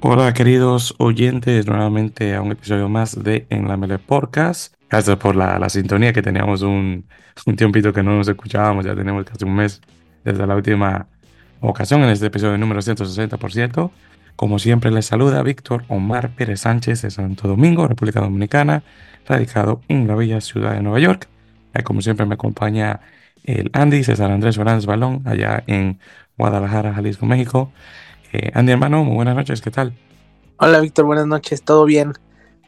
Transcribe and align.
Hola 0.00 0.34
queridos 0.34 0.94
oyentes, 0.98 1.66
nuevamente 1.66 2.34
a 2.34 2.42
un 2.42 2.52
episodio 2.52 2.88
más 2.88 3.22
de 3.24 3.46
En 3.48 3.66
la 3.66 3.78
Mele 3.78 3.98
Podcast. 3.98 4.74
Gracias 4.90 5.16
por 5.16 5.34
la, 5.34 5.58
la 5.58 5.70
sintonía 5.70 6.12
que 6.12 6.20
teníamos 6.20 6.60
un, 6.60 7.06
un 7.46 7.56
tiempito 7.56 7.94
que 7.94 8.02
no 8.02 8.14
nos 8.14 8.28
escuchábamos, 8.28 8.84
ya 8.84 8.94
tenemos 8.94 9.24
casi 9.24 9.46
un 9.46 9.56
mes 9.56 9.80
desde 10.22 10.46
la 10.46 10.54
última 10.54 11.08
ocasión 11.60 12.02
en 12.02 12.10
este 12.10 12.26
episodio 12.26 12.58
número 12.58 12.80
160%. 12.80 13.90
Como 14.36 14.58
siempre 14.58 14.90
les 14.90 15.06
saluda 15.06 15.42
Víctor 15.42 15.84
Omar 15.88 16.28
Pérez 16.36 16.60
Sánchez 16.60 17.00
de 17.00 17.10
Santo 17.10 17.48
Domingo, 17.48 17.88
República 17.88 18.20
Dominicana, 18.20 18.82
radicado 19.26 19.80
en 19.88 20.06
la 20.06 20.14
bella 20.14 20.42
ciudad 20.42 20.74
de 20.74 20.82
Nueva 20.82 21.00
York. 21.00 21.26
Y 21.74 21.82
como 21.82 22.02
siempre 22.02 22.26
me 22.26 22.34
acompaña 22.34 23.00
el 23.44 23.70
Andy 23.72 24.04
César 24.04 24.30
Andrés 24.30 24.56
Fernández 24.56 24.84
Balón 24.84 25.22
allá 25.24 25.64
en 25.66 25.98
Guadalajara, 26.36 26.92
Jalisco, 26.92 27.24
México. 27.24 27.72
Eh, 28.38 28.50
Andy, 28.52 28.72
hermano, 28.72 29.02
muy 29.02 29.14
buenas 29.14 29.34
noches, 29.34 29.62
¿qué 29.62 29.70
tal? 29.70 29.94
Hola, 30.58 30.80
Víctor, 30.80 31.06
buenas 31.06 31.26
noches, 31.26 31.62
todo 31.62 31.86
bien, 31.86 32.12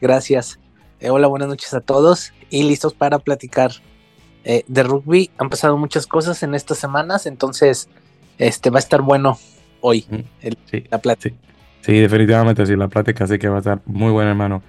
gracias. 0.01 0.59
Eh, 0.99 1.11
hola, 1.11 1.27
buenas 1.27 1.47
noches 1.47 1.71
a 1.75 1.79
todos 1.81 2.33
y 2.49 2.63
listos 2.63 2.95
para 2.95 3.19
platicar 3.19 3.69
eh, 4.45 4.63
de 4.67 4.81
rugby. 4.83 5.29
Han 5.37 5.49
pasado 5.51 5.77
muchas 5.77 6.07
cosas 6.07 6.41
en 6.41 6.55
estas 6.55 6.79
semanas, 6.79 7.27
entonces 7.27 7.87
este 8.39 8.71
va 8.71 8.77
a 8.77 8.79
estar 8.79 9.03
bueno 9.03 9.37
hoy 9.81 10.07
Mm, 10.09 10.15
el- 10.41 10.57
Sí, 10.71 10.83
la 10.89 10.97
plática. 10.97 11.35
sí, 11.81 11.91
sí, 11.93 11.99
definitivamente 11.99 12.65
sí, 12.65 12.75
la 12.75 12.87
plática 12.87 13.27
sí 13.27 13.37
que 13.37 13.47
va 13.47 13.57
a 13.57 13.59
estar 13.59 13.79
muy 13.85 14.11
buena, 14.11 14.31
hermano. 14.31 14.63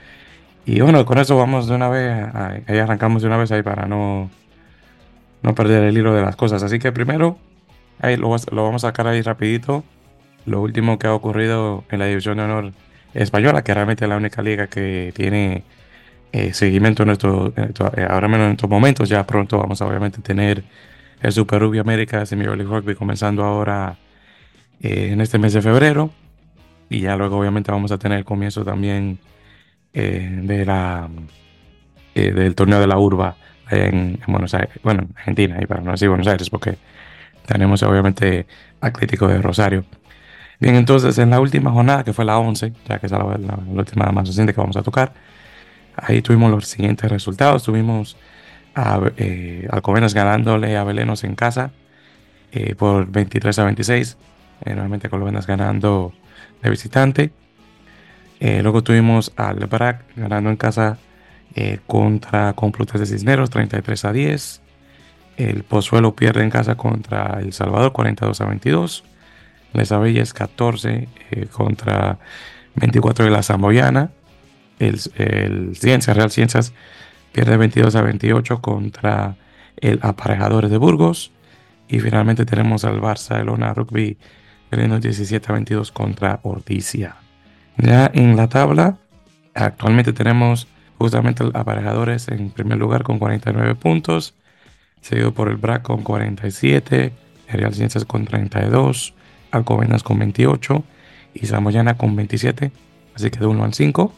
Y 0.66 0.82
bueno, 0.82 1.06
con 1.06 1.16
eso 1.18 1.34
vamos 1.34 1.66
de 1.66 1.76
una 1.76 1.88
vez, 1.88 2.26
ahí 2.66 2.76
arrancamos 2.78 3.22
de 3.22 3.28
una 3.28 3.38
vez 3.38 3.50
ahí 3.52 3.62
para 3.62 3.86
no, 3.86 4.30
no 5.40 5.54
perder 5.54 5.84
el 5.84 5.96
hilo 5.96 6.12
de 6.12 6.20
las 6.20 6.36
cosas. 6.36 6.62
Así 6.62 6.78
que 6.78 6.92
primero, 6.92 7.38
ahí 8.00 8.18
lo, 8.18 8.36
lo 8.52 8.64
vamos 8.64 8.84
a 8.84 8.88
sacar 8.88 9.06
ahí 9.06 9.22
rapidito. 9.22 9.82
Lo 10.46 10.60
último 10.60 10.98
que 10.98 11.06
ha 11.06 11.14
ocurrido 11.14 11.84
en 11.90 11.98
la 11.98 12.06
División 12.06 12.38
de 12.38 12.44
Honor 12.44 12.72
Española, 13.14 13.62
que 13.62 13.74
realmente 13.74 14.04
es 14.04 14.08
la 14.08 14.16
única 14.16 14.42
liga 14.42 14.66
que 14.66 15.12
tiene 15.14 15.64
eh, 16.32 16.52
seguimiento 16.54 17.02
en 17.02 17.10
esto, 17.10 17.52
en 17.56 17.64
esto- 17.64 17.92
eh, 17.96 18.06
ahora 18.08 18.28
menos 18.28 18.46
en 18.46 18.52
estos 18.52 18.70
momentos. 18.70 19.08
Ya 19.08 19.26
pronto 19.26 19.58
vamos 19.58 19.80
a 19.82 19.86
obviamente 19.86 20.20
tener 20.22 20.62
el 21.20 21.32
Super 21.32 21.60
Rugby 21.60 21.78
América 21.78 22.24
Semi 22.24 22.44
Rugby 22.46 22.94
comenzando 22.94 23.44
ahora 23.44 23.96
eh, 24.80 25.10
en 25.12 25.20
este 25.20 25.38
mes 25.38 25.52
de 25.52 25.62
febrero. 25.62 26.10
Y 26.88 27.00
ya 27.00 27.16
luego 27.16 27.38
obviamente 27.38 27.70
vamos 27.70 27.92
a 27.92 27.98
tener 27.98 28.18
el 28.18 28.24
comienzo 28.24 28.64
también 28.64 29.18
eh, 29.92 30.28
de 30.42 30.64
la, 30.64 31.08
eh, 32.14 32.32
del 32.32 32.54
torneo 32.54 32.80
de 32.80 32.86
la 32.86 32.98
urba 32.98 33.36
en, 33.70 34.18
en 34.24 34.24
Buenos 34.26 34.54
Aires, 34.54 34.70
bueno, 34.82 35.02
en 35.02 35.16
Argentina, 35.16 35.58
y 35.60 35.66
para 35.66 35.82
no 35.82 35.92
decir 35.92 36.08
Buenos 36.08 36.26
Aires, 36.26 36.50
porque 36.50 36.78
tenemos 37.46 37.82
obviamente 37.84 38.46
Atlético 38.80 39.28
de 39.28 39.40
Rosario. 39.40 39.84
Bien, 40.60 40.74
entonces 40.76 41.16
en 41.18 41.30
la 41.30 41.40
última 41.40 41.70
jornada, 41.70 42.04
que 42.04 42.12
fue 42.12 42.24
la 42.24 42.38
11, 42.38 42.72
ya 42.86 42.98
que 42.98 43.06
es 43.06 43.12
la, 43.12 43.18
la- 43.18 43.38
la 43.38 43.56
última 43.80 44.10
más 44.12 44.28
reciente 44.28 44.52
que 44.54 44.60
vamos 44.60 44.76
a 44.76 44.82
tocar, 44.82 45.14
ahí 45.96 46.22
tuvimos 46.22 46.50
los 46.50 46.66
siguientes 46.68 47.10
resultados. 47.10 47.64
Tuvimos 47.64 48.16
a 48.74 49.00
eh, 49.18 49.68
Alcobendas 49.70 50.14
ganándole 50.14 50.76
a 50.76 50.84
Belenos 50.84 51.24
en 51.24 51.36
casa 51.36 51.72
eh, 52.52 52.74
por 52.76 53.10
23 53.10 53.58
a 53.60 53.64
26. 53.64 54.18
Eh, 54.64 54.74
nuevamente 54.74 55.08
Alcobendas 55.08 55.46
ganando 55.46 56.14
de 56.62 56.70
visitante. 56.70 57.32
Eh, 58.38 58.62
luego 58.62 58.82
tuvimos 58.82 59.32
al 59.36 59.56
Brac 59.66 60.04
ganando 60.16 60.50
en 60.50 60.56
casa 60.56 60.98
eh, 61.54 61.80
contra 61.86 62.52
Complutense 62.54 63.00
de 63.00 63.06
Cisneros 63.06 63.50
33 63.50 64.04
a 64.04 64.12
10. 64.12 64.62
El 65.36 65.64
Pozuelo 65.64 66.14
pierde 66.14 66.42
en 66.42 66.50
casa 66.50 66.76
contra 66.76 67.40
El 67.40 67.52
Salvador 67.52 67.92
42 67.92 68.40
a 68.40 68.46
22. 68.46 69.04
Les 69.72 69.92
Abelles 69.92 70.32
14 70.32 71.08
eh, 71.30 71.46
contra 71.46 72.18
24 72.76 73.24
de 73.24 73.30
la 73.30 73.42
Zamboyana. 73.42 74.10
El, 74.78 74.98
el 75.16 75.76
Ciencias, 75.76 76.16
Real 76.16 76.30
Ciencias 76.30 76.72
pierde 77.32 77.56
22 77.56 77.94
a 77.96 78.02
28 78.02 78.60
contra 78.60 79.36
el 79.76 80.00
Aparejadores 80.02 80.70
de 80.70 80.78
Burgos. 80.78 81.32
Y 81.88 82.00
finalmente 82.00 82.46
tenemos 82.46 82.84
al 82.84 83.00
Barcelona 83.00 83.74
Rugby 83.74 84.16
perdiendo 84.70 85.00
17 85.00 85.46
a 85.48 85.52
22 85.52 85.90
contra 85.90 86.40
Ordicia. 86.44 87.16
Ya 87.76 88.10
en 88.14 88.36
la 88.36 88.48
tabla, 88.48 88.98
actualmente 89.54 90.12
tenemos 90.12 90.68
justamente 90.98 91.42
el 91.42 91.50
Aparejadores 91.54 92.28
en 92.28 92.50
primer 92.50 92.78
lugar 92.78 93.02
con 93.02 93.18
49 93.18 93.74
puntos, 93.74 94.34
seguido 95.00 95.34
por 95.34 95.48
el 95.48 95.56
BRAC 95.56 95.82
con 95.82 96.02
47, 96.02 97.12
el 97.48 97.58
Real 97.58 97.74
Ciencias 97.74 98.04
con 98.04 98.26
32, 98.26 99.14
Alcobendas 99.50 100.02
con 100.02 100.18
28 100.18 100.84
y 101.34 101.46
Zamoyana 101.46 101.96
con 101.96 102.16
27, 102.16 102.72
así 103.14 103.30
que 103.30 103.38
de 103.38 103.46
1 103.46 103.64
al 103.64 103.74
5. 103.74 104.12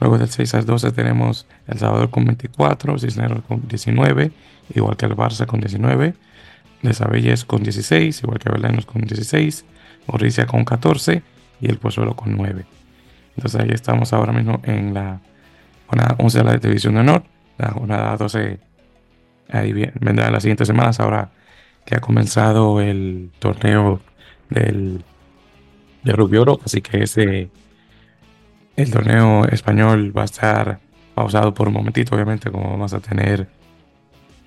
Luego 0.00 0.18
del 0.18 0.28
6 0.28 0.54
al 0.54 0.66
12 0.66 0.92
tenemos 0.92 1.46
El 1.66 1.78
Salvador 1.78 2.10
con 2.10 2.24
24, 2.24 2.98
Cisneros 2.98 3.42
con 3.46 3.66
19, 3.68 4.32
igual 4.74 4.96
que 4.96 5.06
el 5.06 5.16
Barça 5.16 5.46
con 5.46 5.60
19, 5.60 6.14
Desabelles 6.82 7.44
con 7.44 7.62
16, 7.62 8.22
igual 8.22 8.38
que 8.38 8.50
Belenos 8.50 8.86
con 8.86 9.02
16, 9.02 9.64
Orricia 10.06 10.46
con 10.46 10.64
14 10.64 11.22
y 11.60 11.70
el 11.70 11.78
Pozuelo 11.78 12.14
con 12.14 12.36
9. 12.36 12.64
Entonces 13.36 13.60
ahí 13.60 13.70
estamos 13.70 14.12
ahora 14.12 14.32
mismo 14.32 14.60
en 14.64 14.92
la 14.94 15.20
jornada 15.86 16.16
11 16.18 16.38
de 16.38 16.44
la 16.44 16.56
División 16.56 16.94
de 16.94 17.00
Honor, 17.00 17.22
la 17.58 17.70
jornada 17.70 18.16
12 18.16 18.58
ahí 19.50 19.72
vendrá 19.72 20.26
en 20.26 20.32
las 20.32 20.42
siguientes 20.42 20.66
semanas, 20.66 21.00
ahora 21.00 21.30
que 21.84 21.96
ha 21.96 22.00
comenzado 22.00 22.80
el 22.80 23.30
torneo 23.38 24.00
del, 24.50 25.04
de 26.02 26.12
Rugby 26.12 26.38
Oro, 26.38 26.60
así 26.64 26.80
que 26.80 27.02
ese, 27.02 27.50
el 28.76 28.90
torneo 28.90 29.46
español 29.46 30.16
va 30.16 30.22
a 30.22 30.26
estar 30.26 30.80
pausado 31.14 31.54
por 31.54 31.68
un 31.68 31.74
momentito, 31.74 32.14
obviamente, 32.14 32.50
como 32.50 32.70
vamos 32.70 32.92
a 32.92 33.00
tener 33.00 33.48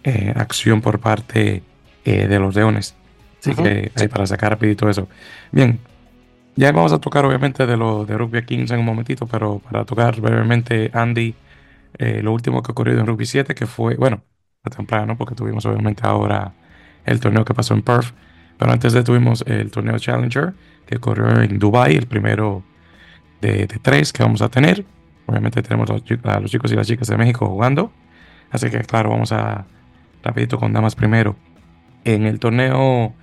eh, 0.04 0.34
acción 0.36 0.82
por 0.82 1.00
parte 1.00 1.64
eh, 2.06 2.28
de 2.28 2.40
los 2.40 2.56
leones. 2.56 2.96
Así 3.40 3.54
que 3.56 3.92
ahí 3.96 4.08
para 4.08 4.26
sacar 4.26 4.52
rapidito 4.52 4.90
eso. 4.90 5.08
Bien, 5.52 5.80
ya 6.56 6.72
vamos 6.72 6.92
a 6.92 7.00
tocar 7.00 7.24
obviamente 7.26 7.66
de 7.66 7.78
lo 7.78 8.06
de 8.06 8.18
Rugby 8.18 8.44
15 8.44 8.74
en 8.74 8.80
un 8.80 8.86
momentito, 8.86 9.28
pero 9.28 9.60
para 9.60 9.86
tocar 9.86 10.20
brevemente, 10.20 10.90
Andy, 10.94 11.36
eh, 11.98 12.22
lo 12.22 12.34
último 12.34 12.62
que 12.62 12.72
ha 12.72 12.74
ocurrido 12.74 13.00
en 13.00 13.08
Rugby 13.08 13.26
7, 13.26 13.54
que 13.56 13.68
fue, 13.68 13.96
bueno, 13.96 14.24
a 14.64 14.70
temprano, 14.70 15.18
porque 15.18 15.36
tuvimos 15.36 15.66
obviamente 15.66 16.02
ahora 16.06 16.54
el 17.06 17.20
torneo 17.20 17.46
que 17.46 17.54
pasó 17.54 17.74
en 17.74 17.84
Perth, 17.84 18.14
pero 18.58 18.72
antes 18.72 18.94
de 18.94 19.04
tuvimos 19.04 19.44
el 19.48 19.72
torneo 19.72 19.98
Challenger, 20.00 20.54
que 20.86 20.98
corrió 21.00 21.42
en 21.42 21.60
Dubai, 21.60 21.96
el 21.96 22.08
primero 22.08 22.64
de, 23.42 23.68
de 23.68 23.80
tres 23.82 24.14
que 24.14 24.24
vamos 24.24 24.42
a 24.42 24.50
tener. 24.50 24.86
Obviamente 25.26 25.62
tenemos 25.62 25.90
a 25.90 26.40
los 26.40 26.50
chicos 26.52 26.72
y 26.72 26.76
las 26.76 26.88
chicas 26.88 27.08
de 27.08 27.18
México 27.18 27.48
jugando, 27.48 27.92
así 28.50 28.70
que 28.70 28.80
claro, 28.80 29.10
vamos 29.10 29.32
a 29.32 29.66
rapidito 30.24 30.58
con 30.58 30.74
damas 30.74 30.96
primero. 30.96 31.36
En 32.04 32.26
el 32.26 32.40
torneo 32.40 33.14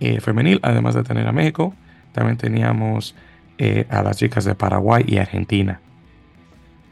eh, 0.00 0.20
femenil, 0.20 0.60
además 0.62 0.94
de 0.94 1.02
tener 1.02 1.26
a 1.26 1.32
México, 1.32 1.74
también 2.12 2.36
teníamos 2.36 3.14
eh, 3.58 3.86
a 3.90 4.02
las 4.02 4.16
chicas 4.16 4.44
de 4.44 4.54
Paraguay 4.54 5.04
y 5.06 5.18
Argentina. 5.18 5.80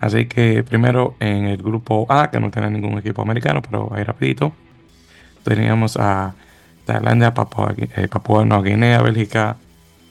Así 0.01 0.27
que 0.27 0.63
primero 0.63 1.15
en 1.21 1.47
el 1.47 1.59
grupo 1.59 2.07
A, 2.09 2.31
que 2.31 2.41
no 2.41 2.51
tenía 2.51 2.69
ningún 2.69 2.99
equipo 2.99 3.23
americano, 3.23 3.63
pero 3.63 3.93
ahí 3.95 4.03
rapidito, 4.03 4.53
teníamos 5.45 5.97
a 5.97 6.35
Tailandia, 6.87 7.35
Papua, 7.35 7.75
eh, 7.77 8.09
Papua 8.09 8.45
Nueva 8.45 8.63
Guinea, 8.63 9.03
Bélgica 9.03 9.57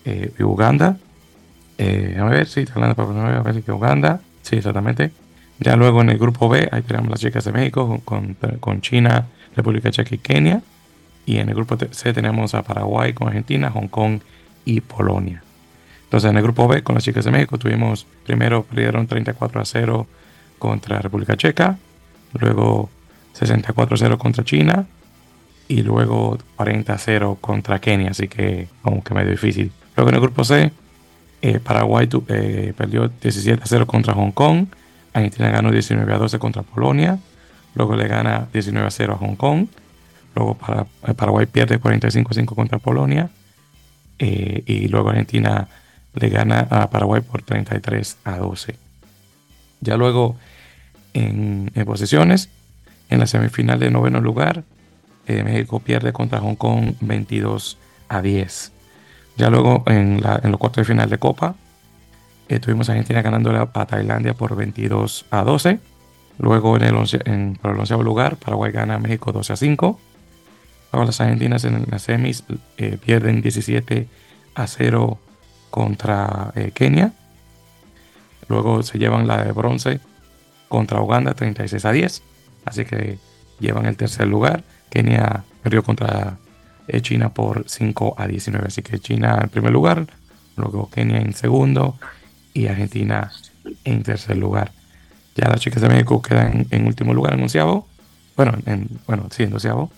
eh, 0.04 0.32
y 0.38 0.44
Uganda. 0.44 0.98
Eh, 1.78 2.18
a 2.20 2.26
ver, 2.26 2.48
sí, 2.48 2.66
Tailandia, 2.66 2.96
Papua 2.96 3.14
Nueva 3.14 3.42
Bélgica 3.42 3.74
Uganda. 3.74 4.20
Sí, 4.42 4.58
exactamente. 4.58 5.12
Ya 5.60 5.78
luego 5.78 6.02
en 6.02 6.10
el 6.10 6.18
grupo 6.18 6.50
B, 6.50 6.68
ahí 6.72 6.82
tenemos 6.82 7.10
las 7.10 7.22
chicas 7.22 7.46
de 7.46 7.54
México 7.54 8.02
con, 8.04 8.36
con 8.60 8.82
China, 8.82 9.26
República 9.56 9.90
Checa 9.90 10.14
y 10.14 10.18
Kenia. 10.18 10.62
Y 11.26 11.38
en 11.38 11.48
el 11.48 11.56
grupo 11.56 11.78
C 11.92 12.14
tenemos 12.14 12.54
a 12.54 12.62
Paraguay 12.62 13.14
con 13.14 13.30
Argentina, 13.30 13.72
Hong 13.72 13.88
Kong 13.88 14.20
y 14.66 14.82
Polonia. 14.82 15.42
Entonces 16.04 16.30
en 16.30 16.38
el 16.38 16.44
grupo 16.44 16.68
B 16.68 16.84
con 16.84 16.96
las 16.96 17.04
chicas 17.06 17.26
de 17.26 17.32
México 17.32 17.58
tuvimos, 17.58 18.06
primero 18.26 18.64
perdieron 18.64 19.08
34 19.08 19.62
a 19.62 19.66
0 19.66 20.08
contra 20.60 21.00
República 21.00 21.36
Checa, 21.36 21.78
luego 22.34 22.90
64 23.34 23.96
a 23.96 23.98
0 23.98 24.18
contra 24.20 24.44
China 24.44 24.86
y 25.68 25.82
luego 25.82 26.38
40 26.56 26.94
a 26.94 26.98
0 26.98 27.38
contra 27.42 27.80
Kenia, 27.80 28.12
así 28.12 28.28
que 28.28 28.68
como 28.82 29.04
que 29.04 29.14
medio 29.14 29.32
difícil. 29.32 29.72
Luego 29.96 30.10
en 30.10 30.16
el 30.16 30.22
grupo 30.22 30.44
C, 30.44 30.72
eh, 31.42 31.60
Paraguay 31.60 32.08
eh, 32.28 32.74
perdió 32.78 33.08
17 33.08 33.64
a 33.64 33.66
0 33.66 33.88
contra 33.88 34.14
Hong 34.14 34.32
Kong, 34.32 34.68
Argentina 35.14 35.50
ganó 35.50 35.72
19 35.72 36.14
a 36.14 36.18
12 36.18 36.40
contra 36.40 36.62
Polonia, 36.64 37.20
luego 37.74 37.96
le 37.96 38.08
gana 38.08 38.48
19 38.54 38.88
a 38.88 38.92
0 38.92 39.14
a 39.14 39.18
Hong 39.18 39.36
Kong, 39.36 39.68
luego 40.36 40.58
eh, 41.08 41.14
Paraguay 41.14 41.46
pierde 41.46 41.80
45 41.80 42.32
a 42.32 42.34
5 42.34 42.56
contra 42.56 42.80
Polonia, 42.80 43.30
y 44.18 44.88
luego 44.88 45.10
Argentina 45.10 45.68
le 46.14 46.30
gana 46.30 46.68
a 46.70 46.90
Paraguay 46.90 47.22
por 47.22 47.42
33 47.42 48.20
a 48.24 48.38
12. 48.38 48.78
Ya 49.82 49.98
luego 49.98 50.38
en, 51.14 51.70
en 51.76 51.86
posiciones, 51.86 52.50
en 53.10 53.20
la 53.20 53.28
semifinal 53.28 53.78
de 53.78 53.92
noveno 53.92 54.22
lugar, 54.22 54.64
eh, 55.28 55.44
México 55.44 55.80
pierde 55.80 56.14
contra 56.14 56.40
Hong 56.40 56.56
Kong 56.56 56.94
22 57.02 57.78
a 58.10 58.22
10. 58.22 58.72
Ya 59.38 59.50
luego 59.50 59.84
en, 59.88 60.22
la, 60.22 60.40
en 60.44 60.52
los 60.52 60.60
cuartos 60.60 60.88
de 60.88 60.94
final 60.94 61.10
de 61.10 61.18
Copa, 61.18 61.56
eh, 62.48 62.60
tuvimos 62.60 62.90
a 62.90 62.94
Argentina 62.94 63.22
ganándole 63.22 63.58
a 63.58 63.86
Tailandia 63.86 64.34
por 64.34 64.56
22 64.56 65.26
a 65.32 65.44
12. 65.44 65.80
Luego 66.38 66.76
en 66.78 66.84
el, 66.84 66.96
en, 67.26 67.56
por 67.62 67.72
el 67.72 67.80
onceavo 67.80 68.04
lugar, 68.04 68.38
Paraguay 68.38 68.72
gana 68.72 68.96
a 68.96 69.00
México 69.00 69.32
12 69.32 69.54
a 69.54 69.56
5. 69.56 70.00
Luego 70.92 71.06
las 71.06 71.20
argentinas 71.22 71.64
en 71.66 71.86
las 71.90 72.04
semis 72.04 72.44
eh, 72.78 72.98
pierden 73.04 73.42
17 73.42 74.08
a 74.54 74.68
0 74.68 75.18
contra 75.70 76.52
eh, 76.56 76.72
Kenia. 76.74 77.14
Luego 78.48 78.84
se 78.84 79.00
llevan 79.00 79.28
la 79.28 79.44
de 79.44 79.52
bronce 79.52 80.00
contra 80.68 81.02
Uganda 81.02 81.34
36 81.34 81.84
a 81.84 81.92
10. 81.92 82.22
Así 82.66 82.86
que 82.86 83.18
llevan 83.60 83.86
el 83.86 83.98
tercer 83.98 84.28
lugar. 84.28 84.64
Kenia 84.96 85.44
perdió 85.62 85.84
contra 85.84 86.38
eh, 86.88 87.02
China 87.02 87.34
por 87.34 87.66
5 87.68 88.16
a 88.18 88.28
19. 88.28 88.68
Así 88.68 88.82
que 88.82 88.98
China 89.00 89.40
en 89.44 89.50
primer 89.50 89.74
lugar, 89.74 90.08
luego 90.56 90.90
Kenia 90.90 91.20
en 91.20 91.34
segundo 91.34 91.98
y 92.54 92.68
Argentina 92.68 93.30
en 93.84 94.04
tercer 94.04 94.38
lugar. 94.38 94.72
Ya 95.36 95.50
las 95.50 95.60
chicas 95.60 95.82
de 95.82 95.90
México 95.90 96.22
quedan 96.22 96.66
en, 96.70 96.88
último 96.88 97.14
lugar 97.14 97.34
en 97.34 97.42
onceavo. 97.42 97.86
Bueno, 98.38 98.58
en, 98.66 98.88
bueno, 99.06 99.28
sí, 99.32 99.44
en 99.44 99.50
doceavo. 99.50 99.92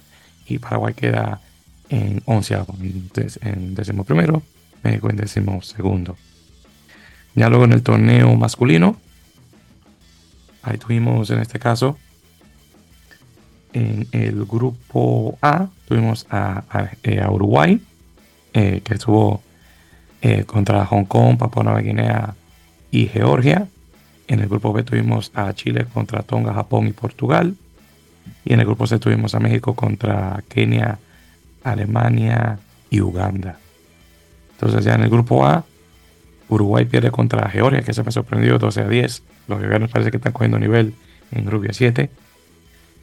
Y 0.47 0.57
Paraguay 0.57 0.95
queda 0.95 1.41
en 1.89 2.23
onceavo, 2.25 2.75
en 2.81 3.75
décimo 3.75 4.03
primero. 4.03 4.41
México 4.81 5.11
en 5.11 5.17
décimo 5.17 5.61
segundo. 5.61 6.17
Ya 7.35 7.49
luego 7.49 7.65
en 7.65 7.73
el 7.73 7.83
torneo 7.83 8.33
masculino, 8.35 8.97
ahí 10.63 10.79
tuvimos 10.79 11.29
en 11.29 11.37
este 11.37 11.59
caso, 11.59 11.99
en 13.73 14.07
el 14.11 14.45
grupo 14.45 15.37
A, 15.41 15.67
tuvimos 15.87 16.25
a, 16.29 16.63
eh, 17.03 17.25
Uruguay, 17.29 17.81
eh, 18.53 18.81
que 18.83 18.93
estuvo 18.93 19.41
eh, 20.21 20.43
contra 20.45 20.85
Hong 20.85 21.05
Kong, 21.05 21.37
Papua 21.37 21.63
Nueva 21.63 21.81
Guinea 21.81 22.35
y 22.91 23.07
Georgia. 23.07 23.67
En 24.27 24.39
el 24.39 24.49
grupo 24.49 24.73
B 24.73 24.83
tuvimos 24.83 25.31
a 25.35 25.53
Chile 25.53 25.85
contra 25.93 26.23
Tonga, 26.23 26.53
Japón 26.53 26.87
y 26.87 26.91
Portugal. 26.91 27.55
Y 28.43 28.53
en 28.53 28.59
el 28.59 28.65
grupo 28.65 28.87
C 28.87 28.99
tuvimos 28.99 29.35
a 29.35 29.39
México 29.39 29.75
contra 29.75 30.43
Kenia, 30.49 30.99
Alemania 31.63 32.59
y 32.89 33.01
Uganda. 33.01 33.59
Entonces 34.53 34.83
ya 34.83 34.95
en 34.95 35.03
el 35.03 35.09
grupo 35.09 35.45
A, 35.45 35.63
Uruguay 36.49 36.85
pierde 36.85 37.11
contra 37.11 37.49
Georgia, 37.49 37.81
que 37.81 37.93
se 37.93 38.03
me 38.03 38.11
sorprendió 38.11 38.57
12 38.57 38.81
a 38.81 38.87
10. 38.87 39.23
Los 39.47 39.59
georgianos 39.59 39.91
parece 39.91 40.11
que 40.11 40.17
están 40.17 40.33
cogiendo 40.33 40.59
nivel 40.59 40.93
en 41.31 41.49
Rubia 41.49 41.73
7. 41.73 42.09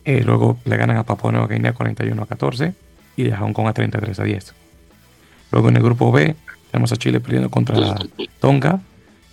Eh, 0.05 0.23
luego 0.23 0.59
le 0.65 0.77
ganan 0.77 0.99
a 0.99 1.05
Papua 1.05 1.33
Nueva 1.33 1.47
Guinea 1.47 1.73
41 1.73 2.23
a 2.23 2.27
14 2.27 2.75
y 3.17 3.31
a 3.31 3.39
Hong 3.39 3.53
Kong 3.53 3.69
a 3.69 3.73
33 3.73 4.21
a 4.21 4.25
10. 4.25 4.55
Luego 5.51 5.69
en 5.69 5.77
el 5.77 5.83
grupo 5.83 6.12
B 6.12 6.35
tenemos 6.71 6.93
a 6.93 6.97
Chile 6.97 7.21
perdiendo 7.21 7.51
contra 7.51 7.97
Tonga 8.41 8.81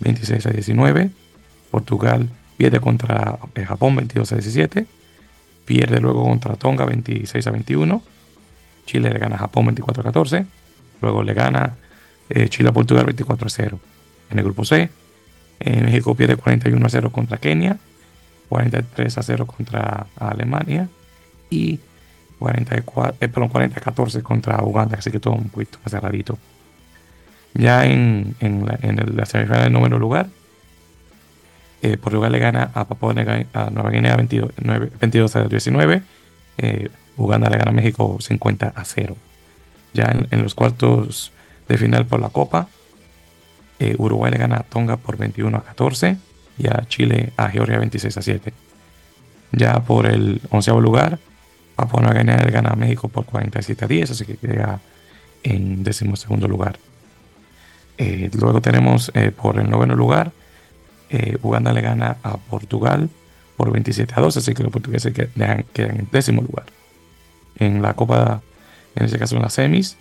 26 0.00 0.46
a 0.46 0.50
19. 0.50 1.10
Portugal 1.70 2.28
pierde 2.56 2.80
contra 2.80 3.38
eh, 3.54 3.64
Japón 3.64 3.96
22 3.96 4.32
a 4.32 4.36
17. 4.36 4.86
Pierde 5.64 6.00
luego 6.00 6.24
contra 6.24 6.56
Tonga 6.56 6.84
26 6.84 7.46
a 7.46 7.50
21. 7.50 8.02
Chile 8.86 9.10
le 9.10 9.18
gana 9.18 9.36
a 9.36 9.38
Japón 9.38 9.66
24 9.66 10.00
a 10.00 10.04
14. 10.04 10.46
Luego 11.00 11.22
le 11.22 11.34
gana 11.34 11.76
eh, 12.28 12.48
Chile 12.48 12.68
a 12.68 12.72
Portugal 12.72 13.04
24 13.06 13.46
a 13.46 13.50
0. 13.50 13.80
En 14.30 14.38
el 14.38 14.44
grupo 14.44 14.64
C, 14.64 14.88
eh, 15.60 15.82
México 15.82 16.14
pierde 16.14 16.36
41 16.36 16.86
a 16.86 16.88
0 16.88 17.10
contra 17.10 17.38
Kenia. 17.38 17.78
43 18.52 19.18
a 19.18 19.22
0 19.22 19.46
contra 19.46 20.06
Alemania. 20.16 20.88
Y 21.48 21.80
44, 22.38 23.48
40 23.48 23.78
a 23.78 23.82
14 23.82 24.22
contra 24.22 24.62
Uganda. 24.62 24.98
Así 24.98 25.10
que 25.10 25.20
todo 25.20 25.34
un 25.34 25.48
poquito 25.48 25.78
más 25.82 25.92
cerradito. 25.92 26.38
Ya 27.54 27.86
en, 27.86 28.34
en, 28.40 28.66
la, 28.66 28.78
en 28.82 29.16
la 29.16 29.26
semifinal 29.26 29.64
del 29.64 29.72
noveno 29.72 29.98
lugar, 29.98 30.28
eh, 31.82 31.96
Portugal 31.96 32.32
le 32.32 32.38
gana 32.38 32.70
a 32.74 32.86
Papua 32.86 33.14
a 33.52 33.70
Nueva 33.70 33.90
Guinea 33.90 34.16
22, 34.16 35.36
a 35.36 35.44
19. 35.44 36.02
Eh, 36.58 36.88
Uganda 37.16 37.50
le 37.50 37.58
gana 37.58 37.70
a 37.70 37.74
México 37.74 38.18
50 38.20 38.72
a 38.74 38.84
0. 38.84 39.16
Ya 39.94 40.14
en, 40.30 40.42
los 40.42 40.54
cuartos 40.54 41.32
de 41.68 41.76
final 41.76 42.06
por 42.06 42.20
la 42.20 42.30
Copa, 42.30 42.68
eh, 43.78 43.94
Uruguay 43.98 44.30
le 44.30 44.38
gana 44.38 44.56
a 44.56 44.62
Tonga 44.62 44.96
por 44.96 45.16
21 45.18 45.56
a 45.56 45.62
14 45.62 46.16
y 46.58 46.68
a 46.68 46.84
Chile 46.88 47.32
a 47.36 47.48
Georgia 47.48 47.78
26 47.78 48.16
a 48.16 48.22
7. 48.22 48.52
Ya 49.52 49.80
por 49.80 50.06
el 50.06 50.40
onceavo 50.50 50.80
lugar, 50.80 51.18
Papua 51.76 52.02
Nueva 52.02 52.18
Guinea 52.18 52.36
gana 52.36 52.70
a 52.70 52.76
México 52.76 53.08
por 53.08 53.24
47 53.24 53.84
a 53.84 53.88
10, 53.88 54.10
así 54.10 54.24
que 54.24 54.36
queda 54.36 54.80
en 55.42 55.82
décimo 55.84 56.16
segundo 56.16 56.48
lugar. 56.48 56.78
luego 57.98 58.60
tenemos 58.60 59.12
por 59.36 59.58
el 59.58 59.68
noveno 59.68 59.94
lugar 59.94 60.32
eh, 61.12 61.36
Uganda 61.42 61.74
le 61.74 61.82
gana 61.82 62.16
a 62.22 62.38
Portugal 62.38 63.10
por 63.58 63.70
27 63.70 64.14
a 64.16 64.20
2, 64.22 64.38
así 64.38 64.54
que 64.54 64.62
los 64.62 64.72
portugueses 64.72 65.12
quedan, 65.12 65.66
en 65.74 66.08
décimo 66.10 66.40
lugar. 66.40 66.64
En 67.58 67.82
la 67.82 67.92
Copa, 67.92 68.40
en 68.96 69.04
este 69.04 69.18
caso 69.18 69.36
en 69.36 69.42
las 69.42 69.52
semis, 69.52 69.98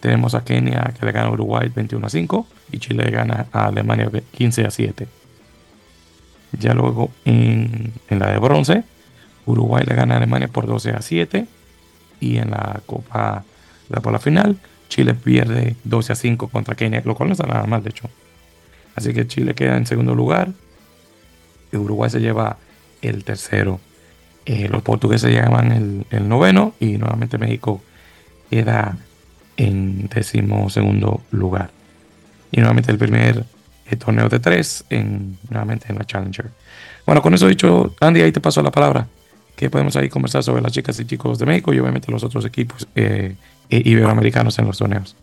tenemos 0.00 0.34
a 0.34 0.44
Kenia 0.44 0.92
que 0.98 1.06
le 1.06 1.12
gana 1.12 1.28
a 1.28 1.32
Uruguay 1.32 1.72
21 1.74 2.06
a 2.06 2.10
5 2.10 2.46
y 2.72 2.78
Chile 2.78 3.04
le 3.04 3.10
gana 3.10 3.46
a 3.52 3.68
Alemania 3.68 4.10
15 4.32 4.66
a 4.66 4.70
7. 4.70 5.08
Ya 6.52 6.74
luego 6.74 7.10
en, 7.24 7.92
la 8.08 8.32
de 8.32 8.38
bronce, 8.38 8.84
Uruguay 9.46 9.84
le 9.86 9.94
gana 9.94 10.14
a 10.14 10.16
Alemania 10.18 10.48
por 10.48 10.66
12 10.66 10.90
a 10.90 11.02
7 11.02 11.46
y 12.20 12.38
en 12.38 12.50
la 12.50 12.80
Copa, 12.86 13.44
la 13.88 14.00
por 14.00 14.12
la 14.12 14.18
final, 14.18 14.58
Chile 14.88 15.14
pierde 15.14 15.76
12 15.84 16.12
a 16.12 16.16
5 16.16 16.48
contra 16.48 16.74
Kenia, 16.74 17.02
lo 17.04 17.14
cual 17.14 17.28
no 17.28 17.32
está 17.34 17.46
nada 17.46 17.64
mal 17.66 17.82
de 17.82 17.90
hecho. 17.90 18.08
Así 18.98 19.12
que 19.14 19.28
Chile 19.28 19.54
queda 19.54 19.76
en 19.76 19.86
segundo 19.86 20.14
lugar. 20.14 20.48
Y 21.70 21.76
Uruguay 21.76 22.10
se 22.10 22.20
lleva 22.20 22.56
el 23.00 23.22
tercero. 23.22 23.78
Eh, 24.44 24.68
los 24.68 24.82
portugueses 24.82 25.30
llevan 25.30 26.04
el, 26.10 26.28
noveno. 26.28 26.74
Y 26.80 26.98
nuevamente 26.98 27.38
México 27.38 27.80
queda 28.50 28.96
en 29.56 30.08
décimo 30.08 30.68
segundo 30.68 31.22
lugar. 31.30 31.70
Y 32.50 32.56
nuevamente 32.58 32.90
el 32.90 32.98
primer 32.98 33.44
eh, 33.90 33.96
torneo 33.96 34.28
de 34.28 34.38
tres 34.38 34.84
en, 34.90 35.38
nuevamente 35.50 35.86
en 35.88 35.98
la 35.98 36.04
Challenger. 36.04 36.50
Bueno, 37.06 37.22
con 37.22 37.34
eso 37.34 37.46
dicho, 37.46 37.94
Andy, 38.00 38.20
ahí 38.22 38.32
te 38.32 38.40
paso 38.40 38.62
la 38.62 38.70
palabra. 38.70 39.06
Que 39.56 39.70
podemos 39.70 39.96
ahí 39.96 40.08
conversar 40.08 40.42
sobre 40.44 40.62
las 40.62 40.72
chicas 40.72 41.00
y 41.00 41.04
chicos 41.04 41.38
de 41.38 41.46
México 41.46 41.72
y 41.72 41.80
obviamente 41.80 42.12
los 42.12 42.22
otros 42.22 42.44
equipos 42.44 42.86
eh, 42.94 43.34
iberoamericanos 43.68 44.58
en 44.58 44.66
los 44.66 44.78
torneos. 44.78 45.16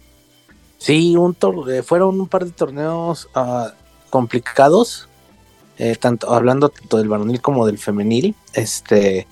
Sí, 0.78 1.16
un 1.16 1.36
eh, 1.70 1.82
fueron 1.82 2.20
un 2.20 2.28
par 2.28 2.46
de 2.46 2.52
torneos 2.52 3.28
uh, 3.36 3.70
complicados, 4.12 5.08
eh, 5.78 5.96
tanto 5.96 6.32
hablando 6.32 6.70
tanto 6.70 6.98
del 6.98 7.10
varonil 7.10 7.42
como 7.42 7.66
del 7.66 7.80
femenil. 7.80 8.36
Este, 8.54 9.26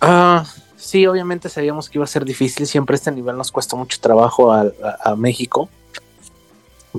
uh, 0.00 0.46
sí, 0.76 1.06
obviamente 1.06 1.48
sabíamos 1.48 1.88
que 1.88 1.98
iba 1.98 2.04
a 2.04 2.08
ser 2.08 2.24
difícil. 2.24 2.66
Siempre 2.66 2.94
este 2.94 3.10
nivel 3.10 3.36
nos 3.36 3.50
cuesta 3.50 3.74
mucho 3.74 3.98
trabajo 4.00 4.52
a, 4.52 5.16
México. 5.16 5.68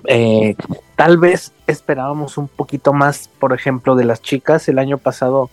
Eh, 0.05 0.55
tal 0.95 1.17
vez 1.17 1.51
esperábamos 1.67 2.37
un 2.37 2.47
poquito 2.47 2.93
más, 2.93 3.29
por 3.39 3.53
ejemplo, 3.53 3.95
de 3.95 4.05
las 4.05 4.21
chicas. 4.21 4.67
El 4.67 4.79
año 4.79 4.97
pasado 4.97 5.49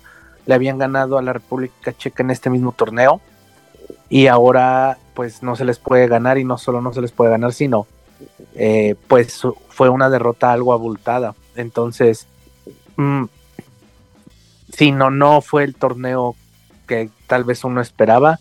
le 0.46 0.54
habían 0.54 0.78
ganado 0.78 1.18
a 1.18 1.22
la 1.22 1.32
República 1.32 1.92
Checa 1.92 2.22
en 2.22 2.30
este 2.30 2.50
mismo 2.50 2.72
torneo 2.72 3.20
y 4.08 4.26
ahora 4.26 4.98
pues 5.14 5.42
no 5.42 5.56
se 5.56 5.64
les 5.64 5.78
puede 5.78 6.08
ganar 6.08 6.38
y 6.38 6.44
no 6.44 6.58
solo 6.58 6.80
no 6.80 6.92
se 6.92 7.00
les 7.00 7.12
puede 7.12 7.30
ganar, 7.30 7.52
sino 7.52 7.86
eh, 8.54 8.96
pues 9.06 9.42
fue 9.68 9.88
una 9.88 10.10
derrota 10.10 10.52
algo 10.52 10.72
abultada. 10.72 11.34
Entonces, 11.56 12.26
mm, 12.96 13.24
si 14.72 14.92
no, 14.92 15.10
no 15.10 15.40
fue 15.40 15.64
el 15.64 15.74
torneo 15.74 16.34
que 16.86 17.10
tal 17.26 17.44
vez 17.44 17.64
uno 17.64 17.80
esperaba. 17.80 18.40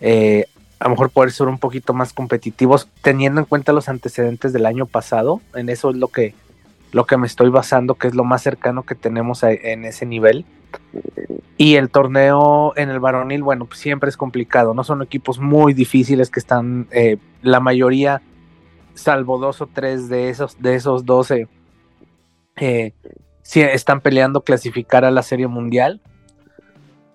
Eh, 0.00 0.46
a 0.78 0.84
lo 0.84 0.90
mejor 0.90 1.10
poder 1.10 1.32
ser 1.32 1.48
un 1.48 1.58
poquito 1.58 1.92
más 1.92 2.12
competitivos, 2.12 2.88
teniendo 3.02 3.40
en 3.40 3.46
cuenta 3.46 3.72
los 3.72 3.88
antecedentes 3.88 4.52
del 4.52 4.66
año 4.66 4.86
pasado. 4.86 5.40
En 5.54 5.68
eso 5.68 5.90
es 5.90 5.96
lo 5.96 6.08
que, 6.08 6.34
lo 6.92 7.04
que 7.04 7.16
me 7.16 7.26
estoy 7.26 7.50
basando, 7.50 7.94
que 7.94 8.06
es 8.08 8.14
lo 8.14 8.24
más 8.24 8.42
cercano 8.42 8.84
que 8.84 8.94
tenemos 8.94 9.42
en 9.42 9.84
ese 9.84 10.06
nivel. 10.06 10.44
Y 11.56 11.74
el 11.74 11.90
torneo 11.90 12.72
en 12.76 12.90
el 12.90 13.00
varonil, 13.00 13.42
bueno, 13.42 13.64
pues 13.66 13.80
siempre 13.80 14.08
es 14.08 14.16
complicado, 14.16 14.74
¿no? 14.74 14.84
Son 14.84 15.02
equipos 15.02 15.40
muy 15.40 15.74
difíciles 15.74 16.30
que 16.30 16.38
están, 16.38 16.86
eh, 16.92 17.16
la 17.42 17.58
mayoría, 17.58 18.22
salvo 18.94 19.38
dos 19.38 19.60
o 19.60 19.66
tres 19.66 20.08
de 20.08 20.30
esos, 20.30 20.62
de 20.62 20.76
esos 20.76 21.04
12, 21.04 21.48
eh, 22.56 22.92
están 23.42 24.00
peleando 24.00 24.42
clasificar 24.42 25.04
a 25.04 25.10
la 25.10 25.22
Serie 25.22 25.48
Mundial. 25.48 26.00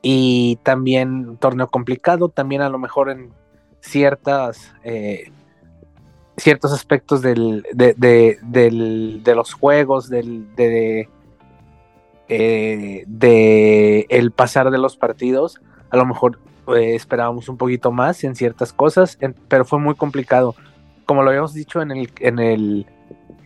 Y 0.01 0.59
también 0.63 1.37
torneo 1.37 1.69
complicado, 1.69 2.27
también 2.27 2.61
a 2.61 2.67
lo 2.67 2.77
mejor 2.77 3.09
en 3.09 3.31
ciertas, 3.83 4.73
eh, 4.83 5.31
ciertos 6.37 6.73
aspectos 6.73 7.21
del, 7.21 7.65
de, 7.73 7.93
de 8.41 9.35
los 9.35 9.53
juegos, 9.53 10.09
del, 10.09 10.55
de 10.55 11.07
eh, 12.29 13.03
de 13.05 14.07
el 14.09 14.31
pasar 14.31 14.71
de 14.71 14.77
los 14.77 14.97
partidos. 14.97 15.61
A 15.89 15.97
lo 15.97 16.05
mejor 16.05 16.39
eh, 16.75 16.95
esperábamos 16.95 17.49
un 17.49 17.57
poquito 17.57 17.91
más 17.91 18.23
en 18.23 18.35
ciertas 18.35 18.71
cosas, 18.71 19.19
pero 19.47 19.65
fue 19.65 19.79
muy 19.79 19.95
complicado. 19.95 20.55
Como 21.05 21.21
lo 21.21 21.29
habíamos 21.29 21.53
dicho 21.53 21.81
en 21.81 21.91
el, 21.91 22.11
en 22.19 22.39
el, 22.39 22.87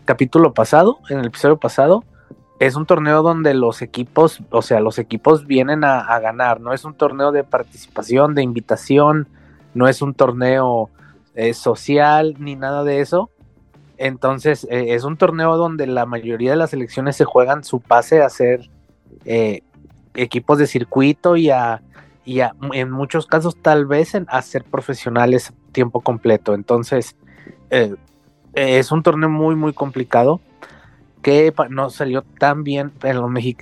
capítulo 0.06 0.53
pasado, 0.53 1.00
en 1.10 1.20
el 1.20 1.25
episodio 1.25 1.58
pasado, 1.58 2.06
es 2.60 2.75
un 2.75 2.86
torneo 2.86 3.24
donde 3.24 3.53
los 3.53 3.82
equipos, 3.82 4.41
o 4.51 4.62
sea, 4.62 4.79
los 4.79 5.00
equipos 5.00 5.46
vienen 5.48 5.84
a, 5.84 6.20
ganar, 6.20 6.62
no 6.62 6.72
es 6.72 6.86
un 6.86 6.94
torneo 6.94 7.32
de 7.32 7.44
participación, 7.44 8.36
de 8.36 8.44
invitación, 8.44 9.27
no 9.77 9.88
es 9.88 10.01
un 10.01 10.13
torneo 10.13 10.89
eh, 11.36 11.53
social 11.53 12.36
ni 12.39 12.55
nada 12.55 12.84
de 12.84 13.00
eso. 13.01 13.29
Entonces, 13.98 14.67
eh, 14.69 14.96
es 14.96 15.03
un 15.03 15.17
torneo 15.17 15.57
donde 15.57 15.88
la 15.88 16.05
mayoría 16.05 16.51
de 16.51 16.57
las 16.57 16.72
selecciones 16.72 17.15
se 17.15 17.25
juegan 17.25 17.63
su 17.63 17.79
pase 17.79 18.22
a 18.22 18.29
ser 18.29 18.69
eh, 19.25 19.62
equipos 20.13 20.57
de 20.57 20.67
circuito 20.67 21.36
y 21.36 21.50
a, 21.50 21.81
y 22.25 22.41
en 22.41 22.91
muchos 22.91 23.25
casos 23.25 23.55
tal 23.62 23.86
vez 23.86 24.13
a 24.15 24.41
ser 24.41 24.63
profesionales 24.63 25.53
tiempo 25.72 26.01
completo. 26.01 26.53
Entonces, 26.53 27.15
es 28.53 28.91
un 28.91 29.03
torneo 29.03 29.29
muy, 29.29 29.55
muy 29.55 29.74
complicado 29.74 30.41
que 31.22 31.53
no 31.69 31.89
salió 31.89 32.24
tan 32.24 32.63
bien 32.63 32.91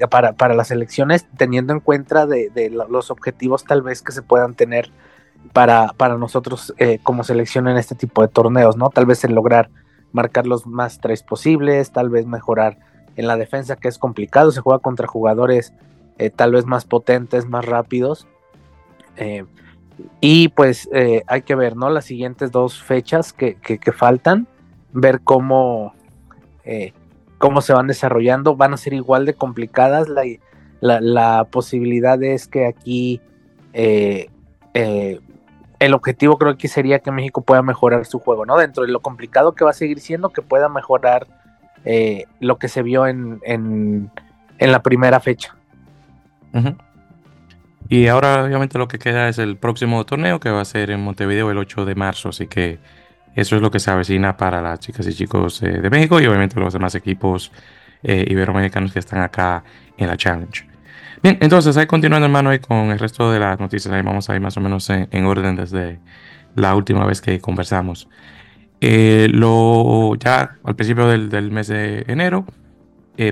para, 0.09 0.33
para 0.33 0.55
las 0.55 0.71
elecciones, 0.71 1.25
teniendo 1.37 1.73
en 1.73 1.79
cuenta 1.79 2.27
de, 2.27 2.71
los 2.89 3.11
objetivos 3.11 3.63
tal 3.63 3.81
vez 3.81 4.01
que 4.01 4.11
se 4.11 4.21
puedan 4.21 4.55
tener 4.55 4.91
para, 5.53 5.93
para 5.97 6.17
nosotros 6.17 6.73
eh, 6.77 6.99
como 7.03 7.23
selección 7.23 7.67
en 7.67 7.77
este 7.77 7.95
tipo 7.95 8.21
de 8.21 8.27
torneos, 8.27 8.77
¿no? 8.77 8.89
Tal 8.89 9.05
vez 9.05 9.23
en 9.23 9.35
lograr 9.35 9.69
marcar 10.11 10.47
los 10.47 10.65
más 10.65 10.99
tres 10.99 11.23
posibles, 11.23 11.91
tal 11.91 12.09
vez 12.09 12.25
mejorar 12.25 12.77
en 13.15 13.27
la 13.27 13.37
defensa, 13.37 13.75
que 13.75 13.87
es 13.87 13.97
complicado, 13.97 14.51
se 14.51 14.61
juega 14.61 14.79
contra 14.79 15.07
jugadores 15.07 15.73
eh, 16.17 16.29
tal 16.29 16.53
vez 16.53 16.65
más 16.65 16.85
potentes, 16.85 17.47
más 17.47 17.65
rápidos. 17.65 18.27
Eh, 19.17 19.45
y 20.19 20.49
pues 20.49 20.89
hay 21.27 21.41
que 21.43 21.55
ver, 21.55 21.77
¿no? 21.77 21.89
Las 21.89 22.03
siguientes 22.03 22.51
dos 22.51 22.83
fechas 22.83 23.31
que, 23.31 23.55
que 23.55 23.91
faltan, 23.93 24.45
ver 24.91 25.21
cómo 25.21 25.93
cómo 27.37 27.61
se 27.61 27.73
van 27.73 27.87
desarrollando, 27.87 28.55
van 28.55 28.73
a 28.73 28.77
ser 28.77 28.93
igual 28.93 29.25
de 29.25 29.35
complicadas. 29.35 30.07
La, 30.81 31.43
posibilidad 31.45 32.21
es 32.23 32.47
que 32.47 32.65
aquí 32.65 33.21
eh, 33.73 34.29
el 35.79 35.93
objetivo 35.93 36.37
creo 36.37 36.57
que 36.57 36.67
sería 36.67 36.99
que 36.99 37.11
México 37.11 37.41
pueda 37.41 37.61
mejorar 37.61 38.05
su 38.05 38.19
juego, 38.19 38.45
¿no? 38.45 38.57
Dentro 38.57 38.83
de 38.83 38.91
lo 38.91 39.01
complicado 39.01 39.53
que 39.53 39.63
va 39.63 39.71
a 39.71 39.73
seguir 39.73 39.99
siendo, 39.99 40.29
que 40.29 40.41
pueda 40.41 40.69
mejorar 40.69 41.27
eh, 41.83 42.25
lo 42.39 42.57
que 42.57 42.67
se 42.67 42.81
vio 42.81 43.07
en, 43.07 43.39
en, 43.43 44.11
la 44.59 44.81
primera 44.81 45.19
fecha. 45.19 45.55
Y 47.89 48.07
ahora 48.07 48.43
obviamente 48.43 48.77
lo 48.77 48.87
que 48.87 48.97
queda 48.97 49.27
es 49.27 49.37
el 49.37 49.57
próximo 49.57 50.05
torneo 50.05 50.39
que 50.39 50.49
va 50.49 50.61
a 50.61 50.65
ser 50.65 50.89
en 50.89 51.01
Montevideo 51.01 51.51
el 51.51 51.57
8 51.57 51.85
de 51.85 51.95
marzo, 51.95 52.29
así 52.29 52.47
que 52.47 52.79
eso 53.35 53.55
es 53.57 53.61
lo 53.61 53.69
que 53.69 53.79
se 53.79 53.91
avecina 53.91 54.37
para 54.37 54.61
las 54.61 54.79
chicas 54.79 55.05
y 55.07 55.13
chicos 55.13 55.61
eh, 55.61 55.81
de 55.81 55.89
México 55.89 56.19
y 56.21 56.25
obviamente 56.25 56.59
los 56.59 56.73
demás 56.73 56.95
equipos 56.95 57.51
eh, 58.01 58.25
iberoamericanos 58.27 58.93
que 58.93 58.99
están 58.99 59.21
acá 59.21 59.63
en 59.97 60.07
la 60.07 60.15
Challenge. 60.15 60.74
Bien, 61.25 61.39
entonces 61.41 61.75
ahí 61.75 61.87
continuando 61.87 62.27
hermano 62.27 62.51
ahí 62.51 62.59
con 62.59 62.91
el 62.91 62.99
resto 62.99 63.31
de 63.31 63.39
las 63.39 63.59
noticias, 63.59 63.91
ahí 63.91 64.03
vamos 64.03 64.29
a 64.29 64.35
ir 64.35 64.41
más 64.41 64.55
o 64.57 64.61
menos 64.61 64.87
en, 64.91 65.25
orden 65.25 65.55
desde 65.55 65.97
la 66.53 66.75
última 66.75 67.03
vez 67.03 67.19
que 67.19 67.41
conversamos. 67.41 68.07
Eh, 68.79 69.27
lo, 69.31 70.13
ya 70.17 70.57
al 70.63 70.75
principio 70.75 71.07
del, 71.07 71.49
mes 71.49 71.65
de 71.65 72.05
enero, 72.07 72.45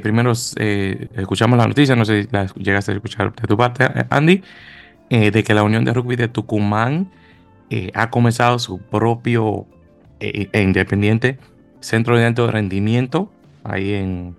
primero 0.02 0.32
escuchamos 0.32 1.56
la 1.56 1.68
noticia, 1.68 1.96
no 1.96 2.04
sé 2.04 2.24
si 2.24 2.30
la 2.32 2.48
llegaste 2.56 2.94
a 2.94 2.96
escuchar 2.96 3.32
de 3.32 3.48
tu 3.48 3.56
parte, 3.56 3.88
Andy, 4.10 4.42
de 5.12 5.44
que 5.44 5.54
la 5.54 5.62
Unión 5.62 5.86
de 5.86 5.94
Rugby 5.94 6.16
de 6.16 6.30
Tucumán 6.30 7.12
ha 7.94 8.10
comenzado 8.10 8.58
su 8.58 8.80
propio 8.80 9.68
e 10.20 10.62
independiente 10.64 11.38
Centro 11.80 12.18
de 12.18 12.26
Alto 12.26 12.50
Rendimiento, 12.50 13.32
ahí 13.64 13.94
en, 13.94 14.36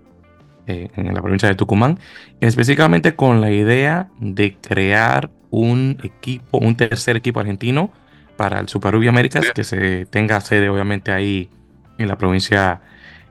eh, 0.67 0.89
en 0.95 1.13
la 1.13 1.21
provincia 1.21 1.47
de 1.47 1.53
Tucumán, 1.53 1.99
específicamente 2.41 3.15
con 3.15 3.39
la 3.39 3.51
idea 3.51 4.09
de 4.19 4.57
crear 4.57 5.29
un 5.51 5.99
equipo, 6.01 6.57
un 6.57 6.75
tercer 6.75 7.15
equipo 7.15 7.39
argentino 7.39 7.91
para 8.35 8.59
el 8.59 8.67
Super 8.67 8.95
Rugby 8.95 9.07
Américas, 9.07 9.51
que 9.53 9.63
se 9.63 10.07
tenga 10.07 10.41
sede 10.41 10.67
obviamente 10.69 11.11
ahí 11.11 11.51
en 11.99 12.07
la 12.07 12.17
provincia 12.17 12.81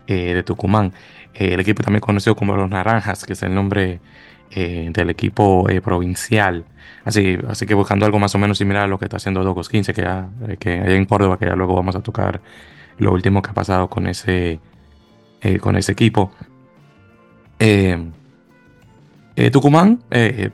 eh, 0.06 0.32
de 0.32 0.44
Tucumán. 0.44 0.92
Eh, 1.34 1.54
el 1.54 1.60
equipo 1.60 1.82
también 1.82 2.02
conocido 2.02 2.36
como 2.36 2.54
los 2.54 2.70
Naranjas, 2.70 3.24
que 3.24 3.32
es 3.32 3.42
el 3.42 3.52
nombre 3.52 4.00
del 4.54 5.10
equipo 5.10 5.66
provincial. 5.82 6.64
Así, 7.04 7.36
así 7.48 7.66
que 7.66 7.74
buscando 7.74 8.06
algo 8.06 8.20
más 8.20 8.32
o 8.36 8.38
menos 8.38 8.58
similar 8.58 8.84
a 8.84 8.86
lo 8.86 9.00
que 9.00 9.06
está 9.06 9.16
haciendo 9.16 9.42
Dogos 9.42 9.68
15, 9.68 9.92
que, 9.92 10.02
ya, 10.02 10.28
que 10.60 10.70
hay 10.80 10.94
en 10.94 11.06
Córdoba, 11.06 11.36
que 11.40 11.46
ya 11.46 11.56
luego 11.56 11.74
vamos 11.74 11.96
a 11.96 12.00
tocar 12.00 12.40
lo 12.98 13.12
último 13.12 13.42
que 13.42 13.50
ha 13.50 13.54
pasado 13.54 13.90
con 13.90 14.06
ese, 14.06 14.60
con 15.60 15.76
ese 15.76 15.90
equipo. 15.90 16.30
Eh, 17.58 18.10
Tucumán, 19.52 20.00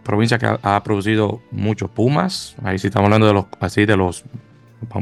provincia 0.02 0.38
que 0.38 0.46
ha, 0.62 0.82
producido 0.82 1.42
muchos 1.50 1.90
Pumas. 1.90 2.56
Ahí 2.62 2.78
sí 2.78 2.86
estamos 2.86 3.06
hablando 3.06 3.26
de 3.26 3.34
los, 3.34 3.46
así 3.60 3.84
de 3.84 3.96
los, 3.96 4.24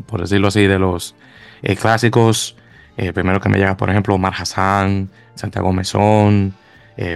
por 0.07 0.21
decirlo 0.21 0.49
así, 0.49 0.67
de 0.67 0.79
los 0.79 1.15
clásicos. 1.81 2.57
primero 3.15 3.41
que 3.41 3.49
me 3.49 3.59
llega, 3.59 3.77
por 3.77 3.91
ejemplo, 3.91 4.19
Mar 4.19 4.35
Hassan, 4.37 5.09
Santiago 5.35 5.73
Mesón, 5.73 6.55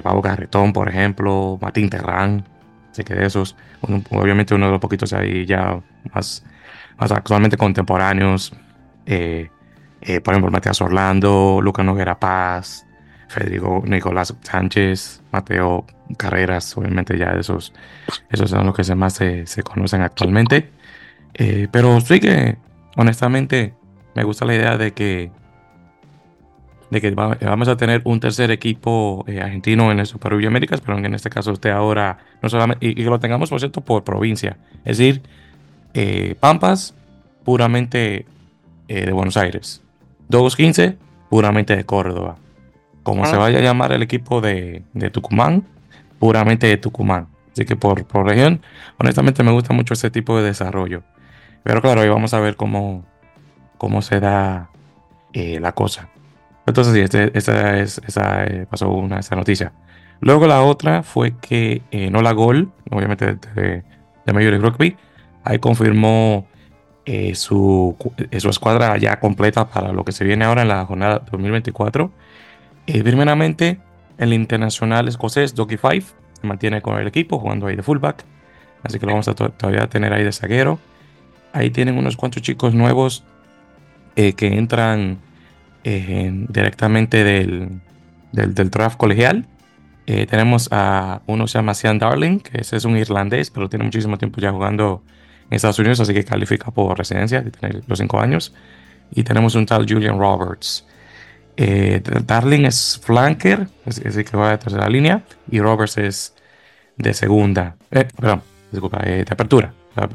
Pablo 0.02 0.22
Carretón, 0.22 0.72
por 0.72 0.88
ejemplo, 0.88 1.58
Martín 1.60 1.90
Terrán. 1.90 2.44
Así 2.92 3.04
que 3.04 3.14
de 3.14 3.26
esos, 3.26 3.56
obviamente 4.10 4.54
uno 4.54 4.66
de 4.66 4.72
los 4.72 4.80
poquitos 4.80 5.14
ahí 5.14 5.46
ya 5.46 5.80
más, 6.14 6.44
más 6.98 7.10
actualmente 7.10 7.56
contemporáneos. 7.56 8.52
Eh, 9.06 9.48
eh, 10.02 10.20
por 10.20 10.34
ejemplo, 10.34 10.50
Matías 10.50 10.80
Orlando, 10.82 11.60
Lucas 11.62 11.86
Noguera 11.86 12.18
Paz, 12.18 12.86
Federico 13.32 13.82
Nicolás 13.86 14.34
Sánchez, 14.42 15.22
Mateo 15.32 15.86
Carreras, 16.18 16.76
obviamente 16.76 17.16
ya 17.16 17.30
esos, 17.30 17.72
esos 18.30 18.50
son 18.50 18.66
los 18.66 18.76
que 18.76 18.94
más 18.94 19.14
se, 19.14 19.62
conocen 19.64 20.02
actualmente. 20.02 20.68
Eh, 21.34 21.68
pero 21.72 21.98
sí 22.02 22.20
que, 22.20 22.58
honestamente, 22.96 23.74
me 24.14 24.22
gusta 24.24 24.44
la 24.44 24.54
idea 24.54 24.76
de 24.76 24.92
que 24.92 25.30
de 26.90 27.00
que 27.00 27.10
vamos 27.12 27.68
a 27.68 27.76
tener 27.78 28.02
un 28.04 28.20
tercer 28.20 28.50
equipo 28.50 29.24
eh, 29.26 29.40
argentino 29.40 29.90
en 29.90 29.98
el 29.98 30.04
Super 30.04 30.32
Rugby 30.32 30.66
pero 30.84 30.98
en 30.98 31.14
este 31.14 31.30
caso 31.30 31.52
usted 31.52 31.70
ahora 31.70 32.18
no 32.42 32.50
solamente, 32.50 32.86
y, 32.86 32.94
que 32.94 33.04
lo 33.04 33.18
tengamos 33.18 33.48
por 33.48 33.60
cierto 33.60 33.80
por 33.80 34.04
provincia, 34.04 34.58
es 34.84 34.98
decir, 34.98 35.22
eh, 35.94 36.34
Pampas 36.38 36.94
puramente 37.44 38.26
de 38.88 39.10
Buenos 39.10 39.38
Aires, 39.38 39.80
215 40.28 40.98
puramente 41.30 41.74
de 41.74 41.86
Córdoba, 41.86 42.36
como 43.02 43.26
se 43.26 43.36
ah. 43.36 43.38
vaya 43.38 43.58
a 43.58 43.62
llamar 43.62 43.92
el 43.92 44.02
equipo 44.02 44.40
de, 44.40 44.84
Tucumán, 45.12 45.64
puramente 46.18 46.66
de 46.66 46.76
Tucumán. 46.76 47.28
Así 47.52 47.64
que 47.64 47.76
por, 47.76 48.04
por 48.06 48.26
región, 48.26 48.62
honestamente 48.98 49.42
me 49.42 49.52
gusta 49.52 49.74
mucho 49.74 49.94
ese 49.94 50.10
tipo 50.10 50.36
de 50.38 50.44
desarrollo. 50.44 51.02
Pero 51.62 51.80
claro, 51.82 52.00
ahí 52.00 52.08
vamos 52.08 52.32
a 52.34 52.40
ver 52.40 52.56
cómo, 52.56 53.04
cómo 53.78 54.02
se 54.02 54.20
da 54.20 54.70
la 55.32 55.72
cosa. 55.72 56.08
Entonces, 56.66 56.94
sí, 56.94 57.00
este, 57.00 57.36
esa, 57.36 57.78
es, 57.78 58.00
esa 58.06 58.44
eh, 58.44 58.66
pasó 58.70 58.90
una 58.90 59.18
esa 59.18 59.36
noticia. 59.36 59.72
Luego 60.20 60.46
la 60.46 60.62
otra 60.62 61.02
fue 61.02 61.36
que 61.38 61.82
eh, 61.90 62.10
Nola 62.10 62.32
Gol, 62.32 62.70
obviamente 62.90 63.38
de, 63.54 63.82
de 64.24 64.32
Major 64.32 64.60
Rugby, 64.60 64.96
ahí 65.44 65.58
confirmó 65.58 66.46
eh, 67.04 67.34
su, 67.34 67.96
su 68.38 68.48
escuadra 68.48 68.96
ya 68.96 69.18
completa 69.18 69.68
para 69.68 69.92
lo 69.92 70.04
que 70.04 70.12
se 70.12 70.24
viene 70.24 70.44
ahora 70.44 70.62
en 70.62 70.68
la 70.68 70.86
jornada 70.86 71.22
2024. 71.30 72.12
Primeramente, 72.86 73.80
el 74.18 74.32
internacional 74.32 75.08
escocés 75.08 75.54
Doggy 75.54 75.76
Five 75.76 76.04
se 76.40 76.46
mantiene 76.46 76.82
con 76.82 76.98
el 76.98 77.06
equipo 77.06 77.38
jugando 77.38 77.66
ahí 77.66 77.76
de 77.76 77.82
fullback. 77.82 78.24
Así 78.82 78.98
que 78.98 79.06
lo 79.06 79.12
vamos 79.12 79.28
a 79.28 79.34
todavía 79.34 79.86
tener 79.88 80.12
ahí 80.12 80.24
de 80.24 80.32
zaguero. 80.32 80.78
Ahí 81.52 81.70
tienen 81.70 81.98
unos 81.98 82.16
cuantos 82.16 82.42
chicos 82.42 82.74
nuevos 82.74 83.24
que 84.14 84.46
entran 84.46 85.18
eh, 85.84 86.30
directamente 86.48 87.24
del, 87.24 87.80
del, 88.30 88.70
draft 88.70 88.96
colegial. 88.96 89.46
Eh, 90.06 90.26
tenemos 90.26 90.68
a 90.70 91.22
uno 91.26 91.48
se 91.48 91.58
llama 91.58 91.74
Sean 91.74 91.98
Darling, 91.98 92.38
que 92.38 92.60
ese 92.60 92.76
es 92.76 92.84
un 92.84 92.96
irlandés, 92.96 93.50
pero 93.50 93.68
tiene 93.68 93.84
muchísimo 93.84 94.16
tiempo 94.16 94.40
ya 94.40 94.52
jugando 94.52 95.02
en 95.50 95.56
Estados 95.56 95.78
Unidos, 95.80 95.98
así 96.00 96.14
que 96.14 96.24
califica 96.24 96.70
por 96.70 96.96
residencia, 96.96 97.40
de 97.40 97.50
tener 97.50 97.82
los 97.86 97.98
cinco 97.98 98.20
años. 98.20 98.54
Y 99.10 99.24
tenemos 99.24 99.54
un 99.56 99.66
tal 99.66 99.86
Julian 99.88 100.18
Roberts. 100.18 100.86
Eh, 101.56 102.02
Darling 102.24 102.64
es 102.64 103.00
flanker, 103.04 103.68
es 103.84 104.02
decir, 104.02 104.24
que 104.24 104.36
va 104.36 104.50
de 104.50 104.58
tercera 104.58 104.88
línea, 104.88 105.22
y 105.50 105.60
Roberts 105.60 105.98
es 105.98 106.34
de 106.96 107.14
segunda, 107.14 107.76
perdón, 107.90 108.42
disculpa, 108.70 108.98
de 108.98 109.26
apertura, 109.28 109.74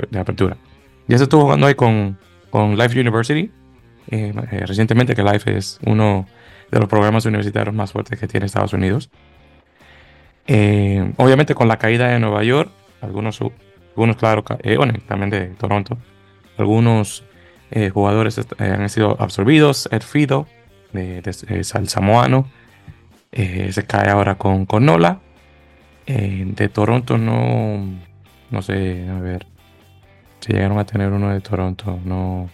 de 0.09 0.19
apertura. 0.19 0.57
Ya 1.07 1.17
se 1.17 1.23
estuvo 1.23 1.43
jugando 1.43 1.67
ahí 1.67 1.75
con, 1.75 2.17
con 2.49 2.77
Life 2.77 2.99
University, 2.99 3.51
eh, 4.09 4.33
eh, 4.51 4.65
recientemente 4.65 5.15
que 5.15 5.23
LIFE 5.23 5.57
es 5.57 5.79
uno 5.85 6.27
de 6.71 6.79
los 6.79 6.89
programas 6.89 7.25
universitarios 7.25 7.75
más 7.75 7.91
fuertes 7.91 8.19
que 8.19 8.27
tiene 8.27 8.45
Estados 8.45 8.73
Unidos. 8.73 9.09
Eh, 10.47 11.13
obviamente 11.17 11.55
con 11.55 11.67
la 11.67 11.77
caída 11.77 12.07
de 12.07 12.19
Nueva 12.19 12.43
York, 12.43 12.71
algunos, 13.01 13.39
algunos 13.89 14.15
claro, 14.15 14.43
también 14.43 15.29
de 15.29 15.47
Toronto, 15.47 15.97
algunos 16.57 17.23
jugadores 17.93 18.39
han 18.57 18.89
sido 18.89 19.17
absorbidos. 19.19 19.89
Ed 19.91 20.01
Fido 20.01 20.47
de, 20.93 21.21
el 21.49 21.65
samoano. 21.65 22.47
se 23.31 23.85
cae 23.85 24.09
ahora 24.09 24.35
con, 24.35 24.65
con 24.65 24.85
Nola. 24.85 25.19
de 26.05 26.69
Toronto 26.69 27.17
no, 27.17 27.83
no 28.51 28.61
sé, 28.61 29.07
a 29.09 29.19
ver. 29.19 29.45
Si 30.39 30.53
llegaron 30.53 30.79
a 30.79 30.85
tener 30.85 31.11
uno 31.11 31.29
de 31.29 31.41
Toronto, 31.41 31.99
no. 32.03 32.49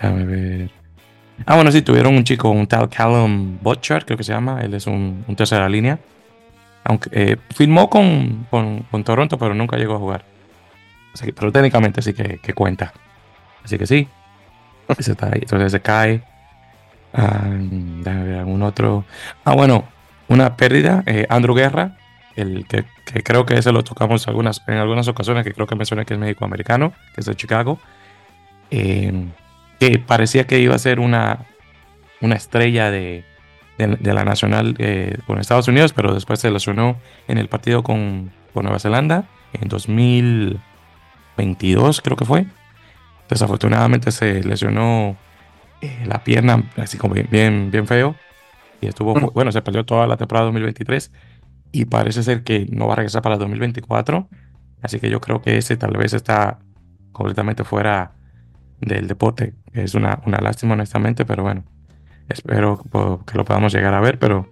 Déjame 0.00 0.24
ver. 0.24 0.70
Ah, 1.46 1.54
bueno, 1.54 1.70
sí, 1.72 1.82
tuvieron 1.82 2.14
un 2.14 2.24
chico, 2.24 2.50
un 2.50 2.66
tal 2.66 2.88
Callum 2.88 3.58
Butcher, 3.60 4.04
creo 4.04 4.18
que 4.18 4.24
se 4.24 4.32
llama. 4.32 4.60
Él 4.60 4.74
es 4.74 4.86
un, 4.86 5.24
tercera 5.36 5.68
línea. 5.68 5.98
Aunque 6.84 7.10
eh, 7.12 7.36
firmó 7.54 7.88
con, 7.88 8.46
con, 8.50 9.04
Toronto, 9.04 9.38
pero 9.38 9.54
nunca 9.54 9.76
llegó 9.76 9.94
a 9.94 9.98
jugar. 9.98 10.24
pero 11.34 11.52
técnicamente 11.52 12.02
sí 12.02 12.12
que, 12.14 12.54
cuenta. 12.54 12.92
Así 13.64 13.78
que 13.78 13.86
sí. 13.86 14.08
Ese 14.98 15.12
está 15.12 15.26
ahí. 15.26 15.40
Entonces 15.42 15.72
se 15.72 15.80
cae. 15.80 16.22
Ah, 17.12 17.44
algún 17.44 18.62
otro. 18.62 19.04
Ah, 19.44 19.54
bueno, 19.54 19.84
una 20.28 20.56
pérdida. 20.56 21.02
Eh, 21.06 21.26
Andrew 21.28 21.54
Guerra, 21.54 21.96
el 22.36 22.66
que, 22.66 22.84
creo 23.22 23.46
que 23.46 23.58
ese 23.58 23.72
lo 23.72 23.82
tocamos 23.82 24.28
algunas, 24.28 24.62
en 24.66 24.76
algunas 24.76 25.08
ocasiones, 25.08 25.44
que 25.44 25.52
creo 25.52 25.66
que 25.66 25.74
mencioné 25.74 26.04
que 26.04 26.14
es 26.14 26.20
méxico-americano, 26.20 26.92
que 27.14 27.20
es 27.20 27.26
de 27.26 27.34
Chicago. 27.34 27.80
Eh, 28.70 29.26
que 29.80 29.98
parecía 29.98 30.46
que 30.46 30.60
iba 30.60 30.74
a 30.74 30.78
ser 30.78 31.00
una, 31.00 31.46
una 32.20 32.36
estrella 32.36 32.90
de, 32.90 33.24
la 33.78 34.24
Nacional 34.24 34.74
eh, 34.78 35.16
con 35.26 35.40
Estados 35.40 35.68
Unidos, 35.68 35.94
pero 35.94 36.12
después 36.12 36.38
se 36.38 36.50
lesionó 36.50 36.98
en 37.28 37.38
el 37.38 37.48
partido 37.48 37.82
con, 37.82 38.38
Nueva 38.52 38.78
Zelanda 38.78 39.24
en 39.54 39.68
2022, 39.68 42.02
creo 42.02 42.16
que 42.16 42.26
fue. 42.26 42.44
Desafortunadamente 43.28 44.10
se 44.10 44.42
lesionó 44.42 45.16
eh, 45.80 46.04
la 46.06 46.22
pierna, 46.22 46.64
así 46.76 46.98
como 46.98 47.14
bien, 47.14 47.70
bien, 47.70 47.86
feo. 47.86 48.16
Y 48.80 48.86
estuvo, 48.86 49.14
mm. 49.14 49.30
bueno, 49.34 49.52
se 49.52 49.62
perdió 49.62 49.84
toda 49.84 50.06
la 50.06 50.16
temporada 50.16 50.46
2023 50.46 51.12
y 51.72 51.84
parece 51.86 52.22
ser 52.22 52.42
que 52.42 52.66
no 52.70 52.86
va 52.86 52.94
a 52.94 52.96
regresar 52.96 53.22
para 53.22 53.36
2024. 53.36 54.28
Así 54.82 54.98
que 54.98 55.10
yo 55.10 55.20
creo 55.20 55.42
que 55.42 55.58
ese 55.58 55.76
tal 55.76 55.96
vez 55.96 56.12
está 56.14 56.58
completamente 57.12 57.64
fuera 57.64 58.12
del 58.80 59.06
deporte. 59.06 59.54
Es 59.72 59.94
una, 59.94 60.20
una 60.26 60.38
lástima, 60.38 60.74
honestamente, 60.74 61.24
pero 61.24 61.42
bueno, 61.42 61.64
espero 62.28 62.82
que 63.26 63.36
lo 63.36 63.44
podamos 63.44 63.72
llegar 63.72 63.94
a 63.94 64.00
ver. 64.00 64.18
Pero, 64.18 64.48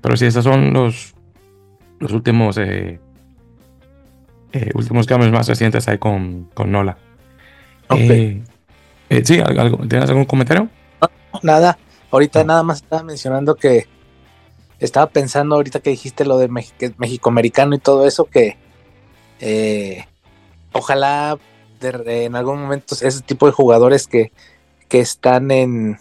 pero 0.00 0.16
sí, 0.16 0.26
estos 0.26 0.44
son 0.44 0.72
los, 0.72 1.14
los 2.00 2.12
últimos, 2.12 2.58
eh, 2.58 3.00
eh, 4.52 4.70
últimos 4.74 5.06
cambios 5.06 5.32
más 5.32 5.48
recientes 5.48 5.88
ahí 5.88 5.98
con, 5.98 6.50
con 6.54 6.70
Nola. 6.70 6.98
Eh, 7.90 8.42
sí, 9.24 9.40
¿algo, 9.40 9.78
¿tienes 9.88 10.08
algún 10.08 10.24
comentario? 10.24 10.68
nada, 11.42 11.78
ahorita 12.10 12.44
nada 12.44 12.62
más 12.62 12.82
estaba 12.82 13.02
mencionando 13.02 13.54
que 13.56 13.86
estaba 14.78 15.06
pensando 15.06 15.54
ahorita 15.54 15.80
que 15.80 15.90
dijiste 15.90 16.24
lo 16.24 16.38
de 16.38 16.48
México 16.48 17.30
americano 17.30 17.74
y 17.74 17.78
todo 17.78 18.06
eso, 18.06 18.24
que 18.24 18.56
ojalá 20.72 21.38
en 21.80 22.36
algún 22.36 22.62
momento 22.62 22.94
ese 23.00 23.22
tipo 23.22 23.46
de 23.46 23.52
jugadores 23.52 24.06
que, 24.06 24.32
que 24.88 25.00
están 25.00 25.50
en, 25.50 25.98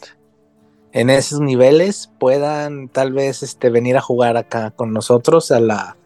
en 0.92 1.10
esos 1.10 1.40
niveles 1.40 2.12
puedan 2.20 2.90
tal 2.90 3.14
vez 3.14 3.44
este, 3.44 3.70
venir 3.70 3.98
a 3.98 4.02
jugar 4.02 4.38
acá 4.38 4.72
con 4.72 4.94
nosotros 4.94 5.52
a 5.52 5.60
la 5.60 5.98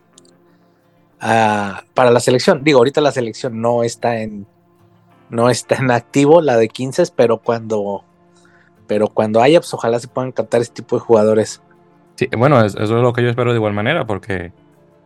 para 1.96 2.12
la 2.12 2.20
selección. 2.20 2.64
Digo, 2.64 2.78
ahorita 2.80 3.02
la 3.02 3.12
selección 3.12 3.60
no 3.60 3.84
está 3.84 4.22
en 4.22 4.46
no 5.36 5.50
está 5.50 5.76
en 5.76 5.92
activo 5.92 6.42
la 6.42 6.58
de 6.58 6.70
15, 6.70 7.04
pero 7.16 7.38
cuando 7.38 8.04
pero 8.88 9.08
cuando 9.08 9.42
haya, 9.42 9.60
pues 9.60 9.74
ojalá 9.74 10.00
se 10.00 10.08
puedan 10.08 10.32
captar 10.32 10.62
ese 10.62 10.72
tipo 10.72 10.96
de 10.96 11.02
jugadores. 11.02 11.62
Sí, 12.16 12.30
bueno, 12.38 12.64
eso 12.64 12.80
es 12.80 12.90
lo 12.90 13.14
que 13.14 13.24
yo 13.24 13.30
espero 13.30 13.52
de 13.52 13.58
igual 13.58 13.74
manera, 13.74 14.06
porque 14.06 14.52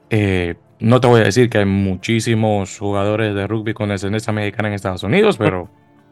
eh, 0.09 0.55
no 0.79 0.99
te 1.01 1.07
voy 1.07 1.21
a 1.21 1.23
decir 1.23 1.49
que 1.49 1.59
hay 1.59 1.65
muchísimos 1.65 2.77
jugadores 2.77 3.33
de 3.33 3.47
rugby 3.47 3.73
con 3.73 3.89
descendencia 3.89 4.33
mexicana 4.33 4.67
en 4.67 4.75
Estados 4.75 5.03
Unidos, 5.03 5.37
pero 5.37 5.69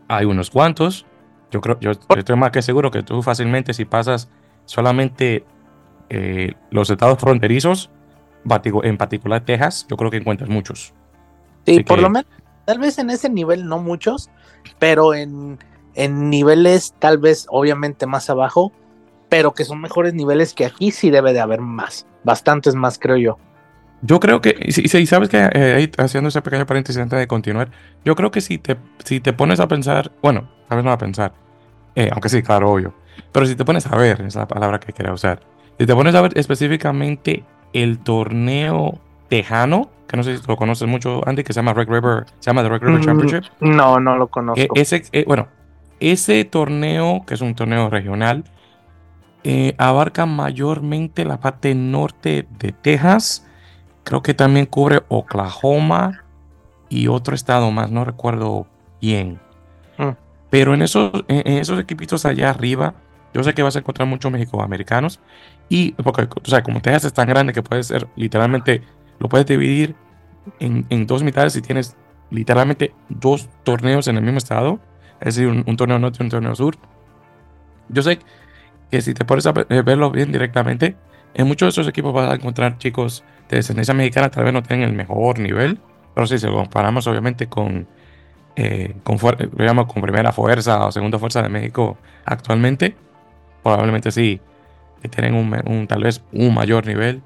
hay 0.07 0.25
unos 0.25 0.49
cuantos. 0.49 1.05
Yo 1.51 1.61
creo, 1.61 1.79
yo, 1.79 1.91
estoy 1.91 2.35
más 2.35 2.51
que 2.51 2.61
seguro 2.61 2.91
que 2.91 3.03
tú 3.03 3.21
fácilmente 3.21 3.73
si 3.73 3.85
pasas 3.85 4.29
solamente 4.65 5.45
eh, 6.09 6.53
los 6.71 6.89
estados 6.89 7.19
fronterizos, 7.19 7.89
en 8.83 8.97
particular 8.97 9.41
Texas, 9.41 9.85
yo 9.89 9.97
creo 9.97 10.09
que 10.09 10.17
encuentras 10.17 10.49
muchos. 10.49 10.93
Sí, 11.65 11.83
por 11.83 11.99
lo 11.99 12.09
menos, 12.09 12.27
tal 12.67 12.79
vez 12.79 12.99
en 12.99 13.09
ese 13.09 13.29
nivel 13.29 13.65
no 13.65 13.79
muchos, 13.79 14.29
pero 14.77 15.13
en, 15.13 15.57
en 15.95 16.29
niveles 16.29 16.93
tal 16.99 17.17
vez 17.17 17.47
obviamente 17.49 18.05
más 18.05 18.29
abajo, 18.29 18.73
pero 19.29 19.53
que 19.53 19.63
son 19.63 19.79
mejores 19.79 20.13
niveles 20.13 20.53
que 20.53 20.65
aquí 20.65 20.91
sí 20.91 21.09
debe 21.09 21.31
de 21.31 21.39
haber 21.39 21.61
más, 21.61 22.05
bastantes 22.25 22.75
más 22.75 22.99
creo 22.99 23.15
yo. 23.15 23.37
Yo 24.01 24.19
creo 24.19 24.41
que, 24.41 24.59
y, 24.59 25.05
sabes 25.07 25.29
que 25.29 25.49
eh, 25.53 25.89
haciendo 25.97 26.27
ese 26.27 26.41
pequeño 26.41 26.65
paréntesis 26.65 27.01
antes 27.01 27.17
de 27.17 27.25
continuar, 27.25 27.71
yo 28.03 28.15
creo 28.15 28.31
que 28.31 28.41
si 28.41 28.57
te, 28.57 28.75
si 29.05 29.21
te 29.21 29.31
pones 29.31 29.61
a 29.61 29.69
pensar, 29.69 30.11
bueno, 30.21 30.51
a 30.67 30.75
ver 30.75 30.83
no 30.83 30.91
a 30.91 30.97
pensar, 30.97 31.31
eh, 31.95 32.09
aunque 32.11 32.27
sí, 32.27 32.43
claro, 32.43 32.69
obvio, 32.69 32.93
pero 33.31 33.45
si 33.45 33.55
te 33.55 33.63
pones 33.63 33.87
a 33.87 33.95
ver, 33.95 34.21
es 34.21 34.35
la 34.35 34.47
palabra 34.47 34.81
que 34.81 34.91
quería 34.91 35.13
usar, 35.13 35.39
si 35.79 35.85
te 35.85 35.95
pones 35.95 36.13
a 36.15 36.21
ver 36.21 36.37
específicamente 36.37 37.45
el 37.71 37.99
torneo 37.99 38.99
tejano, 39.29 39.89
que 40.07 40.17
no 40.17 40.23
sé 40.23 40.37
si 40.37 40.47
lo 40.47 40.57
conoces 40.57 40.87
mucho, 40.87 41.21
Andy, 41.27 41.43
que 41.43 41.53
se 41.53 41.59
llama 41.59 41.73
Red 41.73 41.89
River, 41.89 42.25
se 42.39 42.49
llama 42.49 42.63
The 42.63 42.69
Red 42.69 42.81
River 42.81 42.99
mm, 42.99 43.03
Championship. 43.03 43.43
No, 43.59 43.99
no 43.99 44.17
lo 44.17 44.27
conozco. 44.27 44.61
E, 44.61 44.67
ese, 44.75 45.03
eh, 45.11 45.25
bueno, 45.27 45.47
ese 45.99 46.43
torneo, 46.45 47.23
que 47.25 47.33
es 47.33 47.41
un 47.41 47.55
torneo 47.55 47.89
regional, 47.89 48.43
abarca 49.77 50.25
mayormente 50.25 51.23
la 51.23 51.39
parte 51.39 51.73
norte 51.73 52.45
de 52.59 52.73
Texas 52.73 53.47
Creo 54.07 54.21
que 54.21 54.33
también 54.33 54.67
cubre 54.67 55.01
Oklahoma 55.09 56.23
y 56.87 57.09
otro 57.09 57.35
estado 57.35 57.71
más, 57.71 57.91
no 57.91 58.05
recuerdo 58.05 58.65
bien. 59.01 59.37
Mm. 59.97 60.11
Pero 60.49 60.73
en 60.73 60.81
esos, 60.81 61.11
en 61.27 61.57
esos 61.57 61.77
equipitos 61.77 62.25
allá 62.25 62.51
arriba, 62.51 62.93
yo 63.33 63.43
sé 63.43 63.53
que 63.53 63.63
vas 63.63 63.75
a 63.75 63.79
encontrar 63.79 64.07
muchos 64.07 64.31
mexicoamericanos. 64.31 65.19
Y 65.67 65.91
porque, 65.91 66.21
o 66.21 66.49
sea, 66.49 66.63
como 66.63 66.81
Texas 66.81 67.03
es 67.03 67.13
tan 67.13 67.27
grande 67.27 67.51
que 67.51 67.61
puede 67.61 67.83
ser 67.83 68.07
literalmente, 68.15 68.81
lo 69.19 69.29
puedes 69.29 69.45
dividir 69.47 69.95
en, 70.59 70.85
en 70.89 71.07
dos 71.07 71.23
mitades 71.23 71.55
y 71.55 71.61
tienes 71.61 71.95
literalmente 72.29 72.93
dos 73.09 73.49
torneos 73.63 74.07
en 74.07 74.17
el 74.17 74.23
mismo 74.23 74.37
estado. 74.37 74.79
Es 75.19 75.35
decir, 75.35 75.47
un, 75.47 75.77
torneo 75.77 75.99
norte 75.99 76.17
y 76.19 76.23
un 76.23 76.29
torneo 76.29 76.55
sur. 76.55 76.77
Yo 77.89 78.01
sé 78.01 78.19
que 78.91 79.01
si 79.01 79.13
te 79.13 79.25
pones 79.25 79.45
a 79.47 79.51
verlo 79.51 80.11
bien 80.11 80.31
directamente, 80.31 80.95
en 81.33 81.47
muchos 81.47 81.67
de 81.67 81.69
esos 81.81 81.87
equipos 81.87 82.13
vas 82.13 82.31
a 82.31 82.35
encontrar 82.35 82.77
chicos 82.77 83.23
de 83.49 83.57
descendencia 83.57 83.93
mexicana 83.93 84.29
tal 84.29 84.43
vez 84.43 84.53
no 84.53 84.63
tengan 84.63 84.89
el 84.89 84.95
mejor 84.95 85.39
nivel, 85.39 85.79
pero 86.13 86.27
si 86.27 86.37
se 86.37 86.47
lo 86.47 86.55
comparamos 86.55 87.07
obviamente 87.07 87.47
con, 87.47 87.87
eh, 88.55 88.95
con, 89.03 89.17
digamos, 89.57 89.91
con 89.91 90.01
primera 90.01 90.31
fuerza 90.31 90.85
o 90.85 90.91
segunda 90.91 91.17
fuerza 91.17 91.41
de 91.41 91.49
México 91.49 91.97
actualmente, 92.25 92.95
probablemente 93.63 94.11
sí, 94.11 94.39
que 95.01 95.09
tienen 95.09 95.33
un, 95.33 95.87
tal 95.87 96.03
vez 96.03 96.23
un 96.31 96.53
mayor 96.53 96.85
nivel 96.85 97.21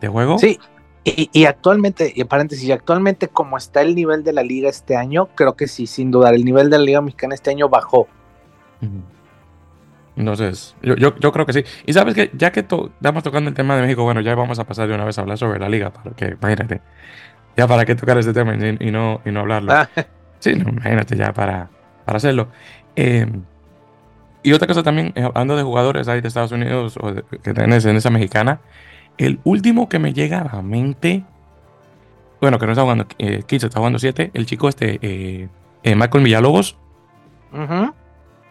de 0.00 0.08
juego. 0.08 0.38
Sí, 0.38 0.58
y, 1.04 1.44
actualmente, 1.44 2.12
y 2.14 2.24
paréntesis, 2.24 2.64
y 2.64 2.72
actualmente 2.72 3.28
como 3.28 3.58
está 3.58 3.82
el 3.82 3.94
nivel 3.94 4.24
de 4.24 4.32
la 4.32 4.42
liga 4.42 4.70
este 4.70 4.96
año, 4.96 5.28
creo 5.34 5.54
que 5.54 5.68
sí, 5.68 5.86
sin 5.86 6.10
duda, 6.10 6.30
el 6.30 6.44
nivel 6.44 6.70
de 6.70 6.78
la 6.78 6.84
liga 6.84 7.00
mexicana 7.02 7.34
este 7.34 7.50
año 7.50 7.68
bajó. 7.68 8.08
Entonces, 10.16 10.74
yo, 10.82 10.96
yo, 10.96 11.14
yo, 11.18 11.32
creo 11.32 11.44
que 11.44 11.52
sí. 11.52 11.64
Y 11.84 11.92
sabes 11.92 12.14
que 12.14 12.30
ya 12.34 12.52
que 12.52 12.60
estamos 12.60 13.22
tocando 13.22 13.50
el 13.50 13.54
tema 13.54 13.76
de 13.76 13.82
México, 13.82 14.02
bueno, 14.02 14.22
ya 14.22 14.34
vamos 14.34 14.58
a 14.58 14.64
pasar 14.64 14.88
de 14.88 14.94
una 14.94 15.04
vez 15.04 15.18
a 15.18 15.22
hablar 15.22 15.36
sobre 15.36 15.58
la 15.58 15.68
liga, 15.68 15.90
porque 15.90 16.36
imagínate, 16.40 16.80
ya 17.54 17.68
para 17.68 17.84
qué 17.84 17.94
tocar 17.94 18.16
ese 18.16 18.32
tema 18.32 18.54
y, 18.54 18.90
no, 18.90 19.20
y 19.26 19.30
no 19.30 19.40
hablarlo. 19.40 19.72
Ah. 19.72 19.88
Sí, 20.38 20.50
imagínate 20.50 21.16
ya 21.16 21.32
para, 21.32 21.70
para 22.04 22.16
hacerlo. 22.18 22.48
Em, 22.96 23.42
y 24.42 24.52
otra 24.52 24.66
cosa 24.66 24.82
también, 24.82 25.12
eh, 25.14 25.22
hablando 25.22 25.56
de 25.56 25.62
jugadores 25.62 26.06
ahí 26.06 26.20
de 26.20 26.28
Estados 26.28 26.52
Unidos 26.52 26.98
o 27.00 27.14
que 27.14 27.54
tenés 27.54 27.86
en 27.86 27.96
esa 27.96 28.10
mexicana, 28.10 28.60
el 29.18 29.40
último 29.44 29.88
que 29.88 29.98
me 29.98 30.12
llega 30.12 30.40
a 30.40 30.56
la 30.56 30.62
mente, 30.62 31.24
bueno, 32.40 32.58
que 32.58 32.66
no 32.66 32.72
está 32.72 32.82
jugando 32.82 33.06
eh, 33.18 33.42
15, 33.46 33.66
está 33.66 33.78
jugando 33.78 33.98
7, 33.98 34.30
el 34.34 34.46
chico 34.46 34.68
este, 34.68 34.98
eh, 35.02 35.48
eh 35.82 35.94
Michael 35.94 36.24
Villalobos. 36.24 36.76
Ajá 37.52 37.94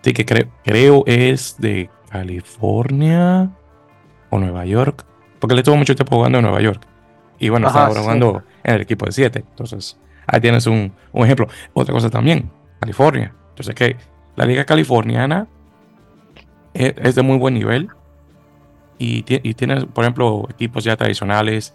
Sí, 0.04 0.12
que 0.12 0.26
creo, 0.26 0.48
creo 0.66 1.04
es 1.08 1.56
de 1.60 1.90
California 2.10 3.50
o 4.30 4.38
Nueva 4.38 4.66
York. 4.66 5.06
Porque 5.40 5.56
le 5.56 5.62
estuvo 5.62 5.78
mucho 5.78 5.96
tiempo 5.96 6.18
jugando 6.18 6.40
en 6.40 6.44
Nueva 6.44 6.62
York. 6.62 6.86
Y 7.40 7.48
bueno, 7.50 7.68
estaba 7.68 7.96
jugando 7.96 8.44
en 8.64 8.76
el 8.76 8.82
equipo 8.82 9.06
de 9.06 9.14
7. 9.14 9.46
Entonces, 9.50 9.98
ahí 10.28 10.42
tienes 10.42 10.68
un, 10.68 10.94
ejemplo. 11.14 11.48
Otra 11.72 11.94
cosa 11.94 12.10
también, 12.10 12.52
California. 12.82 13.34
Entonces, 13.50 13.74
que 13.76 13.96
la 14.36 14.46
liga 14.46 14.66
californiana 14.66 15.48
es, 16.74 17.16
de 17.16 17.22
muy 17.22 17.38
buen 17.38 17.54
nivel. 17.54 17.90
Y, 19.04 19.26
y, 19.28 19.54
tienes, 19.54 19.84
por 19.86 20.06
ejemplo, 20.06 20.48
equipos 20.50 20.84
ya 20.86 20.96
tradicionales. 20.96 21.74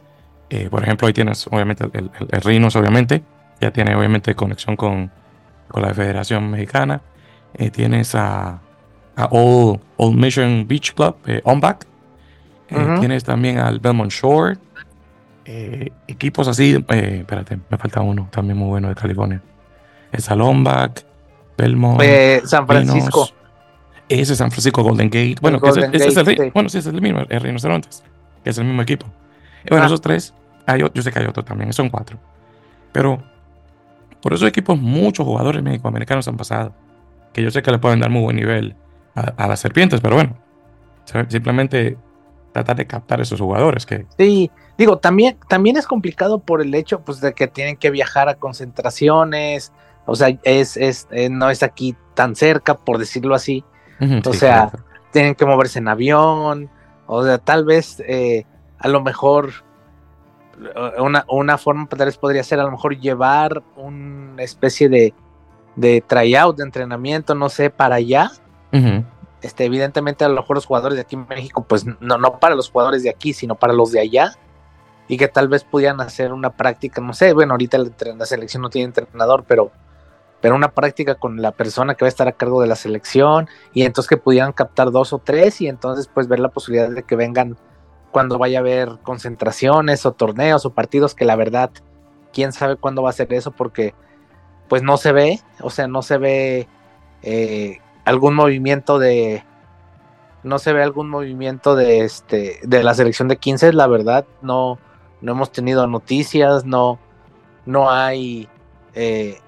Eh, 0.49 0.69
por 0.71 0.83
ejemplo, 0.83 1.07
ahí 1.07 1.13
tienes, 1.13 1.47
obviamente, 1.47 1.85
el, 1.93 2.11
el, 2.31 2.41
Rinos, 2.41 2.75
obviamente. 2.75 3.23
Ya 3.61 3.71
tiene, 3.71 3.95
obviamente, 3.95 4.35
conexión 4.35 4.77
con, 4.77 5.11
con 5.69 5.83
la 5.83 5.93
Federación 5.93 6.51
Mexicana. 6.51 7.03
Eh, 7.55 7.71
tienes 7.71 8.15
a, 8.15 8.61
a 9.17 9.27
Old, 9.31 9.81
Mission 10.15 10.67
Beach 10.67 10.95
Club, 10.95 11.17
eh, 11.27 11.43
OnBack. 11.45 11.87
Eh, 12.71 12.97
tienes 13.01 13.25
también 13.25 13.59
al 13.59 13.79
Belmont 13.79 14.11
Shore. 14.11 14.57
equipos 15.45 16.49
así, 16.49 16.73
espérate, 16.75 17.59
me 17.69 17.79
falta 17.79 18.01
uno 18.01 18.29
también 18.31 18.59
muy 18.59 18.69
bueno 18.69 18.89
de 18.89 18.95
California. 18.95 19.43
Es 20.13 20.31
al 20.31 20.41
OnBack, 20.41 21.05
Belmont. 21.59 22.01
San 22.45 22.67
Francisco. 22.67 23.29
Ese 24.09 24.33
es 24.33 24.39
San 24.39 24.51
Francisco 24.51 24.83
Golden 24.83 25.09
Gate. 25.09 25.37
Bueno, 25.41 25.61
ese, 25.63 26.09
es 26.09 26.17
el, 26.17 26.51
bueno, 26.53 26.69
sí, 26.69 26.79
es 26.79 26.87
el 26.87 27.01
mismo, 27.01 27.21
el 27.29 27.41
Rinocerontes, 27.41 28.03
que 28.43 28.51
es 28.51 28.59
el 28.59 28.65
mismo 28.65 28.83
equipo. 28.83 29.07
bueno, 29.69 29.85
ah. 29.85 29.87
esos 29.87 30.01
tres, 30.01 30.35
hay, 30.67 30.81
yo 30.81 31.03
sé 31.03 31.13
que 31.13 31.19
hay 31.19 31.27
otro 31.27 31.45
también, 31.45 31.73
son 31.73 31.91
cuatro. 31.91 32.19
Pero 32.93 33.23
por 34.23 34.33
esos 34.33 34.49
equipos 34.49 34.79
muchos 34.79 35.25
jugadores 35.25 35.63
mexicoamericanos 35.63 36.27
han 36.29 36.37
pasado, 36.37 36.73
que 37.33 37.43
yo 37.43 37.51
sé 37.51 37.63
que 37.63 37.71
le 37.71 37.79
pueden 37.79 38.01
dar 38.01 38.11
muy 38.11 38.23
buen 38.23 38.37
nivel 38.37 38.75
a, 39.15 39.49
las 39.49 39.61
serpientes, 39.61 40.01
pero 40.01 40.15
bueno, 40.15 40.37
simplemente 41.29 41.97
tratar 42.53 42.77
de 42.77 42.87
captar 42.87 43.21
esos 43.21 43.41
jugadores 43.41 43.85
que... 43.85 44.07
Sí, 44.17 44.51
digo, 44.77 44.99
también, 44.99 45.37
también 45.49 45.77
es 45.77 45.87
complicado 45.87 46.39
por 46.39 46.63
el 46.63 46.75
hecho 46.75 47.01
pues, 47.01 47.21
de 47.21 47.33
que 47.33 47.49
tienen 47.49 47.77
que 47.77 47.91
viajar 47.91 48.29
a 48.29 48.35
concentraciones, 48.35 49.73
o 50.07 50.15
sea, 50.15 50.37
es, 50.45 50.77
es, 50.77 51.09
eh, 51.11 51.29
no 51.29 51.51
es 51.51 51.63
aquí 51.63 51.97
tan 52.15 52.35
cerca, 52.35 52.75
por 52.75 52.99
decirlo 52.99 53.35
así, 53.35 53.65
o 54.25 54.33
sea, 54.33 54.71
tienen 55.13 55.35
que 55.35 55.47
moverse 55.47 55.79
en 55.79 55.89
avión, 55.89 56.71
o 57.07 57.25
sea, 57.25 57.39
tal 57.39 57.65
vez 57.65 58.03
eh, 58.07 58.45
a 58.79 58.89
lo 58.89 59.03
mejor 59.03 59.51
una, 60.99 61.25
una 61.29 61.59
forma 61.59 61.87
tal 61.87 62.07
vez 62.07 62.19
podría 62.19 62.43
ser 62.43 62.61
a 62.61 62.65
lo 62.65 62.71
mejor 62.71 62.99
llevar 62.99 63.63
una 63.77 64.43
especie 64.43 64.89
de, 64.89 65.15
de 65.77 66.03
tryout, 66.07 66.57
de 66.57 66.65
entrenamiento, 66.65 67.35
no 67.35 67.49
sé, 67.49 67.71
para 67.71 67.97
allá. 67.97 68.31
Este, 69.41 69.65
evidentemente 69.65 70.25
a 70.25 70.29
lo 70.29 70.37
mejor 70.37 70.57
los 70.57 70.67
jugadores 70.67 70.97
de 70.97 71.03
aquí 71.03 71.15
en 71.15 71.27
México, 71.29 71.65
pues 71.67 71.87
no, 72.01 72.19
no 72.19 72.41
para 72.41 72.57
los 72.57 72.71
jugadores 72.71 73.03
de 73.05 73.11
aquí, 73.11 73.33
sino 73.33 73.55
para 73.55 73.73
los 73.73 73.93
de 73.93 74.01
allá. 74.01 74.33
Y 75.07 75.17
que 75.17 75.29
tal 75.29 75.49
vez 75.49 75.65
pudieran 75.65 76.01
hacer 76.01 76.33
una 76.33 76.51
práctica, 76.51 77.01
no 77.01 77.15
sé, 77.15 77.33
bueno, 77.33 77.55
ahorita 77.55 77.79
la, 77.79 78.27
selección 78.27 78.63
no 78.63 78.69
tiene 78.69 78.87
entrenador, 78.87 79.45
pero, 79.47 79.71
pero 80.41 80.55
una 80.55 80.73
práctica 80.73 81.17
con 81.17 81.43
la 81.43 81.53
persona 81.53 81.95
que 81.95 82.05
va 82.05 82.07
a 82.07 82.09
estar 82.09 82.29
a 82.29 82.33
cargo 82.33 82.61
de 82.61 82.69
la 82.69 82.77
selección 82.77 83.49
y 83.73 83.83
entonces 83.83 84.09
que 84.09 84.17
pudieran 84.17 84.53
captar 84.53 84.91
dos 84.91 85.13
o 85.13 85.19
tres 85.19 85.61
y 85.61 85.69
entonces 85.69 86.09
pues 86.13 86.29
ver 86.29 86.41
la 86.41 86.51
posibilidad 86.51 86.91
de 86.91 87.03
que 87.03 87.17
vengan 87.17 87.57
cuando 88.11 88.39
vaya 88.39 88.59
a 88.59 88.61
haber 88.61 88.99
concentraciones 89.03 90.07
o 90.07 90.13
torneos 90.13 90.65
o 90.65 90.71
partidos 90.71 91.15
que 91.15 91.25
la 91.25 91.37
verdad, 91.37 91.71
quién 92.33 92.53
sabe 92.53 92.77
cuándo 92.77 93.03
va 93.03 93.11
a 93.11 93.15
ser 93.15 93.33
eso 93.33 93.51
porque 93.51 93.95
pues 94.69 94.83
no 94.83 94.97
se 94.97 95.13
ve, 95.13 95.41
o 95.61 95.71
sea, 95.71 95.89
no 95.89 96.03
se 96.03 96.19
ve 96.19 96.69
eh, 97.23 97.79
algún 98.05 98.35
movimiento 98.35 98.99
de, 98.99 99.45
no 100.43 100.59
se 100.59 100.73
ve 100.73 100.83
algún 100.83 101.09
movimiento 101.09 101.75
de 101.75 102.01
este, 102.01 102.61
de 102.63 102.83
la 102.83 102.95
selección 102.95 103.29
de 103.29 103.39
15, 103.39 103.73
la 103.73 103.87
verdad, 103.87 104.27
no, 104.43 104.79
no 105.21 105.33
hemos 105.33 105.53
tenido 105.53 105.87
noticias, 105.87 106.65
no, 106.65 106.99
no 107.67 107.91
hay, 107.91 108.49
eh, 108.95 109.39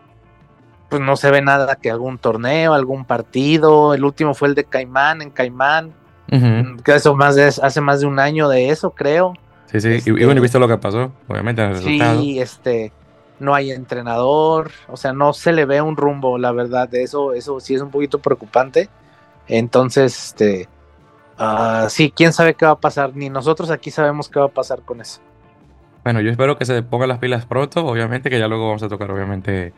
pues 0.90 1.00
no 1.00 1.16
se 1.16 1.30
ve 1.30 1.40
nada 1.40 1.76
que 1.76 1.90
algún 1.90 2.18
torneo, 2.18 2.74
algún 2.74 3.04
partido, 3.04 3.94
el 3.94 4.04
último 4.04 4.34
fue 4.34 4.48
el 4.48 4.54
de 4.54 4.64
Caimán 4.64 5.22
en 5.22 5.30
Caimán, 5.30 5.94
que 6.84 6.94
eso 6.94 7.14
más 7.16 7.36
de, 7.36 7.44
hace 7.44 7.80
más 7.80 8.00
de 8.00 8.06
un 8.06 8.18
año 8.18 8.48
de 8.48 8.70
eso, 8.70 8.90
creo. 8.90 9.34
Sí, 9.66 9.80
sí, 9.80 9.88
y, 9.88 9.94
este, 9.94 10.24
bueno, 10.26 10.40
viste 10.42 10.58
lo 10.58 10.68
que 10.68 10.76
pasó, 10.78 11.12
obviamente, 11.28 11.64
el 11.64 11.76
Sí, 11.76 12.40
este, 12.40 12.92
no 13.38 13.54
hay 13.54 13.70
entrenador, 13.70 14.72
o 14.88 14.96
sea, 14.96 15.12
no 15.12 15.32
se 15.32 15.52
le 15.52 15.64
ve 15.64 15.80
un 15.80 15.96
rumbo, 15.96 16.38
la 16.38 16.50
verdad, 16.50 16.92
eso, 16.94 17.32
eso 17.34 17.60
sí 17.60 17.74
es 17.74 17.80
un 17.80 17.90
poquito 17.90 18.18
preocupante. 18.18 18.88
Entonces, 19.46 20.26
este, 20.26 20.68
uh, 21.38 21.88
sí, 21.88 22.12
quién 22.14 22.32
sabe 22.32 22.54
qué 22.54 22.66
va 22.66 22.72
a 22.72 22.80
pasar, 22.80 23.14
ni 23.14 23.30
nosotros 23.30 23.70
aquí 23.70 23.92
sabemos 23.92 24.28
qué 24.28 24.40
va 24.40 24.46
a 24.46 24.50
pasar 24.50 24.82
con 24.82 25.00
eso. 25.00 25.20
Bueno, 26.02 26.20
yo 26.20 26.30
espero 26.30 26.56
que 26.56 26.64
se 26.64 26.82
pongan 26.82 27.08
las 27.08 27.18
pilas 27.18 27.46
pronto, 27.46 27.84
obviamente, 27.86 28.30
que 28.30 28.38
ya 28.38 28.48
luego 28.48 28.66
vamos 28.66 28.82
a 28.82 28.88
tocar, 28.88 29.10
obviamente, 29.10 29.72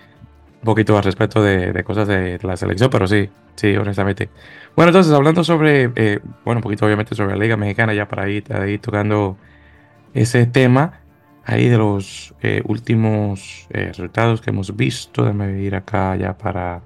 un 0.63 0.67
poquito 0.67 0.97
al 0.97 1.03
respecto 1.03 1.43
de, 1.43 1.83
cosas 1.83 2.07
de, 2.07 2.39
la 2.43 2.57
selección, 2.57 2.89
pero 2.89 3.09
sí, 3.09 3.29
sí, 3.57 3.77
honestamente. 3.77 4.29
Bueno, 4.77 4.91
entonces, 4.91 5.13
hablando 5.13 5.43
sobre, 5.43 5.91
eh, 5.97 6.21
bueno, 6.45 6.59
un 6.59 6.63
poquito 6.63 6.87
obviamente 6.87 7.17
sobre 7.17 7.33
la 7.33 7.43
Liga 7.43 7.57
Mexicana, 7.57 7.93
ya 7.95 8.07
para 8.07 8.29
ir, 8.29 8.45
ahí 8.55 8.79
tocando 8.79 9.37
ese 10.15 10.47
tema, 10.47 11.01
ahí 11.45 11.69
de 11.69 11.79
los 11.79 12.33
eh, 12.43 12.63
últimos 12.65 13.67
eh, 13.71 13.89
resultados 13.89 14.41
que 14.41 14.51
hemos 14.51 14.77
visto, 14.77 15.25
déjame 15.25 15.61
ir 15.63 15.75
acá 15.75 16.15
ya 16.15 16.39
para 16.39 16.81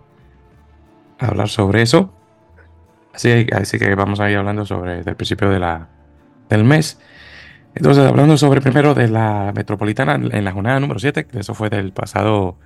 hablar 1.18 1.50
sobre 1.50 1.82
eso. 1.82 2.14
Así, 3.12 3.46
así 3.52 3.78
que 3.78 3.94
vamos 3.94 4.20
a 4.20 4.30
ir 4.30 4.38
hablando 4.38 4.64
sobre 4.64 5.00
el 5.00 5.16
principio 5.16 5.50
de 5.50 5.58
la, 5.58 5.88
del 6.48 6.64
mes. 6.64 6.98
Entonces, 7.74 8.06
hablando 8.06 8.38
sobre 8.38 8.62
primero 8.62 8.94
de 8.94 9.08
la 9.08 9.52
metropolitana 9.54 10.14
en 10.14 10.44
la 10.46 10.52
jornada 10.52 10.80
número 10.80 10.98
7, 10.98 11.26
que 11.26 11.40
eso 11.40 11.54
fue 11.54 11.68
del 11.68 11.92
pasado 11.92 12.56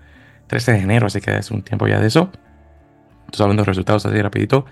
13 0.50 0.72
de 0.72 0.78
enero, 0.78 1.06
así 1.06 1.20
que 1.20 1.36
es 1.36 1.52
un 1.52 1.62
tiempo 1.62 1.86
ya 1.86 2.00
de 2.00 2.08
eso. 2.08 2.32
Entonces, 3.20 3.40
hablando 3.40 3.62
de 3.62 3.66
resultados 3.66 4.04
así 4.04 4.20
rapidito. 4.20 4.66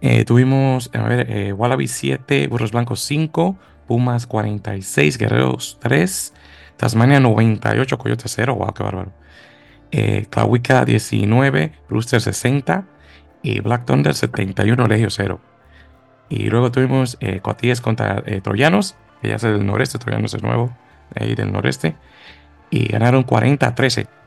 Eh, 0.00 0.24
tuvimos, 0.24 0.88
a 0.94 1.02
ver, 1.02 1.26
eh, 1.28 1.52
Wallaby 1.52 1.88
7, 1.88 2.46
Burros 2.46 2.70
Blancos 2.70 3.00
5, 3.00 3.58
Pumas 3.88 4.28
46, 4.28 5.18
Guerreros 5.18 5.78
3, 5.80 6.32
Tasmania 6.76 7.18
98, 7.18 7.98
Coyote 7.98 8.28
0, 8.28 8.54
wow, 8.54 8.72
qué 8.72 8.84
bárbaro. 8.84 9.12
Eh, 9.90 10.28
19, 10.86 11.72
Brewster 11.88 12.20
60 12.20 12.84
y 13.42 13.58
Black 13.58 13.86
Thunder 13.86 14.14
71, 14.14 14.86
Legio 14.86 15.10
0. 15.10 15.40
Y 16.28 16.50
luego 16.50 16.70
tuvimos 16.70 17.16
eh, 17.18 17.40
Coatíes 17.40 17.80
contra 17.80 18.22
eh, 18.26 18.40
Troyanos, 18.40 18.94
que 19.20 19.28
ya 19.30 19.34
es 19.34 19.42
del 19.42 19.66
noreste, 19.66 19.98
Troyanos 19.98 20.34
es 20.34 20.42
nuevo, 20.44 20.70
ahí 21.16 21.34
del 21.34 21.50
noreste, 21.50 21.96
y 22.70 22.86
ganaron 22.86 23.24
40 23.24 23.66
a 23.66 23.74
13. 23.74 24.19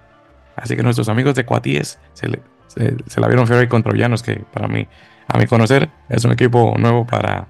Así 0.56 0.76
que 0.76 0.84
nuestros 0.84 1.10
amigos 1.10 1.36
de 1.36 1.46
Cuatíes 1.46 2.00
se, 2.14 2.28
la 2.28 3.28
vieron 3.28 3.48
feo 3.48 3.68
con 3.70 3.84
Troyanos, 3.84 4.24
que 4.24 4.44
para 4.54 4.68
mí, 4.68 4.88
a 5.28 5.38
mi 5.38 5.48
conocer, 5.48 5.90
es 6.10 6.24
un 6.26 6.32
equipo 6.32 6.76
nuevo 6.78 7.06
para, 7.06 7.48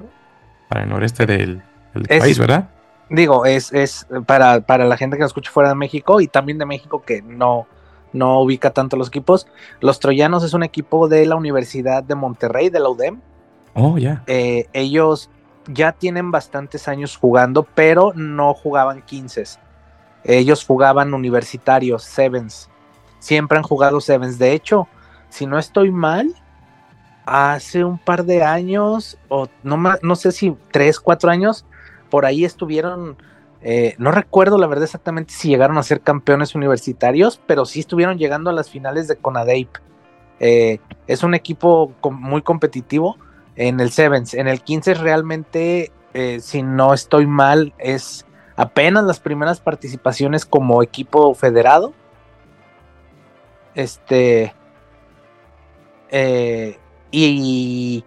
para 0.70 0.84
el 0.84 0.90
noreste 0.90 1.26
del, 1.26 1.62
país, 2.08 2.40
¿verdad? 2.40 2.70
Digo, 3.10 3.46
es, 3.46 3.72
es 3.74 4.08
para, 4.26 4.62
para 4.62 4.86
la 4.86 4.98
gente 4.98 5.18
que 5.18 5.22
nos 5.22 5.30
escucha 5.30 5.52
fuera 5.52 5.70
de 5.70 5.76
México 5.76 6.22
y 6.22 6.28
también 6.28 6.58
de 6.58 6.66
México 6.66 7.04
que 7.06 7.22
no, 7.22 7.68
no 8.14 8.40
ubica 8.40 8.72
tanto 8.72 8.96
los 8.96 9.10
equipos. 9.10 9.48
Los 9.82 10.00
Troyanos 10.00 10.44
es 10.44 10.54
un 10.54 10.64
equipo 10.64 11.08
de 11.08 11.26
la 11.26 11.36
Universidad 11.36 12.04
de 12.04 12.16
Monterrey, 12.16 12.70
de 12.70 12.80
la 12.80 12.90
UDEM. 12.90 13.22
Oh, 13.76 13.98
ya. 13.98 14.24
Eh, 14.28 14.68
ellos 14.74 15.30
ya 15.68 15.92
tienen 15.92 16.32
bastantes 16.32 16.88
años 16.88 17.18
jugando, 17.18 17.64
pero 17.64 18.14
no 18.16 18.54
jugaban 18.54 19.02
15. 19.02 19.44
Ellos 20.24 20.66
jugaban 20.66 21.14
universitarios, 21.14 22.04
sevens 22.04 22.70
siempre 23.24 23.58
han 23.58 23.64
jugado 23.64 24.02
Sevens. 24.02 24.38
De 24.38 24.52
hecho, 24.52 24.90
si 25.30 25.46
no 25.46 25.58
estoy 25.58 25.92
mal, 25.92 26.36
hace 27.26 27.86
un 27.86 27.98
par 27.98 28.26
de 28.26 28.44
años, 28.44 29.18
o 29.30 29.48
no, 29.64 29.82
no 30.02 30.16
sé 30.18 30.34
si 30.34 30.56
tres, 30.72 31.00
cuatro 31.00 31.32
años, 31.32 31.66
por 32.10 32.26
ahí 32.26 32.44
estuvieron, 32.44 33.16
eh, 33.62 33.96
no 33.98 34.12
recuerdo 34.12 34.58
la 34.58 34.68
verdad 34.68 34.84
exactamente 34.84 35.34
si 35.34 35.48
llegaron 35.48 35.78
a 35.78 35.84
ser 35.84 36.02
campeones 36.02 36.54
universitarios, 36.54 37.40
pero 37.48 37.66
sí 37.66 37.80
estuvieron 37.80 38.18
llegando 38.18 38.50
a 38.50 38.54
las 38.54 38.70
finales 38.70 39.08
de 39.08 39.16
Conadeip. 39.16 39.70
Eh, 40.42 40.80
es 41.08 41.24
un 41.24 41.34
equipo 41.34 41.94
muy 42.12 42.42
competitivo 42.42 43.18
en 43.56 43.80
el 43.80 43.92
Sevens. 43.92 44.34
En 44.34 44.50
el 44.50 44.62
15 44.62 44.96
realmente, 44.96 45.94
eh, 46.14 46.42
si 46.42 46.62
no 46.62 46.94
estoy 46.94 47.26
mal, 47.26 47.74
es 47.78 48.26
apenas 48.58 49.06
las 49.06 49.22
primeras 49.22 49.62
participaciones 49.62 50.46
como 50.46 50.84
equipo 50.84 51.34
federado 51.36 51.94
este. 53.76 54.54
Eh, 56.10 56.78
y. 57.12 58.04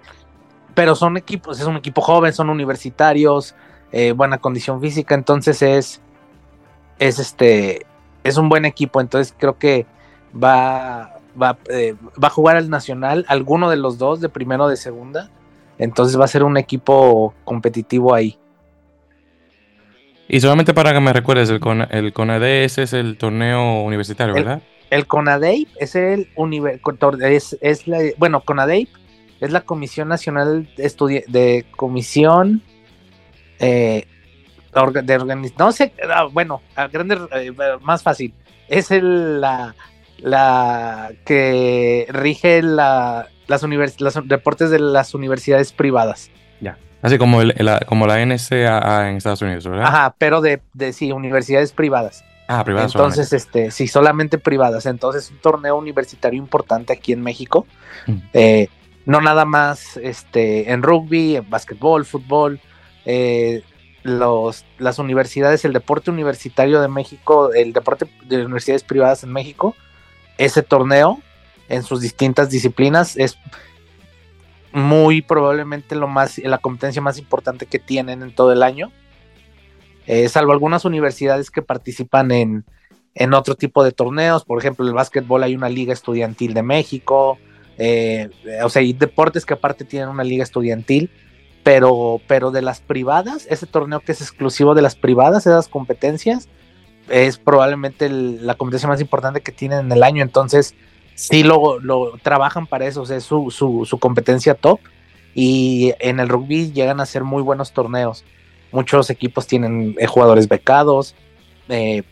Pero 0.74 0.94
son 0.94 1.16
equipos, 1.16 1.59
es 1.59 1.66
un 1.66 1.76
equipo 1.76 2.02
joven, 2.02 2.33
son 2.33 2.50
universitarios, 2.50 3.55
eh, 3.92 4.12
buena 4.12 4.38
condición 4.38 4.81
física, 4.81 5.14
entonces 5.14 5.62
es. 5.62 6.00
Es 6.98 7.18
este. 7.18 7.87
Es 8.24 8.37
un 8.37 8.48
buen 8.48 8.64
equipo, 8.64 9.00
entonces 9.00 9.35
creo 9.37 9.59
que 9.59 9.87
va. 10.35 11.12
Va, 11.40 11.59
eh, 11.68 11.94
va 12.22 12.29
a 12.29 12.31
jugar 12.31 12.57
al 12.57 12.70
Nacional, 12.70 13.26
alguno 13.29 13.68
de 13.68 13.76
los 13.76 13.98
dos, 13.98 14.22
de 14.22 14.31
primero 14.31 14.64
o 14.64 14.68
de 14.68 14.79
segunda. 14.79 15.29
Entonces 15.76 16.18
va 16.18 16.24
a 16.24 16.29
ser 16.29 16.42
un 16.42 16.57
equipo 16.57 17.35
competitivo 17.44 18.14
ahí. 18.14 18.38
Y 20.29 20.40
solamente 20.40 20.74
para 20.74 20.92
que 20.92 21.00
me 21.00 21.12
recuerdes, 21.12 21.50
el, 21.50 21.61
con, 21.61 21.87
el 21.90 22.12
CONADES 22.12 22.79
es 22.79 22.92
el 22.92 23.16
torneo 23.16 23.83
universitario, 23.83 24.35
¿verdad? 24.35 24.62
El 24.90 25.07
CONADEIP 25.07 25.68
es 25.81 25.94
el 25.94 26.29
es, 27.22 27.57
es 27.61 27.88
la, 27.88 27.99
bueno, 28.18 28.40
CONADEIP 28.40 28.88
es 29.40 29.53
la 29.53 29.62
Comisión 29.62 30.09
Nacional 30.09 30.68
de, 30.77 31.25
de 31.29 31.66
Comisión 31.77 32.62
eh, 33.59 34.07
de 35.05 35.14
organización, 35.16 35.59
no 35.59 35.72
sé, 35.72 35.92
ah, 36.09 36.29
bueno, 36.31 36.61
a 36.75 36.88
grande, 36.88 37.18
eh, 37.33 37.53
más 37.81 38.03
fácil, 38.03 38.35
es 38.68 38.90
el, 38.90 39.40
la, 39.40 39.75
la 40.18 41.12
que 41.25 42.07
rige 42.11 42.62
la, 42.62 43.29
las 43.46 43.62
los 43.62 44.29
deportes 44.29 44.70
de 44.70 44.79
las 44.79 45.14
universidades 45.14 45.72
privadas. 45.72 46.31
Ya. 46.61 46.77
Así 47.01 47.16
como, 47.16 47.40
el, 47.40 47.55
como 47.87 48.07
la 48.07 48.25
NCAA 48.25 49.09
en 49.09 49.16
Estados 49.16 49.40
Unidos, 49.40 49.66
¿verdad? 49.66 49.87
Ajá, 49.87 50.14
pero 50.18 50.42
de, 50.42 50.61
de 50.75 50.92
sí, 50.92 51.11
universidades 51.11 51.72
privadas. 51.72 52.22
Ah, 52.49 52.63
privadas. 52.65 52.95
Entonces, 52.95 53.33
este, 53.33 53.71
sí, 53.71 53.89
solamente 53.89 54.39
privadas. 54.39 54.87
Entonces, 54.87 55.31
un 55.31 55.39
torneo 55.39 55.77
universitario 55.77 56.39
importante 56.39 56.93
aquí 56.93 57.13
en 57.13 57.23
México. 57.23 57.67
Mm. 58.07 58.17
Eh, 58.33 58.69
no 59.05 59.21
nada 59.21 59.45
más 59.45 59.97
este, 59.97 60.73
en 60.73 60.83
rugby, 60.83 61.37
en 61.37 61.49
básquetbol, 61.49 62.05
fútbol. 62.05 62.61
Eh, 63.05 63.63
los, 64.03 64.65
las 64.79 64.99
universidades, 64.99 65.65
el 65.65 65.73
deporte 65.73 66.11
universitario 66.11 66.81
de 66.81 66.89
México, 66.89 67.53
el 67.53 67.73
deporte 67.73 68.07
de 68.25 68.45
universidades 68.45 68.85
privadas 68.85 69.25
en 69.25 69.33
México, 69.33 69.75
ese 70.39 70.63
torneo 70.63 71.21
en 71.69 71.83
sus 71.83 72.01
distintas 72.01 72.51
disciplinas 72.51 73.17
es 73.17 73.37
muy 74.73 75.23
probablemente 75.23 75.97
lo 75.97 76.07
más, 76.07 76.39
la 76.39 76.59
competencia 76.59 77.03
más 77.03 77.19
importante 77.19 77.67
que 77.67 77.79
tienen 77.79 78.23
en 78.23 78.35
todo 78.35 78.53
el 78.53 78.63
año. 78.63 78.93
Eh, 80.07 80.29
salvo 80.29 80.53
algunas 80.53 80.85
universidades 80.85 81.51
que 81.51 81.62
participan 81.62 82.31
en, 82.31 82.64
en, 83.14 83.35
otro 83.35 83.55
tipo 83.55 83.83
de 83.83 83.92
torneos, 83.92 84.45
por 84.45 84.59
ejemplo, 84.59 84.87
el 84.87 84.95
básquetbol 84.95 85.42
hay 85.42 85.55
una 85.55 85.69
liga 85.69 85.92
estudiantil 85.92 86.55
de 86.55 86.62
México, 86.62 87.38
eh, 87.79 88.31
o 88.62 88.69
sea, 88.69 88.83
hay 88.83 88.92
deportes 88.92 89.45
que 89.45 89.55
aparte 89.55 89.85
tienen 89.85 90.09
una 90.09 90.25
liga 90.25 90.42
estudiantil, 90.42 91.11
pero, 91.62 92.21
pero 92.29 92.53
de 92.53 92.62
las 92.62 92.81
privadas, 92.81 93.47
ese 93.51 93.66
torneo 93.66 94.01
que 94.01 94.12
es 94.12 94.21
exclusivo 94.21 94.75
de 94.75 94.83
las 94.83 94.95
privadas, 94.95 95.47
esas 95.47 95.69
competencias, 95.69 96.49
es 97.09 97.38
probablemente 97.38 98.09
la 98.09 98.55
competencia 98.55 98.88
más 98.88 99.01
importante 99.01 99.40
que 99.40 99.53
tienen 99.53 99.81
en 99.81 99.92
el 99.92 100.03
año, 100.03 100.23
entonces 100.23 100.75
sí 101.16 101.42
lo, 101.42 101.81
lo 101.81 102.19
trabajan 102.23 102.66
para 102.66 102.87
eso, 102.87 103.03
es 103.03 103.25
su, 103.25 103.51
su, 103.51 103.99
competencia 103.99 104.55
top 104.55 104.81
y 105.35 105.92
en 105.99 106.21
el 106.21 106.29
rugby 106.29 106.73
llegan 106.73 107.01
a 107.01 107.07
ser 107.07 107.25
muy 107.25 107.42
buenos 107.42 107.73
torneos. 107.73 108.25
Muchos 108.72 109.11
equipos 109.11 109.46
tienen 109.46 109.94
eh, 109.98 110.07
jugadores 110.07 110.48
becados, 110.48 111.14
eh, 111.68 112.02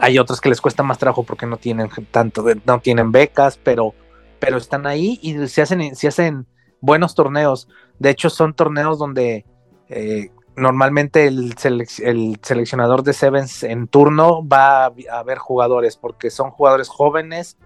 hay 0.00 0.18
otros 0.18 0.40
que 0.40 0.48
les 0.48 0.60
cuesta 0.60 0.82
más 0.82 0.98
trabajo 0.98 1.22
porque 1.22 1.46
no 1.46 1.56
tienen 1.56 1.88
tanto, 2.10 2.44
no 2.64 2.80
tienen 2.80 3.12
becas, 3.12 3.58
pero, 3.62 3.94
pero 4.38 4.56
están 4.56 4.86
ahí 4.86 5.18
y 5.22 5.46
se 5.46 5.62
hacen, 5.62 5.94
se 5.94 6.08
hacen 6.08 6.46
buenos 6.80 7.14
torneos. 7.14 7.68
De 7.98 8.10
hecho, 8.10 8.30
son 8.30 8.54
torneos 8.54 8.98
donde 8.98 9.44
eh, 9.88 10.30
normalmente 10.56 11.26
el, 11.26 11.54
seleccionador 11.56 13.02
de 13.02 13.12
Sevens 13.12 13.62
en 13.62 13.86
turno 13.88 14.46
va 14.46 14.86
a, 14.86 15.22
ver 15.24 15.38
jugadores, 15.38 15.96
porque 15.96 16.30
son 16.30 16.50
jugadores 16.50 16.88
jóvenes. 16.88 17.56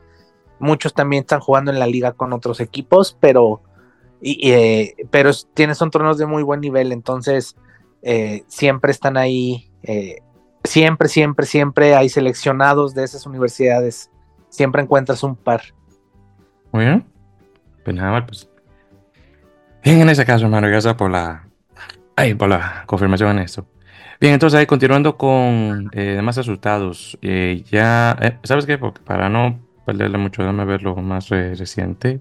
Muchos 0.58 0.94
también 0.94 1.22
están 1.22 1.40
jugando 1.40 1.70
en 1.70 1.78
la 1.78 1.86
liga 1.86 2.12
con 2.12 2.32
otros 2.32 2.60
equipos, 2.60 3.16
pero, 3.20 3.62
pero 5.10 5.32
son 5.32 5.90
torneos 5.90 6.18
de 6.18 6.26
muy 6.26 6.42
buen 6.42 6.60
nivel, 6.60 6.92
entonces 6.92 7.56
eh, 8.02 8.44
siempre 8.46 8.92
están 8.92 9.16
ahí, 9.16 9.70
siempre, 10.64 11.08
siempre, 11.08 11.46
siempre 11.46 11.94
hay 11.94 12.08
seleccionados 12.08 12.94
de 12.94 13.04
esas 13.04 13.26
universidades. 13.26 14.10
Siempre 14.50 14.82
encuentras 14.82 15.22
un 15.22 15.36
par. 15.36 15.62
Muy 16.72 16.84
bien. 16.84 17.04
Pues 17.84 17.96
nada, 17.96 18.24
pues 18.24 18.48
Bien, 19.84 20.00
en 20.00 20.10
ese 20.10 20.26
caso, 20.26 20.44
hermano, 20.44 20.68
gracias 20.68 20.94
por 20.94 21.10
la, 21.10 21.48
por 22.36 22.48
la 22.48 22.84
confirmación 22.86 23.30
en 23.30 23.38
esto. 23.44 23.66
Bien, 24.20 24.34
entonces 24.34 24.58
ahí 24.58 24.66
continuando 24.66 25.16
con 25.16 25.88
eh, 25.92 26.14
demás 26.16 26.36
resultados. 26.36 27.16
Eh, 27.22 27.64
ya, 27.70 28.16
eh, 28.20 28.38
¿sabes 28.42 28.66
qué? 28.66 28.76
Porque 28.76 29.00
para 29.00 29.28
no 29.28 29.60
perderle 29.86 30.18
mucho, 30.18 30.42
déjame 30.42 30.64
ver 30.64 30.82
lo 30.82 30.96
más 30.96 31.28
reciente. 31.28 32.20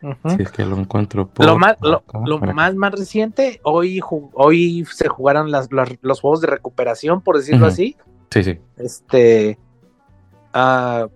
Si 0.00 0.42
es 0.42 0.50
que 0.52 0.64
lo 0.64 0.76
encuentro 0.76 1.26
por 1.28 1.46
Lo 1.46 1.58
más, 1.58 1.76
lo, 1.80 2.02
más, 2.38 2.74
más 2.74 2.92
reciente, 2.92 3.60
hoy, 3.62 4.00
hoy 4.34 4.84
se 4.92 5.08
jugaron 5.08 5.50
las, 5.50 5.68
los 6.02 6.20
juegos 6.20 6.40
de 6.40 6.48
recuperación, 6.48 7.22
por 7.22 7.38
decirlo 7.38 7.66
así. 7.66 7.96
Sí, 8.30 8.44
sí. 8.44 8.58
Este. 8.76 9.58
Uh, 10.54 11.08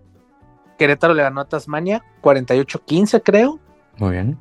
Querétaro 0.79 1.13
le 1.13 1.23
ganó 1.23 1.43
a 1.43 1.45
Tasmania 1.45 2.03
48-15, 2.23 3.23
creo. 3.23 3.59
Muy 3.99 4.13
bien. 4.13 4.39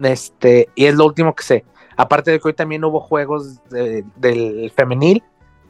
Este, 0.00 0.68
y 0.74 0.86
es 0.86 0.94
lo 0.94 1.06
último 1.06 1.34
que 1.34 1.44
sé. 1.44 1.64
Aparte 1.96 2.30
de 2.30 2.40
que 2.40 2.48
hoy 2.48 2.54
también 2.54 2.84
hubo 2.84 3.00
juegos 3.00 3.60
del 3.70 4.72
femenil, 4.74 5.22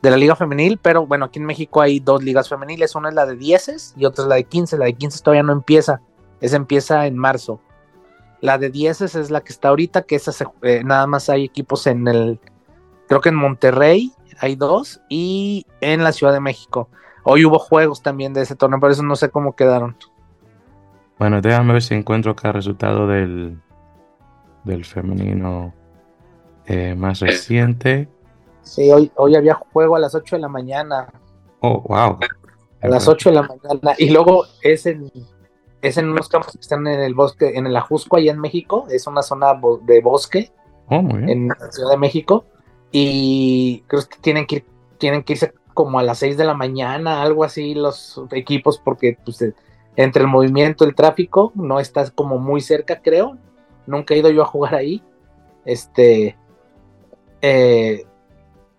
de 0.03 0.11
la 0.11 0.17
liga 0.17 0.37
femenil, 0.37 0.79
pero 0.81 1.07
bueno, 1.07 1.27
aquí 1.27 1.39
en 1.39 1.47
México 1.47 1.81
hay 1.81 2.01
dos 2.01 2.23
ligas 2.23 2.49
femeniles, 2.49 2.95
una 2.95 3.09
es 3.09 3.15
la 3.15 3.27
de 3.27 3.37
10 3.37 3.95
y 3.97 4.05
otra 4.05 4.25
es 4.25 4.29
la 4.29 4.35
de 4.37 4.45
15. 4.45 4.79
La 4.79 4.85
de 4.87 4.95
15 4.95 5.23
todavía 5.23 5.43
no 5.43 5.53
empieza, 5.53 6.01
esa 6.41 6.57
empieza 6.57 7.07
en 7.07 7.17
marzo. 7.17 7.61
La 8.41 8.59
de 8.59 8.71
10 8.71 9.01
es 9.03 9.31
la 9.31 9.41
que 9.41 9.53
está 9.53 9.69
ahorita, 9.69 10.03
que 10.03 10.17
esa 10.17 10.33
eh, 10.63 10.83
nada 10.85 11.07
más 11.07 11.29
hay 11.29 11.45
equipos 11.45 11.87
en 11.87 12.07
el, 12.07 12.39
creo 13.09 13.21
que 13.21 13.31
en 13.31 13.35
Monterrey 13.35 14.13
hay 14.41 14.55
dos 14.55 15.01
y 15.09 15.67
en 15.81 16.05
la 16.05 16.13
Ciudad 16.13 16.33
de 16.33 16.41
México. 16.41 16.89
Hoy 17.25 17.45
hubo 17.45 17.59
juegos 17.59 18.03
también 18.03 18.33
de 18.33 18.43
ese 18.43 18.55
torneo, 18.55 18.79
por 18.79 18.91
eso 18.91 19.03
no 19.03 19.17
sé 19.17 19.29
cómo 19.31 19.57
quedaron. 19.57 19.97
Bueno, 21.19 21.41
déjame 21.41 21.73
ver 21.73 21.83
si 21.83 21.95
encuentro 21.95 22.33
acá 22.33 22.49
el 22.49 22.55
resultado 22.55 23.09
del, 23.09 23.61
del 24.65 24.85
femenino 24.85 25.75
eh, 26.67 26.95
más 26.95 27.21
reciente. 27.21 28.09
Sí, 28.63 28.91
hoy, 28.93 29.11
hoy 29.17 29.35
había 29.35 29.55
juego 29.55 29.97
a 29.97 29.99
las 29.99 30.15
8 30.15 30.37
de 30.37 30.43
la 30.43 30.49
mañana. 30.49 31.09
Oh, 31.61 31.83
wow. 31.89 32.19
A 32.83 32.89
las 32.89 33.09
8 33.09 33.31
de 33.31 33.35
la 33.35 33.43
mañana. 33.43 33.95
Y 33.99 34.11
luego 34.11 34.45
es 34.63 34.87
en, 34.87 35.11
es 35.83 35.97
en 35.97 36.09
unos 36.09 36.29
campos 36.29 36.53
que 36.53 36.61
están 36.61 36.87
en 36.87 37.01
el 37.01 37.15
bosque, 37.15 37.57
en 37.57 37.67
el 37.67 37.77
Ajusco, 37.77 38.17
allá 38.17 38.33
en 38.33 38.41
México. 38.41 38.87
Es 38.91 39.07
una 39.07 39.23
zona 39.23 39.59
de 39.83 40.01
bosque. 40.01 40.53
Oh, 40.89 41.03
muy 41.03 41.19
bien. 41.19 41.29
En 41.29 41.49
la 41.49 41.71
Ciudad 41.71 41.91
de 41.91 41.99
México. 41.99 42.45
Y 42.91 43.85
creo 43.87 44.03
que 44.03 44.19
tienen 44.21 44.47
que, 44.47 44.65
tienen 44.99 45.23
que 45.23 45.35
irse 45.35 45.53
como 45.75 45.99
a 45.99 46.03
las 46.03 46.19
6 46.19 46.37
de 46.37 46.45
la 46.45 46.55
mañana, 46.55 47.23
algo 47.23 47.45
así, 47.45 47.75
los 47.75 48.21
equipos, 48.33 48.79
porque 48.79 49.17
pues, 49.25 49.45
entre 49.95 50.23
el 50.23 50.29
movimiento, 50.29 50.85
el 50.85 50.95
tráfico, 50.95 51.53
no 51.55 51.79
estás 51.79 52.11
como 52.11 52.39
muy 52.39 52.61
cerca, 52.61 53.01
creo 53.01 53.37
nunca 53.89 54.15
he 54.15 54.19
ido 54.19 54.31
yo 54.31 54.43
a 54.43 54.47
jugar 54.47 54.77
ahí. 54.77 55.03
Este, 55.65 56.37
eh, 57.43 58.07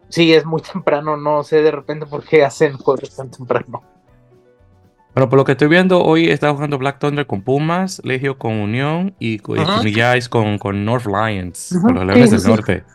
sí, 0.08 0.34
es 0.34 0.46
muy 0.46 0.62
temprano, 0.74 1.18
no 1.18 1.44
sé 1.44 1.62
de 1.62 1.72
repente 1.72 2.06
por 2.06 2.24
qué 2.24 2.46
hacen 2.46 2.78
juegos 2.78 3.16
tan 3.16 3.30
temprano. 3.30 3.84
Bueno, 5.20 5.30
por 5.30 5.40
lo 5.40 5.44
que 5.44 5.52
estoy 5.52 5.68
viendo, 5.68 6.02
hoy 6.02 6.30
está 6.30 6.50
jugando 6.54 6.78
Black 6.78 7.00
Thunder 7.00 7.28
con 7.28 7.42
Pumas, 7.42 8.00
Legio 8.06 8.38
con 8.38 8.54
Unión 8.54 9.14
y 9.20 9.40
con, 9.40 9.58
con, 10.58 10.86
North 10.86 11.08
Lions, 11.08 11.78
con 11.82 11.96
los 11.96 12.06
Leones 12.06 12.32
del 12.32 12.44
Norte. 12.50 12.86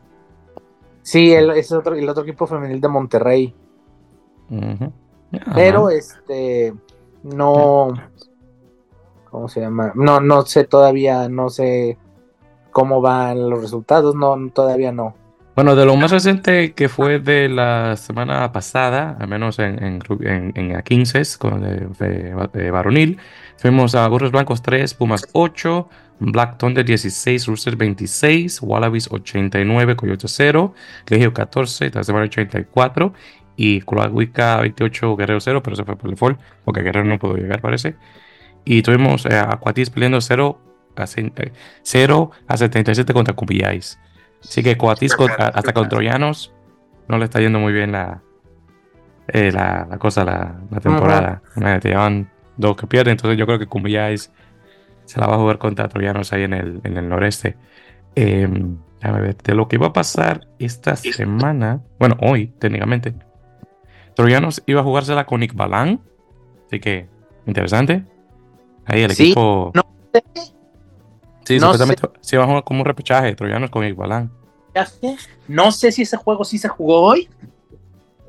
Sí, 1.03 1.35
el, 1.35 1.51
es 1.51 1.71
otro, 1.71 1.95
el 1.95 2.09
otro 2.09 2.23
equipo 2.23 2.47
femenil 2.47 2.81
de 2.81 2.89
Monterrey. 2.89 3.55
Pero 5.55 5.91
este 5.91 6.73
no, 7.25 7.93
¿cómo 9.31 9.47
se 9.47 9.61
llama? 9.61 9.93
No, 9.95 10.19
no 10.19 10.47
sé 10.47 10.65
todavía, 10.65 11.29
no 11.29 11.51
sé 11.51 11.99
cómo 12.71 13.03
van 13.03 13.51
los 13.51 13.61
resultados, 13.61 14.15
no, 14.15 14.35
todavía 14.49 14.93
no. 14.93 15.15
Bueno, 15.55 15.77
de 15.77 15.87
lo 15.87 15.95
más 15.95 16.11
reciente 16.11 16.73
que 16.73 16.89
fue 16.89 17.21
de 17.21 17.49
la 17.49 17.97
semana 17.97 18.51
pasada, 18.51 19.17
al 19.21 19.29
menos 19.29 19.61
en, 19.61 19.81
en, 19.85 20.53
en, 20.57 20.77
a 20.77 20.83
15 20.83 21.23
con 21.39 21.63
de, 21.63 22.71
varonil, 22.73 23.19
fuimos 23.57 23.95
a 23.95 24.09
Burros 24.09 24.33
Blancos 24.33 24.63
3, 24.63 24.95
Pumas 24.95 25.29
8, 25.33 25.89
Black 26.19 26.59
Thunder 26.59 26.85
16, 26.85 27.47
Roosters 27.47 27.77
26, 27.77 28.63
Wallabies 28.63 29.09
89, 29.13 29.95
Coyote 29.95 30.27
0, 30.27 30.75
Legio 31.07 31.33
14, 31.33 32.03
semana 32.03 32.25
84 32.25 33.13
y 33.57 33.81
Coahuica 33.83 34.61
28, 34.61 35.15
Guerrero 35.15 35.41
0, 35.41 35.63
pero 35.63 35.77
se 35.77 35.85
fue 35.85 35.97
por 35.97 36.17
fall, 36.17 36.37
porque 36.65 36.83
Guerrero 36.83 37.07
no 37.07 37.21
pudo 37.21 37.37
llegar, 37.37 37.61
parece. 37.61 37.95
Y 38.65 38.83
tuvimos 38.83 39.25
a 39.27 39.55
Aquatis 39.55 39.91
peleando 39.91 40.21
0 40.21 40.61
a, 40.97 41.07
0 41.83 42.31
a 42.49 42.57
77 42.57 43.13
contra 43.13 43.35
Cupillais. 43.35 44.01
Así 44.45 44.63
que 44.63 44.77
Coatis 44.77 45.17
hasta 45.19 45.73
con 45.73 45.89
Troyanos 45.89 46.53
no 47.09 47.19
le 47.19 47.25
está 47.25 47.41
yendo 47.41 47.59
muy 47.59 47.73
bien 47.73 47.93
la, 47.93 48.23
eh, 49.29 49.51
la, 49.53 49.87
cosa, 49.99 50.25
la, 50.25 50.81
temporada. 50.81 51.43
Te 51.81 51.89
llevan 51.89 52.31
dos 52.57 52.77
que 52.77 52.87
pierden, 52.87 53.13
entonces 53.13 53.39
yo 53.39 53.47
creo 53.47 53.59
que 53.59 53.67
Cupillais 53.67 54.31
se 55.05 55.21
la 55.21 55.27
va 55.27 55.35
a 55.35 55.39
jugar 55.39 55.59
contra 55.59 55.89
Troyanos 55.89 56.33
ahí 56.33 56.45
en 56.45 56.55
el, 56.55 56.81
en 56.85 56.97
el 56.97 57.09
noreste. 57.09 57.57
A 59.03 59.11
ver, 59.13 59.37
de 59.37 59.55
lo 59.55 59.69
que 59.69 59.77
iba 59.77 59.89
a 59.89 59.93
pasar 59.93 60.49
esta 60.59 60.97
semana, 60.97 61.83
bueno, 61.99 62.17
hoy 62.23 62.49
técnicamente, 62.59 63.15
Troyanos 64.15 64.63
iba 64.67 64.81
a 64.81 64.85
jugársela 64.85 65.27
con 65.27 65.41
Nick 65.41 65.55
Balán, 65.55 66.01
así 66.67 66.81
que 66.81 67.09
interesante. 67.47 68.05
Ahí 68.87 69.03
el 69.03 69.11
equipo. 69.11 69.73
No 69.75 69.83
Sí, 71.45 71.59
no 71.59 71.73
supuestamente 71.73 72.09
se 72.21 72.37
va 72.37 72.45
a 72.45 72.47
jugar 72.47 72.65
como 72.65 72.81
un 72.81 72.87
repechaje, 72.87 73.35
Troyanos 73.35 73.71
con 73.71 73.85
Igualán. 73.85 74.31
No 75.47 75.73
sé 75.73 75.93
si 75.93 76.03
ese 76.03 76.17
juego 76.17 76.45
sí 76.45 76.59
se 76.59 76.69
jugó 76.69 77.03
hoy. 77.03 77.29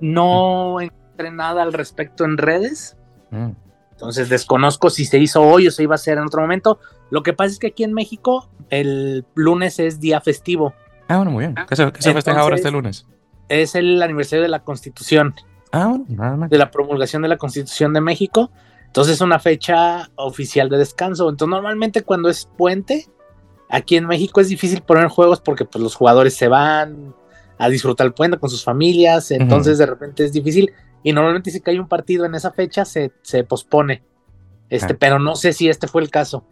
No 0.02 0.80
encontré 0.82 1.32
nada 1.32 1.64
al 1.64 1.74
respecto 1.74 2.26
en 2.26 2.38
redes. 2.38 2.98
Mm. 3.32 3.52
Entonces 3.92 4.28
desconozco 4.28 4.90
si 4.90 5.06
se 5.06 5.18
hizo 5.18 5.42
hoy 5.42 5.68
o 5.68 5.72
se 5.72 5.84
iba 5.84 5.94
a 5.94 5.96
hacer 5.96 6.18
en 6.18 6.26
otro 6.26 6.42
momento. 6.42 6.80
Lo 7.10 7.24
que 7.24 7.34
pasa 7.34 7.54
es 7.54 7.60
que 7.60 7.68
aquí 7.68 7.84
en 7.84 7.94
México 7.94 8.50
el 8.70 9.26
lunes 9.36 9.80
es 9.80 10.00
día 10.00 10.20
festivo. 10.20 10.74
Ah, 11.08 11.18
bueno, 11.18 11.32
muy 11.32 11.46
bien. 11.46 11.56
¿Qué 11.70 11.76
se, 11.76 11.92
qué 11.92 12.02
se 12.02 12.14
festeja 12.14 12.42
ahora 12.42 12.58
este 12.58 12.72
lunes? 12.72 13.06
Es 13.48 13.76
el 13.76 14.02
aniversario 14.02 14.44
de 14.44 14.50
la 14.50 14.64
Constitución. 14.64 15.36
Ah, 15.72 15.88
bueno, 15.88 16.06
nada 16.10 16.36
más. 16.36 16.50
De 16.50 16.58
la 16.58 16.72
promulgación 16.72 17.22
de 17.22 17.30
la 17.30 17.38
Constitución 17.38 17.94
de 17.94 18.02
México. 18.02 18.52
Entonces 18.96 19.16
es 19.16 19.22
una 19.22 19.40
fecha 19.40 20.10
oficial 20.16 20.70
de 20.70 20.78
descanso. 20.78 21.28
Entonces 21.30 21.52
normalmente 21.52 22.04
cuando 22.04 22.30
es 22.30 22.50
puente, 22.58 23.10
aquí 23.70 23.98
en 23.98 24.08
México 24.08 24.40
es 24.40 24.48
difícil 24.48 24.82
poner 24.84 25.10
juegos 25.10 25.42
porque 25.42 25.66
pues, 25.66 25.84
los 25.84 25.96
jugadores 25.96 26.34
se 26.38 26.48
van 26.48 27.14
a 27.58 27.68
disfrutar 27.68 28.08
el 28.08 28.14
puente 28.14 28.38
con 28.38 28.50
sus 28.50 28.64
familias. 28.64 29.32
Entonces 29.32 29.78
de 29.80 29.86
repente 29.86 30.24
es 30.24 30.32
difícil. 30.32 30.72
Y 31.04 31.12
normalmente 31.12 31.52
si 31.52 31.60
cae 31.60 31.78
un 31.78 31.90
partido 31.90 32.24
en 32.24 32.36
esa 32.36 32.54
fecha 32.54 32.86
se, 32.86 33.12
se 33.22 33.44
pospone. 33.44 34.02
Este, 34.70 34.94
Ah. 34.94 34.98
pero 34.98 35.20
no 35.20 35.36
sé 35.36 35.52
si 35.52 35.68
este 35.68 35.90
fue 35.90 36.02
el 36.02 36.10
caso. 36.10 36.46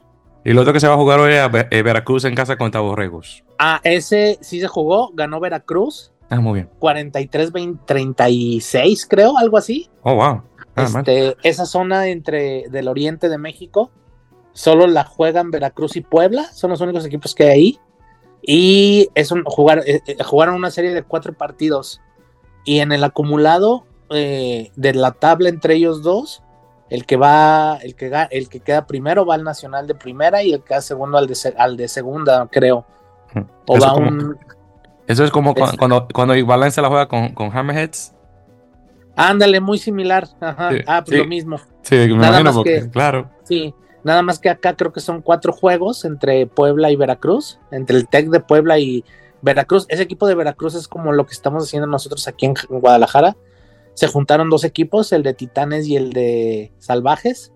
Y 0.43 0.51
lo 0.51 0.63
otro 0.63 0.73
que 0.73 0.82
se 0.82 0.88
va 0.89 0.95
a 0.95 0.97
jugar 0.97 1.21
hoy 1.21 1.32
es 1.32 1.49
eh, 1.71 1.82
Veracruz 1.82 2.25
en 2.25 2.36
casa 2.36 2.58
contra 2.58 2.82
Borregos. 2.82 3.45
Ah, 3.58 3.79
ese 3.86 4.38
sí 4.41 4.60
se 4.60 4.67
jugó, 4.67 5.12
ganó 5.13 5.39
Veracruz, 5.39 6.10
Ah, 6.29 6.39
muy 6.39 6.53
bien. 6.56 6.69
43-36 6.79 9.06
creo, 9.08 9.38
algo 9.38 9.58
así. 9.58 9.89
Oh, 10.01 10.15
wow. 10.15 10.41
Mal. 10.76 10.86
Este, 10.88 11.38
esa 11.44 11.66
zona 11.66 12.08
entre 12.08 12.66
del 12.70 12.88
oriente 12.88 13.30
de 13.30 13.38
México, 13.38 13.92
solo 14.54 14.88
la 14.88 15.04
juegan 15.04 15.52
Veracruz 15.52 15.96
y 15.96 16.02
Puebla, 16.02 16.46
son 16.54 16.72
los 16.72 16.82
únicos 16.82 17.06
equipos 17.06 17.36
que 17.36 17.44
hay 17.46 17.50
ahí. 17.50 17.80
Y 18.42 19.10
es 19.16 19.32
un, 19.32 19.44
jugar, 19.46 19.84
eh, 19.86 20.02
eh, 20.06 20.18
jugaron 20.24 20.56
una 20.56 20.70
serie 20.72 20.94
de 20.94 21.04
cuatro 21.04 21.34
partidos. 21.34 22.02
Y 22.66 22.80
en 22.80 22.92
el 22.92 23.04
acumulado 23.04 23.86
eh, 24.10 24.72
de 24.76 24.94
la 24.94 25.12
tabla 25.12 25.50
entre 25.50 25.76
ellos 25.76 26.02
dos, 26.04 26.44
el 26.90 27.06
que 27.06 27.16
va, 27.18 27.78
el 27.82 27.96
que, 27.96 28.12
el 28.32 28.50
que 28.50 28.60
queda 28.60 28.86
primero 28.86 29.26
va 29.26 29.36
al 29.36 29.44
Nacional 29.44 29.88
de 29.88 29.96
primera 29.96 30.44
y 30.44 30.54
el 30.54 30.60
que 30.60 30.66
queda 30.70 30.82
segundo 30.82 31.18
al 31.18 31.28
de, 31.28 31.36
al 31.58 31.78
de 31.78 31.88
segunda, 31.88 32.48
creo. 32.52 32.86
O 33.66 33.78
Eso 33.78 33.88
va 33.88 33.94
como- 33.94 34.08
un. 34.10 34.38
Eso 35.08 35.24
es 35.26 35.32
como 35.32 35.54
es- 35.56 35.78
cuando, 35.78 36.08
cuando 36.14 36.46
Valencia 36.46 36.82
la 36.84 36.90
juega 36.90 37.08
con, 37.08 37.30
con 37.34 37.56
Hammerheads. 37.58 38.14
Ándale, 39.15 39.60
muy 39.60 39.78
similar. 39.78 40.28
Ajá. 40.39 40.71
Sí, 40.71 40.78
ah, 40.88 41.04
pues 41.06 41.17
sí. 41.17 41.23
lo 41.23 41.28
mismo. 41.30 41.58
Sí, 41.82 41.95
me 41.95 42.08
Nada 42.15 42.28
imagino 42.28 42.43
más 42.45 42.56
porque, 42.56 42.82
que- 42.82 42.89
claro. 42.89 43.30
Sí, 43.43 43.73
nada 44.04 44.21
más 44.21 44.39
que 44.39 44.49
acá 44.49 44.76
creo 44.76 44.91
que 44.91 44.99
son 45.02 45.21
cuatro 45.21 45.54
juegos 45.54 46.06
entre 46.06 46.47
Puebla 46.47 46.91
y 46.91 46.95
Veracruz, 46.95 47.60
entre 47.71 47.97
el 47.97 48.08
TEC 48.08 48.30
de 48.30 48.39
Puebla 48.39 48.80
y 48.80 49.04
Veracruz. 49.41 49.86
Ese 49.89 50.04
equipo 50.04 50.28
de 50.28 50.36
Veracruz 50.36 50.76
es 50.76 50.88
como 50.88 51.12
lo 51.12 51.26
que 51.26 51.34
estamos 51.34 51.63
haciendo 51.65 51.88
nosotros 51.88 52.28
aquí 52.28 52.45
en 52.45 52.56
Guadalajara. 52.69 53.36
Se 53.93 54.08
juntaron 54.08 54.49
dos 54.49 54.63
equipos, 54.63 55.12
el 55.12 55.21
de 55.21 55.34
Titanes 55.34 55.88
y 55.88 55.95
el 55.97 56.13
de 56.13 56.73
Salvajes. 56.80 57.52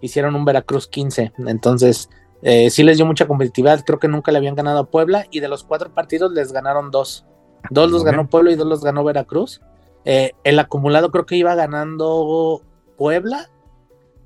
Hicieron 0.00 0.34
un 0.34 0.44
Veracruz 0.44 0.86
15. 0.88 1.32
Entonces, 1.46 2.10
eh, 2.42 2.68
sí 2.70 2.82
les 2.82 2.98
dio 2.98 3.06
mucha 3.06 3.26
competitividad. 3.26 3.82
Creo 3.84 3.98
que 3.98 4.08
nunca 4.08 4.30
le 4.30 4.38
habían 4.38 4.54
ganado 4.54 4.80
a 4.80 4.90
Puebla 4.90 5.26
y 5.30 5.40
de 5.40 5.48
los 5.48 5.64
cuatro 5.64 5.94
partidos 5.94 6.32
les 6.32 6.52
ganaron 6.52 6.90
dos. 6.90 7.24
Dos 7.70 7.90
los 7.90 8.04
ganó. 8.04 8.28
Puebla 8.28 8.52
y 8.52 8.56
dos 8.56 8.66
los 8.66 8.84
ganó 8.84 9.02
Veracruz. 9.02 9.60
Eh, 10.04 10.32
el 10.44 10.58
acumulado 10.58 11.10
creo 11.10 11.26
que 11.26 11.36
iba 11.36 11.54
ganando 11.54 12.62
Puebla. 12.96 13.48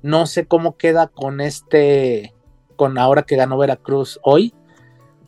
No 0.01 0.25
sé 0.25 0.45
cómo 0.45 0.77
queda 0.77 1.07
con 1.07 1.39
este, 1.41 2.33
con 2.75 2.97
ahora 2.97 3.23
que 3.23 3.35
ganó 3.35 3.57
Veracruz 3.57 4.19
hoy, 4.23 4.53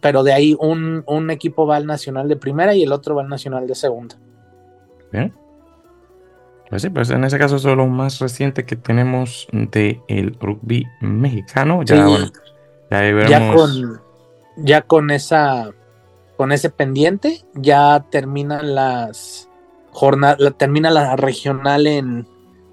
pero 0.02 0.24
de 0.24 0.34
ahí 0.34 0.56
un, 0.60 1.04
un 1.08 1.30
equipo 1.32 1.66
va 1.66 1.78
al 1.78 1.86
Nacional 1.86 2.28
de 2.28 2.36
primera 2.36 2.76
y 2.76 2.84
el 2.84 2.92
otro 2.92 3.16
va 3.16 3.22
al 3.22 3.30
Nacional 3.30 3.68
de 3.68 3.76
segunda. 3.76 4.16
Bien. 5.12 5.34
Pues 6.70 6.82
sí, 6.82 6.90
pues 6.90 7.10
en 7.12 7.24
ese 7.24 7.38
caso 7.38 7.56
eso 7.58 7.70
es 7.72 7.78
lo 7.78 7.88
más 7.88 8.20
reciente 8.20 8.66
que 8.66 8.76
tenemos 8.76 9.48
del 9.52 10.02
el 10.08 10.34
rugby 10.40 10.84
mexicano. 11.00 11.84
Ya, 11.84 11.96
Sí. 11.96 12.02
bueno, 12.02 12.32
ya 12.92 13.00
veremos. 13.00 13.30
Ya 13.30 13.54
con, 13.54 14.02
ya 14.58 14.82
con 14.82 15.12
esa, 15.12 15.72
con 16.38 16.52
ese 16.52 16.70
pendiente, 16.70 17.46
ya 17.54 18.04
terminan 18.10 18.76
las 18.76 19.50
termina 20.58 20.92
la 20.92 21.16
regional 21.16 21.88
en, 21.88 22.28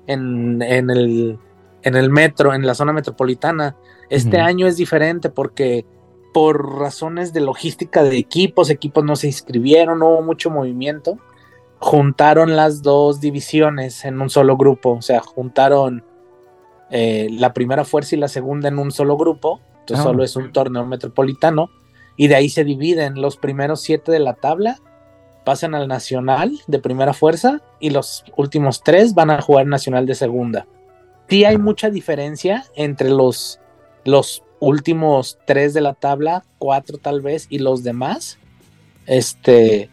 en, 0.06 0.62
en 0.62 0.90
el, 0.90 1.38
en 1.82 1.96
el 1.96 2.10
metro, 2.10 2.54
en 2.54 2.66
la 2.66 2.74
zona 2.74 2.92
metropolitana. 2.92 3.76
Este 4.10 4.40
año 4.40 4.66
es 4.66 4.76
diferente 4.76 5.30
porque 5.30 5.86
por 6.34 6.78
razones 6.78 7.32
de 7.32 7.40
logística 7.40 8.02
de 8.02 8.16
equipos, 8.18 8.70
equipos 8.70 9.04
no 9.04 9.16
se 9.16 9.26
inscribieron, 9.26 9.98
no 9.98 10.08
hubo 10.08 10.22
mucho 10.22 10.50
movimiento. 10.50 11.18
Juntaron 11.78 12.56
las 12.56 12.82
dos 12.82 13.20
divisiones 13.20 14.04
en 14.04 14.20
un 14.20 14.30
solo 14.30 14.56
grupo, 14.56 14.90
o 14.92 15.02
sea, 15.02 15.20
juntaron 15.20 16.04
eh, 16.90 17.28
la 17.30 17.52
primera 17.54 17.84
fuerza 17.84 18.14
y 18.14 18.18
la 18.18 18.28
segunda 18.28 18.68
en 18.68 18.78
un 18.78 18.92
solo 18.92 19.16
grupo, 19.16 19.60
entonces 19.80 20.00
Ah. 20.00 20.10
solo 20.10 20.22
es 20.22 20.36
un 20.36 20.52
torneo 20.52 20.86
metropolitano, 20.86 21.70
y 22.16 22.28
de 22.28 22.36
ahí 22.36 22.50
se 22.50 22.64
dividen 22.64 23.20
los 23.20 23.36
primeros 23.36 23.80
siete 23.80 24.12
de 24.12 24.18
la 24.20 24.34
tabla, 24.34 24.78
pasan 25.44 25.74
al 25.74 25.88
nacional 25.88 26.58
de 26.66 26.78
primera 26.78 27.12
fuerza, 27.12 27.60
y 27.80 27.90
los 27.90 28.24
últimos 28.36 28.82
tres 28.82 29.14
van 29.14 29.30
a 29.30 29.42
jugar 29.42 29.66
nacional 29.66 30.06
de 30.06 30.14
segunda. 30.14 30.66
Sí 31.28 31.44
hay 31.44 31.58
mucha 31.58 31.90
diferencia 31.90 32.64
entre 32.76 33.08
los, 33.10 33.58
los 34.04 34.42
últimos 34.60 35.38
tres 35.46 35.74
de 35.74 35.80
la 35.80 35.94
tabla, 35.94 36.44
cuatro 36.58 36.98
tal 36.98 37.20
vez, 37.20 37.46
y 37.50 37.58
los 37.58 37.82
demás. 37.82 38.38
Este, 39.06 39.90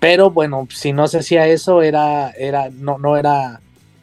pero 0.00 0.30
bueno, 0.30 0.66
si 0.70 0.92
no 0.92 1.06
se 1.06 1.18
hacía 1.18 1.46
eso, 1.46 1.82
era, 1.82 2.30
era, 2.30 2.70
no, 2.70 2.98
no 2.98 3.16
era 3.16 3.60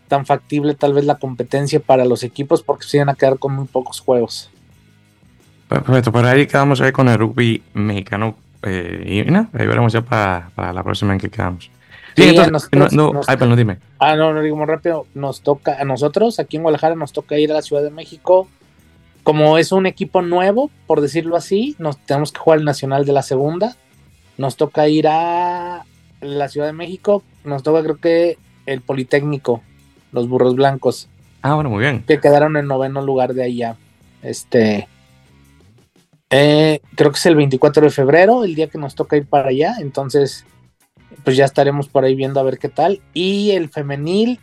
tan 0.08 0.26
factible 0.26 0.74
tal 0.74 0.94
vez 0.94 1.06
la 1.06 1.16
competencia 1.16 1.80
para 1.80 2.04
los 2.04 2.24
equipos 2.24 2.64
porque 2.64 2.88
se 2.88 2.98
iban 2.98 3.10
a 3.10 3.16
quedar 3.16 3.38
con 3.38 3.54
muy 3.54 3.66
pocos 3.66 4.00
juegos. 4.00 4.50
Perfecto, 5.68 6.12
por 6.12 6.26
ahí 6.26 6.48
quedamos 6.48 6.82
ahí 6.82 6.92
con 6.92 7.08
el 7.10 7.18
rugby 7.18 7.62
mexicano. 7.74 8.36
Eh, 8.64 9.24
y 9.28 9.32
nada, 9.32 9.50
ahí 9.54 9.68
veremos 9.68 9.94
ya 9.94 10.02
para, 10.02 10.50
para 10.56 10.74
la 10.74 10.84
próxima 10.84 11.14
en 11.14 11.20
que 11.20 11.30
quedamos. 11.30 11.72
Sí, 12.16 12.24
Sí, 12.24 12.30
entonces, 12.30 12.52
nosotros- 12.52 12.94
no, 12.94 13.08
no, 13.08 13.14
nos- 13.14 13.30
ay, 13.30 13.38
perdón, 13.38 13.58
dime. 13.58 13.78
Ah, 14.00 14.16
no, 14.16 14.34
no 14.34 14.42
digo 14.42 14.56
muy 14.58 14.66
rápido, 14.66 15.06
nos 15.14 15.42
toca, 15.42 15.78
a 15.80 15.86
nosotros 15.86 16.40
aquí 16.40 16.58
en 16.58 16.64
Guadalajara 16.64 16.96
nos 16.96 17.14
toca 17.14 17.38
ir 17.38 17.52
a 17.52 17.56
la 17.56 17.62
Ciudad 17.62 17.84
de 17.84 17.92
México. 17.92 18.48
Como 19.24 19.58
es 19.58 19.72
un 19.72 19.86
equipo 19.86 20.22
nuevo, 20.22 20.72
por 20.88 21.02
decirlo 21.02 21.36
así, 21.36 21.76
nos 21.78 21.98
tenemos 22.00 22.32
que 22.32 22.40
jugar 22.40 22.60
el 22.60 22.66
Nacional 22.66 23.06
de 23.06 23.14
la 23.14 23.22
Segunda. 23.22 23.76
Nos 24.38 24.56
toca 24.58 24.88
ir 24.88 25.08
a 25.08 25.84
la 26.22 26.48
Ciudad 26.50 26.68
de 26.68 26.74
México, 26.74 27.24
nos 27.44 27.62
toca 27.64 27.84
creo 27.84 27.98
que 27.98 28.38
el 28.66 28.82
Politécnico, 28.82 29.62
los 30.12 30.28
Burros 30.28 30.56
Blancos. 30.56 31.10
Ah, 31.42 31.54
bueno, 31.56 31.70
muy 31.70 31.80
bien. 31.82 32.04
que 32.08 32.20
quedaron 32.20 32.58
en 32.58 32.68
noveno 32.68 33.02
lugar 33.02 33.34
de 33.34 33.44
allá. 33.44 33.76
Este. 34.24 34.88
Eh, 36.30 36.82
creo 36.96 37.12
que 37.12 37.18
es 37.18 37.26
el 37.26 37.36
24 37.36 37.84
de 37.84 37.90
febrero, 37.90 38.44
el 38.44 38.56
día 38.56 38.68
que 38.68 38.78
nos 38.78 38.96
toca 38.96 39.18
ir 39.18 39.26
para 39.26 39.50
allá. 39.50 39.76
Entonces, 39.80 40.46
pues 41.24 41.36
ya 41.38 41.46
estaremos 41.46 41.88
por 41.88 42.04
ahí 42.04 42.16
viendo 42.16 42.40
a 42.40 42.44
ver 42.44 42.60
qué 42.60 42.70
tal. 42.70 43.02
Y 43.14 43.52
el 43.52 43.70
femenil, 43.70 44.40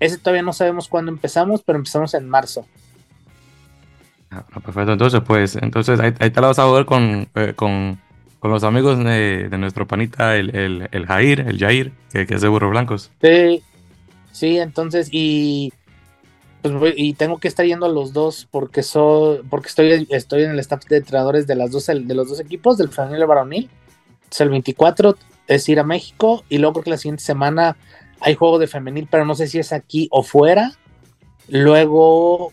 ese 0.00 0.18
todavía 0.18 0.42
no 0.42 0.52
sabemos 0.52 0.88
cuándo 0.88 1.10
empezamos, 1.10 1.62
pero 1.62 1.78
empezamos 1.78 2.14
en 2.14 2.28
marzo. 2.28 2.66
Ah, 4.30 4.44
bueno, 4.48 4.62
perfecto, 4.62 4.92
entonces, 4.92 5.20
pues, 5.26 5.56
entonces 5.56 6.00
ahí, 6.00 6.14
ahí 6.18 6.30
te 6.30 6.40
la 6.40 6.46
vas 6.48 6.58
a 6.58 6.64
ver 6.70 6.86
con, 6.86 7.28
eh, 7.34 7.52
con, 7.54 7.98
con 8.38 8.50
los 8.50 8.64
amigos 8.64 8.98
de, 8.98 9.48
de 9.50 9.58
nuestro 9.58 9.86
panita, 9.86 10.36
el, 10.36 10.56
el, 10.56 10.88
el 10.90 11.06
Jair, 11.06 11.40
el 11.40 11.58
Jair, 11.58 11.92
que, 12.10 12.26
que 12.26 12.34
es 12.36 12.40
de 12.40 12.48
Burros 12.48 12.70
Blancos. 12.70 13.10
Sí, 13.20 13.62
sí, 14.32 14.58
entonces, 14.58 15.08
y. 15.12 15.72
Pues 16.62 16.74
voy- 16.74 16.94
y 16.96 17.14
tengo 17.14 17.38
que 17.38 17.48
estar 17.48 17.66
yendo 17.66 17.86
a 17.86 17.88
los 17.88 18.12
dos 18.12 18.46
porque 18.50 18.82
soy, 18.84 19.40
porque 19.50 19.68
estoy, 19.68 20.06
estoy 20.10 20.44
en 20.44 20.52
el 20.52 20.60
staff 20.60 20.84
de 20.86 20.98
entrenadores 20.98 21.46
de 21.46 21.56
las 21.56 21.72
dos, 21.72 21.86
de 21.86 22.14
los 22.14 22.28
dos 22.28 22.38
equipos, 22.40 22.78
del 22.78 22.88
femenil 22.88 23.18
y 23.18 23.22
el 23.22 23.26
varonil. 23.26 23.70
Entonces 24.14 24.40
el 24.42 24.50
24 24.50 25.16
es 25.48 25.68
ir 25.68 25.80
a 25.80 25.84
México 25.84 26.44
y 26.48 26.58
luego 26.58 26.74
creo 26.74 26.84
que 26.84 26.90
la 26.90 26.96
siguiente 26.98 27.24
semana 27.24 27.76
hay 28.20 28.36
juego 28.36 28.58
de 28.60 28.68
femenil, 28.68 29.08
pero 29.10 29.24
no 29.24 29.34
sé 29.34 29.48
si 29.48 29.58
es 29.58 29.72
aquí 29.72 30.06
o 30.12 30.22
fuera. 30.22 30.72
Luego, 31.48 32.52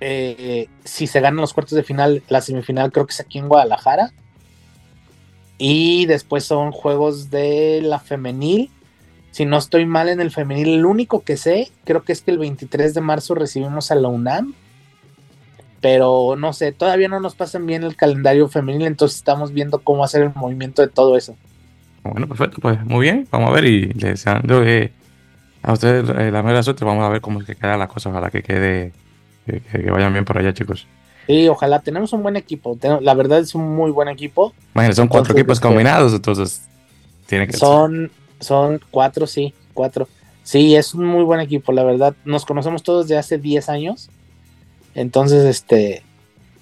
eh, 0.00 0.66
si 0.84 1.06
se 1.06 1.20
ganan 1.20 1.40
los 1.40 1.54
cuartos 1.54 1.76
de 1.76 1.84
final, 1.84 2.24
la 2.28 2.40
semifinal 2.40 2.90
creo 2.90 3.06
que 3.06 3.12
es 3.12 3.20
aquí 3.20 3.38
en 3.38 3.48
Guadalajara. 3.48 4.12
Y 5.56 6.06
después 6.06 6.44
son 6.44 6.72
juegos 6.72 7.30
de 7.30 7.80
la 7.82 8.00
femenil. 8.00 8.70
Si 9.34 9.46
no 9.46 9.58
estoy 9.58 9.84
mal 9.84 10.08
en 10.08 10.20
el 10.20 10.30
femenil, 10.30 10.74
el 10.74 10.86
único 10.86 11.24
que 11.24 11.36
sé, 11.36 11.72
creo 11.82 12.04
que 12.04 12.12
es 12.12 12.22
que 12.22 12.30
el 12.30 12.38
23 12.38 12.94
de 12.94 13.00
marzo 13.00 13.34
recibimos 13.34 13.90
a 13.90 13.96
la 13.96 14.06
UNAM. 14.06 14.54
Pero 15.80 16.36
no 16.38 16.52
sé, 16.52 16.70
todavía 16.70 17.08
no 17.08 17.18
nos 17.18 17.34
pasan 17.34 17.66
bien 17.66 17.82
el 17.82 17.96
calendario 17.96 18.48
femenil, 18.48 18.86
entonces 18.86 19.18
estamos 19.18 19.52
viendo 19.52 19.80
cómo 19.80 20.04
hacer 20.04 20.22
el 20.22 20.30
movimiento 20.36 20.82
de 20.82 20.88
todo 20.88 21.16
eso. 21.16 21.34
Bueno, 22.04 22.28
perfecto, 22.28 22.58
pues 22.60 22.80
muy 22.84 23.00
bien, 23.00 23.26
vamos 23.32 23.50
a 23.50 23.54
ver 23.54 23.64
y 23.64 23.86
deseando 23.86 24.62
eh, 24.62 24.92
a 25.64 25.72
ustedes 25.72 26.08
eh, 26.10 26.30
la 26.30 26.44
mera 26.44 26.62
suerte, 26.62 26.84
vamos 26.84 27.02
a 27.02 27.08
ver 27.08 27.20
cómo 27.20 27.40
es 27.40 27.46
que 27.46 27.56
queda 27.56 27.76
la 27.76 27.88
cosa, 27.88 28.10
ojalá 28.10 28.30
que 28.30 28.44
quede, 28.44 28.92
que, 29.46 29.90
vayan 29.90 30.12
bien 30.12 30.24
por 30.24 30.38
allá, 30.38 30.54
chicos. 30.54 30.86
Sí, 31.26 31.48
ojalá, 31.48 31.80
tenemos 31.80 32.12
un 32.12 32.22
buen 32.22 32.36
equipo. 32.36 32.78
La 33.00 33.14
verdad 33.14 33.40
es 33.40 33.56
un 33.56 33.74
muy 33.74 33.90
buen 33.90 34.06
equipo. 34.06 34.54
Imagínense, 34.76 34.98
son 34.98 35.08
cuatro 35.08 35.32
Entonces, 35.32 35.42
equipos 35.42 35.56
este, 35.58 35.66
combinados, 35.66 36.14
entonces 36.14 36.68
tiene 37.26 37.48
que 37.48 37.56
Son, 37.56 38.12
son 38.44 38.80
cuatro, 38.90 39.26
sí, 39.26 39.54
cuatro. 39.72 40.08
Sí, 40.42 40.76
es 40.76 40.94
un 40.94 41.06
muy 41.06 41.24
buen 41.24 41.40
equipo, 41.40 41.72
la 41.72 41.84
verdad. 41.84 42.14
Nos 42.24 42.44
conocemos 42.44 42.82
todos 42.82 43.08
de 43.08 43.16
hace 43.16 43.38
10 43.38 43.68
años. 43.70 44.10
Entonces, 44.94 45.44
este, 45.44 46.02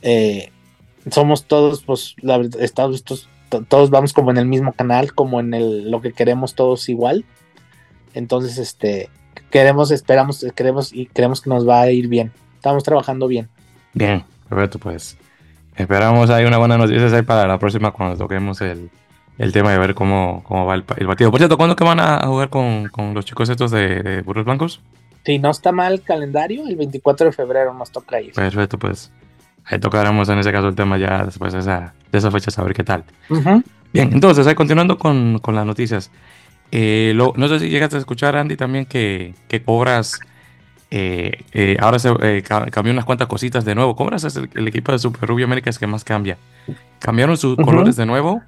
eh, 0.03 0.51
somos 1.11 1.45
todos, 1.45 1.83
pues, 1.83 2.15
la 2.23 2.41
Estados, 2.61 3.03
todos, 3.03 3.29
todos 3.69 3.91
vamos 3.91 4.13
como 4.13 4.31
en 4.31 4.39
el 4.39 4.47
mismo 4.47 4.73
canal, 4.73 5.15
como 5.15 5.41
en 5.41 5.53
el, 5.53 5.91
lo 5.91 6.01
que 6.01 6.13
queremos 6.13 6.55
todos 6.55 6.89
igual. 6.89 7.25
Entonces, 8.15 8.59
este, 8.59 9.11
queremos, 9.51 9.91
esperamos, 9.91 10.47
queremos 10.55 10.93
y 10.93 11.07
creemos 11.07 11.41
que 11.41 11.51
nos 11.51 11.69
va 11.69 11.83
a 11.83 11.91
ir 11.91 12.09
bien. 12.09 12.33
Estamos 12.55 12.85
trabajando 12.85 13.27
bien. 13.27 13.49
Bien, 13.95 14.25
perfecto, 14.49 14.79
pues. 14.79 15.17
Esperamos 15.75 16.31
hay 16.31 16.45
una 16.45 16.59
buena 16.59 16.79
noticia 16.79 17.23
para 17.23 17.49
la 17.49 17.59
próxima 17.59 17.93
cuando 17.93 18.17
toquemos 18.17 18.61
el, 18.61 18.91
el 19.39 19.53
tema 19.53 19.73
de 19.73 19.79
ver 19.79 19.95
cómo, 19.95 20.43
cómo 20.47 20.67
va 20.67 20.75
el, 20.75 20.85
el, 20.97 21.07
partido. 21.07 21.31
Por 21.31 21.41
cierto, 21.41 21.57
¿cuándo 21.57 21.77
que 21.77 21.85
van 21.85 22.01
a 22.01 22.27
jugar 22.27 22.49
con, 22.49 22.89
con 22.89 23.15
los 23.15 23.25
chicos 23.25 23.49
estos 23.49 23.71
de, 23.71 24.03
de, 24.03 24.23
Burros 24.23 24.45
Blancos? 24.45 24.81
Si 25.25 25.39
no 25.39 25.51
está 25.51 25.73
mal 25.73 25.95
el 25.95 26.03
calendario, 26.03 26.67
el 26.67 26.77
24 26.77 27.27
de 27.27 27.33
febrero 27.33 27.75
nos 27.75 27.91
toca 27.91 28.21
ir. 28.21 28.33
Perfecto, 28.33 28.79
pues. 28.79 29.13
Ahí 29.65 29.79
tocaremos 29.79 30.29
en 30.29 30.39
ese 30.39 30.51
caso 30.51 30.69
el 30.69 30.75
tema 30.75 30.99
ya 30.99 31.25
después 31.25 31.53
de 31.53 31.61
esa, 31.61 31.95
de 32.11 32.19
esa 32.19 32.31
fecha, 32.31 32.51
saber 32.51 32.75
qué 32.75 32.83
tal. 32.83 33.05
Uh 33.31 33.37
-huh. 33.37 33.65
Bien, 33.93 34.11
entonces, 34.13 34.47
ahí 34.47 34.55
continuando 34.55 34.99
con, 34.99 35.39
con 35.39 35.55
las 35.55 35.65
noticias. 35.65 36.11
Eh, 36.73 37.13
lo, 37.15 37.33
no 37.37 37.49
sé 37.49 37.61
si 37.61 37.69
llegaste 37.69 37.97
a 37.97 37.99
escuchar, 38.01 38.35
Andy, 38.35 38.57
también 38.57 38.87
que, 38.87 39.35
que 39.47 39.63
Cobras 39.63 40.19
eh, 40.91 41.45
eh, 41.53 41.77
ahora 41.81 41.99
se 41.99 42.43
cambió 42.43 42.93
unas 42.93 43.05
cuantas 43.05 43.29
cositas 43.29 43.65
de 43.65 43.75
nuevo. 43.75 43.95
Cobras 43.95 44.25
es 44.25 44.37
el, 44.37 44.51
el, 44.55 44.69
equipo 44.69 44.91
de 44.93 44.99
Super 44.99 45.29
Rubio 45.29 45.47
Américas 45.47 45.79
que 45.79 45.87
más 45.87 46.03
cambia. 46.03 46.39
Cambiaron 46.99 47.37
sus 47.37 47.53
uh 47.53 47.61
-huh. 47.61 47.65
colores 47.65 47.97
de 47.97 48.07
nuevo. 48.07 48.43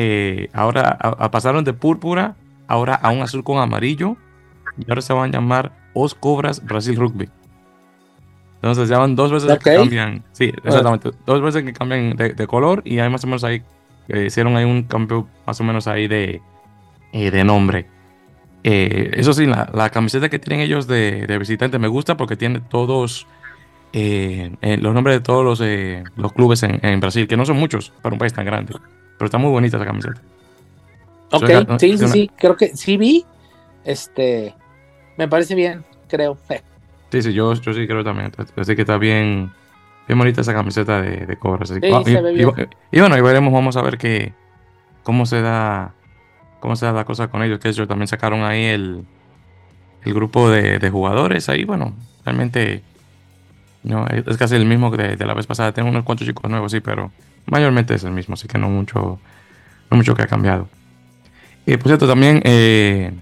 Eh, 0.00 0.48
ahora 0.52 0.96
a, 1.00 1.08
a 1.08 1.30
pasaron 1.32 1.64
de 1.64 1.72
púrpura 1.72 2.36
ahora 2.68 2.94
a 2.94 3.10
un 3.10 3.20
azul 3.20 3.42
con 3.42 3.58
amarillo. 3.58 4.16
Y 4.78 4.88
ahora 4.88 5.02
se 5.02 5.12
van 5.12 5.30
a 5.30 5.32
llamar 5.32 5.72
Os 5.92 6.14
Cobras 6.14 6.64
Brasil 6.64 6.94
Rugby. 6.94 7.28
Entonces 8.56 8.88
ya 8.88 8.98
van 8.98 9.16
dos 9.16 9.32
veces 9.32 9.50
okay. 9.50 9.72
que 9.72 9.78
cambian. 9.78 10.24
Sí, 10.32 10.52
exactamente. 10.64 11.10
Bueno. 11.10 11.24
Dos 11.26 11.42
veces 11.42 11.64
que 11.64 11.72
cambian 11.72 12.14
de, 12.16 12.34
de, 12.34 12.46
color. 12.46 12.82
Y 12.84 13.00
hay 13.00 13.10
más 13.10 13.24
o 13.24 13.26
menos 13.26 13.42
ahí. 13.42 13.62
Eh, 14.06 14.26
hicieron 14.26 14.56
ahí 14.56 14.64
un 14.64 14.84
cambio 14.84 15.26
más 15.46 15.60
o 15.60 15.64
menos 15.64 15.88
ahí 15.88 16.06
de, 16.06 16.40
eh, 17.12 17.30
de 17.32 17.44
nombre. 17.44 17.86
Eh, 18.62 19.10
eso 19.14 19.32
sí, 19.32 19.46
la, 19.46 19.68
la, 19.74 19.90
camiseta 19.90 20.28
que 20.28 20.38
tienen 20.38 20.60
ellos 20.60 20.86
de, 20.86 21.26
de, 21.26 21.38
visitante 21.38 21.78
me 21.78 21.88
gusta 21.88 22.16
porque 22.16 22.36
tiene 22.36 22.60
todos 22.60 23.26
los 23.92 24.94
nombres 24.94 25.16
de 25.16 25.20
todos 25.20 25.44
los, 25.44 25.62
los 26.16 26.32
clubes 26.32 26.62
en, 26.62 26.78
en, 26.82 27.00
Brasil, 27.00 27.26
que 27.26 27.36
no 27.36 27.46
son 27.46 27.56
muchos 27.56 27.90
para 28.02 28.14
un 28.14 28.18
país 28.18 28.32
tan 28.32 28.44
grande. 28.44 28.74
Pero 29.18 29.26
está 29.26 29.38
muy 29.38 29.50
bonita 29.50 29.76
esa 29.76 29.86
camiseta. 29.86 30.20
Ok, 31.32 31.78
sí, 31.78 31.98
sí, 31.98 32.08
sí, 32.08 32.30
creo 32.36 32.56
que 32.56 32.76
sí 32.76 32.96
vi. 32.96 33.26
Este, 33.84 34.54
me 35.16 35.28
parece 35.28 35.54
bien, 35.54 35.84
creo. 36.08 36.38
Sí, 37.10 37.22
sí, 37.22 37.32
yo, 37.32 37.54
yo 37.54 37.72
sí 37.72 37.86
creo 37.86 38.04
también. 38.04 38.32
Así 38.56 38.76
que 38.76 38.82
está 38.82 38.96
bien, 38.96 39.50
bien 40.06 40.18
bonita 40.18 40.40
esa 40.40 40.54
camiseta 40.54 41.02
de, 41.02 41.26
de 41.26 41.36
Cobra. 41.36 41.66
Sí, 41.66 41.74
ah, 41.82 42.02
y, 42.02 42.04
se 42.04 42.22
ve 42.22 42.32
bien. 42.32 42.50
Y, 42.92 42.96
y, 42.96 43.00
bueno, 43.00 43.16
y 43.16 43.20
veremos, 43.20 43.52
vamos 43.52 43.76
a 43.76 43.82
ver 43.82 43.98
qué, 43.98 44.32
cómo 45.02 45.26
se 45.26 45.42
da 45.42 45.94
cómo 46.60 46.76
se 46.76 46.86
da 46.86 46.92
la 46.92 47.04
cosa 47.04 47.28
con 47.28 47.42
ellos. 47.42 47.58
Que 47.58 47.68
ellos 47.68 47.88
también 47.88 48.08
sacaron 48.08 48.42
ahí 48.42 48.64
el, 48.64 49.04
el 50.04 50.14
grupo 50.14 50.50
de, 50.50 50.78
de, 50.78 50.90
jugadores. 50.90 51.48
Ahí, 51.48 51.64
bueno, 51.64 51.94
realmente 52.24 52.82
no, 53.82 54.06
es 54.06 54.36
casi 54.36 54.54
el 54.54 54.66
mismo 54.66 54.90
que 54.90 55.02
de, 55.02 55.16
de, 55.16 55.26
la 55.26 55.34
vez 55.34 55.46
pasada. 55.46 55.72
Tengo 55.72 55.88
unos 55.88 56.04
cuantos 56.04 56.26
chicos 56.26 56.50
nuevos, 56.50 56.72
sí, 56.72 56.80
pero 56.80 57.10
mayormente 57.50 57.94
es 57.94 58.04
el 58.04 58.12
mismo, 58.12 58.34
así 58.34 58.48
que 58.48 58.58
no 58.58 58.68
mucho, 58.68 59.18
no 59.90 59.96
mucho 59.96 60.14
que 60.14 60.22
ha 60.22 60.26
cambiado. 60.26 60.68
Y 61.66 61.76
por 61.76 61.88
cierto, 61.88 62.06
también 62.06 62.40
eh, 62.44 63.12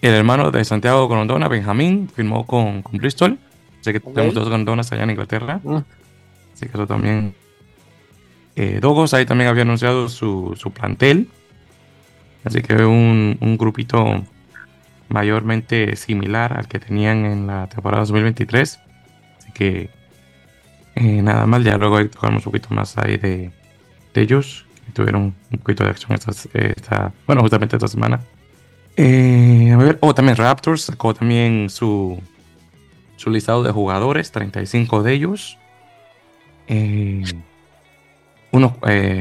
el 0.00 0.14
hermano 0.14 0.50
de 0.50 0.64
Santiago 0.64 1.08
Grondona, 1.08 1.48
Benjamín, 1.48 2.08
firmó 2.08 2.46
con, 2.46 2.82
con 2.82 2.96
Bristol. 2.98 3.38
Sé 3.80 3.92
que 3.92 3.98
okay. 3.98 4.14
tenemos 4.14 4.34
dos 4.34 4.48
Grondonas 4.48 4.90
allá 4.92 5.04
en 5.04 5.10
Inglaterra. 5.10 5.60
Mm. 5.62 5.76
Así 6.54 6.66
que 6.66 6.72
eso 6.72 6.86
también. 6.86 7.34
Eh, 8.56 8.78
Dogos 8.80 9.12
ahí 9.12 9.26
también 9.26 9.50
había 9.50 9.62
anunciado 9.62 10.08
su, 10.08 10.54
su 10.56 10.70
plantel. 10.70 11.28
Así 12.44 12.62
que 12.62 12.74
un, 12.84 13.36
un, 13.40 13.58
grupito 13.58 14.24
mayormente 15.08 15.96
similar 15.96 16.56
al 16.56 16.68
que 16.68 16.78
tenían 16.78 17.26
en 17.26 17.46
la 17.46 17.68
temporada 17.68 18.00
2023. 18.04 18.80
Así 19.38 19.52
que 19.52 19.90
eh, 20.96 21.20
nada 21.22 21.46
más, 21.46 21.62
ya 21.62 21.76
luego 21.76 22.04
tocamos 22.08 22.46
un 22.46 22.52
poquito 22.52 22.74
más 22.74 22.96
ahí 22.96 23.18
de, 23.18 23.52
de 24.14 24.20
ellos. 24.20 24.64
Tuvieron 24.94 25.34
un 25.52 25.58
poquito 25.58 25.84
de 25.84 25.90
acción 25.90 26.12
esta, 26.12 26.32
esta 26.54 27.12
bueno, 27.26 27.42
justamente 27.42 27.76
esta 27.76 27.88
semana. 27.88 28.20
Eh, 28.96 29.72
a 29.72 29.76
ver, 29.76 29.98
oh, 30.00 30.14
también 30.14 30.36
Raptors 30.38 30.82
sacó 30.82 31.12
también 31.12 31.68
su, 31.68 32.18
su 33.16 33.30
listado 33.30 33.62
de 33.62 33.72
jugadores, 33.72 34.32
35 34.32 35.02
de 35.02 35.12
ellos. 35.12 35.58
Eh, 36.66 37.22
unos, 38.52 38.72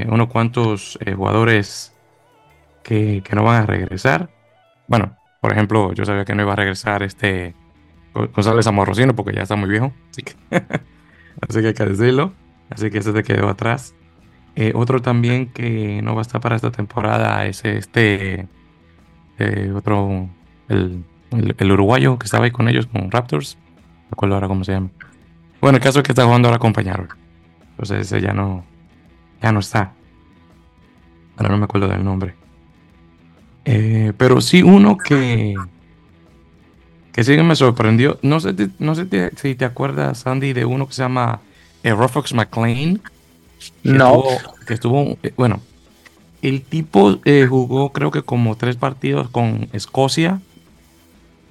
unos 0.07 0.27
cuantos 0.29 0.97
jugadores 1.15 1.93
que, 2.83 3.21
que, 3.21 3.35
no 3.35 3.43
van 3.43 3.63
a 3.63 3.65
regresar. 3.65 4.29
Bueno, 4.87 5.17
por 5.41 5.51
ejemplo, 5.51 5.91
yo 5.91 6.05
sabía 6.05 6.23
que 6.23 6.35
no 6.35 6.43
iba 6.43 6.53
a 6.53 6.55
regresar 6.55 7.03
este 7.03 7.53
González 8.13 8.65
Amorrocino 8.65 9.13
porque 9.13 9.35
ya 9.35 9.43
está 9.43 9.57
muy 9.57 9.69
viejo. 9.69 9.91
Así 10.09 10.23
que, 10.23 10.35
así 11.41 11.61
que 11.61 11.67
hay 11.67 11.73
que. 11.73 12.33
Así 12.69 12.89
que 12.89 12.97
ese 12.97 13.13
se 13.13 13.23
quedó 13.23 13.49
atrás. 13.49 13.95
Eh, 14.55 14.71
otro 14.73 15.01
también 15.01 15.47
que 15.47 16.01
no 16.01 16.15
va 16.15 16.21
a 16.21 16.23
estar 16.23 16.39
para 16.41 16.55
esta 16.55 16.71
temporada 16.71 17.45
es 17.45 17.63
este 17.65 18.47
eh, 19.37 19.71
otro, 19.75 20.29
el, 20.69 21.03
uruguayo 21.71 22.17
que 22.17 22.25
estaba 22.25 22.45
ahí 22.45 22.51
con 22.51 22.69
ellos, 22.69 22.87
con 22.87 23.11
Raptors. 23.11 23.57
No 24.05 24.09
acuerdo 24.11 24.35
ahora 24.35 24.47
cómo 24.47 24.63
se 24.63 24.71
llama. 24.71 24.89
Bueno, 25.61 25.77
el 25.77 25.83
caso 25.83 25.99
es 25.99 26.03
que 26.03 26.11
está 26.11 26.25
jugando 26.25 26.47
ahora 26.47 26.59
con 26.59 26.73
Peñarol. 26.73 27.09
Entonces 27.71 28.01
ese 28.01 28.21
ya 28.21 28.33
no, 28.33 28.65
ya 29.41 29.51
no 29.51 29.59
está. 29.59 29.93
Ahora 31.37 31.49
no 31.49 31.57
me 31.57 31.65
acuerdo 31.65 31.87
del 31.87 32.03
nombre. 32.03 32.35
Eh, 33.65 34.13
pero 34.17 34.41
sí 34.41 34.63
uno 34.63 34.95
que 34.97 35.55
que 37.15 37.23
sí 37.23 37.35
me 37.37 37.55
sorprendió. 37.55 38.19
No 38.23 38.41
sé, 38.41 38.53
no 38.77 38.93
sé 38.93 39.07
si 39.41 39.55
te 39.55 39.63
acuerdas, 39.63 40.27
Andy, 40.27 40.51
de 40.51 40.65
uno 40.65 40.85
que 40.85 40.93
se 40.93 41.01
llama 41.01 41.39
eh, 41.81 41.93
Rufox 41.93 42.33
McLean. 42.33 42.97
Que 42.97 43.01
no. 43.83 44.17
Estuvo, 44.17 44.53
que 44.67 44.73
estuvo, 44.73 45.17
eh, 45.23 45.31
bueno, 45.37 45.61
el 46.41 46.61
tipo 46.61 47.17
eh, 47.23 47.47
jugó 47.49 47.93
creo 47.93 48.11
que 48.11 48.21
como 48.21 48.57
tres 48.57 48.75
partidos 48.75 49.29
con 49.29 49.69
Escocia. 49.71 50.41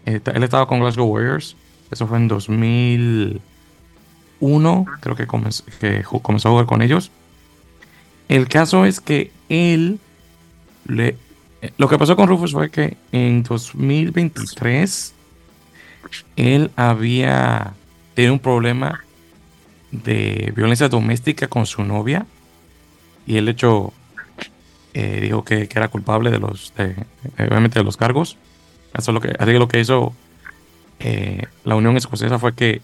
Él 0.04 0.42
estaba 0.42 0.68
con 0.68 0.80
Glasgow 0.80 1.06
Warriors. 1.06 1.56
Eso 1.90 2.06
fue 2.06 2.18
en 2.18 2.28
2001. 2.28 4.84
Creo 5.00 5.16
que 5.16 5.26
comenzó, 5.26 5.64
que 5.80 6.04
comenzó 6.20 6.48
a 6.48 6.50
jugar 6.52 6.66
con 6.66 6.82
ellos. 6.82 7.10
El 8.28 8.48
caso 8.48 8.84
es 8.84 9.00
que 9.00 9.32
él 9.48 9.98
le, 10.86 11.16
lo 11.78 11.88
que 11.88 11.96
pasó 11.96 12.16
con 12.16 12.28
Rufus 12.28 12.52
fue 12.52 12.70
que 12.70 12.98
en 13.12 13.44
2023 13.44 15.13
él 16.36 16.70
había 16.76 17.74
tenido 18.14 18.32
un 18.32 18.38
problema 18.38 19.04
de 19.90 20.52
violencia 20.56 20.88
doméstica 20.88 21.48
con 21.48 21.66
su 21.66 21.84
novia 21.84 22.26
y 23.26 23.36
el 23.36 23.48
hecho 23.48 23.92
eh, 24.92 25.20
dijo 25.20 25.44
que, 25.44 25.68
que, 25.68 25.78
era 25.78 25.88
culpable 25.88 26.30
de 26.30 26.38
los 26.38 26.72
obviamente 27.38 27.78
de 27.78 27.84
los 27.84 27.96
cargos. 27.96 28.36
Eso 28.96 29.10
es 29.10 29.14
lo 29.14 29.20
que 29.20 29.34
así 29.38 29.52
que 29.52 29.58
lo 29.58 29.68
que 29.68 29.80
hizo 29.80 30.14
eh, 31.00 31.46
la 31.64 31.74
Unión 31.74 31.96
Escocesa 31.96 32.38
fue 32.38 32.54
que 32.54 32.80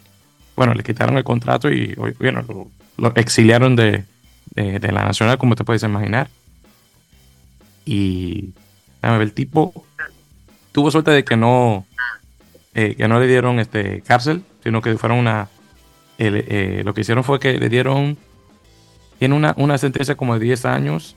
bueno 0.56 0.74
le 0.74 0.82
quitaron 0.82 1.16
el 1.16 1.24
contrato 1.24 1.70
y 1.70 1.94
bueno 2.18 2.44
lo, 2.96 3.12
exiliaron 3.16 3.76
de, 3.76 4.04
de, 4.54 4.92
la 4.92 5.04
nacional 5.04 5.38
como 5.38 5.56
te 5.56 5.64
puedes 5.64 5.82
imaginar. 5.82 6.28
Y 7.84 8.52
el 9.02 9.32
tipo 9.32 9.84
tuvo 10.72 10.90
suerte 10.90 11.10
de 11.10 11.24
que 11.24 11.36
no 11.36 11.86
eh, 12.74 12.94
que 12.96 13.08
no 13.08 13.18
le 13.20 13.26
dieron 13.26 13.58
este 13.58 14.02
cárcel 14.02 14.42
sino 14.62 14.80
que 14.80 14.96
fueron 14.96 15.18
una 15.18 15.48
eh, 16.18 16.82
lo 16.84 16.92
que 16.94 17.00
hicieron 17.00 17.24
fue 17.24 17.40
que 17.40 17.58
le 17.58 17.68
dieron 17.68 18.16
tiene 19.18 19.34
una, 19.34 19.54
una 19.56 19.78
sentencia 19.78 20.16
como 20.16 20.34
de 20.34 20.44
10 20.44 20.64
años 20.66 21.16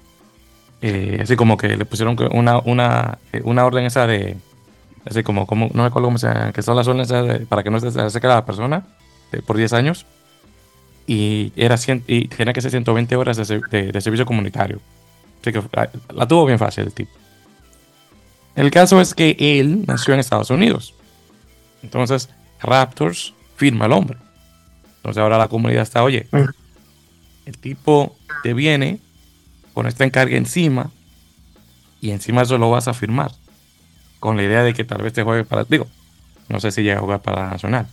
eh, 0.85 1.19
así 1.21 1.37
como 1.37 1.55
que 1.55 1.77
le 1.77 1.85
pusieron 1.85 2.17
una, 2.33 2.59
una, 2.59 3.17
eh, 3.31 3.39
una 3.45 3.65
orden 3.65 3.85
esa 3.85 4.05
de, 4.05 4.35
así 5.05 5.23
como, 5.23 5.47
como 5.47 5.69
no 5.73 5.83
me 5.83 5.87
acuerdo 5.87 6.07
cómo 6.09 6.17
se 6.17 6.27
llama, 6.27 6.51
que 6.51 6.61
son 6.61 6.75
las 6.75 6.85
órdenes 6.89 7.07
de, 7.07 7.45
para 7.47 7.63
que 7.63 7.71
no 7.71 7.79
se 7.79 8.09
seque 8.09 8.27
la 8.27 8.45
persona 8.45 8.85
de, 9.31 9.41
por 9.41 9.55
10 9.55 9.71
años. 9.71 10.05
Y, 11.07 11.53
era 11.55 11.77
cien, 11.77 12.03
y 12.05 12.27
tenía 12.27 12.51
que 12.51 12.59
ser 12.59 12.71
120 12.71 13.15
horas 13.15 13.37
de, 13.37 13.61
de, 13.71 13.93
de, 13.93 14.01
servicio 14.01 14.25
comunitario. 14.25 14.81
Así 15.41 15.53
que 15.53 15.63
la, 15.71 15.89
la 16.13 16.27
tuvo 16.27 16.45
bien 16.45 16.59
fácil 16.59 16.83
el 16.83 16.91
tipo. 16.91 17.11
El 18.57 18.69
caso 18.69 18.99
es 18.99 19.13
que 19.13 19.37
él 19.39 19.85
nació 19.87 20.13
en 20.13 20.19
Estados 20.19 20.49
Unidos. 20.49 20.93
Entonces, 21.83 22.29
Raptors 22.61 23.33
firma 23.55 23.85
el 23.85 23.91
hombre. 23.91 24.17
Entonces 24.97 25.21
ahora 25.21 25.37
la 25.37 25.49
comunidad 25.49 25.83
está, 25.83 26.03
oye, 26.03 26.27
el 27.45 27.57
tipo 27.57 28.15
te 28.41 28.53
viene 28.53 28.99
con 29.73 29.85
esta 29.85 30.05
encarga 30.05 30.35
encima 30.37 30.91
y 32.01 32.11
encima 32.11 32.41
eso 32.41 32.57
lo 32.57 32.69
vas 32.69 32.87
a 32.87 32.93
firmar 32.93 33.31
con 34.19 34.37
la 34.37 34.43
idea 34.43 34.63
de 34.63 34.73
que 34.73 34.83
tal 34.83 35.01
vez 35.01 35.13
te 35.13 35.23
juegue 35.23 35.43
para 35.43 35.63
digo 35.63 35.87
no 36.47 36.59
sé 36.59 36.71
si 36.71 36.83
llega 36.83 36.97
a 36.97 37.01
jugar 37.01 37.21
para 37.21 37.43
la 37.43 37.49
nacional 37.51 37.87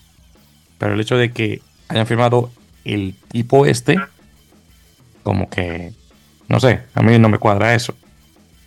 pero 0.79 0.95
el 0.95 1.01
hecho 1.01 1.17
de 1.17 1.33
que 1.33 1.63
hayan 1.89 2.07
firmado 2.07 2.51
el 2.85 3.15
tipo 3.29 3.67
este, 3.67 3.99
como 5.23 5.51
que, 5.51 5.93
no 6.49 6.61
sé, 6.61 6.83
a 6.95 7.03
mí 7.03 7.19
no 7.19 7.29
me 7.29 7.39
cuadra 7.39 7.75
eso. 7.75 7.95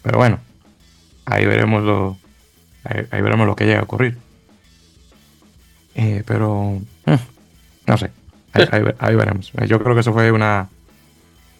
Pero 0.01 0.17
bueno, 0.19 0.39
ahí 1.25 1.45
veremos 1.45 1.83
lo, 1.83 2.17
ahí, 2.83 3.21
veremos 3.21 3.47
lo 3.47 3.55
que 3.55 3.65
llega 3.65 3.79
a 3.79 3.83
ocurrir. 3.83 4.17
Eh, 5.95 6.23
pero, 6.25 6.79
eh, 7.05 7.19
no 7.87 7.97
sé, 7.97 8.11
ahí, 8.53 9.15
veremos. 9.15 9.51
Yo 9.67 9.79
creo 9.79 9.93
que 9.93 10.01
eso 10.01 10.13
fue 10.13 10.31
una, 10.31 10.69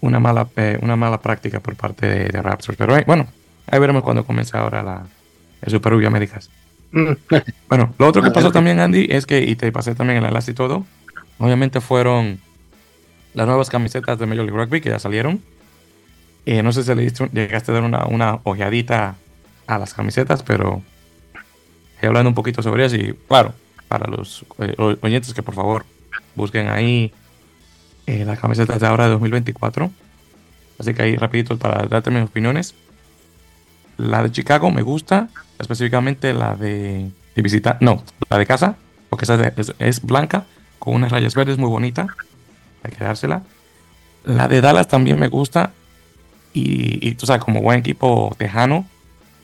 una, 0.02 0.20
mala, 0.20 0.48
eh, 0.56 0.78
una 0.82 0.96
mala 0.96 1.22
práctica 1.22 1.60
por 1.60 1.76
parte 1.76 2.08
de, 2.08 2.42
Raptors. 2.42 2.78
Pero 2.78 2.96
bueno, 3.06 3.28
ahí 3.68 3.80
veremos 3.80 4.04
cuando 4.04 4.26
comience 4.26 4.58
ahora 4.58 4.84
la, 4.84 5.04
el 5.62 5.72
Super 5.72 5.94
Rugby 5.94 6.06
Américas. 6.06 6.50
Mm. 6.92 7.14
bueno, 7.68 7.94
lo 7.98 8.08
otro 8.08 8.22
que 8.22 8.32
pasó 8.32 8.52
también, 8.52 8.80
Andy, 8.80 9.08
es 9.10 9.26
que, 9.26 9.42
y 9.42 9.56
te 9.56 9.72
pasé 9.72 9.96
también 9.96 10.20
el 10.20 10.26
enlace 10.26 10.52
y 10.52 10.54
todo, 10.54 10.86
obviamente 11.40 11.82
fueron 11.82 12.40
las 13.34 13.48
nuevas 13.48 13.70
camisetas 13.70 14.20
de 14.20 14.26
Major 14.26 14.46
League 14.46 14.64
Rugby 14.64 14.82
que 14.82 14.90
ya 14.90 15.00
salieron. 15.00 15.42
Eh, 16.46 16.62
no 16.62 16.72
sé 16.72 16.84
si 16.84 16.94
le 16.94 17.10
llegaste 17.32 17.72
a 17.72 17.76
dar 17.76 17.84
una, 17.84 18.06
una 18.06 18.40
ojeadita 18.44 19.16
a 19.66 19.78
las 19.80 19.94
camisetas, 19.94 20.44
pero 20.44 20.82
he 22.02 22.08
hablando 22.08 22.30
un 22.30 22.36
poquito 22.36 22.62
sobre 22.62 22.84
ellas 22.84 23.00
y 23.00 23.14
claro, 23.28 23.54
para 23.88 24.10
los 24.10 24.46
eh, 24.60 24.76
oyentes 25.02 25.34
que 25.34 25.44
por 25.44 25.56
favor 25.56 25.86
busquen 26.36 26.70
ahí 26.70 27.14
eh, 28.06 28.26
las 28.26 28.40
camisetas 28.40 28.80
de 28.80 28.88
ahora 28.88 29.06
de 29.06 29.12
2024. 29.12 29.92
Así 30.80 30.94
que 30.94 31.04
ahí 31.04 31.16
rapidito 31.16 31.58
para 31.58 31.86
darte 31.86 32.12
mis 32.12 32.24
opiniones. 32.24 32.76
La 33.98 34.24
de 34.24 34.32
Chicago 34.32 34.72
me 34.72 34.82
gusta, 34.82 35.30
específicamente 35.60 36.34
la 36.34 36.56
de, 36.56 37.12
de 37.36 37.42
visita, 37.42 37.78
no, 37.80 38.04
la 38.30 38.38
de 38.38 38.46
casa, 38.46 38.76
porque 39.10 39.26
esa 39.26 39.54
es, 39.80 40.02
blanca 40.02 40.46
con 40.80 40.96
unas 40.96 41.12
rayas 41.12 41.36
verdes 41.36 41.58
muy 41.58 41.70
bonita, 41.70 42.08
hay 42.82 42.92
que 42.92 43.04
dársela. 43.04 43.44
La 44.26 44.48
de 44.48 44.62
Dallas 44.62 44.88
también 44.88 45.20
me 45.20 45.28
gusta 45.28 45.72
y, 46.54 47.14
tú 47.16 47.26
sabes, 47.26 47.44
como 47.44 47.62
buen 47.62 47.80
equipo 47.80 48.36
tejano, 48.38 48.88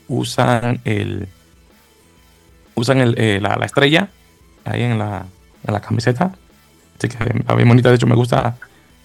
usan 0.08 0.80
el 0.84 1.28
usan 2.74 2.98
el, 2.98 3.14
eh, 3.18 3.40
la, 3.40 3.54
estrella 3.64 4.08
ahí 4.64 4.82
en 4.82 4.98
la, 4.98 5.26
en 5.66 5.72
la 5.72 5.80
camiseta. 5.80 6.32
Así 6.98 7.08
que 7.08 7.16
está 7.16 7.54
bien 7.54 7.68
bonita. 7.68 7.88
De 7.88 7.96
hecho, 7.96 8.06
me 8.06 8.14
gusta 8.14 8.56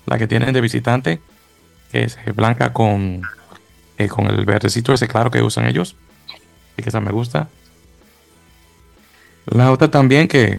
la 0.06 0.18
que 0.18 0.28
tienen 0.28 0.53
de 0.53 0.62
visitante, 0.62 1.22
que 1.91 2.03
es 2.03 2.18
blanca 2.36 2.74
con, 2.74 3.22
eh, 3.97 4.08
con 4.08 4.28
el 4.28 4.45
verdecito 4.45 4.93
ese 4.93 5.08
claro 5.08 5.32
que 5.32 5.41
usan 5.41 5.66
ellos. 5.68 5.95
Así 6.74 6.84
que 6.84 6.89
esa 6.89 6.99
me 6.99 7.12
gusta. 7.12 7.47
La 9.45 9.72
otra 9.72 9.89
también 9.89 10.28
que, 10.28 10.58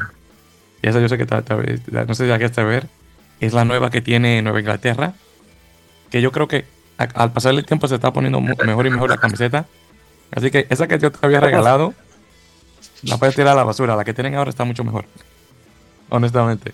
esa 0.83 1.01
yo 1.01 1.09
sé 1.09 1.19
que 1.19 1.27
no 1.27 2.15
sé 2.15 2.25
si 2.25 2.31
la 2.31 2.39
que 2.39 2.65
ver, 2.65 2.87
es 3.41 3.53
la 3.53 3.65
nueva 3.65 3.91
que 3.91 4.01
tiene 4.01 4.41
Nueva 4.43 4.61
Inglaterra. 4.61 5.13
Que 6.11 6.23
yo 6.23 6.31
creo 6.33 6.49
que 6.49 6.65
al 6.97 7.33
pasar 7.33 7.55
el 7.55 7.67
tiempo 7.67 7.89
se 7.89 7.97
está 7.97 8.13
poniendo 8.13 8.41
mejor 8.41 8.87
y 8.87 8.91
mejor 8.91 9.11
la 9.11 9.19
camiseta. 9.19 9.67
Así 10.31 10.51
que 10.51 10.67
esa 10.71 10.87
que 10.87 10.99
yo 10.99 11.13
te 11.13 11.25
había 11.27 11.41
regalado, 11.41 11.95
la 13.03 13.19
puedes 13.19 13.35
tirar 13.35 13.53
a 13.53 13.57
la 13.57 13.65
basura. 13.65 13.97
La 13.97 14.05
que 14.05 14.15
tienen 14.15 14.35
ahora 14.35 14.51
está 14.51 14.65
mucho 14.65 14.85
mejor. 14.85 15.05
Honestamente. 16.09 16.73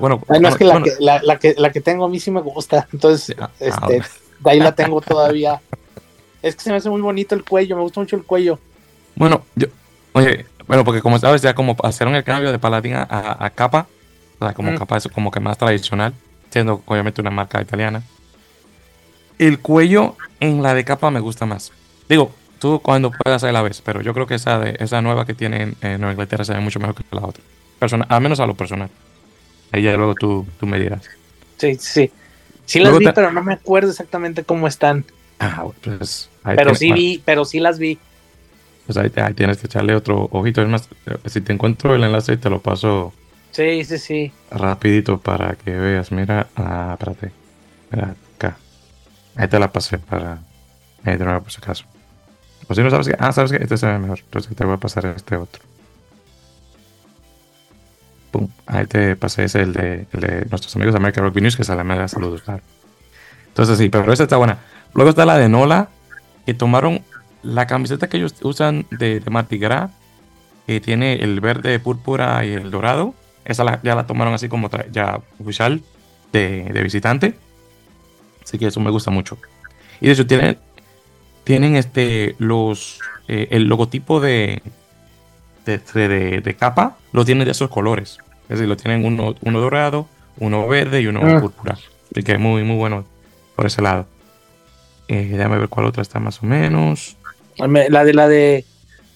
Bueno, 0.00 0.22
es 0.28 0.56
que, 0.56 0.64
la, 0.64 0.82
que 0.82 0.90
la, 0.98 1.38
que 1.38 1.54
la, 1.58 1.70
que 1.70 1.80
tengo 1.80 2.04
a 2.04 2.08
mí 2.08 2.18
sí 2.18 2.30
me 2.30 2.40
gusta. 2.40 2.88
Entonces, 2.92 3.36
ah, 3.38 3.50
este, 3.60 4.02
de 4.40 4.50
ahí 4.50 4.60
la 4.60 4.72
tengo 4.72 5.00
todavía. 5.00 5.60
Es 6.42 6.56
que 6.56 6.62
se 6.62 6.70
me 6.70 6.76
hace 6.76 6.88
muy 6.88 7.00
bonito 7.00 7.34
el 7.34 7.44
cuello, 7.44 7.76
me 7.76 7.82
gusta 7.82 8.00
mucho 8.00 8.16
el 8.16 8.24
cuello. 8.24 8.58
Bueno, 9.14 9.42
yo, 9.56 9.66
oye, 10.12 10.46
bueno, 10.66 10.84
porque 10.84 11.02
como 11.02 11.18
sabes, 11.18 11.42
ya 11.42 11.54
como 11.54 11.76
hicieron 11.88 12.14
el 12.14 12.24
cambio 12.24 12.52
de 12.52 12.58
paladín 12.58 12.94
a, 12.94 13.52
capa, 13.54 13.88
o 14.38 14.44
sea, 14.44 14.54
como 14.54 14.74
capa 14.78 14.96
es 14.96 15.08
como 15.08 15.30
que 15.30 15.40
más 15.40 15.58
tradicional, 15.58 16.14
siendo 16.50 16.82
obviamente 16.86 17.20
una 17.20 17.30
marca 17.30 17.60
italiana. 17.60 18.02
El 19.38 19.58
cuello 19.58 20.16
en 20.40 20.62
la 20.62 20.74
de 20.74 20.84
capa 20.84 21.10
me 21.10 21.20
gusta 21.20 21.46
más. 21.46 21.72
Digo, 22.08 22.32
tú 22.58 22.80
cuando 22.80 23.10
puedas 23.10 23.44
ahí 23.44 23.52
la 23.52 23.62
ves, 23.62 23.82
pero 23.84 24.02
yo 24.02 24.14
creo 24.14 24.26
que 24.26 24.34
esa 24.34 24.58
de 24.58 24.76
esa 24.80 25.00
nueva 25.02 25.26
que 25.26 25.34
tienen 25.34 25.76
en 25.80 26.00
Nueva 26.00 26.12
Inglaterra 26.12 26.44
se 26.44 26.54
ve 26.54 26.60
mucho 26.60 26.80
mejor 26.80 26.94
que 26.94 27.04
la 27.10 27.24
otra. 27.24 27.42
Persona, 27.78 28.06
al 28.08 28.20
menos 28.20 28.40
a 28.40 28.46
lo 28.46 28.54
personal. 28.54 28.90
Ahí 29.72 29.82
ya 29.82 29.96
luego 29.96 30.14
tú, 30.14 30.46
tú 30.58 30.66
me 30.66 30.78
dirás. 30.78 31.08
Sí, 31.56 31.76
sí. 31.76 32.10
Sí 32.66 32.80
las 32.80 32.98
vi, 32.98 33.06
pero 33.14 33.32
no 33.32 33.42
me 33.42 33.54
acuerdo 33.54 33.90
exactamente 33.90 34.44
cómo 34.44 34.68
están. 34.68 35.04
Ah, 35.38 35.66
pues. 35.82 36.28
pero 36.44 36.74
sí 36.74 36.92
vi, 36.92 37.22
pero 37.24 37.44
sí 37.44 37.60
las 37.60 37.78
vi. 37.78 37.98
Pues 38.86 38.96
ahí, 38.98 39.10
tienes 39.34 39.58
que 39.58 39.66
echarle 39.66 39.94
otro 39.94 40.28
ojito. 40.32 40.62
Es 40.62 40.68
más, 40.68 40.88
si 41.26 41.40
te 41.40 41.52
encuentro 41.52 41.94
el 41.94 42.04
enlace, 42.04 42.36
te 42.36 42.50
lo 42.50 42.60
paso. 42.60 43.12
Sí, 43.52 43.84
sí, 43.84 43.98
sí. 43.98 44.32
Rapidito 44.50 45.18
para 45.18 45.54
que 45.54 45.70
veas. 45.70 46.12
Mira, 46.12 46.48
ah, 46.56 46.96
espérate. 46.98 47.32
Mira, 47.90 48.14
acá. 48.36 48.58
Ahí 49.36 49.48
te 49.48 49.58
la 49.58 49.72
pasé 49.72 49.98
para. 49.98 50.38
Ahí 51.04 51.16
de 51.16 51.24
nuevo, 51.24 51.42
por 51.42 51.52
si 51.52 51.58
acaso. 51.58 51.84
O 52.68 52.74
si 52.74 52.82
no 52.82 52.90
sabes 52.90 53.08
que. 53.08 53.16
Ah, 53.18 53.32
sabes 53.32 53.50
que 53.50 53.62
este 53.62 53.76
se 53.76 53.86
ve 53.86 53.98
mejor. 53.98 54.20
Entonces 54.20 54.54
te 54.54 54.64
voy 54.64 54.74
a 54.74 54.78
pasar 54.78 55.06
este 55.06 55.36
otro. 55.36 55.62
Pum. 58.30 58.48
Ahí 58.66 58.86
te 58.86 59.16
pasé 59.16 59.44
ese, 59.44 59.62
el 59.62 59.72
de, 59.72 60.06
nuestros 60.50 60.74
amigos 60.76 60.92
de 60.92 60.98
American 60.98 61.24
Rugby 61.24 61.40
News, 61.40 61.56
que 61.56 61.64
se 61.64 61.74
la 61.74 61.82
da 61.82 62.08
saludos, 62.08 62.42
claro. 62.42 62.62
Entonces 63.48 63.78
sí, 63.78 63.88
pero 63.88 64.12
esta 64.12 64.24
está 64.24 64.36
buena. 64.36 64.58
Luego 64.94 65.10
está 65.10 65.24
la 65.24 65.38
de 65.38 65.48
Nola, 65.48 65.88
que 66.44 66.54
tomaron 66.54 67.02
la 67.42 67.66
camiseta 67.66 68.08
que 68.08 68.18
ellos 68.18 68.34
usan 68.42 68.86
de, 68.90 69.20
de 69.20 69.30
Mardi 69.30 69.58
Gras, 69.58 69.90
que 70.66 70.80
tiene 70.80 71.14
el 71.14 71.40
verde, 71.40 71.78
púrpura 71.78 72.44
y 72.44 72.52
el 72.52 72.70
dorado. 72.70 73.14
Esa 73.46 73.80
ya 73.82 73.94
la 73.94 74.06
tomaron 74.06 74.34
así 74.34 74.48
como 74.50 74.70
ya 74.92 75.20
oficial 75.40 75.82
de, 76.32 76.64
de, 76.64 76.82
visitante. 76.82 77.34
Así 78.42 78.58
que 78.58 78.66
eso 78.66 78.78
me 78.80 78.90
gusta 78.90 79.10
mucho. 79.10 79.38
Y 80.00 80.06
de 80.06 80.12
hecho 80.12 80.26
tienen, 80.26 80.58
tienen 81.48 81.76
este, 81.76 82.36
los, 82.36 83.00
eh, 83.26 83.48
el 83.52 83.68
logotipo 83.68 84.20
de, 84.20 84.60
de, 85.64 86.56
capa 86.58 86.98
lo 87.12 87.24
tienen 87.24 87.46
de 87.46 87.52
esos 87.52 87.70
colores. 87.70 88.18
Es 88.42 88.58
decir, 88.58 88.68
lo 88.68 88.76
tienen 88.76 89.06
uno, 89.06 89.34
uno 89.40 89.58
dorado, 89.58 90.06
uno 90.36 90.68
verde 90.68 91.00
y 91.00 91.06
uno 91.06 91.22
ah. 91.24 91.40
púrpura. 91.40 91.78
Así 92.12 92.22
que 92.22 92.36
muy, 92.36 92.64
muy 92.64 92.76
bueno 92.76 93.06
por 93.56 93.64
ese 93.64 93.80
lado. 93.80 94.04
Eh, 95.08 95.26
déjame 95.32 95.56
ver 95.56 95.70
cuál 95.70 95.86
otra 95.86 96.02
está 96.02 96.20
más 96.20 96.42
o 96.42 96.44
menos. 96.44 97.16
La 97.56 98.04
de 98.04 98.12
la 98.12 98.28
de. 98.28 98.66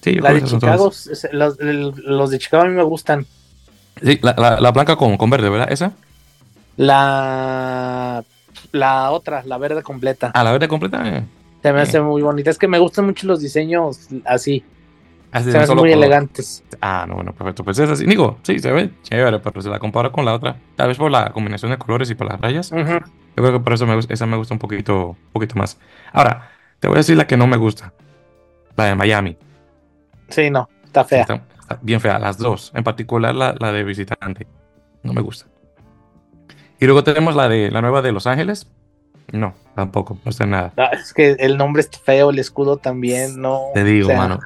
Sí, 0.01 0.15
la 0.15 0.33
de 0.33 0.43
Chicago. 0.43 0.91
Los, 1.31 2.29
de 2.31 2.39
Chicago 2.39 2.63
a 2.63 2.67
mí 2.67 2.73
me 2.73 2.81
gustan. 2.81 3.27
Sí, 4.01 4.19
la, 4.23 4.57
la, 4.59 4.71
blanca 4.71 4.95
con, 4.95 5.17
con, 5.17 5.29
verde, 5.29 5.51
¿verdad? 5.51 5.71
¿Esa? 5.71 5.91
La. 6.77 8.23
La 8.71 9.11
otra, 9.11 9.43
la 9.45 9.59
verde 9.59 9.83
completa. 9.83 10.31
Ah, 10.33 10.43
la 10.43 10.51
verde 10.51 10.67
completa. 10.67 11.07
Eh. 11.07 11.23
Se 11.63 11.73
me 11.73 11.81
hace 11.81 11.99
muy 12.01 12.21
bonita. 12.21 12.51
Es 12.51 12.59
que 12.59 12.67
me 12.67 12.77
gustan 12.77 13.05
mucho 13.05 13.25
los 13.25 13.41
diseños 13.41 14.07
así 14.25 14.63
se 15.41 15.75
muy 15.75 15.91
elegantes. 15.91 16.63
Ah, 16.79 17.05
no, 17.07 17.15
bueno, 17.15 17.33
perfecto. 17.33 17.63
Pues 17.63 17.79
es 17.79 17.89
así. 17.89 18.05
Digo, 18.05 18.37
sí, 18.43 18.59
se 18.59 18.71
ve 18.71 18.91
chévere, 19.01 19.39
pero 19.39 19.61
se 19.61 19.69
la 19.69 19.79
compara 19.79 20.11
con 20.11 20.25
la 20.25 20.33
otra. 20.33 20.57
Tal 20.75 20.89
vez 20.89 20.97
por 20.97 21.09
la 21.09 21.31
combinación 21.31 21.71
de 21.71 21.77
colores 21.77 22.09
y 22.11 22.15
por 22.15 22.27
las 22.27 22.39
rayas. 22.39 22.69
Yo 22.69 22.85
creo 23.35 23.51
que 23.51 23.59
por 23.59 23.73
eso 23.73 23.87
esa 24.09 24.25
me 24.27 24.37
gusta 24.37 24.53
un 24.53 24.59
poquito, 24.59 25.09
un 25.09 25.31
poquito 25.31 25.55
más. 25.55 25.79
Ahora, 26.11 26.51
te 26.79 26.87
voy 26.87 26.95
a 26.95 26.99
decir 26.99 27.17
la 27.17 27.25
que 27.25 27.35
no 27.35 27.47
me 27.47 27.57
gusta. 27.57 27.93
La 28.75 28.85
de 28.85 28.95
Miami. 28.95 29.37
Sí, 30.29 30.49
no, 30.51 30.69
está 30.85 31.03
fea. 31.03 31.21
Está, 31.21 31.41
bien 31.81 31.99
fea, 31.99 32.19
las 32.19 32.37
dos. 32.37 32.71
En 32.75 32.83
particular 32.83 33.33
la, 33.33 33.55
la, 33.59 33.71
de 33.71 33.83
visitante. 33.83 34.45
No 35.01 35.13
me 35.13 35.21
gusta. 35.21 35.47
Y 36.79 36.85
luego 36.85 37.03
tenemos 37.03 37.35
la 37.35 37.49
de 37.49 37.71
la 37.71 37.81
nueva 37.81 38.01
de 38.01 38.11
Los 38.11 38.27
Ángeles. 38.27 38.67
No, 39.31 39.53
tampoco, 39.75 40.17
no 40.23 40.29
está 40.29 40.45
nada. 40.45 40.73
Ah, 40.77 40.91
es 40.93 41.13
que 41.13 41.31
el 41.39 41.57
nombre 41.57 41.81
es 41.81 41.89
feo, 41.89 42.29
el 42.29 42.39
escudo 42.39 42.77
también, 42.77 43.41
no. 43.41 43.61
Te 43.73 43.83
digo, 43.83 44.13
mano. 44.13 44.39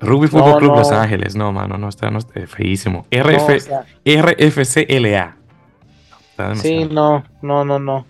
Rugby 0.00 0.28
Football 0.28 0.58
Club 0.58 0.76
Los 0.76 0.92
Ángeles, 0.92 1.34
no, 1.36 1.52
mano, 1.52 1.78
no 1.78 1.88
está, 1.88 2.10
no 2.10 2.18
está 2.18 2.46
feísimo. 2.46 3.06
RF, 3.10 3.68
RFCLA. 4.04 5.36
sí, 6.56 6.84
no, 6.84 7.24
no, 7.42 7.64
no, 7.64 7.78
no. 7.78 8.06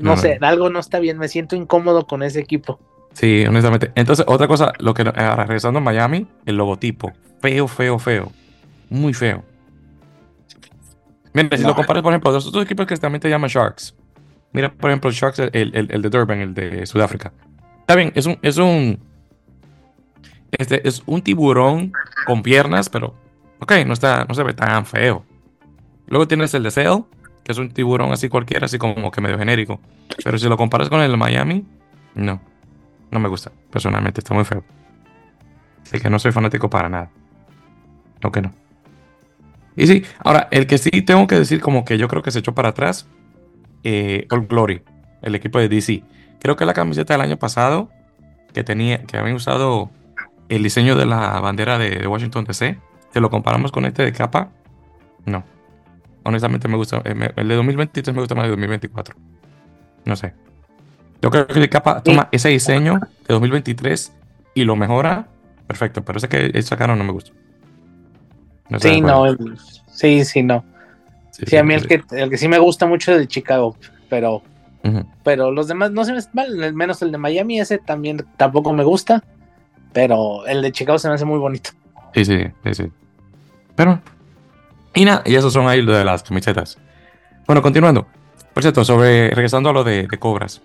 no, 0.00 0.16
sé, 0.16 0.38
algo 0.40 0.70
no 0.70 0.78
está 0.78 0.98
bien, 0.98 1.18
me 1.18 1.28
siento 1.28 1.54
incómodo 1.54 2.06
con 2.06 2.22
ese 2.22 2.40
equipo. 2.40 2.80
Sí, 3.12 3.44
honestamente. 3.46 3.92
Entonces, 3.94 4.26
otra 4.28 4.46
cosa, 4.46 4.72
lo 4.78 4.92
que 4.92 5.04
regresando 5.04 5.78
a 5.78 5.82
Miami, 5.82 6.26
el 6.44 6.56
logotipo. 6.56 7.12
Feo, 7.40 7.66
feo, 7.66 7.98
feo. 7.98 8.32
Muy 8.90 9.14
feo. 9.14 9.42
Mira, 11.32 11.56
si 11.56 11.62
lo 11.62 11.74
comparas, 11.74 12.02
por 12.02 12.12
ejemplo, 12.12 12.32
los 12.32 12.46
otros 12.46 12.64
equipos 12.64 12.86
que 12.86 12.96
también 12.96 13.20
te 13.20 13.28
llaman 13.28 13.48
Sharks. 13.48 13.94
Mira, 14.52 14.72
por 14.72 14.90
ejemplo, 14.90 15.10
el 15.10 15.16
Sharks, 15.16 15.38
el, 15.38 15.50
el 15.74 16.02
de 16.02 16.08
Durban, 16.08 16.40
el 16.40 16.54
de 16.54 16.86
Sudáfrica. 16.86 17.32
Está 17.80 17.94
bien, 17.94 18.12
es 18.14 18.26
un, 18.26 18.38
es 18.42 18.56
un 18.56 18.98
este 20.52 20.86
es 20.86 21.02
un 21.06 21.22
tiburón 21.22 21.92
con 22.26 22.42
piernas, 22.42 22.88
pero 22.88 23.14
ok, 23.60 23.72
no, 23.86 23.92
está, 23.92 24.24
no 24.24 24.34
se 24.34 24.42
ve 24.42 24.54
tan 24.54 24.86
feo. 24.86 25.24
Luego 26.06 26.28
tienes 26.28 26.54
el 26.54 26.62
de 26.62 26.70
Sail, 26.70 27.04
que 27.44 27.52
es 27.52 27.58
un 27.58 27.70
tiburón 27.70 28.12
así 28.12 28.28
cualquiera, 28.28 28.66
así 28.66 28.78
como 28.78 29.10
que 29.10 29.20
medio 29.20 29.38
genérico. 29.38 29.80
Pero 30.22 30.38
si 30.38 30.48
lo 30.48 30.56
comparas 30.56 30.88
con 30.88 31.00
el 31.00 31.10
de 31.10 31.16
Miami, 31.16 31.64
no. 32.14 32.40
No 33.10 33.20
me 33.20 33.28
gusta, 33.28 33.52
personalmente, 33.70 34.20
está 34.20 34.34
muy 34.34 34.44
feo. 34.44 34.64
Así 35.82 36.00
que 36.00 36.10
no 36.10 36.18
soy 36.18 36.32
fanático 36.32 36.68
para 36.68 36.88
nada. 36.88 37.10
No 38.22 38.32
que 38.32 38.42
no. 38.42 38.52
Y 39.76 39.86
sí, 39.86 40.04
ahora, 40.18 40.48
el 40.50 40.66
que 40.66 40.78
sí 40.78 40.90
tengo 41.02 41.26
que 41.26 41.36
decir 41.36 41.60
como 41.60 41.84
que 41.84 41.98
yo 41.98 42.08
creo 42.08 42.22
que 42.22 42.30
se 42.30 42.38
echó 42.38 42.54
para 42.54 42.70
atrás, 42.70 43.06
eh, 43.88 44.26
All 44.30 44.46
Glory, 44.46 44.82
el 45.22 45.34
equipo 45.34 45.58
de 45.58 45.68
DC. 45.68 46.02
Creo 46.40 46.56
que 46.56 46.64
la 46.64 46.74
camiseta 46.74 47.14
del 47.14 47.20
año 47.20 47.36
pasado, 47.36 47.88
que 48.52 48.64
tenía, 48.64 49.04
que 49.04 49.16
habían 49.16 49.36
usado 49.36 49.90
el 50.48 50.62
diseño 50.62 50.96
de 50.96 51.06
la 51.06 51.38
bandera 51.40 51.78
de, 51.78 52.06
Washington 52.06 52.44
DC, 52.44 52.78
si 53.12 53.20
lo 53.20 53.30
comparamos 53.30 53.70
con 53.70 53.84
este 53.84 54.04
de 54.04 54.12
capa, 54.12 54.50
no. 55.24 55.44
Honestamente 56.24 56.66
me 56.66 56.76
gusta, 56.76 57.00
eh, 57.04 57.32
el 57.36 57.48
de 57.48 57.54
2023 57.54 58.14
me 58.14 58.20
gusta 58.20 58.34
más 58.34 58.44
de 58.44 58.50
2024. 58.50 59.14
No 60.04 60.16
sé. 60.16 60.34
Yo 61.22 61.30
creo 61.30 61.46
que 61.46 61.54
el 61.54 61.60
de 61.60 61.68
capa 61.68 62.02
toma 62.02 62.28
ese 62.32 62.48
diseño 62.48 62.98
de 62.98 63.34
2023 63.34 64.12
y 64.54 64.64
lo 64.64 64.74
mejora, 64.74 65.28
perfecto, 65.66 66.04
pero 66.04 66.18
ese 66.18 66.28
que 66.28 66.60
sacaron 66.62 66.98
no 66.98 67.04
me 67.04 67.12
gusta 67.12 67.32
sí, 68.80 69.00
no, 69.00 69.24
sí, 69.92 70.24
sí, 70.24 70.42
no. 70.42 70.64
Sí, 71.44 71.56
a 71.56 71.62
mí 71.62 71.74
el, 71.74 71.86
que, 71.86 72.02
el 72.12 72.30
que 72.30 72.38
sí 72.38 72.48
me 72.48 72.58
gusta 72.58 72.86
mucho 72.86 73.10
es 73.10 73.16
el 73.16 73.22
de 73.24 73.28
Chicago, 73.28 73.76
pero, 74.08 74.42
pero 75.22 75.50
los 75.50 75.68
demás 75.68 75.90
no 75.90 76.04
se 76.04 76.12
me 76.12 76.20
mal, 76.32 76.74
menos 76.74 77.02
el 77.02 77.12
de 77.12 77.18
Miami, 77.18 77.60
ese 77.60 77.78
también 77.78 78.24
tampoco 78.36 78.72
me 78.72 78.84
gusta, 78.84 79.22
pero 79.92 80.46
el 80.46 80.62
de 80.62 80.72
Chicago 80.72 80.98
se 80.98 81.08
me 81.08 81.14
hace 81.14 81.24
muy 81.24 81.38
bonito. 81.38 81.70
Sí, 82.14 82.24
sí, 82.24 82.44
sí, 82.64 82.74
sí. 82.74 82.84
Pero, 83.74 84.00
y 84.94 85.04
nada, 85.04 85.22
y 85.26 85.34
esos 85.34 85.52
son 85.52 85.68
ahí 85.68 85.82
lo 85.82 85.92
de 85.92 86.04
las 86.04 86.22
camisetas. 86.22 86.78
Bueno, 87.46 87.60
continuando. 87.60 88.06
Por 88.54 88.62
cierto, 88.62 88.84
sobre, 88.84 89.30
regresando 89.30 89.68
a 89.68 89.72
lo 89.74 89.84
de, 89.84 90.08
Cobras, 90.18 90.62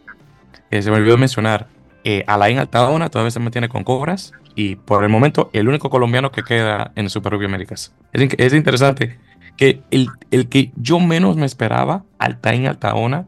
eh, 0.69 0.81
se 0.81 0.89
me 0.89 0.97
olvidó 0.97 1.17
mencionar, 1.17 1.67
eh, 2.05 2.23
Alain 2.27 2.57
Altadona 2.57 3.09
todavía 3.09 3.31
se 3.31 3.39
mantiene 3.39 3.67
con 3.67 3.83
Cobras, 3.83 4.31
y 4.55 4.75
por 4.75 5.03
el 5.03 5.09
momento 5.09 5.49
el 5.53 5.67
único 5.67 5.89
colombiano 5.89 6.31
que 6.31 6.43
queda 6.43 6.91
en 6.95 7.09
Super 7.09 7.33
Rugby 7.33 7.45
Américas. 7.45 7.93
Es, 8.13 8.53
interesante 8.53 9.17
que 9.61 9.83
el, 9.91 10.09
el, 10.31 10.49
que 10.49 10.71
yo 10.75 10.99
menos 10.99 11.37
me 11.37 11.45
esperaba, 11.45 12.03
Altain 12.17 12.65
Altaona, 12.65 13.27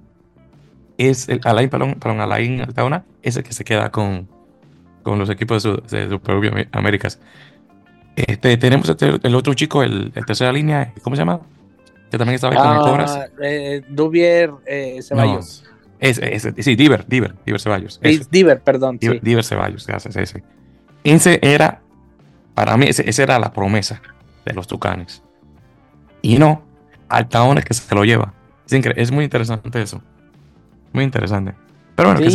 es 0.98 1.30
el 1.30 1.40
Alain, 1.44 1.70
perdón, 1.70 1.96
Alain 2.04 2.60
Altaona, 2.60 3.06
es 3.22 3.38
el 3.38 3.44
que 3.44 3.54
se 3.54 3.64
queda 3.64 3.92
con, 3.92 4.28
con 5.04 5.20
los 5.20 5.30
equipos 5.30 5.62
de, 5.62 6.10
Super 6.10 6.36
Rugby 6.36 6.68
Américas. 6.72 7.20
Este, 8.16 8.58
tenemos 8.58 8.90
este, 8.90 9.20
el 9.22 9.36
otro 9.36 9.54
chico, 9.54 9.84
el, 9.84 10.12
tercera 10.26 10.52
línea, 10.52 10.92
¿cómo 11.04 11.16
se 11.16 11.22
llama? 11.22 11.40
Que 12.10 12.18
también 12.18 12.34
estaba 12.34 12.56
con 12.56 12.78
el 12.78 12.82
Cobras. 12.82 13.16
Ah, 13.16 13.28
eh, 13.44 13.84
Dubier 13.90 14.50
eh, 14.66 15.04
Ceballos. 15.04 15.64
sí, 16.02 16.76
Diver, 16.76 17.06
Diver, 17.08 17.36
Diver 17.46 17.62
Ceballos. 17.62 18.00
Diver, 18.32 18.60
perdón. 18.60 18.98
Diver, 18.98 19.18
sí. 19.18 19.22
Diver 19.24 19.44
Ceballos, 19.44 19.86
gracias, 19.86 20.16
ese. 20.16 20.44
Ese 21.04 21.40
era, 21.44 21.84
para 22.56 22.76
mí, 22.76 22.88
esa 22.90 23.22
era 23.22 23.38
la 23.38 23.54
promesa 23.54 24.02
de 24.46 24.54
los 24.54 24.66
Tucanes. 24.66 25.22
Y 26.24 26.40
no, 26.40 26.64
Altaona 27.10 27.62
que 27.62 27.76
se 27.76 27.94
lo 27.94 28.04
lleva. 28.04 28.34
Es, 28.68 28.74
es 28.96 29.12
muy 29.12 29.24
interesante 29.24 29.80
eso. 29.80 30.02
Muy 30.92 31.04
interesante. 31.04 31.54
Pero 31.96 32.14
bueno, 32.14 32.26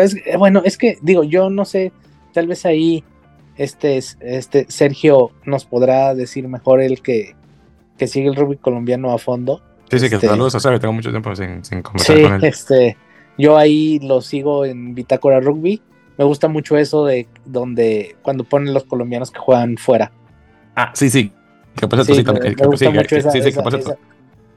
es, 0.00 0.14
eh, 0.14 0.36
bueno, 0.38 0.62
es 0.64 0.78
que 0.78 0.96
digo, 1.02 1.24
yo 1.24 1.50
no 1.50 1.64
sé, 1.64 1.92
tal 2.32 2.46
vez 2.46 2.64
ahí 2.64 3.02
este, 3.56 3.98
este 4.20 4.66
Sergio 4.68 5.32
nos 5.44 5.64
podrá 5.64 6.14
decir 6.14 6.46
mejor 6.46 6.80
el 6.80 7.02
que, 7.02 7.34
que 7.98 8.06
sigue 8.06 8.28
el 8.28 8.36
rugby 8.36 8.58
colombiano 8.58 9.12
a 9.12 9.18
fondo. 9.18 9.60
Sí, 9.90 9.98
sí, 9.98 10.08
que 10.08 10.14
este, 10.14 10.28
saludos 10.28 10.54
a 10.54 10.60
Sergio, 10.60 10.78
tengo 10.78 10.94
mucho 10.94 11.10
tiempo 11.10 11.34
sin, 11.34 11.64
sin 11.64 11.82
conversar 11.82 12.22
con 12.22 12.34
él. 12.34 12.44
Este, 12.44 12.96
yo 13.36 13.58
ahí 13.58 13.98
lo 13.98 14.20
sigo 14.20 14.64
en 14.64 14.94
Bitácora 14.94 15.40
Rugby 15.40 15.82
me 16.18 16.24
gusta 16.24 16.48
mucho 16.48 16.76
eso 16.76 17.04
de 17.04 17.26
donde 17.44 18.16
cuando 18.22 18.44
ponen 18.44 18.74
los 18.74 18.84
colombianos 18.84 19.30
que 19.30 19.38
juegan 19.38 19.76
fuera. 19.76 20.12
Ah, 20.76 20.92
sí, 20.94 21.10
sí. 21.10 21.32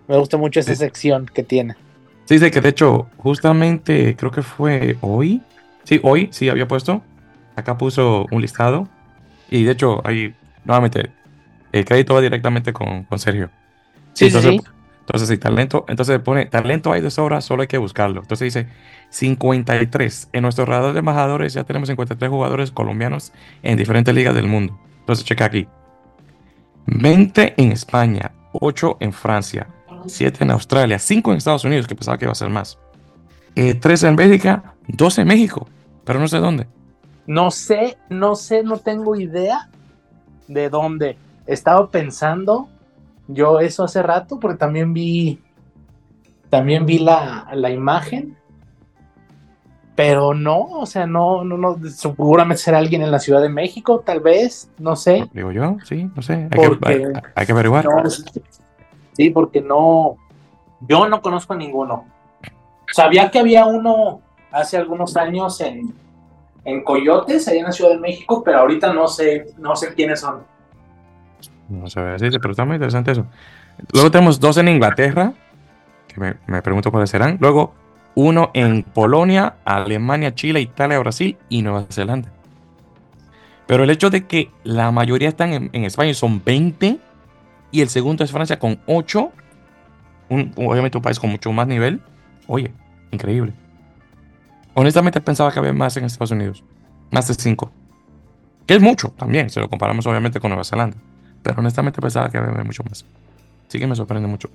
Me, 0.08 0.18
gusta 0.18 0.38
mucho 0.38 0.60
esa 0.60 0.76
sección 0.76 1.26
que 1.34 1.44
tiene. 1.44 1.76
Sí, 2.26 2.40
sí, 2.40 2.52
que 2.52 2.62
de 2.62 2.70
hecho, 2.70 3.08
justamente 3.18 4.16
creo 4.16 4.32
que 4.32 4.42
fue 4.42 4.98
hoy. 5.02 5.42
Sí, 5.84 6.00
hoy 6.04 6.30
sí 6.32 6.50
había 6.50 6.68
puesto. 6.68 7.02
Acá 7.56 7.78
puso 7.78 8.26
un 8.32 8.42
listado. 8.42 8.88
Y 9.50 9.64
de 9.64 9.72
hecho, 9.72 10.02
ahí, 10.06 10.34
nuevamente, 10.64 11.12
el 11.72 11.86
crédito 11.86 12.16
va 12.16 12.22
directamente 12.22 12.74
con, 12.74 13.04
con 13.04 13.20
Sergio. 13.20 13.50
Sí, 14.14 14.30
sí, 14.32 14.42
sí. 14.42 14.62
Entonces, 15.02 15.30
sí, 15.30 15.38
talento. 15.38 15.86
Entonces 15.88 16.20
pone, 16.20 16.48
talento 16.48 16.92
hay 16.92 17.02
de 17.02 17.12
sobra, 17.12 17.40
solo 17.42 17.62
hay 17.62 17.68
que 17.68 17.78
buscarlo. 17.78 18.22
Entonces 18.22 18.54
dice, 18.54 18.68
53. 19.10 20.30
En 20.34 20.42
nuestro 20.42 20.66
radar 20.66 20.94
de 20.94 21.00
embajadores 21.00 21.54
ya 21.54 21.64
tenemos 21.64 21.88
53 21.90 22.30
jugadores 22.30 22.72
colombianos 22.72 23.32
en 23.62 23.78
diferentes 23.78 24.14
ligas 24.16 24.34
del 24.34 24.48
mundo. 24.48 24.80
Entonces, 25.02 25.24
checa 25.24 25.46
aquí. 25.46 25.68
20 26.88 27.56
en 27.58 27.72
España, 27.72 28.32
8 28.54 28.98
en 29.00 29.14
Francia, 29.14 29.68
7 30.06 30.44
en 30.44 30.52
Australia, 30.52 31.00
5 31.00 31.32
en 31.32 31.38
Estados 31.38 31.66
Unidos, 31.66 31.88
que 31.88 31.96
pensaba 31.96 32.18
que 32.18 32.26
iba 32.26 32.32
a 32.32 32.36
ser 32.36 32.50
más. 32.50 32.78
3 33.56 34.04
eh, 34.04 34.08
en 34.08 34.16
Bélgica, 34.16 34.76
12 34.88 35.22
en 35.22 35.28
México, 35.28 35.68
pero 36.04 36.20
no 36.20 36.28
sé 36.28 36.38
dónde. 36.38 36.68
No 37.26 37.50
sé, 37.52 37.98
no 38.10 38.36
sé, 38.36 38.64
no 38.64 38.78
tengo 38.78 39.16
idea 39.16 39.70
de 40.48 40.70
dónde. 40.70 41.18
Estaba 41.48 41.90
pensando 41.90 42.70
yo 43.28 43.60
eso 43.60 43.84
hace 43.84 44.04
rato, 44.04 44.40
porque 44.40 44.58
también 44.58 44.94
vi, 44.94 45.40
la 46.52 47.70
imagen, 47.72 48.38
pero 49.96 50.34
no, 50.34 50.60
o 50.60 50.86
sea, 50.86 51.08
no, 51.08 51.44
no, 51.46 51.58
no, 51.58 51.78
seguramente 51.90 52.62
será 52.62 52.80
alguien 52.80 53.02
en 53.02 53.12
la 53.12 53.20
Ciudad 53.20 53.42
de 53.42 53.48
México, 53.48 54.04
tal 54.06 54.20
vez, 54.20 54.70
no 54.78 54.96
sé. 54.98 55.30
Digo 55.34 55.52
yo, 55.54 55.78
sí, 55.86 56.10
no 56.14 56.22
sé, 56.22 56.50
hay, 56.52 56.78
que, 56.80 57.14
hay, 57.34 57.46
que, 57.46 57.52
averiguar. 57.54 57.86
sí, 59.14 59.30
porque 59.30 59.62
no, 59.62 60.18
yo 60.82 61.08
no 61.08 61.22
conozco 61.22 61.54
a 61.54 61.58
ninguno. 61.58 62.06
Sabía 62.92 63.32
que 63.32 63.40
había 63.40 63.66
uno 63.66 64.20
hace 64.52 64.76
algunos 64.78 65.16
años 65.16 65.62
en, 65.62 65.94
en 66.66 66.84
Coyotes, 66.84 67.48
allá 67.48 67.60
en 67.60 67.66
la 67.66 67.72
Ciudad 67.72 67.92
de 67.92 68.00
México, 68.00 68.44
pero 68.44 68.60
ahorita 68.60 68.94
no 68.94 69.08
sé, 69.08 69.46
no 69.58 69.78
sé 69.78 69.94
quiénes 69.94 70.20
son. 70.20 70.44
No 71.70 71.86
ve 71.96 72.16
así, 72.16 72.30
pero 72.32 72.52
está 72.52 72.66
muy 72.66 72.76
interesante 72.76 73.12
eso. 73.12 73.26
Luego 73.94 74.12
tenemos 74.12 74.40
dos 74.42 74.58
en 74.58 74.68
Inglaterra, 74.68 75.34
que 76.08 76.20
me, 76.20 76.36
me 76.48 76.62
pregunto 76.62 76.92
cuáles 76.92 77.10
serán. 77.10 77.38
Luego 77.40 77.74
uno 78.16 78.52
en 78.54 78.84
Polonia, 78.84 79.56
Alemania, 79.66 80.34
Chile, 80.34 80.62
Italia, 80.62 81.00
Brasil 81.00 81.38
y 81.50 81.62
Nueva 81.62 81.86
Zelanda. 81.90 82.32
Pero 83.68 83.84
el 83.84 83.90
hecho 83.90 84.10
de 84.10 84.26
que 84.26 84.52
la 84.64 84.92
mayoría 84.92 85.30
están 85.30 85.54
en, 85.54 85.70
en 85.74 85.84
España 85.84 86.14
son 86.14 86.42
20 86.44 87.00
y 87.72 87.82
el 87.82 87.90
segundo 87.90 88.24
es 88.24 88.32
Francia 88.32 88.58
con 88.58 88.80
8, 88.86 89.32
un, 90.30 90.52
obviamente 90.56 90.98
un 90.98 91.04
país 91.04 91.20
con 91.20 91.30
mucho 91.30 91.52
más 91.52 91.68
nivel. 91.68 92.02
Oye, 92.48 92.72
increíble. 93.12 93.54
Honestamente 94.74 95.20
pensaba 95.22 95.52
que 95.52 95.60
había 95.60 95.74
más 95.74 95.98
en 95.98 96.06
Estados 96.06 96.32
Unidos, 96.32 96.64
más 97.12 97.28
de 97.28 97.34
5. 97.34 97.72
Que 98.66 98.76
es 98.76 98.82
mucho 98.82 99.10
también, 99.10 99.50
si 99.50 99.60
lo 99.60 99.70
comparamos 99.70 100.06
obviamente 100.08 100.40
con 100.40 100.50
Nueva 100.50 100.64
Zelanda. 100.64 100.98
Pero 101.44 101.60
honestamente 101.60 102.02
pensaba 102.02 102.30
que 102.30 102.38
había 102.38 102.64
mucho 102.64 102.84
más. 102.84 103.06
Sí 103.68 103.80
que 103.80 103.88
me 103.88 103.96
sorprende 103.96 104.28
mucho. 104.28 104.50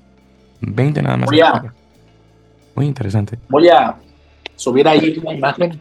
20 0.61 1.03
nada 1.03 1.17
más. 1.17 1.31
Muy 2.75 2.87
interesante. 2.87 3.39
Voy 3.49 3.69
a 3.69 3.97
subir 4.57 4.87
ahí 4.87 5.19
una 5.23 5.35
imagen. 5.35 5.81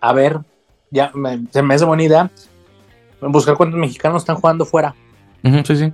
A 0.00 0.12
ver, 0.12 0.38
ya 0.90 1.10
se 1.50 1.62
me 1.62 1.74
hace 1.74 1.84
buena 1.84 2.02
idea. 2.02 2.30
Buscar 3.20 3.56
cuántos 3.56 3.78
mexicanos 3.80 4.22
están 4.22 4.36
jugando 4.36 4.64
fuera. 4.64 4.94
sí, 5.42 5.76
sí. 5.76 5.92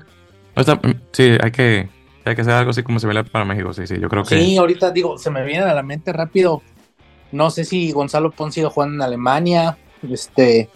sí, 1.13 1.39
hay 1.41 1.51
que, 1.53 1.89
hay 2.25 2.35
que 2.35 2.41
hacer 2.41 2.53
algo 2.55 2.71
así 2.71 2.83
como 2.83 2.99
se 2.99 3.07
ve 3.07 3.25
para 3.25 3.45
México. 3.45 3.73
Sí, 3.73 3.87
sí, 3.87 3.99
yo 4.01 4.09
creo 4.09 4.25
que. 4.25 4.39
Sí, 4.39 4.57
ahorita 4.57 4.91
digo, 4.91 5.17
se 5.17 5.31
me 5.31 5.45
viene 5.45 5.65
a 5.65 5.75
la 5.75 5.83
mente 5.83 6.13
rápido. 6.13 6.63
No 7.33 7.51
sé 7.51 7.65
si 7.65 7.93
Gonzalo 7.93 8.33
Ponce 8.33 8.57
sigue 8.57 8.67
jugando 8.67 8.97
en 8.97 9.03
Alemania. 9.03 9.79
Este. 10.09 10.69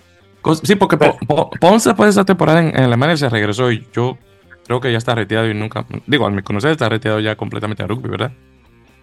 Sí, 0.62 0.76
porque 0.76 0.96
Ponce 0.96 1.88
después 1.88 2.06
de 2.06 2.10
esa 2.10 2.24
temporada 2.24 2.60
en, 2.60 2.76
Alemania 2.76 3.16
se 3.16 3.28
regresó 3.28 3.72
y 3.72 3.86
yo 3.92 4.18
creo 4.66 4.80
que 4.80 4.92
ya 4.92 4.98
está 4.98 5.14
retirado 5.14 5.48
y 5.50 5.54
nunca, 5.54 5.86
digo, 6.06 6.26
al 6.26 6.32
mi 6.32 6.42
conocer 6.42 6.70
está 6.70 6.88
retirado 6.88 7.18
ya 7.20 7.34
completamente 7.34 7.82
a 7.82 7.86
rugby, 7.86 8.10
¿verdad? 8.10 8.32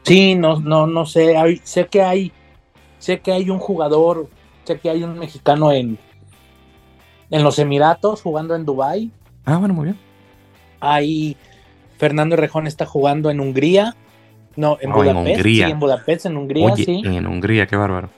Sí, 0.03 0.35
no, 0.35 0.59
no, 0.59 0.87
no 0.87 1.05
sé, 1.05 1.35
sé 1.63 1.87
que 1.87 2.01
hay, 2.01 2.31
sé 2.99 3.19
que 3.19 3.31
hay 3.31 3.49
un 3.49 3.59
jugador, 3.59 4.27
sé 4.63 4.79
que 4.79 4.89
hay 4.89 5.03
un 5.03 5.17
mexicano 5.19 5.71
en, 5.71 5.97
en 7.29 7.43
los 7.43 7.59
Emiratos 7.59 8.21
jugando 8.21 8.55
en 8.55 8.65
Dubai. 8.65 9.11
Ah, 9.45 9.57
bueno, 9.57 9.73
muy 9.73 9.85
bien. 9.85 9.99
Hay 10.79 11.37
Fernando 12.01 12.35
Rejón 12.35 12.65
está 12.65 12.87
jugando 12.87 13.29
en 13.29 13.39
Hungría. 13.39 13.95
No, 14.55 14.77
en 14.81 14.91
Budapest. 14.91 15.27
En 15.27 15.35
Hungría. 15.35 15.65
Sí, 15.67 15.71
en 15.71 15.79
Budapest, 15.79 16.25
en 16.25 16.37
Hungría, 16.37 16.75
sí. 16.75 17.01
En 17.05 17.27
Hungría, 17.27 17.67
qué 17.67 17.75
bárbaro. 17.75 18.09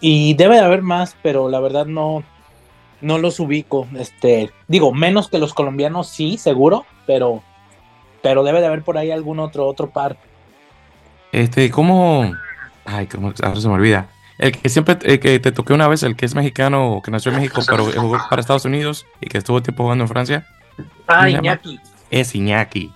Y 0.00 0.32
debe 0.34 0.54
de 0.54 0.62
haber 0.62 0.80
más, 0.80 1.14
pero 1.22 1.50
la 1.50 1.60
verdad 1.60 1.84
no, 1.84 2.22
no 3.02 3.18
los 3.18 3.40
ubico. 3.40 3.86
Este, 3.98 4.50
digo, 4.68 4.94
menos 4.94 5.28
que 5.28 5.38
los 5.38 5.52
colombianos, 5.52 6.08
sí, 6.08 6.38
seguro, 6.38 6.86
pero, 7.06 7.42
pero 8.22 8.42
debe 8.42 8.60
de 8.60 8.68
haber 8.68 8.82
por 8.82 8.96
ahí 8.96 9.10
algún 9.10 9.38
otro, 9.38 9.66
otro 9.66 9.90
par. 9.90 10.16
Este, 11.32 11.70
¿cómo? 11.70 12.32
Ay, 12.84 13.06
cómo 13.06 13.32
ahora 13.42 13.60
se 13.60 13.68
me 13.68 13.74
olvida. 13.74 14.08
El 14.38 14.52
que 14.52 14.68
siempre 14.68 14.96
que 14.96 15.40
te 15.40 15.52
toqué 15.52 15.72
una 15.72 15.88
vez, 15.88 16.02
el 16.04 16.14
que 16.14 16.24
es 16.24 16.34
mexicano, 16.34 17.02
que 17.04 17.10
nació 17.10 17.32
en 17.32 17.38
México, 17.38 17.60
pero 17.68 17.86
jugó 17.86 18.18
para 18.30 18.40
Estados 18.40 18.64
Unidos 18.64 19.04
y 19.20 19.26
que 19.26 19.38
estuvo 19.38 19.62
tiempo 19.62 19.82
jugando 19.82 20.04
en 20.04 20.08
Francia. 20.08 20.46
Ah, 21.08 21.28
Iñaki. 21.28 21.80
Es 22.10 22.34
Iñaki. 22.34 22.92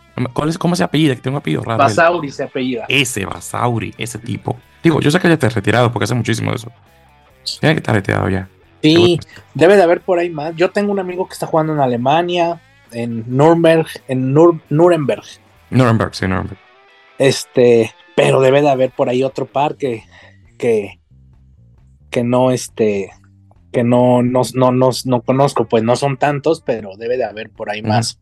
¿Cómo 0.58 0.76
se 0.76 0.84
apellida? 0.84 1.14
Que 1.16 1.20
tengo 1.20 1.36
un 1.36 1.40
apellido 1.40 1.62
raro. 1.62 1.78
Basauri 1.78 2.30
se 2.30 2.44
apellida. 2.44 2.84
Ese 2.88 3.24
Basauri, 3.24 3.94
ese 3.98 4.18
tipo. 4.18 4.56
Digo, 4.82 5.00
yo 5.00 5.10
sé 5.10 5.18
que 5.18 5.28
ya 5.28 5.34
está 5.34 5.48
retirado 5.48 5.90
porque 5.90 6.04
hace 6.04 6.14
muchísimo 6.14 6.50
de 6.50 6.56
eso. 6.56 6.70
Tiene 7.60 7.74
que 7.74 7.78
estar 7.80 7.94
retirado 7.94 8.28
ya. 8.28 8.48
Sí, 8.82 9.18
debe 9.54 9.76
de 9.76 9.82
haber 9.82 10.00
por 10.00 10.18
ahí 10.18 10.30
más. 10.30 10.54
Yo 10.56 10.70
tengo 10.70 10.92
un 10.92 10.98
amigo 10.98 11.26
que 11.26 11.32
está 11.32 11.46
jugando 11.46 11.72
en 11.72 11.80
Alemania, 11.80 12.60
en 12.90 13.24
Nuremberg, 13.26 13.86
en 14.08 14.32
Nuremberg. 14.32 15.22
Nuremberg, 15.70 16.14
sí, 16.14 16.26
Nuremberg. 16.26 16.58
Este, 17.18 17.92
pero 18.14 18.40
debe 18.40 18.62
de 18.62 18.70
haber 18.70 18.90
por 18.90 19.08
ahí 19.08 19.22
otro 19.22 19.46
par 19.46 19.76
que, 19.76 20.04
que, 20.58 22.24
no, 22.24 22.50
este, 22.50 23.10
que 23.72 23.84
no, 23.84 24.22
no, 24.22 24.42
no, 24.54 24.70
no, 24.72 25.22
conozco, 25.22 25.66
pues 25.66 25.82
no 25.82 25.96
son 25.96 26.16
tantos, 26.16 26.62
pero 26.62 26.96
debe 26.96 27.16
de 27.16 27.24
haber 27.24 27.50
por 27.50 27.70
ahí 27.70 27.82
más. 27.82 28.20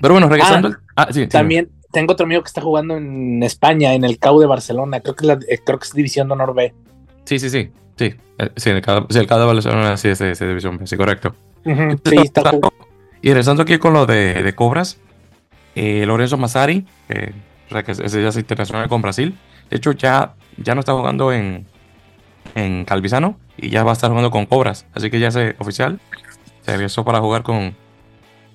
Pero 0.00 0.14
bueno, 0.14 0.28
regresando. 0.28 0.70
Ah, 0.96 1.08
ah, 1.08 1.28
también 1.28 1.70
tengo 1.92 2.12
otro 2.12 2.24
amigo 2.24 2.42
que 2.42 2.48
está 2.48 2.60
jugando 2.60 2.96
en 2.96 3.42
España, 3.42 3.94
en 3.94 4.04
el 4.04 4.18
CAU 4.18 4.40
de 4.40 4.46
Barcelona. 4.46 5.00
Creo 5.00 5.14
que, 5.14 5.26
es 5.26 5.38
eh, 5.48 5.62
creo 5.64 5.78
que 5.78 5.84
es 5.84 5.92
División 5.92 6.28
de 6.28 6.34
Honor 6.34 6.54
B. 6.54 6.74
Sí, 7.24 7.38
sí, 7.38 7.50
sí. 7.50 7.70
Sí, 7.96 8.14
eh, 8.38 8.50
sí, 8.56 8.70
el 8.70 8.80
CAU, 8.80 9.06
sí, 9.10 9.18
el 9.18 9.26
de 9.26 9.44
Barcelona 9.44 9.96
sí 9.96 10.08
es, 10.08 10.18
División 10.18 10.78
B, 10.78 10.86
sí, 10.86 10.96
correcto. 10.96 11.34
sí, 11.64 12.16
está 12.16 12.50
Y 13.20 13.28
regresando 13.28 13.62
aquí 13.62 13.78
con 13.78 13.92
lo 13.92 14.06
de, 14.06 14.42
de 14.42 14.54
Cobras, 14.54 14.98
eh, 15.74 16.04
Lorenzo 16.06 16.38
Massari, 16.38 16.86
que, 17.08 17.32
que 17.82 17.92
ese 17.92 18.22
ya 18.22 18.28
es 18.28 18.36
internacional 18.36 18.88
con 18.88 19.02
Brasil. 19.02 19.36
De 19.70 19.76
hecho, 19.78 19.92
ya, 19.92 20.34
ya 20.58 20.74
no 20.74 20.80
está 20.80 20.92
jugando 20.92 21.32
en, 21.32 21.66
en 22.54 22.84
Calvisano 22.84 23.38
y 23.56 23.70
ya 23.70 23.84
va 23.84 23.90
a 23.90 23.94
estar 23.94 24.10
jugando 24.10 24.30
con 24.30 24.46
Cobras. 24.46 24.86
Así 24.94 25.10
que 25.10 25.18
ya 25.18 25.28
es 25.28 25.36
oficial. 25.58 26.00
Se 26.60 26.72
regresó 26.72 27.04
para 27.04 27.20
jugar 27.20 27.42
con, 27.42 27.74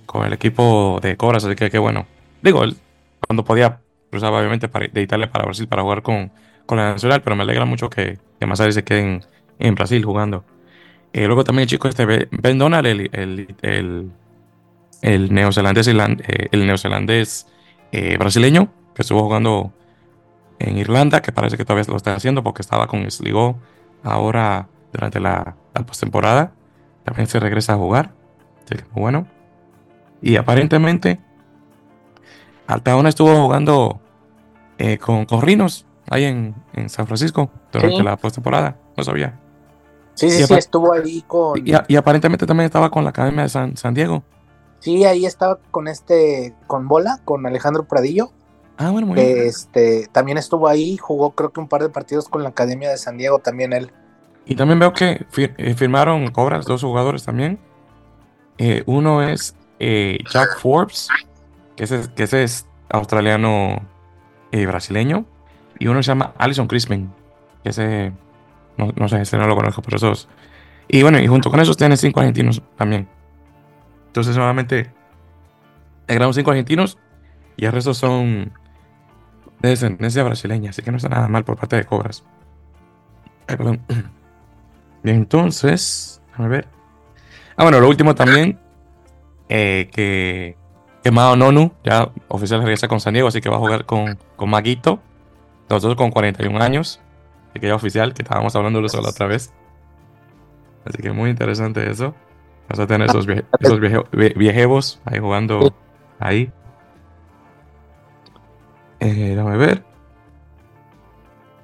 con 0.05 0.25
el 0.25 0.33
equipo 0.33 0.99
de 1.01 1.17
Cobras, 1.17 1.43
así 1.43 1.55
que 1.55 1.69
qué 1.69 1.79
bueno. 1.79 2.05
Digo, 2.41 2.63
él, 2.63 2.77
cuando 3.25 3.43
podía 3.43 3.79
cruzaba 4.09 4.39
obviamente 4.39 4.69
para, 4.69 4.87
de 4.87 5.01
Italia 5.01 5.29
para 5.29 5.45
Brasil 5.45 5.67
para 5.67 5.81
jugar 5.81 6.01
con, 6.01 6.31
con 6.65 6.77
la 6.77 6.93
Nacional, 6.93 7.21
pero 7.21 7.35
me 7.35 7.43
alegra 7.43 7.65
mucho 7.65 7.89
que, 7.89 8.17
que 8.39 8.45
Massari 8.45 8.71
se 8.71 8.83
quede 8.83 8.99
en, 9.01 9.25
en 9.59 9.75
Brasil 9.75 10.03
jugando. 10.05 10.45
Eh, 11.13 11.25
luego 11.25 11.43
también 11.43 11.63
el 11.63 11.69
chico 11.69 11.87
este 11.87 12.05
Ben 12.05 12.57
Donald, 12.57 12.85
el, 12.85 13.09
el, 13.11 13.55
el, 13.61 14.11
el 15.01 15.33
neozelandés, 15.33 15.87
eh, 15.87 16.47
el 16.51 16.67
neozelandés 16.67 17.47
eh, 17.91 18.17
brasileño, 18.17 18.71
que 18.97 19.03
estuvo 19.03 19.21
jugando 19.21 19.71
en 20.57 20.79
Irlanda, 20.79 21.21
que 21.21 21.31
parece 21.31 21.55
que 21.55 21.63
todavía 21.63 21.85
lo 21.87 21.97
está 21.97 22.15
haciendo 22.15 22.41
porque 22.41 22.63
estaba 22.63 22.87
con 22.87 23.09
Sligo 23.11 23.57
ahora 24.03 24.69
durante 24.91 25.19
la, 25.19 25.55
la 25.75 25.85
postemporada. 25.85 26.51
También 27.03 27.27
se 27.27 27.39
regresa 27.39 27.73
a 27.73 27.77
jugar. 27.77 28.11
Así 28.65 28.75
que 28.75 28.83
bueno. 28.99 29.27
Y 30.19 30.35
aparentemente, 30.35 31.19
Altaona 32.65 33.09
estuvo 33.09 33.35
jugando 33.35 34.01
eh, 34.79 34.97
con, 34.97 35.25
Corrinos 35.25 35.85
ahí 36.09 36.23
en, 36.23 36.55
San 36.89 37.05
Francisco 37.05 37.51
durante 37.71 38.01
la 38.01 38.17
postemporada. 38.17 38.77
No 38.97 39.03
sabía. 39.03 39.39
Sí, 40.15 40.31
sí, 40.31 40.43
sí, 40.43 40.53
estuvo 40.55 40.91
ahí 40.91 41.23
con. 41.27 41.61
Y, 41.63 41.95
aparentemente 41.95 42.47
también 42.47 42.65
estaba 42.65 42.89
con 42.89 43.03
la 43.03 43.11
Academia 43.11 43.43
de 43.43 43.49
San, 43.49 43.77
San, 43.77 43.93
Diego. 43.93 44.23
Sí, 44.79 45.05
ahí 45.05 45.27
estaba 45.27 45.59
con 45.69 45.87
este, 45.87 46.55
con 46.65 46.87
Bola, 46.87 47.19
con 47.23 47.45
Alejandro 47.45 47.83
Pradillo. 47.83 48.31
Ah, 48.77 48.91
bueno, 48.91 49.07
muy 49.07 49.15
bien. 49.15 49.37
Este, 49.39 50.07
también 50.11 50.37
estuvo 50.37 50.67
ahí, 50.67 50.97
jugó 50.97 51.31
creo 51.31 51.51
que 51.51 51.59
un 51.59 51.67
par 51.67 51.81
de 51.81 51.89
partidos 51.89 52.29
con 52.29 52.43
la 52.43 52.49
Academia 52.49 52.89
de 52.89 52.97
San 52.97 53.17
Diego 53.17 53.39
también 53.39 53.73
él. 53.73 53.91
Y 54.45 54.55
también 54.55 54.79
veo 54.79 54.93
que 54.93 55.25
eh, 55.35 55.73
firmaron 55.75 56.29
Cobras 56.31 56.65
dos 56.65 56.81
jugadores 56.81 57.23
también. 57.25 57.59
Eh, 58.57 58.83
uno 58.85 59.23
es 59.23 59.55
eh, 59.79 60.19
Jack 60.31 60.59
Forbes, 60.59 61.09
que 61.75 61.83
ese, 61.83 62.01
que 62.15 62.23
ese 62.23 62.43
es 62.43 62.65
australiano 62.89 63.81
y 64.51 64.65
brasileño, 64.65 65.25
y 65.79 65.87
uno 65.87 66.01
se 66.01 66.07
llama 66.07 66.33
Alison 66.37 66.67
Crispin, 66.67 67.11
que 67.63 67.69
ese, 67.69 68.13
no, 68.77 68.91
no 68.95 69.09
sé, 69.09 69.21
ese 69.21 69.37
no 69.37 69.47
lo 69.47 69.55
conozco, 69.55 69.81
pero 69.81 69.97
esos. 69.97 70.29
Y 70.87 71.01
bueno, 71.01 71.19
y 71.19 71.27
junto 71.27 71.49
con 71.49 71.59
esos 71.59 71.77
tienen 71.77 71.97
cinco 71.97 72.19
argentinos 72.19 72.61
también. 72.77 73.07
Entonces, 74.07 74.35
solamente 74.35 74.91
gran 76.07 76.33
cinco 76.33 76.51
argentinos 76.51 76.97
y 77.57 77.65
el 77.65 77.71
resto 77.73 77.93
son 77.93 78.53
de 79.59 79.69
descendencia 79.69 80.23
brasileña, 80.23 80.69
así 80.69 80.81
que 80.81 80.91
no 80.91 80.97
está 80.97 81.09
nada 81.09 81.27
mal 81.27 81.43
por 81.43 81.57
parte 81.57 81.75
de 81.75 81.85
Cobras. 81.85 82.23
perdón. 83.45 83.81
Bien, 85.03 85.15
entonces, 85.17 86.21
a 86.35 86.47
ver. 86.47 86.67
Ah, 87.55 87.63
bueno, 87.63 87.79
lo 87.79 87.89
último 87.89 88.13
también 88.13 88.59
eh, 89.49 89.89
que, 89.91 90.57
que 91.03 91.11
Mao 91.11 91.35
Nonu 91.35 91.71
ya 91.83 92.11
oficial 92.27 92.61
regresa 92.61 92.87
con 92.87 92.99
San 92.99 93.13
Diego, 93.13 93.29
así 93.29 93.41
que 93.41 93.49
va 93.49 93.55
a 93.55 93.59
jugar 93.59 93.85
con, 93.85 94.17
con 94.35 94.49
Maguito, 94.49 94.99
nosotros 95.69 95.95
con 95.95 96.11
41 96.11 96.61
años, 96.61 97.01
así 97.49 97.59
que 97.59 97.67
ya 97.67 97.75
oficial, 97.75 98.13
que 98.13 98.21
estábamos 98.21 98.55
hablando 98.55 98.79
de 98.79 98.87
eso 98.87 99.01
la 99.01 99.09
otra 99.09 99.27
vez. 99.27 99.53
Así 100.85 101.01
que 101.01 101.11
muy 101.11 101.29
interesante 101.29 101.89
eso. 101.89 102.15
Vamos 102.69 102.83
a 102.83 102.87
tener 102.87 103.09
esos, 103.09 103.25
viejevos 104.35 105.01
ahí 105.05 105.19
jugando 105.19 105.73
ahí. 106.19 106.51
Eh, 108.99 109.35
déjame 109.35 109.57
ver. 109.57 109.83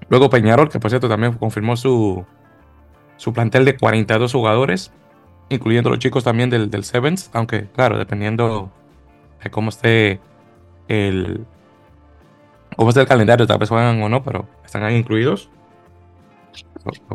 Luego 0.10 0.30
Peñarol, 0.30 0.70
que 0.70 0.80
por 0.80 0.90
cierto 0.90 1.10
también 1.10 1.34
confirmó 1.34 1.76
su, 1.76 2.26
su 3.18 3.34
plantel 3.34 3.66
de 3.66 3.78
42 3.78 4.32
jugadores 4.32 4.92
incluyendo 5.50 5.90
los 5.90 6.00
chicos 6.00 6.24
también 6.24 6.50
del, 6.50 6.70
del 6.70 6.84
Sevens, 6.84 7.30
aunque 7.34 7.68
claro, 7.68 7.98
dependiendo 7.98 8.72
de 9.44 9.50
cómo 9.50 9.70
esté 9.70 10.20
el 10.88 11.46
cómo 12.76 12.90
esté 12.90 13.02
el 13.02 13.08
calendario, 13.08 13.48
tal 13.48 13.60
vez 13.60 13.70
juegan 13.70 14.02
o 14.02 14.10
no, 14.10 14.24
pero 14.24 14.48
están 14.66 14.84
ahí 14.84 14.96
incluidos. 14.96 15.50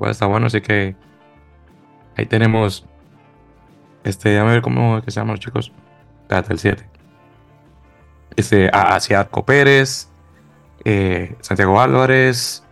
Lo 0.01 0.09
está 0.09 0.27
bueno, 0.27 0.47
así 0.47 0.61
que 0.61 0.97
ahí 2.17 2.27
tenemos 2.27 2.87
este, 4.05 4.39
a 4.39 4.45
ver 4.45 4.63
cómo 4.63 5.03
que 5.03 5.11
se 5.11 5.21
llaman 5.21 5.35
los 5.35 5.41
chicos. 5.41 5.73
Espérate, 6.23 6.53
el 6.53 6.59
7. 6.59 6.89
Este, 8.37 8.71
Asiatco 8.73 9.45
Pérez, 9.45 10.08
eh, 10.85 11.37
Santiago 11.41 11.81
Álvarez, 11.81 12.63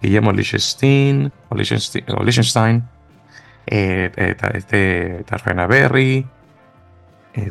Guillermo 0.00 0.32
Lichtenstein, 0.32 1.32
o 1.48 1.54
Lichtenstein, 1.54 2.82
eh, 3.66 4.10
eh 4.16 4.36
este 4.54 5.24
Tarfena 5.24 5.66
Berry, 5.66 6.26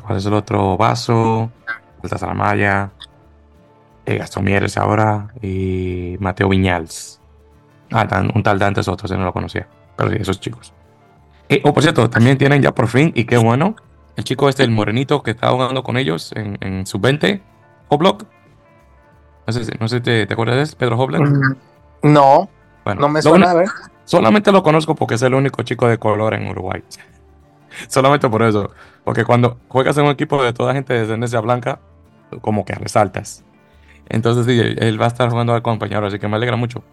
¿cuál 0.05 0.17
es 0.17 0.25
el 0.25 0.33
otro? 0.33 0.77
Vaso, 0.77 1.51
Baltasar 2.01 2.33
Maya, 2.35 2.91
eh, 4.05 4.17
Gastón 4.17 4.45
Mieres 4.45 4.77
ahora 4.77 5.29
y 5.41 6.17
Mateo 6.19 6.49
Viñals. 6.49 7.21
Ah, 7.91 8.07
un 8.33 8.43
tal 8.43 8.59
Dante 8.59 8.83
Soto, 8.83 9.05
ese 9.05 9.17
no 9.17 9.25
lo 9.25 9.33
conocía, 9.33 9.67
pero 9.95 10.11
sí, 10.11 10.17
esos 10.19 10.39
chicos. 10.39 10.73
oh, 11.63 11.73
por 11.73 11.81
cierto, 11.81 12.09
también 12.09 12.37
tienen 12.37 12.61
ya 12.61 12.73
por 12.73 12.87
fin, 12.87 13.11
y 13.15 13.25
qué 13.25 13.37
bueno, 13.37 13.75
el 14.15 14.23
chico 14.23 14.49
este, 14.49 14.63
el 14.63 14.71
morenito 14.71 15.23
que 15.23 15.31
estaba 15.31 15.53
jugando 15.53 15.81
con 15.81 15.97
ellos 15.97 16.31
en, 16.35 16.57
en 16.61 16.85
sub-20, 16.85 17.41
Hoblock. 17.89 18.25
No 19.57 19.63
sé, 19.63 19.77
no 19.79 19.87
sé 19.87 19.99
te, 20.01 20.27
te 20.27 20.33
acuerdas 20.33 20.57
de 20.57 20.61
él, 20.63 20.69
Pedro 20.77 20.97
Hoblock. 20.97 21.21
Mm, 21.21 21.55
no, 22.03 22.49
bueno, 22.85 23.01
no 23.01 23.09
me 23.09 23.21
suena, 23.21 23.51
a 23.51 23.53
ver. 23.55 23.67
Solamente 24.05 24.51
lo 24.51 24.63
conozco 24.63 24.95
porque 24.95 25.15
es 25.15 25.21
el 25.21 25.33
único 25.33 25.63
chico 25.63 25.87
de 25.87 25.97
color 25.97 26.33
en 26.33 26.47
Uruguay. 26.47 26.83
Solamente 27.87 28.29
por 28.29 28.43
eso. 28.43 28.71
Porque 29.03 29.25
cuando 29.25 29.57
juegas 29.67 29.97
en 29.97 30.05
un 30.05 30.11
equipo 30.11 30.43
de 30.43 30.53
toda 30.53 30.73
gente 30.73 30.93
de 30.93 31.01
descendencia 31.01 31.39
blanca, 31.39 31.79
como 32.41 32.65
que 32.65 32.73
resaltas. 32.75 33.43
Entonces 34.07 34.45
sí, 34.45 34.75
él 34.77 35.01
va 35.01 35.05
a 35.05 35.07
estar 35.09 35.29
jugando 35.29 35.53
al 35.53 35.61
compañero, 35.61 36.05
así 36.05 36.19
que 36.19 36.27
me 36.27 36.35
alegra 36.35 36.55
mucho. 36.55 36.83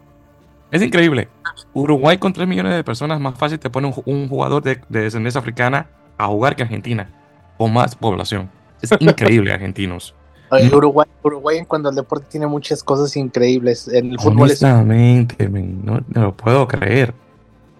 Es 0.71 0.83
increíble. 0.83 1.29
Uruguay 1.73 2.19
con 2.19 2.33
3 2.33 2.47
millones 2.47 2.75
de 2.75 2.85
personas 2.85 3.21
más 3.21 3.39
fácil 3.39 3.59
te 3.59 3.71
pone 3.71 3.93
un, 4.05 4.29
jugador 4.29 4.63
de, 4.63 4.81
descendencia 4.89 5.41
africana 5.41 5.89
a 6.19 6.27
jugar 6.27 6.57
que 6.57 6.65
Argentina, 6.65 7.09
con 7.57 7.73
más 7.73 7.95
población. 7.95 8.51
Es 8.83 8.91
increíble, 9.01 9.53
argentinos. 9.55 10.15
Uruguay, 10.51 11.07
Uruguay 11.23 11.59
en 11.59 11.65
cuanto 11.65 11.89
al 11.89 11.95
deporte 11.95 12.27
tiene 12.31 12.47
muchas 12.47 12.83
cosas 12.83 13.17
increíbles. 13.17 13.89
El 13.89 14.19
fútbol 14.19 14.43
Honestamente, 14.43 15.49
no, 15.49 16.01
lo 16.11 16.37
puedo 16.37 16.69
creer. 16.69 17.15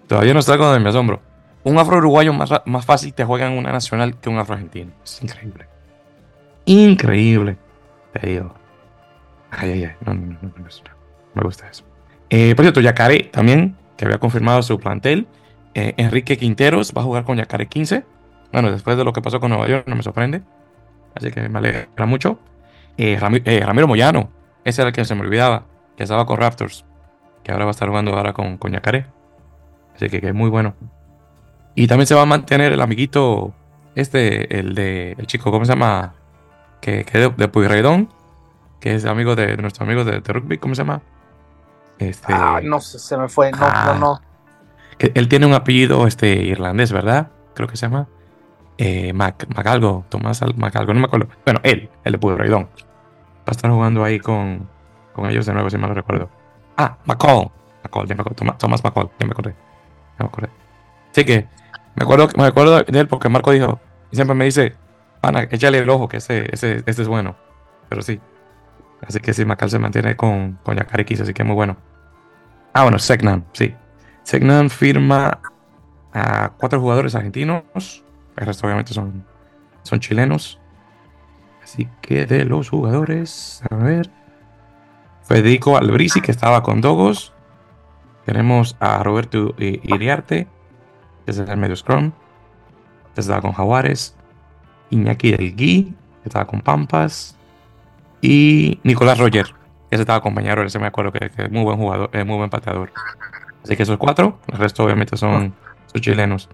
Todavía 0.07 0.33
no 0.33 0.41
salgo 0.41 0.71
de 0.71 0.79
mi 0.79 0.89
asombro. 0.89 1.21
Un 1.63 1.77
afro-uruguayo 1.77 2.33
más, 2.33 2.49
más 2.65 2.85
fácil 2.85 3.13
te 3.13 3.25
juega 3.25 3.47
en 3.47 3.57
una 3.57 3.71
nacional 3.71 4.17
que 4.19 4.29
un 4.29 4.37
afro-argentino. 4.37 4.91
Es 5.03 5.21
increíble. 5.21 5.67
Increíble. 6.65 7.57
Te 8.13 8.27
digo. 8.27 8.53
Ay, 9.51 9.71
ay, 9.71 9.83
ay. 9.85 9.91
No, 10.05 10.13
no, 10.13 10.21
no, 10.21 10.37
no, 10.41 10.53
me 11.33 11.41
gusta 11.41 11.67
eso. 11.69 11.83
Eh, 12.29 12.55
por 12.55 12.63
cierto, 12.63 12.81
Yacaré 12.81 13.23
también, 13.31 13.75
que 13.95 14.05
había 14.05 14.19
confirmado 14.19 14.61
su 14.61 14.77
plantel. 14.77 15.27
Eh, 15.73 15.93
Enrique 15.97 16.37
Quinteros 16.37 16.93
va 16.95 17.01
a 17.01 17.05
jugar 17.05 17.23
con 17.23 17.37
Yacaré 17.37 17.67
15. 17.67 18.03
Bueno, 18.51 18.71
después 18.71 18.97
de 18.97 19.03
lo 19.03 19.13
que 19.13 19.21
pasó 19.21 19.39
con 19.39 19.49
Nueva 19.49 19.67
York, 19.67 19.85
no 19.87 19.95
me 19.95 20.03
sorprende. 20.03 20.41
Así 21.15 21.31
que 21.31 21.47
me 21.49 21.59
alegra 21.59 22.05
mucho. 22.05 22.39
Eh, 22.97 23.19
eh, 23.45 23.59
Ramiro, 23.65 23.87
Moyano, 23.87 24.29
ese 24.63 24.81
era 24.81 24.89
el 24.89 24.95
que 24.95 25.05
se 25.05 25.15
me 25.15 25.21
olvidaba, 25.21 25.63
que 25.95 26.03
estaba 26.03 26.25
con 26.25 26.37
Raptors, 26.37 26.85
que 27.43 27.51
ahora 27.51 27.65
va 27.65 27.71
a 27.71 27.73
estar 27.73 27.87
jugando 27.89 28.15
ahora 28.15 28.33
con, 28.33 28.57
con 28.57 28.71
Yacaré. 28.71 29.05
Así 29.95 30.09
que, 30.09 30.19
que 30.21 30.27
es 30.29 30.33
muy 30.33 30.49
bueno. 30.49 30.75
Y 31.75 31.87
también 31.87 32.07
se 32.07 32.15
va 32.15 32.23
a 32.23 32.25
mantener 32.25 32.73
el 32.73 32.81
amiguito 32.81 33.53
este, 33.95 34.59
el 34.59 34.73
de, 34.75 35.15
el 35.17 35.27
chico, 35.27 35.51
¿cómo 35.51 35.65
se 35.65 35.73
llama? 35.73 36.13
Que, 36.81 37.03
que 37.03 37.17
de, 37.19 37.29
de 37.29 37.47
Puyredón, 37.47 38.09
que 38.79 38.95
es 38.95 39.05
amigo 39.05 39.35
de, 39.35 39.47
de 39.55 39.57
nuestro 39.57 39.85
amigo 39.85 40.03
de, 40.03 40.19
de 40.21 40.33
rugby, 40.33 40.57
¿cómo 40.57 40.75
se 40.75 40.81
llama? 40.81 41.01
Este, 41.99 42.31
Ah, 42.33 42.59
no 42.63 42.79
sé, 42.79 42.99
se 42.99 43.17
me 43.17 43.27
fue. 43.27 43.51
No, 43.51 43.57
Ah. 43.61 43.93
no, 43.93 43.99
no. 43.99 44.21
que 44.99 45.11
él 45.15 45.27
tiene 45.27 45.45
un 45.45 45.53
apellido 45.53 46.05
este, 46.07 46.29
irlandés, 46.35 46.91
¿verdad? 46.91 47.29
Creo 47.55 47.67
que 47.67 47.77
se 47.77 47.85
llama. 47.87 48.07
Eh, 48.79 49.13
Mac, 49.13 49.47
Macalgo, 49.55 50.05
Tomás 50.09 50.43
Al- 50.43 50.55
Macalgo, 50.55 50.93
no 50.93 50.99
me 50.99 51.05
acuerdo. 51.07 51.27
Bueno, 51.45 51.59
él, 51.63 51.89
el 52.03 52.11
de 52.11 52.17
Puyredón. 52.19 52.69
A 53.47 53.51
estar 53.51 53.71
jugando 53.71 54.03
ahí 54.03 54.19
con, 54.19 54.69
con 55.13 55.29
ellos 55.29 55.45
de 55.45 55.53
nuevo, 55.53 55.69
si 55.69 55.77
mal 55.77 55.89
no 55.89 55.95
recuerdo. 55.95 56.29
Ah, 56.77 56.97
McCall. 57.05 57.49
McCall, 57.83 58.07
ya 58.07 58.15
me. 58.15 58.23
Tomás, 58.23 58.57
Tomás 58.57 58.83
McCall, 58.83 59.09
ya 59.19 59.25
me 59.25 59.31
acordé. 59.31 59.55
Ya 60.19 60.25
acordé. 60.25 60.49
Así 61.11 61.25
que 61.25 61.47
me 61.95 62.03
acuerdo, 62.03 62.27
me 62.37 62.45
acuerdo 62.45 62.83
de 62.83 62.99
él 62.99 63.07
porque 63.07 63.27
Marco 63.27 63.51
dijo, 63.51 63.79
y 64.11 64.15
siempre 64.15 64.35
me 64.35 64.45
dice, 64.45 64.75
Ana, 65.23 65.47
échale 65.49 65.79
el 65.79 65.89
ojo, 65.89 66.07
que 66.07 66.17
ese, 66.17 66.47
ese, 66.53 66.83
este 66.85 67.01
es 67.01 67.07
bueno. 67.07 67.35
Pero 67.89 68.03
sí. 68.03 68.19
Así 69.01 69.19
que 69.19 69.33
sí, 69.33 69.45
Macal 69.45 69.69
se 69.69 69.79
mantiene 69.79 70.15
con, 70.15 70.59
con 70.63 70.77
Yakari 70.77 71.05
Kiss, 71.05 71.21
así 71.21 71.33
que 71.33 71.43
muy 71.43 71.55
bueno. 71.55 71.77
Ah, 72.73 72.83
bueno, 72.83 72.99
Segnan, 72.99 73.45
sí. 73.53 73.73
Segnan 74.21 74.69
firma 74.69 75.39
a 76.13 76.49
cuatro 76.57 76.79
jugadores 76.79 77.15
argentinos. 77.15 77.63
El 78.35 78.45
resto 78.45 78.67
obviamente 78.67 78.93
son, 78.93 79.25
son 79.81 79.99
chilenos. 79.99 80.59
Así 81.67 81.89
que 81.99 82.25
de 82.25 82.45
los 82.45 82.69
jugadores, 82.69 83.61
a 83.69 83.75
ver. 83.75 84.09
Federico 85.23 85.75
Albrisi, 85.75 86.21
que 86.21 86.31
estaba 86.31 86.63
con 86.63 86.79
Dogos. 86.79 87.33
Tenemos 88.25 88.77
a 88.79 89.03
Roberto 89.03 89.53
I- 89.59 89.81
Iriarte, 89.83 90.47
que 91.25 91.31
el 91.31 91.57
medio 91.57 91.75
scrum. 91.75 92.13
Que 93.13 93.19
estaba 93.19 93.41
con 93.41 93.51
Jaguares. 93.51 94.15
Iñaki 94.91 95.31
del 95.31 95.57
Gui, 95.57 95.93
que 96.23 96.29
estaba 96.29 96.47
con 96.47 96.61
Pampas. 96.61 97.37
Y 98.21 98.79
Nicolás 98.83 99.17
Roger, 99.17 99.53
que 99.89 99.97
estaba 99.97 100.21
con 100.21 100.33
Peñarol, 100.35 100.67
ese 100.67 100.79
me 100.79 100.87
acuerdo 100.87 101.11
que, 101.11 101.25
es 101.25 101.51
muy 101.51 101.63
buen 101.63 101.77
jugador, 101.77 102.09
es 102.13 102.25
muy 102.25 102.37
buen 102.37 102.49
pateador. 102.49 102.93
Así 103.61 103.75
que 103.75 103.83
esos 103.83 103.97
cuatro, 103.97 104.39
el 104.47 104.57
resto 104.57 104.85
obviamente 104.85 105.17
son, 105.17 105.53
chilenos. 105.99 106.47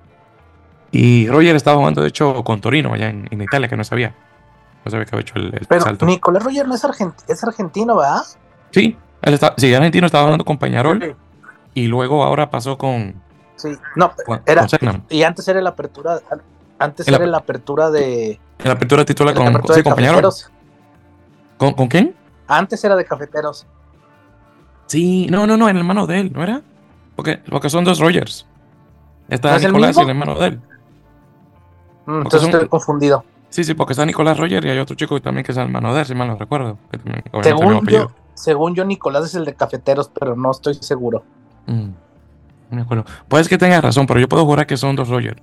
Y 0.91 1.27
Roger 1.27 1.55
estaba 1.55 1.77
jugando, 1.77 2.01
de 2.01 2.07
hecho, 2.07 2.43
con 2.43 2.61
Torino, 2.61 2.93
allá 2.93 3.09
en 3.09 3.41
Italia, 3.41 3.67
que 3.67 3.77
no 3.77 3.83
sabía. 3.83 4.15
No 4.85 4.91
sabía 4.91 5.05
que 5.05 5.15
había 5.15 5.21
hecho 5.21 5.35
el, 5.35 5.45
el 5.53 5.65
Pero 5.67 5.81
salto. 5.83 6.05
Nicolás 6.05 6.43
Roger 6.43 6.67
no 6.67 6.75
es, 6.75 6.83
argent- 6.83 7.23
es 7.27 7.43
argentino, 7.43 7.95
¿verdad? 7.97 8.23
Sí, 8.71 8.97
él 9.21 9.33
está, 9.33 9.53
sí, 9.57 9.73
argentino 9.73 10.05
estaba 10.05 10.25
jugando 10.25 10.43
con 10.45 10.57
Peñarol 10.57 11.15
y 11.73 11.87
luego 11.87 12.23
ahora 12.23 12.49
pasó 12.49 12.77
con, 12.77 13.15
Sí. 13.55 13.69
No, 13.95 14.11
con, 14.25 14.41
era. 14.45 14.67
con. 14.79 15.05
Y 15.09 15.23
antes 15.23 15.47
era 15.47 15.61
la 15.61 15.69
apertura. 15.69 16.19
Antes 16.79 17.07
El 17.07 17.13
era 17.13 17.25
la 17.27 17.37
apertura 17.37 17.89
de. 17.91 18.31
En 18.59 18.65
la 18.65 18.73
apertura 18.73 19.05
titular 19.05 19.33
la 19.33 19.39
con, 19.39 19.47
apertura 19.47 19.75
sí, 19.75 19.83
con 19.83 19.95
Peñarol. 19.95 20.33
¿Con, 21.57 21.73
con 21.73 21.87
quién? 21.87 22.15
Antes 22.47 22.83
era 22.83 22.95
de 22.97 23.05
cafeteros. 23.05 23.65
Sí, 24.87 25.27
no, 25.29 25.47
no, 25.47 25.55
no, 25.55 25.69
el 25.69 25.77
hermano 25.77 26.05
de 26.07 26.19
él, 26.19 26.33
¿no 26.33 26.43
era? 26.43 26.61
Porque, 27.15 27.37
porque 27.49 27.69
son 27.69 27.85
dos 27.85 27.99
Rogers. 27.99 28.45
Está 29.29 29.51
¿No 29.51 29.55
es 29.57 29.63
el 29.63 29.71
Nicolás 29.71 29.97
y 29.97 30.01
el 30.01 30.09
hermano 30.09 30.35
de 30.35 30.47
él. 30.47 30.61
Mm, 32.05 32.17
Entonces 32.17 32.41
son- 32.41 32.49
estoy 32.51 32.67
confundido. 32.67 33.23
Sí, 33.53 33.63
sí, 33.63 33.75
porque 33.75 33.93
está 33.93 34.03
Nicolás 34.03 34.39
Roger 34.39 34.65
y 34.65 34.69
hay 34.71 34.79
otro 34.79 34.95
chico 34.95 35.21
también 35.21 35.45
que 35.45 35.51
es 35.51 35.57
el 35.59 35.65
hermano 35.65 35.93
de 35.93 35.99
él, 35.99 36.05
si 36.07 36.15
mal 36.15 36.27
no 36.27 36.35
recuerdo. 36.37 36.79
Que 36.89 36.97
también, 36.97 37.23
Según 37.43 37.69
yo, 37.69 37.77
apellido. 37.77 38.11
según 38.33 38.73
yo, 38.73 38.83
Nicolás 38.83 39.25
es 39.25 39.35
el 39.35 39.45
de 39.45 39.53
cafeteros, 39.53 40.09
pero 40.09 40.35
no 40.35 40.49
estoy 40.49 40.73
seguro. 40.73 41.23
Mm, 41.67 41.89
no 42.71 42.75
me 42.75 42.81
acuerdo. 42.81 43.05
Puede 43.27 43.47
que 43.47 43.59
tengas 43.59 43.83
razón, 43.83 44.07
pero 44.07 44.19
yo 44.19 44.27
puedo 44.27 44.43
jurar 44.43 44.65
que 44.65 44.75
son 44.75 44.95
dos 44.95 45.07
Roger. 45.07 45.35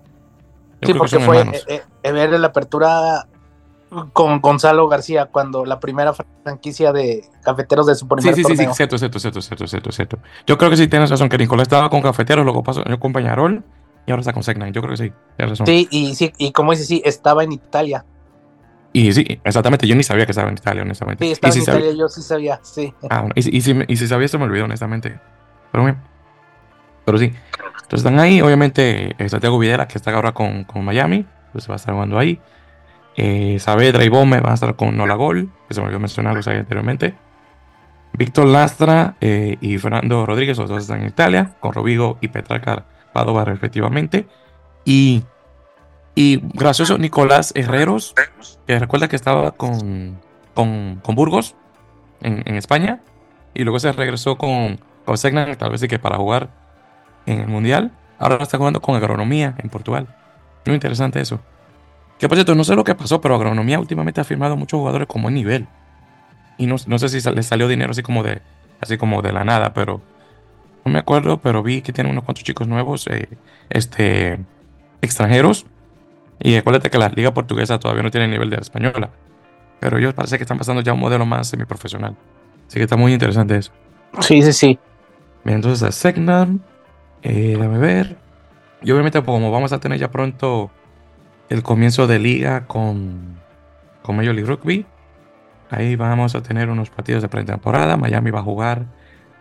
Yo 0.81 0.89
sí, 0.89 0.95
porque 0.95 1.21
fue 1.21 1.43
eh, 1.69 1.83
eh, 2.03 2.11
ver 2.11 2.31
la 2.41 2.49
apertura 2.49 3.29
con 4.13 4.41
Gonzalo 4.41 4.89
García 4.89 5.27
cuando 5.27 5.65
la 5.65 5.79
primera 5.79 6.13
franquicia 6.43 6.93
de 6.93 7.25
cafeteros 7.45 7.87
de 7.87 7.95
su 7.95 8.07
Sí, 8.07 8.09
primer 8.09 8.35
sí, 8.35 8.43
sí, 8.43 8.51
sí, 8.51 8.57
torneo. 8.57 8.75
cierto, 8.75 8.99
cierto, 8.99 9.21
cierto, 9.21 9.41
cierto, 9.41 9.67
cierto, 9.69 9.93
cierto. 9.93 10.19
Yo 10.49 10.59
creo 10.59 10.69
que 10.69 10.77
sí 10.77 10.89
tienes 10.89 11.11
razón, 11.11 11.29
que 11.29 11.39
Nicolás 11.39 11.69
estaba 11.69 11.89
con 11.89 12.03
cafeteros, 12.03 12.45
luego 12.45 12.65
pasó 12.65 12.83
yo 12.85 12.99
con 12.99 13.13
Peñarol 13.13 13.63
y 14.07 14.11
ahora 14.11 14.21
está 14.21 14.33
con 14.33 14.43
Segnan. 14.43 14.73
Yo 14.73 14.81
creo 14.83 14.97
que 14.97 15.05
sí, 15.05 15.13
razón. 15.39 15.67
Sí, 15.67 15.89
y 15.91 16.15
sí, 16.15 16.33
y 16.39 16.53
como 16.53 16.73
dice, 16.73 16.85
sí, 16.85 17.03
estaba 17.05 17.45
en 17.45 17.53
Italia. 17.53 18.05
Y 18.93 19.13
sí, 19.13 19.41
exactamente, 19.45 19.87
yo 19.87 19.95
ni 19.95 20.03
sabía 20.03 20.27
que 20.27 20.33
estaba 20.33 20.49
en 20.49 20.55
Italia, 20.55 20.83
honestamente. 20.83 21.25
Sí, 21.25 21.29
Y 21.29 21.33
estaba 21.33 21.55
en 21.55 21.63
Italia, 21.63 21.93
yo 21.93 22.09
sí 22.09 22.23
sabía, 22.23 22.59
sí. 22.63 22.93
Ah, 23.09 23.21
bueno, 23.21 23.35
y, 23.37 23.43
si- 23.43 23.57
y 23.57 23.61
si, 23.61 23.77
y 23.87 23.97
si 23.97 24.09
sabía, 24.09 24.27
se 24.27 24.37
me 24.37 24.45
olvidó, 24.45 24.65
honestamente. 24.65 25.19
Pero 25.71 25.85
bien. 25.85 25.97
Pero 27.05 27.19
sí. 27.19 27.27
Entonces 27.27 27.99
están 28.01 28.19
ahí, 28.19 28.41
obviamente, 28.43 29.15
eh, 29.17 29.29
Santiago 29.29 29.59
Videla, 29.59 29.87
que 29.87 29.97
está 29.99 30.13
ahora 30.13 30.33
con, 30.33 30.65
con 30.65 30.85
Miami, 30.85 31.25
pues 31.53 31.69
va 31.69 31.75
a 31.75 31.77
estar 31.77 31.95
jugando 31.95 32.19
ahí. 32.19 32.41
Eh, 33.17 33.59
Saavedra 33.61 34.05
y 34.05 34.09
Bome 34.09 34.41
van 34.41 34.53
a 34.53 34.55
estar 34.55 34.75
con 34.77 34.97
Nola 34.97 35.15
Gol, 35.15 35.51
que 35.69 35.75
se 35.75 35.81
me 35.81 35.87
olvidó 35.87 36.01
mencionarlos 36.01 36.47
ahí 36.49 36.57
anteriormente. 36.59 37.15
Víctor 38.13 38.47
Lastra 38.47 39.15
eh, 39.21 39.57
y 39.61 39.79
Fernando 39.79 40.27
Rodríguez, 40.27 40.59
los 40.59 40.69
dos 40.69 40.83
están 40.83 41.03
en 41.03 41.09
Italia, 41.09 41.53
con 41.61 41.73
Robigo 41.73 42.19
y 42.21 42.29
Petrarca 42.29 42.87
Padova, 43.13 43.45
respectivamente. 43.45 44.27
Y, 44.85 45.23
y 46.15 46.41
gracioso, 46.55 46.99
Nicolás 46.99 47.53
Herreros, 47.55 48.15
que 48.67 48.79
recuerda 48.79 49.09
que 49.09 49.17
estaba 49.17 49.53
con, 49.53 50.21
con, 50.55 51.01
con 51.03 51.15
Burgos 51.15 51.55
en, 52.21 52.43
en 52.47 52.57
España 52.57 53.01
y 53.55 53.65
luego 53.65 53.79
se 53.81 53.93
regresó 53.93 54.37
con, 54.37 54.81
con 55.05 55.19
Segnan, 55.19 55.57
tal 55.57 55.71
vez 55.71 55.81
sí 55.81 55.89
que 55.89 55.99
para 55.99 56.17
jugar 56.17 56.51
en 57.27 57.41
el 57.41 57.49
Mundial. 57.49 57.93
Ahora 58.19 58.37
está 58.37 58.59
jugando 58.59 58.81
con 58.81 58.97
Agronomía 58.97 59.55
en 59.59 59.71
Portugal. 59.71 60.07
Muy 60.67 60.75
interesante 60.75 61.21
eso. 61.21 61.41
Que 62.19 62.29
por 62.29 62.37
cierto, 62.37 62.55
no 62.55 62.65
sé 62.65 62.77
lo 62.77 62.85
que 62.85 62.95
pasó, 62.95 63.21
pero 63.21 63.35
Agronomía 63.35 63.81
últimamente 63.81 64.21
ha 64.21 64.25
firmado 64.25 64.57
muchos 64.57 64.79
jugadores 64.79 65.09
buen 65.09 65.35
nivel. 65.35 65.67
Y 66.59 66.67
no, 66.67 66.77
no 66.87 66.99
sé 66.99 67.09
si 67.09 67.31
les 67.31 67.47
salió 67.47 67.67
dinero 67.67 67.93
así 67.93 68.03
como 68.03 68.23
de 68.23 68.43
así 68.81 68.99
como 68.99 69.23
de 69.23 69.33
la 69.33 69.45
nada, 69.45 69.73
pero 69.73 70.03
no 70.85 70.93
me 70.93 70.99
acuerdo, 70.99 71.41
pero 71.41 71.63
vi 71.63 71.83
que 71.83 71.93
tienen 71.93 72.13
unos 72.13 72.25
cuantos 72.25 72.45
chicos 72.45 72.67
nuevos, 72.67 73.07
eh, 73.09 73.29
este, 73.69 74.39
extranjeros. 75.01 75.67
Y 76.39 76.57
acuérdate 76.57 76.91
que 76.91 76.99
la 76.99 77.09
liga 77.09 77.35
portuguesa 77.35 77.79
todavía 77.79 78.03
no 78.03 78.11
tiene 78.11 78.25
el 78.25 78.31
nivel 78.31 78.51
de 78.51 78.57
la 78.57 78.63
española. 78.63 79.11
Pero 79.79 79.99
ellos 79.99 80.15
parece 80.15 80.39
que 80.39 80.45
están 80.45 80.59
pasando 80.59 80.83
ya 80.83 80.93
a 80.93 80.95
un 80.95 81.01
modelo 81.01 81.27
más 81.27 81.49
semiprofesional. 81.49 82.17
Así 82.67 82.77
que 82.77 82.85
está 82.85 82.97
muy 82.97 83.13
interesante 83.13 83.57
eso. 83.57 83.73
Sí, 84.21 84.43
sí, 84.43 84.53
sí. 84.53 84.79
Bien, 85.45 85.57
entonces 85.57 85.83
a 85.83 85.93
Segnan, 85.93 86.63
eh, 87.23 87.57
déjame 87.59 87.79
ver. 87.79 88.17
Y 88.83 88.91
obviamente 88.91 89.21
pues, 89.23 89.35
como 89.35 89.51
vamos 89.51 89.73
a 89.73 89.81
tener 89.81 89.99
ya 89.99 90.11
pronto 90.11 90.71
el 91.49 91.63
comienzo 91.63 92.07
de 92.07 92.19
liga 92.19 92.67
con, 92.67 93.39
con 94.03 94.17
Major 94.17 94.35
League 94.35 94.49
Rugby, 94.49 94.87
ahí 95.71 95.97
vamos 95.97 96.35
a 96.35 96.43
tener 96.43 96.71
unos 96.71 96.91
partidos 96.91 97.23
de 97.23 97.29
pretemporada. 97.29 97.97
Miami 97.97 98.31
va 98.31 98.41
a 98.41 98.45
jugar 98.45 98.87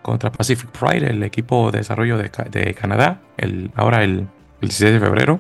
contra 0.02 0.32
Pacific 0.32 0.70
Pride, 0.72 1.10
el 1.10 1.24
equipo 1.24 1.72
de 1.72 1.80
desarrollo 1.80 2.18
de, 2.18 2.32
de 2.50 2.74
Canadá, 2.74 3.22
el, 3.38 3.72
ahora 3.76 4.04
el, 4.04 4.28
el 4.62 4.68
16 4.68 4.94
de 4.94 5.00
febrero. 5.00 5.40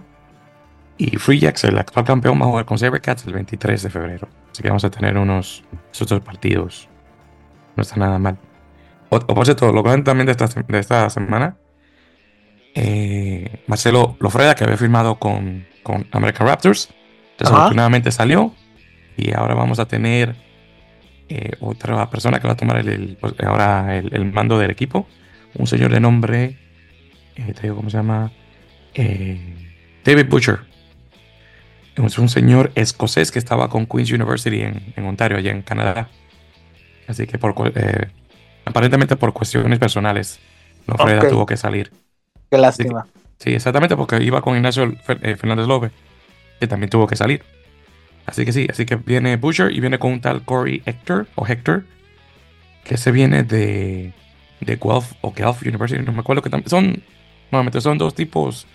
Y 0.98 1.18
Free 1.18 1.40
Jacks, 1.40 1.64
el 1.64 1.78
actual 1.78 2.06
campeón, 2.06 2.40
va 2.42 2.46
a 2.46 2.50
jugar 2.50 2.66
con 2.66 2.78
Sabercats 2.78 3.26
el 3.26 3.34
23 3.34 3.84
de 3.84 3.90
febrero. 3.90 4.28
Así 4.52 4.62
que 4.62 4.68
vamos 4.68 4.84
a 4.84 4.90
tener 4.90 5.18
unos 5.18 5.64
esos 5.94 6.08
dos 6.08 6.20
partidos. 6.22 6.90
No 7.78 7.84
está 7.84 7.96
nada 7.96 8.20
mal. 8.20 8.38
O, 9.10 9.16
o 9.16 9.20
por 9.20 9.46
cierto, 9.46 9.72
lo 9.72 9.82
grande 9.82 10.04
también 10.04 10.26
de 10.26 10.34
esta, 10.34 10.48
de 10.48 10.80
esta 10.80 11.10
semana, 11.10 11.56
eh, 12.76 13.64
Marcelo 13.68 14.16
Lofreda, 14.20 14.56
que 14.56 14.64
había 14.64 14.78
firmado 14.78 15.20
con, 15.20 15.66
con 15.84 16.08
American 16.12 16.48
Raptors, 16.48 16.90
desafortunadamente 17.38 18.12
salió. 18.12 18.54
Y 19.18 19.34
ahora 19.34 19.54
vamos 19.54 19.80
a 19.80 19.86
tener 19.86 20.36
eh, 21.30 21.54
otra 21.60 22.10
persona 22.10 22.40
que 22.40 22.48
va 22.48 22.54
a 22.54 22.58
tomar 22.58 22.78
el, 22.78 22.90
el- 22.90 23.18
pues, 23.20 23.34
ahora 23.46 23.98
el, 23.98 24.14
el 24.14 24.26
mando 24.32 24.58
del 24.60 24.72
equipo. 24.72 25.08
Un 25.56 25.68
señor 25.68 25.92
de 25.92 26.00
nombre, 26.00 26.58
eh, 27.36 27.54
te 27.54 27.64
digo 27.64 27.76
cómo 27.78 27.90
se 27.90 27.98
llama, 27.98 28.32
Eh, 28.96 29.40
David 30.06 30.28
Butcher. 30.30 30.60
Es 31.96 32.18
un 32.18 32.30
señor 32.30 32.72
escocés 32.76 33.32
que 33.32 33.40
estaba 33.40 33.70
con 33.70 33.86
Queen's 33.86 34.12
University 34.12 34.62
en, 34.62 34.94
en 34.96 35.06
Ontario, 35.06 35.38
allá 35.38 35.52
en 35.52 35.62
Canadá. 35.62 36.10
Así 37.08 37.28
que 37.28 37.38
por, 37.38 37.54
eh, 37.76 38.08
aparentemente 38.66 39.16
por 39.16 39.34
cuestiones 39.34 39.80
personales, 39.80 40.40
Lofreda 40.88 41.24
Ok. 41.24 41.30
tuvo 41.30 41.46
que 41.46 41.58
salir. 41.58 41.92
Qué 42.50 42.58
lástima. 42.58 43.08
Sí, 43.40 43.52
exactamente, 43.54 43.96
porque 43.96 44.22
iba 44.24 44.42
con 44.42 44.56
Ignacio 44.56 44.94
eh, 45.22 45.36
Fernández 45.36 45.68
López, 45.68 45.92
que 46.60 46.68
también 46.68 46.90
tuvo 46.90 47.08
que 47.08 47.16
salir. 47.16 47.44
Así 48.30 48.46
que 48.46 48.54
sí, 48.54 48.68
así 48.70 48.86
que 48.86 48.96
viene 48.96 49.38
Butcher 49.38 49.72
y 49.72 49.80
viene 49.80 49.98
con 49.98 50.12
un 50.12 50.22
tal 50.22 50.44
Corey 50.46 50.84
Hector, 50.86 51.28
o 51.34 51.48
Hector, 51.48 51.84
que 52.84 52.96
se 52.96 53.12
viene 53.12 53.42
de, 53.42 54.14
de 54.62 54.76
Guelph 54.76 55.14
o 55.22 55.34
Guelph 55.34 55.64
University, 55.64 56.04
no 56.06 56.12
me 56.12 56.20
acuerdo 56.20 56.44
que 56.44 56.52
también 56.52 56.70
son, 56.70 57.02
nuevamente 57.52 57.82
son 57.82 57.98
dos 57.98 58.14
tipos 58.14 58.68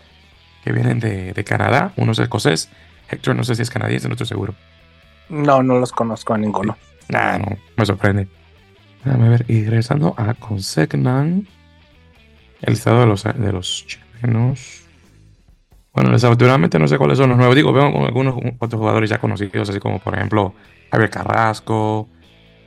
que 0.65 0.73
vienen 0.73 0.99
de, 0.99 1.33
de 1.33 1.45
Canadá, 1.45 1.93
uno 1.97 2.11
es 2.11 2.19
escocés, 2.19 2.69
Hector 3.09 3.37
no 3.37 3.45
sé 3.45 3.55
si 3.55 3.63
es 3.63 3.71
canadiense, 3.71 4.09
no 4.09 4.15
estoy 4.15 4.27
seguro. 4.27 4.57
No, 5.29 5.63
no 5.63 5.79
los 5.79 5.93
conozco 5.93 6.35
a 6.35 6.39
ninguno. 6.39 6.77
Nah, 7.09 7.39
no, 7.39 7.57
me 7.77 7.87
sorprende. 7.87 8.27
Déjame 9.05 9.29
ver, 9.29 9.45
y 9.47 9.65
regresando 9.67 10.17
a 10.17 10.35
Consegnan, 10.35 11.47
el 12.61 12.73
listado 12.73 13.01
de 13.01 13.07
los, 13.07 13.23
de 13.23 13.53
los 13.53 13.87
chilenos. 13.87 14.84
Bueno, 15.95 16.11
desafortunadamente 16.11 16.79
no 16.79 16.89
sé 16.89 16.99
cuáles 16.99 17.19
son 17.19 17.31
los 17.31 17.39
nuevos. 17.39 17.55
Digo, 17.55 17.73
veo 17.73 18.05
algunos 18.05 18.35
otros 18.59 18.79
jugadores 18.79 19.09
ya 19.09 19.19
conocidos, 19.19 19.69
así 19.69 19.79
como 19.79 20.01
por 20.01 20.15
ejemplo 20.15 20.55
Javier 20.91 21.11
Carrasco, 21.11 22.09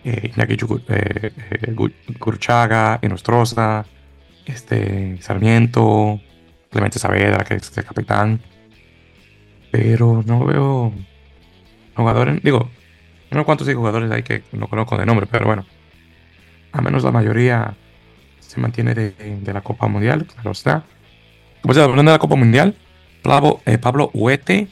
eh, 0.03 0.31
Iñaki 0.33 0.57
eh, 0.89 1.31
eh 1.51 1.75
este, 4.45 5.21
Sarmiento, 5.21 6.21
Clemente 6.71 6.99
Saavedra, 6.99 7.43
que 7.43 7.55
es 7.55 7.77
el 7.77 7.83
capitán. 7.83 8.39
Pero 9.71 10.23
no 10.25 10.45
veo 10.45 10.93
jugadores, 11.95 12.41
digo, 12.41 12.69
no 13.31 13.45
cuántos 13.45 13.67
jugadores 13.73 14.09
hay 14.09 14.23
que 14.23 14.43
no 14.53 14.67
conozco 14.67 14.97
de 14.97 15.05
nombre, 15.05 15.27
pero 15.29 15.45
bueno, 15.45 15.65
al 16.71 16.81
menos 16.81 17.03
la 17.03 17.11
mayoría 17.11 17.75
se 18.39 18.61
mantiene 18.61 18.95
de, 18.95 19.53
la 19.53 19.61
Copa 19.61 19.87
Mundial, 19.87 20.25
claro 20.25 20.51
está. 20.51 20.83
Se 21.69 21.81
hablando 21.81 22.11
de 22.11 22.15
la 22.15 22.19
Copa 22.19 22.35
Mundial, 22.35 22.75
Pablo, 23.27 23.59
eh, 23.65 23.77
Pablo 23.77 24.09
Huete 24.13 24.67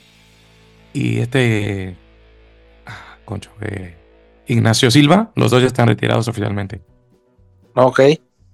y 0.93 1.19
este, 1.19 1.95
ah, 2.85 3.17
concho, 3.25 3.51
eh, 3.61 3.97
Ignacio 4.47 4.89
Silva, 4.89 5.31
los 5.35 5.51
dos 5.51 5.61
ya 5.61 5.67
están 5.67 5.87
retirados 5.87 6.27
oficialmente. 6.27 6.81
Ok. 7.75 7.99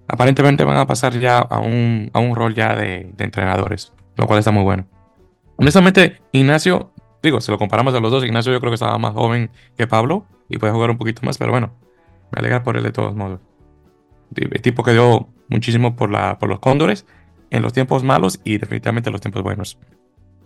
Aparentemente 0.08 0.64
van 0.64 0.78
a 0.78 0.88
pasar 0.88 1.18
ya 1.20 1.38
a 1.40 1.60
un, 1.60 2.10
a 2.14 2.20
un 2.20 2.36
rol 2.36 2.56
ya 2.56 2.76
de, 2.76 3.12
de 3.16 3.24
entrenadores, 3.24 3.94
lo 4.18 4.28
cual 4.28 4.40
está 4.40 4.52
muy 4.52 4.64
bueno. 4.64 4.88
Honestamente, 5.58 6.20
Ignacio, 6.32 6.92
digo, 7.22 7.40
si 7.40 7.52
lo 7.52 7.58
comparamos 7.58 7.94
a 7.94 8.00
los 8.00 8.12
dos, 8.12 8.24
Ignacio 8.24 8.52
yo 8.52 8.60
creo 8.60 8.72
que 8.72 8.76
estaba 8.76 8.98
más 8.98 9.14
joven 9.14 9.52
que 9.78 9.86
Pablo 9.86 10.26
y 10.50 10.58
puede 10.58 10.74
jugar 10.74 10.90
un 10.90 10.98
poquito 10.98 11.22
más, 11.24 11.38
pero 11.38 11.52
bueno, 11.52 11.72
me 12.32 12.40
alegra 12.40 12.64
por 12.64 12.76
él 12.76 12.84
de 12.84 12.92
todos 12.92 13.16
modos. 13.16 13.40
El 14.36 14.62
tipo 14.62 14.84
que 14.84 14.94
dio 14.94 15.30
muchísimo 15.48 15.96
por, 15.96 16.10
la, 16.10 16.40
por 16.40 16.50
los 16.50 16.60
cóndores 16.60 17.06
en 17.52 17.62
los 17.62 17.74
tiempos 17.74 18.04
malos 18.04 18.40
y 18.44 18.58
definitivamente 18.58 19.10
en 19.10 19.14
los 19.14 19.22
tiempos 19.22 19.44
buenos. 19.44 19.78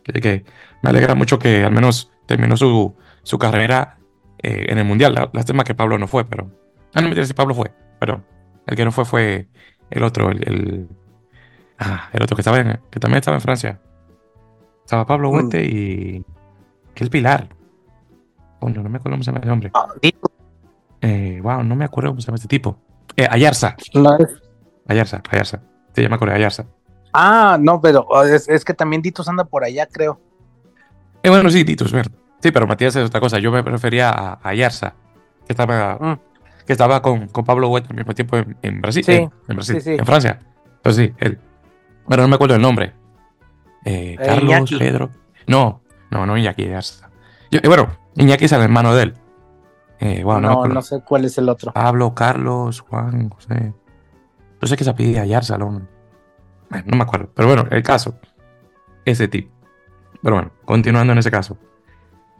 Así 0.07 0.19
que 0.19 0.43
me 0.81 0.89
alegra 0.89 1.15
mucho 1.15 1.39
que 1.39 1.63
al 1.63 1.71
menos 1.71 2.11
terminó 2.25 2.57
su, 2.57 2.95
su 3.23 3.39
carrera 3.39 3.97
eh, 4.43 4.65
en 4.69 4.77
el 4.77 4.85
Mundial. 4.85 5.29
Lástima 5.33 5.63
que 5.63 5.73
Pablo 5.73 5.97
no 5.97 6.07
fue, 6.07 6.25
pero... 6.25 6.51
Ah, 6.93 7.01
no 7.01 7.09
me 7.09 7.25
si 7.25 7.33
Pablo 7.33 7.53
fue, 7.55 7.71
pero 7.99 8.23
el 8.67 8.75
que 8.75 8.85
no 8.85 8.91
fue 8.91 9.05
fue 9.05 9.47
el 9.89 10.03
otro, 10.03 10.29
el, 10.29 10.87
ah, 11.79 12.09
el 12.13 12.23
otro 12.23 12.35
que, 12.35 12.41
estaba 12.41 12.59
en, 12.59 12.79
que 12.89 12.99
también 12.99 13.19
estaba 13.19 13.37
en 13.37 13.41
Francia. 13.41 13.79
Estaba 14.83 15.05
Pablo 15.05 15.31
mm. 15.31 15.33
Huete 15.33 15.63
y... 15.63 16.25
Que 16.93 17.03
el 17.03 17.09
Pilar. 17.09 17.49
Bueno, 18.61 18.81
no 18.81 18.89
me 18.89 18.97
acuerdo 18.97 19.15
cómo 19.15 19.23
se 19.23 19.31
llama 19.31 19.41
ese 19.43 19.51
hombre. 19.51 19.71
Ah, 19.73 19.87
eh, 21.01 21.39
wow, 21.43 21.61
no 21.63 21.75
me 21.75 21.85
acuerdo 21.85 22.11
cómo 22.11 22.21
se 22.21 22.27
llama 22.27 22.37
este 22.37 22.47
tipo. 22.47 22.79
Eh, 23.17 23.27
Ayarza. 23.29 23.75
Ayarza, 24.87 25.21
Ayarza. 25.29 25.61
Se 25.93 26.01
llama 26.01 26.17
Corea 26.17 26.35
Ayarza. 26.35 26.65
Ah, 27.17 27.57
no, 27.59 27.79
pero 27.79 28.05
oh, 28.09 28.23
es, 28.23 28.65
que 28.65 28.73
también 28.73 29.01
Ditos 29.01 29.29
anda 29.29 29.45
por 29.45 29.63
allá, 29.63 29.87
creo. 29.87 30.19
Eh, 31.23 31.29
bueno, 31.29 31.49
sí, 31.49 31.63
Ditos, 31.63 31.93
ver. 31.93 32.11
Sí, 32.41 32.51
pero 32.51 32.67
Matías 32.67 32.93
es 32.97 33.05
otra 33.07 33.21
cosa. 33.21 33.39
Yo 33.39 33.51
me 33.51 33.61
refería 33.61 34.09
a 34.09 34.39
Ayarza, 34.43 34.95
que 35.47 35.53
estaba, 35.53 35.95
mm. 35.95 36.19
que 36.65 36.73
estaba 36.73 37.01
con, 37.01 37.27
con 37.29 37.45
Pablo 37.45 37.69
Huet 37.69 37.89
al 37.89 37.95
mismo 37.95 38.13
tiempo 38.13 38.35
en, 38.61 38.81
Brasil. 38.81 39.03
Sí, 39.05 39.13
en, 39.13 39.55
Brasil, 39.55 39.81
en 39.85 40.05
Francia. 40.05 40.39
Entonces 40.75 41.05
sí, 41.07 41.13
él. 41.19 41.39
Bueno, 42.05 42.23
no 42.23 42.29
me 42.29 42.35
acuerdo 42.35 42.55
el 42.55 42.61
nombre. 42.61 42.93
Eh, 43.85 44.17
eh 44.19 44.23
Carlos, 44.23 44.75
Pedro. 44.77 45.09
No, 45.47 45.81
no, 46.11 46.25
no 46.25 46.37
Iñaki 46.37 46.63
Ayarza. 46.63 47.09
bueno, 47.65 47.95
Iñaki 48.15 48.45
es 48.45 48.51
el 48.51 48.61
hermano 48.61 48.93
de 48.93 49.03
él. 49.03 49.13
Eh, 50.01 50.21
no, 50.25 50.67
no, 50.67 50.81
sé 50.81 50.99
cuál 50.99 51.23
es 51.23 51.37
el 51.37 51.47
otro. 51.47 51.71
Pablo, 51.71 52.13
Carlos, 52.13 52.81
Juan, 52.81 53.29
José. 53.29 53.73
No 54.61 54.67
sé 54.67 54.75
qué 54.75 54.83
se 54.83 54.93
pide 54.93 55.19
ayer, 55.21 55.43
Salón. 55.45 55.94
No 56.69 56.97
me 56.97 57.03
acuerdo. 57.03 57.29
Pero 57.33 57.47
bueno, 57.47 57.65
el 57.71 57.83
caso. 57.83 58.15
Ese 59.05 59.27
tipo. 59.27 59.51
Pero 60.21 60.35
bueno, 60.35 60.51
continuando 60.65 61.13
en 61.13 61.19
ese 61.19 61.31
caso. 61.31 61.57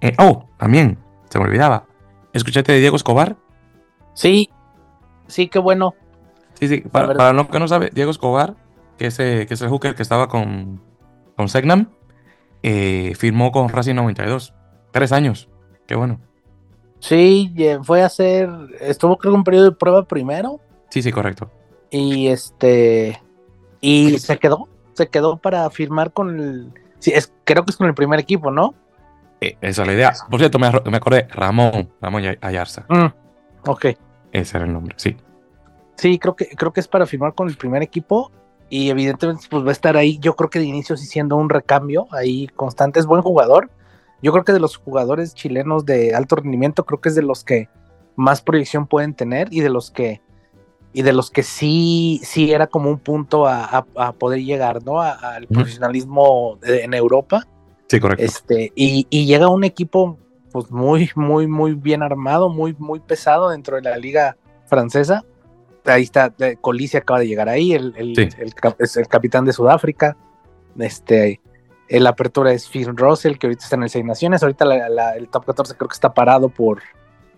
Eh, 0.02 0.16
oh, 0.18 0.50
también, 0.58 0.98
se 1.30 1.40
me 1.40 1.46
olvidaba. 1.46 1.86
¿Escuchaste 2.34 2.72
de 2.72 2.80
Diego 2.80 2.96
Escobar? 2.96 3.36
Sí, 4.14 4.50
sí, 5.28 5.48
qué 5.48 5.60
bueno. 5.60 5.94
Sí, 6.56 6.68
sí, 6.68 6.82
para, 6.82 7.14
para 7.14 7.34
lo 7.34 7.48
que 7.48 7.60
no 7.60 7.68
sabe, 7.68 7.92
Diego 7.94 8.12
Escobar, 8.12 8.56
que 8.98 9.08
es, 9.08 9.18
que 9.18 9.48
es 9.50 9.62
el 9.62 9.70
hooker 9.70 9.96
que 9.96 10.02
estaba 10.02 10.28
con, 10.28 10.82
con 11.36 11.50
Segnam, 11.50 11.90
eh, 12.64 13.14
firmó 13.16 13.52
con 13.52 13.70
Racing 13.70 13.96
92. 13.96 14.54
Tres 14.92 15.12
años. 15.12 15.50
Qué 15.86 15.96
bueno. 15.96 16.20
Sí, 17.00 17.54
fue 17.84 18.02
a 18.02 18.08
hacer, 18.08 18.50
estuvo 18.80 19.18
creo 19.18 19.34
que 19.34 19.38
un 19.38 19.44
periodo 19.44 19.66
de 19.66 19.76
prueba 19.76 20.08
primero. 20.08 20.60
Sí, 20.90 21.02
sí, 21.04 21.12
correcto. 21.12 21.52
Y 21.92 22.28
este, 22.28 23.22
y 23.86 24.20
se 24.20 24.38
quedó, 24.38 24.68
se 24.94 25.08
quedó 25.08 25.38
para 25.38 25.70
firmar 25.70 26.12
con 26.12 26.40
el, 26.40 26.74
sí, 27.00 27.12
es, 27.14 27.34
creo 27.44 27.66
que 27.66 27.72
es 27.72 27.78
con 27.78 27.88
el 27.88 27.94
primer 27.94 28.20
equipo, 28.20 28.52
¿no? 28.52 28.74
Eh, 29.42 29.58
esa 29.62 29.82
es 29.82 29.88
la 29.88 29.94
idea. 29.94 30.14
Por 30.30 30.40
cierto, 30.40 30.60
me, 30.60 30.68
acordé, 30.68 31.28
Ramón, 31.30 31.92
Ramón 32.02 32.24
Ayarza. 32.42 32.86
Mm, 32.90 33.70
ok. 33.70 33.86
Ese 34.32 34.58
era 34.58 34.66
el 34.66 34.74
nombre, 34.74 34.96
sí. 34.98 35.16
Sí, 35.98 36.20
creo 36.20 36.36
que, 36.36 36.48
creo 36.48 36.74
que 36.74 36.80
es 36.80 36.88
para 36.88 37.06
firmar 37.06 37.34
con 37.36 37.48
el 37.48 37.58
primer 37.58 37.82
equipo 37.82 38.32
y 38.70 38.90
evidentemente 38.90 39.46
pues 39.50 39.64
va 39.64 39.70
a 39.70 39.74
estar 39.74 39.96
ahí, 39.96 40.18
yo 40.20 40.36
creo 40.36 40.50
que 40.50 40.60
de 40.60 40.66
inicio 40.66 40.98
sí 40.98 41.06
siendo 41.06 41.36
un 41.36 41.50
recambio 41.50 42.08
ahí 42.12 42.48
constante, 42.48 43.00
es 43.00 43.06
buen 43.06 43.22
jugador 43.22 43.70
yo 44.26 44.32
creo 44.32 44.44
que 44.44 44.54
de 44.54 44.60
los 44.60 44.78
jugadores 44.78 45.36
chilenos 45.36 45.86
de 45.86 46.16
alto 46.16 46.38
rendimiento, 46.38 46.84
creo 46.84 47.00
que 47.00 47.10
es 47.10 47.16
de 47.16 47.22
los 47.22 47.44
que 47.44 47.70
más 48.16 48.42
proyección 48.42 48.88
pueden 48.88 49.14
tener 49.14 49.50
y 49.52 49.60
de 49.62 49.70
los 49.70 49.92
que 49.92 50.22
y 50.96 51.02
de 51.02 51.12
los 51.12 51.30
que 51.30 51.44
sí, 51.44 52.22
sí 52.24 52.54
era 52.54 52.68
como 52.68 52.90
un 52.90 53.00
punto 53.00 53.48
a, 53.48 53.86
poder 54.18 54.40
llegar, 54.40 54.82
¿no? 54.86 55.02
Al 55.02 55.46
profesionalismo 55.46 56.58
en 56.64 56.94
Europa. 56.94 57.46
Sí, 57.90 58.00
correcto. 58.00 58.24
Este, 58.24 58.72
y, 58.76 59.26
llega 59.26 59.50
un 59.50 59.66
equipo 59.66 60.18
pues 60.54 60.72
muy, 60.72 61.12
muy, 61.16 61.48
muy 61.48 61.74
bien 61.74 62.02
armado, 62.02 62.48
muy, 62.48 62.74
muy 62.80 63.02
pesado 63.02 63.50
dentro 63.50 63.76
de 63.76 63.82
la 63.82 63.98
liga 63.98 64.38
francesa. 64.68 65.26
Ahí 65.84 66.04
está, 66.04 66.34
Colisi 66.62 66.96
acaba 66.96 67.20
de 67.20 67.28
llegar 67.28 67.50
ahí, 67.50 67.74
el, 67.74 67.94
es 68.80 68.96
el 68.96 69.08
capitán 69.10 69.44
de 69.44 69.52
Sudáfrica. 69.52 70.16
Este, 70.80 71.42
la 71.90 72.12
apertura 72.12 72.54
es 72.54 72.70
Phil 72.70 72.96
Russell, 72.96 73.36
que 73.36 73.48
ahorita 73.48 73.66
está 73.66 73.76
en 73.76 73.84
el 73.84 73.90
Seis 73.90 74.06
Naciones. 74.06 74.44
Ahorita 74.44 74.64
el 75.18 75.28
top 75.28 75.48
14 75.48 75.76
creo 75.76 75.90
que 75.90 75.94
está 75.94 76.14
parado 76.14 76.48
por, 76.48 76.82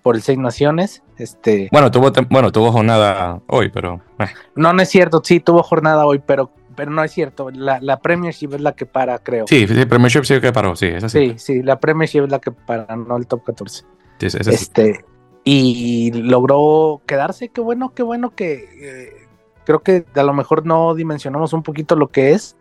por 0.08 0.16
el 0.16 0.22
Seis 0.22 0.38
Naciones. 0.38 1.04
Este... 1.18 1.68
Bueno, 1.70 1.92
tuvo, 1.92 2.10
bueno, 2.30 2.50
tuvo 2.50 2.72
jornada 2.72 3.42
hoy, 3.48 3.68
pero. 3.68 4.02
Eh. 4.20 4.28
No, 4.56 4.72
no 4.72 4.82
es 4.82 4.88
cierto. 4.88 5.22
Sí, 5.22 5.42
tuvo 5.42 5.64
jornada 5.64 6.06
hoy, 6.06 6.22
pero, 6.26 6.50
pero 6.78 6.92
no 6.92 7.04
es 7.04 7.12
cierto. 7.12 7.50
La, 7.52 7.82
la 7.82 8.00
Premiership 8.00 8.54
es 8.54 8.62
la 8.62 8.72
que 8.72 8.86
para, 8.86 9.20
creo. 9.20 9.48
Sí, 9.50 9.68
sí, 9.68 9.86
Premiership 9.86 10.24
sí 10.24 10.40
que 10.40 10.54
paró, 10.54 10.78
sí, 10.78 10.88
así. 10.94 11.10
Sí, 11.10 11.34
sí, 11.36 11.62
la 11.62 11.78
Premiership 11.78 12.24
es 12.24 12.32
la 12.32 12.40
que 12.40 12.54
para, 12.54 12.96
no 12.96 13.18
el 13.18 13.28
top 13.28 13.44
14. 13.44 13.84
Sí, 14.18 14.26
es 14.28 14.36
así. 14.36 14.50
Este, 14.50 15.04
y 15.44 16.14
logró 16.14 17.02
quedarse. 17.06 17.50
Qué 17.50 17.60
bueno, 17.60 17.94
qué 17.94 18.04
bueno 18.04 18.34
que. 18.34 18.54
Eh, 18.80 19.28
creo 19.66 19.84
que 19.84 20.06
a 20.16 20.24
lo 20.24 20.34
mejor 20.34 20.66
no 20.66 20.96
dimensionamos 20.96 21.52
un 21.52 21.64
poquito 21.64 21.98
lo 21.98 22.08
que 22.08 22.32
es. 22.32 22.56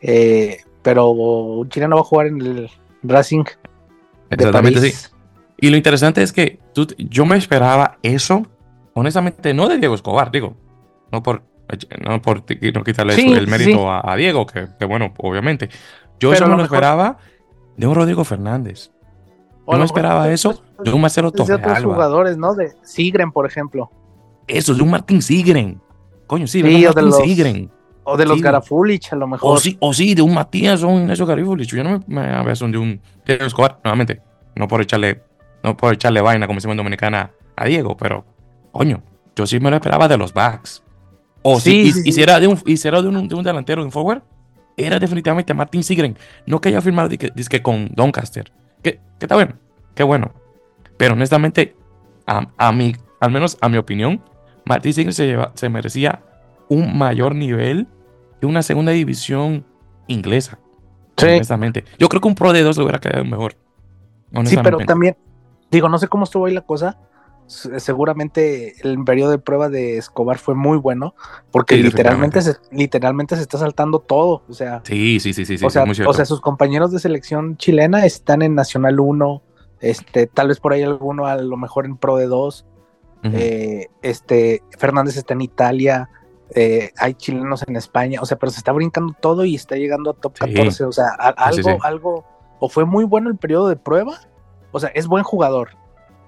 Eh, 0.00 0.58
pero 0.82 1.10
un 1.10 1.68
chileno 1.70 1.96
va 1.96 2.02
a 2.02 2.04
jugar 2.04 2.28
en 2.28 2.40
el 2.40 2.70
Racing. 3.02 3.46
Exactamente, 4.30 4.92
sí. 4.92 5.11
Y 5.62 5.70
lo 5.70 5.76
interesante 5.76 6.24
es 6.24 6.32
que 6.32 6.58
yo 6.98 7.24
me 7.24 7.36
esperaba 7.36 7.96
eso, 8.02 8.44
honestamente, 8.94 9.54
no 9.54 9.68
de 9.68 9.78
Diego 9.78 9.94
Escobar, 9.94 10.32
digo, 10.32 10.56
no 11.12 11.22
por 11.22 11.44
no 12.04 12.20
por 12.20 12.42
no 12.74 12.82
quitarle 12.82 13.14
el 13.14 13.46
mérito 13.46 13.88
a, 13.88 14.16
Diego, 14.16 14.44
que, 14.44 14.84
bueno, 14.84 15.14
obviamente. 15.18 15.70
Yo 16.18 16.34
solo 16.34 16.56
me 16.56 16.64
esperaba 16.64 17.16
de 17.76 17.86
un 17.86 17.94
Rodrigo 17.94 18.24
Fernández. 18.24 18.90
Yo 19.68 19.78
no 19.78 19.84
esperaba 19.84 20.32
eso 20.32 20.64
de 20.82 20.92
un 20.92 21.00
Marcelo 21.00 21.30
Torres. 21.30 21.46
De 21.46 21.54
otros 21.54 21.84
jugadores, 21.84 22.36
¿no? 22.36 22.56
De 22.56 22.72
Sigren, 22.82 23.30
por 23.30 23.46
ejemplo. 23.46 23.88
Eso, 24.48 24.74
de 24.74 24.82
un 24.82 24.90
Martín 24.90 25.22
Sigren. 25.22 25.80
Coño, 26.26 26.48
sí, 26.48 26.60
de 26.60 26.88
Martín 26.88 27.12
Sigren. 27.12 27.70
O 28.02 28.16
de 28.16 28.26
los 28.26 28.42
Garafulich, 28.42 29.12
a 29.12 29.16
lo 29.16 29.28
mejor. 29.28 29.56
O 29.56 29.60
sí, 29.60 29.76
o 29.78 29.94
sí, 29.94 30.16
de 30.16 30.22
un 30.22 30.34
Matías 30.34 30.82
o 30.82 30.88
un 30.88 31.08
esos 31.08 31.28
Garafulich. 31.28 31.68
Yo 31.68 31.84
no 31.84 32.02
me, 32.08 32.42
me 32.42 32.56
son 32.56 32.72
de 32.72 32.78
un 32.78 33.00
Diego 33.24 33.44
Escobar, 33.44 33.78
nuevamente. 33.84 34.20
No 34.56 34.66
por 34.66 34.82
echarle, 34.82 35.22
no 35.62 35.76
por 35.76 35.94
echarle 35.94 36.20
vaina, 36.20 36.46
como 36.46 36.58
decimos 36.58 36.74
en 36.74 36.78
Dominicana, 36.78 37.30
a 37.56 37.64
Diego, 37.66 37.96
pero, 37.96 38.24
coño, 38.72 39.02
yo 39.36 39.46
sí 39.46 39.60
me 39.60 39.70
lo 39.70 39.76
esperaba 39.76 40.08
de 40.08 40.16
los 40.16 40.32
backs. 40.32 40.82
O 41.42 41.58
sí, 41.58 41.92
y, 42.04 42.12
si 42.12 42.22
era 42.22 42.38
de 42.38 42.46
un, 42.46 42.60
y 42.66 42.76
de 42.76 43.08
un, 43.08 43.28
de 43.28 43.34
un 43.34 43.42
delantero, 43.42 43.82
de 43.82 43.86
un 43.86 43.92
forward, 43.92 44.22
era 44.76 44.98
definitivamente 44.98 45.54
Martín 45.54 45.82
Sigren. 45.82 46.16
No 46.46 46.60
que 46.60 46.68
haya 46.68 46.80
firmado 46.80 47.08
que 47.10 47.62
con 47.62 47.90
Doncaster. 47.94 48.52
Que, 48.82 49.00
que 49.18 49.26
está 49.26 49.34
bueno, 49.34 49.54
qué 49.94 50.02
bueno. 50.02 50.32
Pero 50.96 51.14
honestamente, 51.14 51.76
a, 52.26 52.48
a 52.56 52.72
mi, 52.72 52.94
al 53.20 53.30
menos 53.32 53.58
a 53.60 53.68
mi 53.68 53.76
opinión, 53.76 54.22
Martín 54.64 54.92
Sigren 54.92 55.12
se, 55.12 55.26
lleva, 55.26 55.52
se 55.54 55.68
merecía 55.68 56.22
un 56.68 56.96
mayor 56.96 57.34
nivel 57.34 57.88
que 58.40 58.46
una 58.46 58.62
segunda 58.62 58.92
división 58.92 59.64
inglesa. 60.06 60.58
Sí. 61.16 61.26
Honestamente. 61.26 61.84
Yo 61.98 62.08
creo 62.08 62.20
que 62.20 62.28
un 62.28 62.34
Pro 62.34 62.52
de 62.52 62.62
2 62.62 62.76
le 62.76 62.82
hubiera 62.84 62.98
quedado 62.98 63.24
mejor. 63.24 63.56
Sí, 64.44 64.56
pero 64.62 64.78
también, 64.78 65.16
digo, 65.72 65.88
no 65.88 65.98
sé 65.98 66.06
cómo 66.06 66.24
estuvo 66.24 66.46
ahí 66.46 66.54
la 66.54 66.60
cosa, 66.60 66.98
seguramente 67.46 68.74
el 68.82 69.02
periodo 69.04 69.30
de 69.30 69.38
prueba 69.38 69.68
de 69.68 69.98
Escobar 69.98 70.38
fue 70.38 70.54
muy 70.54 70.78
bueno, 70.78 71.14
porque 71.50 71.76
literalmente 71.76 72.40
se, 72.42 72.56
literalmente 72.70 73.36
se 73.36 73.42
está 73.42 73.58
saltando 73.58 73.98
todo, 73.98 74.42
o 74.48 74.52
sea. 74.52 74.82
Sí, 74.84 75.18
sí, 75.20 75.32
sí, 75.32 75.44
sí, 75.44 75.64
o, 75.64 75.70
sea, 75.70 75.84
o 75.84 76.14
sea, 76.14 76.24
sus 76.24 76.40
compañeros 76.40 76.92
de 76.92 76.98
selección 76.98 77.56
chilena 77.56 78.06
están 78.06 78.42
en 78.42 78.54
Nacional 78.54 79.00
1, 79.00 79.42
este, 79.80 80.26
tal 80.26 80.48
vez 80.48 80.60
por 80.60 80.72
ahí 80.72 80.82
alguno 80.82 81.26
a 81.26 81.36
lo 81.36 81.56
mejor 81.56 81.86
en 81.86 81.96
Pro 81.96 82.16
de 82.16 82.26
2, 82.26 82.66
eh, 83.24 83.86
este, 84.02 84.62
Fernández 84.78 85.16
está 85.16 85.34
en 85.34 85.42
Italia, 85.42 86.08
eh, 86.54 86.90
hay 86.98 87.14
chilenos 87.14 87.64
en 87.66 87.76
España, 87.76 88.20
o 88.20 88.26
sea, 88.26 88.38
pero 88.38 88.50
se 88.50 88.58
está 88.58 88.72
brincando 88.72 89.14
todo 89.20 89.44
y 89.44 89.54
está 89.54 89.76
llegando 89.76 90.10
a 90.10 90.14
top 90.14 90.38
14, 90.38 90.84
o 90.84 90.92
sea, 90.92 91.08
algo, 91.36 91.78
algo, 91.82 92.24
o 92.58 92.68
fue 92.68 92.84
muy 92.84 93.04
bueno 93.04 93.30
el 93.30 93.36
periodo 93.36 93.68
de 93.68 93.76
prueba, 93.76 94.20
o 94.72 94.80
sea, 94.80 94.90
es 94.94 95.06
buen 95.06 95.22
jugador, 95.22 95.76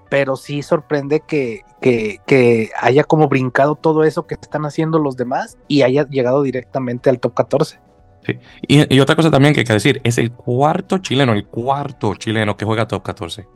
pero 0.09 0.35
sí 0.35 0.61
sorprende 0.61 1.21
que, 1.21 1.61
que, 1.81 2.69
haya 2.79 3.03
como 3.03 3.27
brincado 3.27 3.75
todo 3.75 4.03
eso 4.03 4.27
que 4.27 4.35
están 4.35 4.65
haciendo 4.65 4.99
los 4.99 5.17
demás 5.17 5.57
y 5.67 5.81
haya 5.81 6.07
llegado 6.07 6.43
directamente 6.43 7.09
al 7.09 7.19
top 7.19 7.33
14. 7.33 7.79
Sí. 8.25 8.39
Y, 8.67 8.99
otra 8.99 9.15
cosa 9.15 9.29
también 9.29 9.53
que 9.53 9.61
hay 9.61 9.65
que 9.65 9.73
decir, 9.73 10.01
es 10.03 10.17
el 10.17 10.31
cuarto 10.31 10.97
chileno, 10.99 11.33
el 11.33 11.45
cuarto 11.45 12.15
chileno 12.15 12.57
que 12.57 12.65
juega 12.65 12.87
top 12.87 13.03
14. 13.03 13.47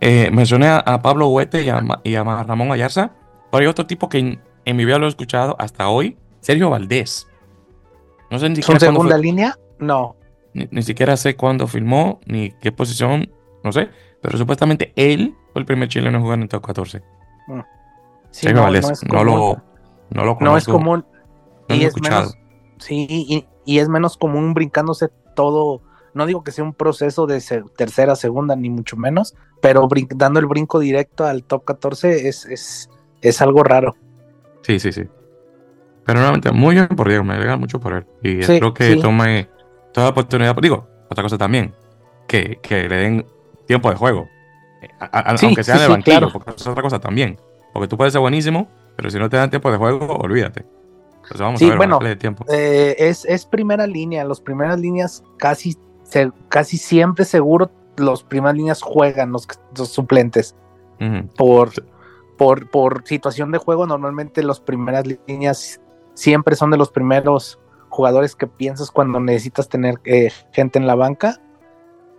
Eh, 0.00 0.30
mencioné 0.32 0.68
a, 0.68 1.02
Pablo 1.02 1.28
Huete 1.28 1.62
y 1.62 1.68
a, 1.68 1.82
y 2.02 2.14
a, 2.14 2.24
Ramón 2.24 2.72
Ayarza, 2.72 3.12
pero 3.50 3.62
hay 3.62 3.66
otro 3.66 3.86
tipo 3.86 4.08
que 4.08 4.18
en, 4.64 4.76
mi 4.76 4.84
vida 4.84 4.98
lo 4.98 5.06
he 5.06 5.10
escuchado 5.10 5.56
hasta 5.58 5.88
hoy, 5.88 6.16
Sergio 6.40 6.70
Valdés. 6.70 7.26
No 8.30 8.38
sé 8.38 8.48
ni 8.48 8.56
siquiera. 8.56 8.80
¿Son 8.80 8.94
segunda 8.94 9.18
línea? 9.18 9.58
No. 9.78 10.16
Ni, 10.54 10.66
ni, 10.70 10.82
siquiera 10.82 11.16
sé 11.16 11.36
cuándo 11.36 11.66
filmó, 11.66 12.20
ni 12.24 12.52
qué 12.60 12.72
posición, 12.72 13.30
no 13.62 13.72
sé. 13.72 13.90
Pero 14.22 14.38
supuestamente 14.38 14.92
él 14.96 15.34
fue 15.52 15.60
el 15.60 15.66
primer 15.66 15.88
chileno 15.88 16.18
en 16.18 16.22
jugar 16.22 16.38
en 16.38 16.42
el 16.42 16.48
top 16.48 16.66
14. 16.66 17.02
Mm. 17.46 17.60
Sí, 18.30 18.46
no, 18.52 18.70
no, 18.70 18.74
es 18.74 19.04
no, 19.04 19.24
lo, 19.24 19.62
no 20.10 20.24
lo 20.24 20.36
conozco. 20.36 20.44
No 20.44 20.56
es 20.56 20.64
común. 20.66 21.04
y 21.68 21.84
es 21.84 22.00
menos, 22.00 22.36
sí, 22.78 23.46
y, 23.64 23.78
es 23.78 23.88
menos 23.88 24.16
común 24.16 24.54
brincándose 24.54 25.08
todo. 25.34 25.82
No 26.14 26.26
digo 26.26 26.42
que 26.42 26.52
sea 26.52 26.64
un 26.64 26.74
proceso 26.74 27.26
de 27.26 27.40
tercera, 27.76 28.16
segunda, 28.16 28.56
ni 28.56 28.68
mucho 28.68 28.96
menos, 28.96 29.34
pero 29.60 29.88
dando 30.14 30.40
el 30.40 30.46
brinco 30.46 30.78
directo 30.78 31.24
al 31.24 31.44
top 31.44 31.64
14 31.64 32.28
es, 32.28 32.46
es, 32.46 32.90
es 33.20 33.42
algo 33.42 33.62
raro. 33.62 33.94
Sí, 34.62 34.80
sí, 34.80 34.92
sí. 34.92 35.04
Pero 36.04 36.18
nuevamente, 36.18 36.50
muy 36.50 36.74
bien 36.74 36.88
por 36.88 37.08
Diego, 37.08 37.22
me 37.22 37.34
alegra 37.34 37.56
mucho 37.56 37.78
por 37.78 37.92
él. 37.92 38.06
Y 38.22 38.40
espero 38.40 38.74
que 38.74 38.96
tome 38.96 39.48
toda 39.92 40.06
la 40.06 40.10
oportunidad. 40.10 40.56
Digo, 40.56 40.88
otra 41.08 41.22
cosa 41.22 41.38
también, 41.38 41.74
que, 42.26 42.58
que 42.62 42.88
le 42.88 42.96
den 42.96 43.26
tiempo 43.70 43.88
de 43.88 43.94
juego. 43.94 44.28
Eh, 44.82 44.88
aunque 44.98 45.62
sea 45.62 45.78
de 45.78 45.86
banquillo, 45.86 46.32
porque 46.32 46.50
es 46.56 46.66
otra 46.66 46.82
cosa 46.82 46.98
también. 46.98 47.38
Porque 47.72 47.86
tú 47.86 47.96
puedes 47.96 48.12
ser 48.12 48.20
buenísimo, 48.20 48.68
pero 48.96 49.10
si 49.10 49.18
no 49.20 49.30
te 49.30 49.36
dan 49.36 49.48
tiempo 49.48 49.70
de 49.70 49.78
juego, 49.78 50.16
olvídate. 50.16 50.66
Entonces 51.14 51.40
vamos 51.40 51.62
a 51.62 51.66
ver, 51.66 51.76
bueno, 51.76 52.00
de 52.00 52.16
tiempo. 52.16 52.44
Eh, 52.48 52.96
es, 52.98 53.24
es, 53.26 53.46
primera 53.46 53.86
línea. 53.86 54.24
Las 54.24 54.40
primeras 54.40 54.80
líneas 54.80 55.22
casi, 55.36 55.76
casi 56.48 56.78
siempre 56.78 57.24
seguro 57.24 57.70
los 57.96 58.24
primeras 58.24 58.56
líneas 58.56 58.82
juegan 58.82 59.30
los, 59.30 59.46
suplentes. 59.88 60.56
por, 61.36 61.70
por, 62.36 62.68
por 62.70 63.06
situación 63.06 63.52
de 63.52 63.58
juego, 63.58 63.86
normalmente 63.86 64.42
las 64.42 64.58
primeras 64.58 65.04
líneas 65.28 65.80
siempre 66.14 66.56
son 66.56 66.72
de 66.72 66.76
los 66.76 66.90
primeros 66.90 67.60
jugadores 67.88 68.34
que 68.34 68.48
piensas 68.48 68.90
cuando 68.90 69.20
necesitas 69.20 69.68
tener 69.68 70.00
eh, 70.04 70.32
gente 70.50 70.80
en 70.80 70.88
la 70.88 70.96
banca 70.96 71.40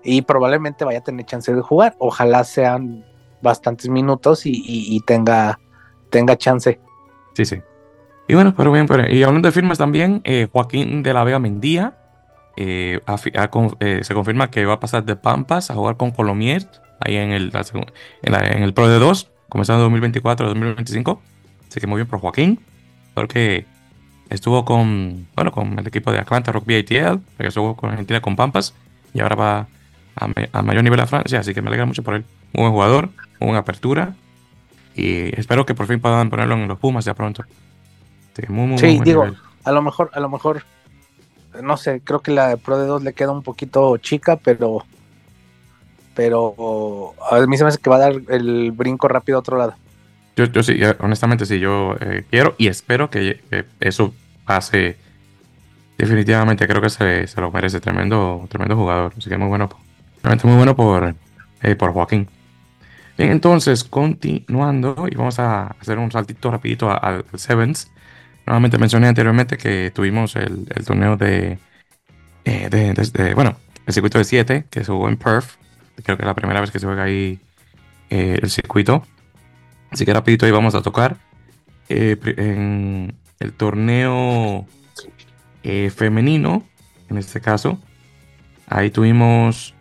y 0.03 0.21
probablemente 0.21 0.85
vaya 0.85 0.99
a 0.99 1.03
tener 1.03 1.25
chance 1.25 1.53
de 1.53 1.61
jugar. 1.61 1.95
Ojalá 1.99 2.43
sean 2.43 3.05
bastantes 3.41 3.89
minutos 3.89 4.41
y, 4.45 5.01
tenga, 5.05 5.59
tenga 6.09 6.37
chance. 6.37 6.79
Sí, 7.33 7.45
sí. 7.45 7.61
Y 8.27 8.35
bueno, 8.35 8.53
pero 8.55 8.71
bien, 8.71 8.87
pero, 8.87 9.09
y 9.11 9.23
hablando 9.23 9.47
de 9.47 9.51
firmas 9.51 9.77
también, 9.77 10.21
eh, 10.23 10.47
Joaquín 10.51 11.03
de 11.03 11.13
la 11.13 11.23
Vega 11.23 11.39
Mendía 11.39 11.97
eh, 12.55 12.99
eh, 13.79 13.99
se 14.03 14.13
confirma 14.13 14.49
que 14.51 14.65
va 14.65 14.73
a 14.73 14.79
pasar 14.79 15.03
de 15.03 15.15
Pampas 15.15 15.71
a 15.71 15.73
jugar 15.73 15.97
con 15.97 16.11
Colomier 16.11 16.67
ahí 16.99 17.15
en 17.15 17.31
el, 17.31 17.51
en, 18.23 18.63
el 18.63 18.73
Pro 18.73 18.87
de 18.87 18.99
2, 18.99 19.31
comenzando 19.49 19.89
2024-2025. 19.89 21.19
Así 21.67 21.79
que 21.79 21.87
muy 21.87 21.97
bien 21.97 22.07
por 22.07 22.19
Joaquín, 22.19 22.59
porque 23.13 23.65
estuvo 24.29 24.65
con, 24.65 25.27
bueno, 25.35 25.51
con 25.51 25.79
el 25.79 25.87
equipo 25.87 26.11
de 26.11 26.19
Atlanta 26.19 26.51
Rugby 26.51 26.77
ATL, 26.77 27.19
estuvo 27.39 27.75
con 27.75 27.91
Argentina 27.91 28.21
con 28.21 28.35
Pampas 28.35 28.73
y 29.13 29.21
ahora 29.21 29.35
va 29.35 29.67
a, 30.15 30.61
mayor 30.61 30.83
nivel 30.83 30.99
a 30.99 31.07
Francia, 31.07 31.39
así 31.39 31.53
que 31.53 31.61
me 31.61 31.69
alegra 31.69 31.85
mucho 31.85 32.03
por 32.03 32.15
él. 32.15 32.25
Un 32.53 32.61
buen 32.63 32.71
jugador, 32.71 33.09
una 33.39 33.59
apertura 33.59 34.15
y 34.95 35.37
espero 35.39 35.65
que 35.65 35.73
por 35.73 35.87
fin 35.87 35.99
puedan 35.99 36.29
ponerlo 36.29 36.55
en 36.55 36.67
los 36.67 36.79
Pumas 36.79 37.05
ya 37.05 37.13
pronto. 37.13 37.43
Sí, 38.35 38.43
muy, 38.49 38.67
muy, 38.67 38.77
sí 38.77 38.99
digo, 39.03 39.27
a 39.63 39.71
lo 39.71 39.81
mejor, 39.81 40.09
a 40.13 40.19
lo 40.19 40.29
mejor, 40.29 40.63
no 41.61 41.77
sé, 41.77 42.01
creo 42.03 42.21
que 42.21 42.31
la 42.31 42.57
Pro 42.57 42.77
de 42.77 42.87
2 42.87 43.03
le 43.03 43.13
queda 43.13 43.31
un 43.31 43.43
poquito 43.43 43.97
chica, 43.97 44.37
pero 44.37 44.85
pero 46.13 47.13
a 47.31 47.39
mí 47.45 47.57
se 47.57 47.63
me 47.63 47.69
hace 47.69 47.79
que 47.79 47.89
va 47.89 47.95
a 47.95 47.99
dar 47.99 48.13
el 48.29 48.71
brinco 48.71 49.07
rápido 49.07 49.37
a 49.37 49.39
otro 49.39 49.57
lado. 49.57 49.75
Yo, 50.35 50.45
yo 50.45 50.63
sí, 50.63 50.79
honestamente 50.99 51.45
sí, 51.45 51.59
yo 51.59 51.95
eh, 51.99 52.25
quiero 52.29 52.55
y 52.57 52.67
espero 52.67 53.09
que, 53.09 53.41
eso 53.79 54.13
pase 54.45 54.97
definitivamente 55.97 56.67
creo 56.67 56.81
que 56.81 56.89
se, 56.89 57.27
se, 57.27 57.41
lo 57.41 57.51
merece. 57.51 57.79
Tremendo, 57.79 58.45
tremendo 58.49 58.75
jugador. 58.75 59.13
Así 59.17 59.29
que 59.29 59.37
muy 59.37 59.47
bueno 59.47 59.69
Realmente 60.23 60.47
muy 60.47 60.57
bueno 60.57 60.75
por, 60.75 61.15
eh, 61.61 61.75
por 61.75 61.93
Joaquín. 61.93 62.27
Bien, 63.17 63.31
entonces, 63.31 63.83
continuando, 63.83 65.07
y 65.09 65.15
vamos 65.15 65.39
a 65.39 65.67
hacer 65.79 65.97
un 65.97 66.11
saltito 66.11 66.51
rapidito 66.51 66.89
al 66.89 67.25
Sevens. 67.35 67.91
Nuevamente 68.45 68.77
mencioné 68.77 69.07
anteriormente 69.07 69.57
que 69.57 69.91
tuvimos 69.93 70.35
el, 70.35 70.65
torneo 70.85 71.17
de, 71.17 71.59
eh, 72.45 72.69
de, 72.69 73.33
bueno, 73.33 73.57
el 73.85 73.93
circuito 73.93 74.17
de 74.17 74.23
7, 74.23 74.65
que 74.69 74.83
se 74.83 74.91
jugó 74.91 75.09
en 75.09 75.17
Perth. 75.17 75.49
Creo 76.03 76.17
que 76.17 76.23
es 76.23 76.27
la 76.27 76.35
primera 76.35 76.61
vez 76.61 76.71
que 76.71 76.79
se 76.79 76.85
juega 76.85 77.03
ahí 77.03 77.39
eh, 78.09 78.39
el 78.41 78.49
circuito. 78.49 79.03
Así 79.91 80.05
que 80.05 80.13
rapidito 80.13 80.45
ahí 80.45 80.51
vamos 80.51 80.75
a 80.75 80.81
tocar. 80.81 81.17
en 81.89 83.15
el 83.39 83.53
torneo 83.53 84.65
femenino, 85.63 86.63
en 87.09 87.17
este 87.17 87.41
caso, 87.41 87.79
ahí 88.67 88.89
tuvimos 88.89 89.75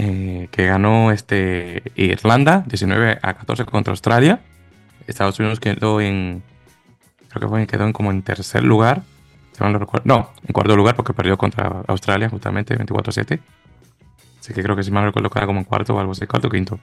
eh, 0.00 0.46
que 0.52 0.66
ganó 0.66 1.10
este, 1.10 1.82
Irlanda 1.96 2.62
19 2.68 3.18
a 3.20 3.34
14 3.34 3.64
contra 3.64 3.90
Australia. 3.90 4.38
Estados 5.08 5.40
Unidos 5.40 5.58
quedó 5.58 6.00
en, 6.00 6.44
creo 7.28 7.40
que 7.40 7.48
fue, 7.48 7.66
quedó 7.66 7.84
en 7.84 7.92
como 7.92 8.12
en 8.12 8.22
tercer 8.22 8.62
lugar. 8.62 9.02
no, 10.04 10.32
en 10.46 10.52
cuarto 10.52 10.76
lugar 10.76 10.94
porque 10.94 11.12
perdió 11.12 11.36
contra 11.36 11.82
Australia 11.88 12.28
justamente 12.28 12.76
24 12.76 13.10
a 13.10 13.12
7. 13.12 13.40
Así 14.38 14.54
que 14.54 14.62
creo 14.62 14.76
que 14.76 14.84
si 14.84 14.92
mal 14.92 15.04
recuerdo 15.04 15.30
queda 15.30 15.46
como 15.46 15.58
en 15.58 15.64
cuarto 15.64 15.96
o 15.96 15.98
algo 15.98 16.12
así, 16.12 16.28
cuarto 16.28 16.46
o 16.46 16.50
quinto. 16.52 16.78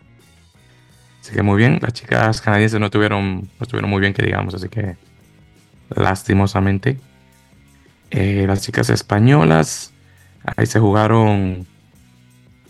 Así 1.21 1.33
que 1.33 1.41
muy 1.41 1.55
bien, 1.55 1.79
las 1.81 1.93
chicas 1.93 2.41
canadienses 2.41 2.81
no 2.81 2.87
estuvieron, 2.87 3.43
no 3.43 3.61
estuvieron 3.61 3.89
muy 3.89 4.01
bien 4.01 4.13
que 4.13 4.23
digamos, 4.23 4.53
así 4.55 4.67
que 4.67 4.97
lastimosamente. 5.89 6.99
Eh, 8.11 8.43
las 8.45 8.61
chicas 8.61 8.89
españolas, 8.89 9.93
ahí 10.57 10.65
se 10.65 10.81
jugaron 10.81 11.65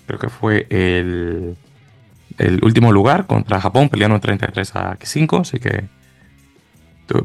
creo 0.06 0.20
que 0.20 0.30
fue 0.30 0.68
el, 0.70 1.56
el 2.38 2.64
último 2.64 2.92
lugar 2.92 3.26
contra 3.28 3.62
Japón, 3.62 3.90
pelearon 3.90 4.20
33 4.20 4.76
a 4.76 4.98
5, 5.02 5.38
así 5.40 5.60
que 5.60 5.86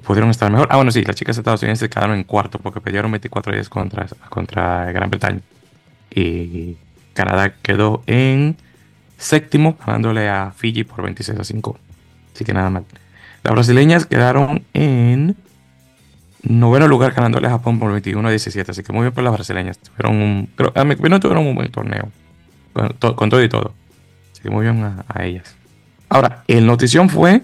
pudieron 0.02 0.30
estar 0.30 0.50
mejor. 0.50 0.68
Ah, 0.70 0.76
bueno, 0.76 0.90
sí, 0.90 1.02
las 1.02 1.16
chicas 1.16 1.36
estadounidenses 1.38 1.88
quedaron 1.88 2.16
en 2.16 2.24
cuarto 2.24 2.58
porque 2.58 2.80
pelearon 2.80 3.10
24 3.10 3.52
días 3.52 3.68
contra, 3.68 4.06
contra 4.28 4.92
Gran 4.92 5.10
Bretaña. 5.10 5.40
Y 6.14 6.76
Canadá 7.14 7.54
quedó 7.62 8.02
en 8.06 8.56
séptimo, 9.16 9.76
ganándole 9.84 10.28
a 10.28 10.52
Fiji 10.56 10.84
por 10.84 11.02
26 11.02 11.38
a 11.38 11.44
5. 11.44 11.78
Así 12.34 12.44
que 12.44 12.52
nada 12.52 12.70
mal. 12.70 12.84
Las 13.42 13.54
brasileñas 13.54 14.06
quedaron 14.06 14.64
en 14.74 15.36
noveno 16.42 16.88
lugar, 16.88 17.12
ganándole 17.12 17.46
a 17.46 17.50
Japón 17.50 17.78
por 17.78 17.90
21 17.92 18.26
a 18.26 18.30
17. 18.30 18.70
Así 18.70 18.82
que 18.82 18.92
muy 18.92 19.02
bien 19.02 19.12
por 19.12 19.24
las 19.24 19.32
brasileñas. 19.32 19.78
Tuvieron 19.78 20.16
un, 20.16 20.48
a 20.74 21.20
tuvieron 21.20 21.46
un 21.46 21.54
buen 21.54 21.70
torneo 21.70 22.10
con, 22.72 23.30
todo 23.30 23.42
y 23.42 23.48
todo. 23.48 23.74
Así 24.32 24.42
que 24.42 24.50
muy 24.50 24.64
bien 24.64 24.82
a, 24.82 25.24
ellas. 25.24 25.56
Ahora, 26.08 26.44
el 26.48 26.66
notición 26.66 27.08
fue 27.08 27.42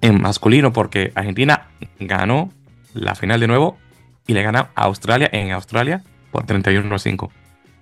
en 0.00 0.20
masculino 0.20 0.72
porque 0.72 1.12
Argentina 1.14 1.68
ganó 1.98 2.52
la 2.92 3.14
final 3.14 3.40
de 3.40 3.46
nuevo 3.46 3.78
y 4.26 4.34
le 4.34 4.42
gana 4.42 4.70
a 4.74 4.84
Australia 4.84 5.28
en 5.32 5.52
Australia 5.52 6.02
por 6.30 6.44
31 6.44 6.94
a 6.94 6.98
5. 6.98 7.32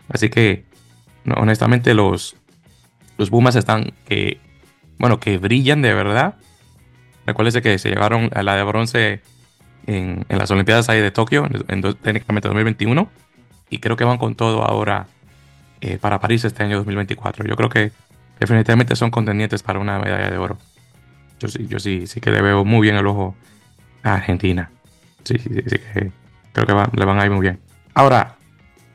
Así 0.08 0.28
que, 0.28 0.64
honestamente, 1.36 1.94
los, 1.94 2.36
los 3.18 3.56
están 3.56 3.92
que, 4.06 4.40
bueno, 4.98 5.18
que 5.18 5.38
brillan 5.38 5.82
de 5.82 5.94
verdad. 5.94 6.34
Recuérdense 7.26 7.62
que 7.62 7.78
se 7.78 7.88
llevaron 7.88 8.30
a 8.34 8.42
la 8.42 8.56
de 8.56 8.62
bronce 8.64 9.22
en, 9.86 10.26
las 10.28 10.50
Olimpiadas 10.50 10.88
ahí 10.88 11.00
de 11.00 11.10
Tokio, 11.10 11.48
en, 11.68 11.82
técnicamente 11.94 12.48
2021. 12.48 13.08
Y 13.70 13.78
creo 13.78 13.96
que 13.96 14.04
van 14.04 14.18
con 14.18 14.34
todo 14.34 14.64
ahora 14.64 15.06
eh, 15.84 15.98
para 15.98 16.20
París 16.20 16.44
este 16.44 16.62
año 16.62 16.76
2024. 16.76 17.44
Yo 17.44 17.56
creo 17.56 17.68
que 17.68 17.90
definitivamente 18.38 18.94
son 18.94 19.10
contendientes 19.10 19.64
para 19.64 19.80
una 19.80 19.98
medalla 19.98 20.30
de 20.30 20.38
oro. 20.38 20.56
yo 21.40 21.48
sí, 21.48 21.66
yo 21.66 21.80
sí, 21.80 22.06
sí 22.06 22.20
que 22.20 22.30
le 22.30 22.40
veo 22.40 22.64
muy 22.64 22.82
bien 22.82 22.94
el 22.94 23.04
ojo 23.04 23.34
a 24.04 24.14
Argentina. 24.14 24.70
Sí, 25.24 25.38
sí, 25.38 25.50
sí, 25.66 25.78
que 25.78 26.12
creo 26.52 26.66
que 26.66 26.96
le 26.96 27.04
van 27.04 27.18
a 27.18 27.24
ir 27.24 27.32
muy 27.32 27.40
bien. 27.40 27.58
Ahora, 27.94 28.36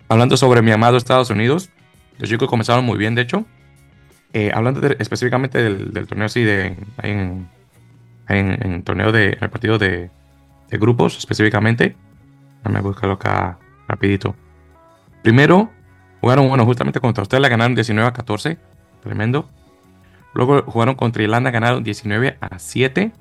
hablando 0.07 0.37
sobre 0.37 0.61
mi 0.61 0.71
amado 0.71 0.95
Estados 0.95 1.29
Unidos, 1.29 1.69
los 2.19 2.29
chicos 2.29 2.47
comenzaron 2.47 2.85
muy 2.85 2.97
bien, 2.97 3.15
de 3.15 3.23
hecho. 3.23 3.45
Eh, 4.31 4.51
hablando 4.53 4.81
específicamente 4.87 5.61
del, 5.61 6.07
torneo 6.07 6.27
así 6.27 6.43
de 6.43 6.77
en, 7.03 7.49
en, 8.29 8.83
torneo 8.83 9.11
de 9.11 9.37
el 9.41 9.49
partido 9.49 9.77
de, 9.77 10.09
de 10.69 10.77
grupos 10.77 11.17
específicamente. 11.17 11.97
Déjame 12.59 12.79
buscarlo 12.79 13.15
acá 13.15 13.59
rapidito. 13.89 14.37
Primero, 15.21 15.69
jugaron, 16.21 16.47
bueno, 16.47 16.65
justamente 16.65 16.99
contra 16.99 17.21
Australia, 17.21 17.49
ganaron 17.49 17.75
19 17.75 18.07
a 18.07 18.13
14. 18.13 18.57
Tremendo. 19.03 19.49
Luego 20.33 20.61
jugaron 20.63 20.95
contra 20.95 21.23
Irlanda, 21.23 21.51
ganaron 21.51 21.83
19 21.83 22.37
a 22.39 22.59
7. 22.59 23.11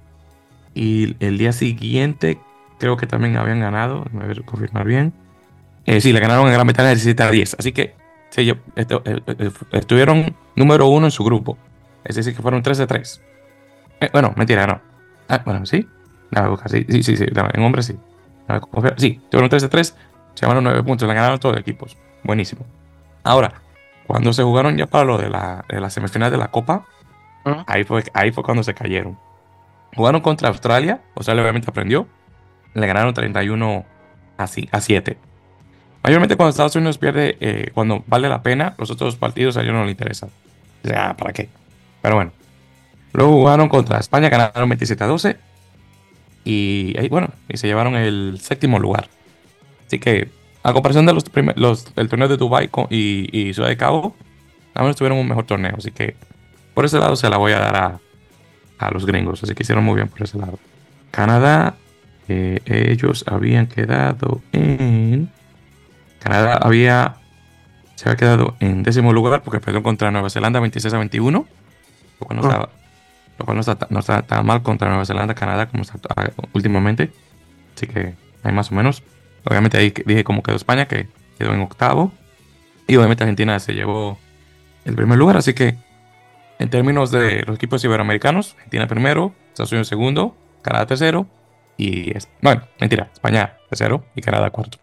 Y 0.74 1.16
el 1.24 1.38
día 1.38 1.52
siguiente 1.52 2.38
creo 2.78 2.96
que 2.96 3.06
también 3.06 3.36
habían 3.36 3.60
ganado. 3.60 4.04
A 4.20 4.26
ver, 4.26 4.44
confirmar 4.44 4.84
bien. 4.84 5.12
Eh, 5.86 6.00
sí, 6.00 6.12
le 6.12 6.20
ganaron 6.20 6.46
en 6.46 6.52
Gran 6.52 6.66
Bretaña 6.66 6.90
17 6.90 7.22
a 7.22 7.30
10. 7.30 7.56
Así 7.58 7.72
que 7.72 7.94
sí, 8.30 8.50
eh, 8.50 8.56
eh, 8.76 9.50
estuvieron 9.72 10.34
número 10.56 10.88
uno 10.88 11.06
en 11.06 11.10
su 11.10 11.24
grupo. 11.24 11.56
Es 12.04 12.16
decir, 12.16 12.34
que 12.34 12.42
fueron 12.42 12.62
3 12.62 12.78
de 12.78 12.86
3. 12.86 13.22
bueno, 14.12 14.34
mentira, 14.36 14.66
no. 14.66 14.80
Ah, 15.28 15.42
bueno, 15.44 15.64
sí. 15.64 15.88
sí, 16.66 16.84
sí, 16.88 17.02
sí, 17.02 17.16
sí. 17.16 17.26
en 17.54 17.62
hombres 17.62 17.86
sí. 17.86 17.96
Sí, 18.96 19.20
tuvieron 19.30 19.48
3 19.48 19.62
de 19.62 19.68
3. 19.68 19.96
Se 20.34 20.42
llamaron 20.42 20.64
9 20.64 20.82
puntos. 20.82 21.08
Le 21.08 21.14
ganaron 21.14 21.38
todos 21.38 21.54
los 21.54 21.62
equipos. 21.62 21.96
Buenísimo. 22.22 22.66
Ahora, 23.26 23.54
cuando 24.06 24.32
se 24.32 24.44
jugaron 24.44 24.76
ya 24.76 24.86
para 24.86 25.04
lo 25.04 25.18
de 25.18 25.28
la, 25.28 25.64
de 25.68 25.80
la 25.80 25.90
semifinal 25.90 26.30
de 26.30 26.36
la 26.36 26.48
Copa, 26.48 26.86
ahí, 27.66 27.82
fue, 27.82 28.04
ahí 28.14 28.30
fue 28.30 28.44
cuando 28.44 28.62
se 28.62 28.72
cayeron. 28.72 29.18
Jugaron 29.96 30.20
contra 30.20 30.48
Australia. 30.48 31.00
Australia 31.16 31.42
obviamente 31.42 31.68
aprendió. 31.68 32.06
Le 32.74 32.86
ganaron 32.86 33.12
31 33.14 33.84
a, 34.38 34.44
a 34.44 34.80
7. 34.80 35.18
Mayormente 36.04 36.36
cuando 36.36 36.50
Estados 36.50 36.76
Unidos 36.76 36.98
pierde, 36.98 37.36
eh, 37.40 37.70
cuando 37.74 38.04
vale 38.06 38.28
la 38.28 38.42
pena, 38.44 38.76
los 38.78 38.92
otros 38.92 39.16
partidos 39.16 39.56
a 39.56 39.62
ellos 39.62 39.74
no 39.74 39.82
les 39.82 39.90
interesan. 39.90 40.30
O 40.84 40.88
sea, 40.88 41.16
¿para 41.16 41.32
qué? 41.32 41.48
Pero 42.02 42.14
bueno. 42.14 42.30
Luego 43.12 43.32
jugaron 43.32 43.68
contra 43.68 43.98
España, 43.98 44.28
ganaron 44.28 44.68
27 44.68 45.02
a 45.02 45.06
12. 45.08 45.36
Y 46.44 47.08
bueno, 47.08 47.30
y 47.48 47.56
se 47.56 47.66
llevaron 47.66 47.96
el 47.96 48.38
séptimo 48.40 48.78
lugar. 48.78 49.08
Así 49.84 49.98
que, 49.98 50.28
a 50.66 50.72
comparación 50.72 51.06
de 51.06 51.14
los, 51.14 51.24
los 51.54 51.94
del 51.94 52.08
torneo 52.08 52.26
de 52.26 52.36
Dubai 52.36 52.68
y, 52.90 53.28
y, 53.30 53.54
Ciudad 53.54 53.68
de 53.68 53.76
Cabo, 53.76 54.16
menos 54.74 54.96
tuvieron 54.96 55.16
un 55.18 55.28
mejor 55.28 55.44
torneo. 55.44 55.76
Así 55.78 55.92
que, 55.92 56.16
por 56.74 56.84
ese 56.84 56.98
lado 56.98 57.14
se 57.14 57.30
la 57.30 57.36
voy 57.36 57.52
a 57.52 57.60
dar 57.60 57.76
a, 57.76 58.00
a 58.78 58.90
los 58.90 59.06
gringos. 59.06 59.44
Así 59.44 59.54
que 59.54 59.62
hicieron 59.62 59.84
muy 59.84 59.94
bien 59.94 60.08
por 60.08 60.22
ese 60.22 60.38
lado. 60.38 60.58
Canadá, 61.12 61.76
eh, 62.26 62.58
ellos 62.66 63.24
habían 63.28 63.68
quedado 63.68 64.42
en 64.50 65.30
Canadá 66.18 66.58
había, 66.60 67.14
se 67.94 68.08
había 68.08 68.16
quedado 68.16 68.56
en 68.58 68.82
décimo 68.82 69.12
lugar 69.12 69.42
porque 69.44 69.60
perdió 69.60 69.84
contra 69.84 70.10
Nueva 70.10 70.30
Zelanda 70.30 70.58
26 70.58 70.92
a 70.94 70.98
21, 70.98 71.46
lo 72.18 72.26
cual 72.26 72.40
no, 72.40 72.50
ah. 72.50 72.68
está, 73.60 73.86
no, 73.88 74.00
está, 74.00 74.22
tan 74.22 74.44
mal 74.44 74.64
contra 74.64 74.88
Nueva 74.88 75.04
Zelanda, 75.04 75.34
Canadá 75.34 75.68
como 75.68 75.84
está 75.84 75.96
ah, 76.16 76.28
últimamente. 76.52 77.12
Así 77.76 77.86
que 77.86 78.14
hay 78.42 78.52
más 78.52 78.72
o 78.72 78.74
menos. 78.74 79.04
Obviamente 79.48 79.78
ahí 79.78 79.92
dije 80.04 80.24
cómo 80.24 80.42
quedó 80.42 80.56
España, 80.56 80.86
que 80.86 81.08
quedó 81.38 81.54
en 81.54 81.60
octavo. 81.60 82.12
Y 82.86 82.96
obviamente 82.96 83.24
Argentina 83.24 83.58
se 83.60 83.74
llevó 83.74 84.18
el 84.84 84.94
primer 84.94 85.18
lugar. 85.18 85.36
Así 85.36 85.54
que 85.54 85.76
en 86.58 86.70
términos 86.70 87.10
de 87.10 87.42
los 87.46 87.56
equipos 87.56 87.84
iberoamericanos, 87.84 88.54
Argentina 88.54 88.86
primero, 88.86 89.32
Estados 89.48 89.72
Unidos 89.72 89.88
segundo, 89.88 90.36
Canadá 90.62 90.86
tercero. 90.86 91.26
Y, 91.76 92.12
bueno, 92.40 92.62
mentira, 92.80 93.10
España 93.12 93.54
tercero 93.68 94.04
y 94.14 94.22
Canadá 94.22 94.50
cuarto. 94.50 94.78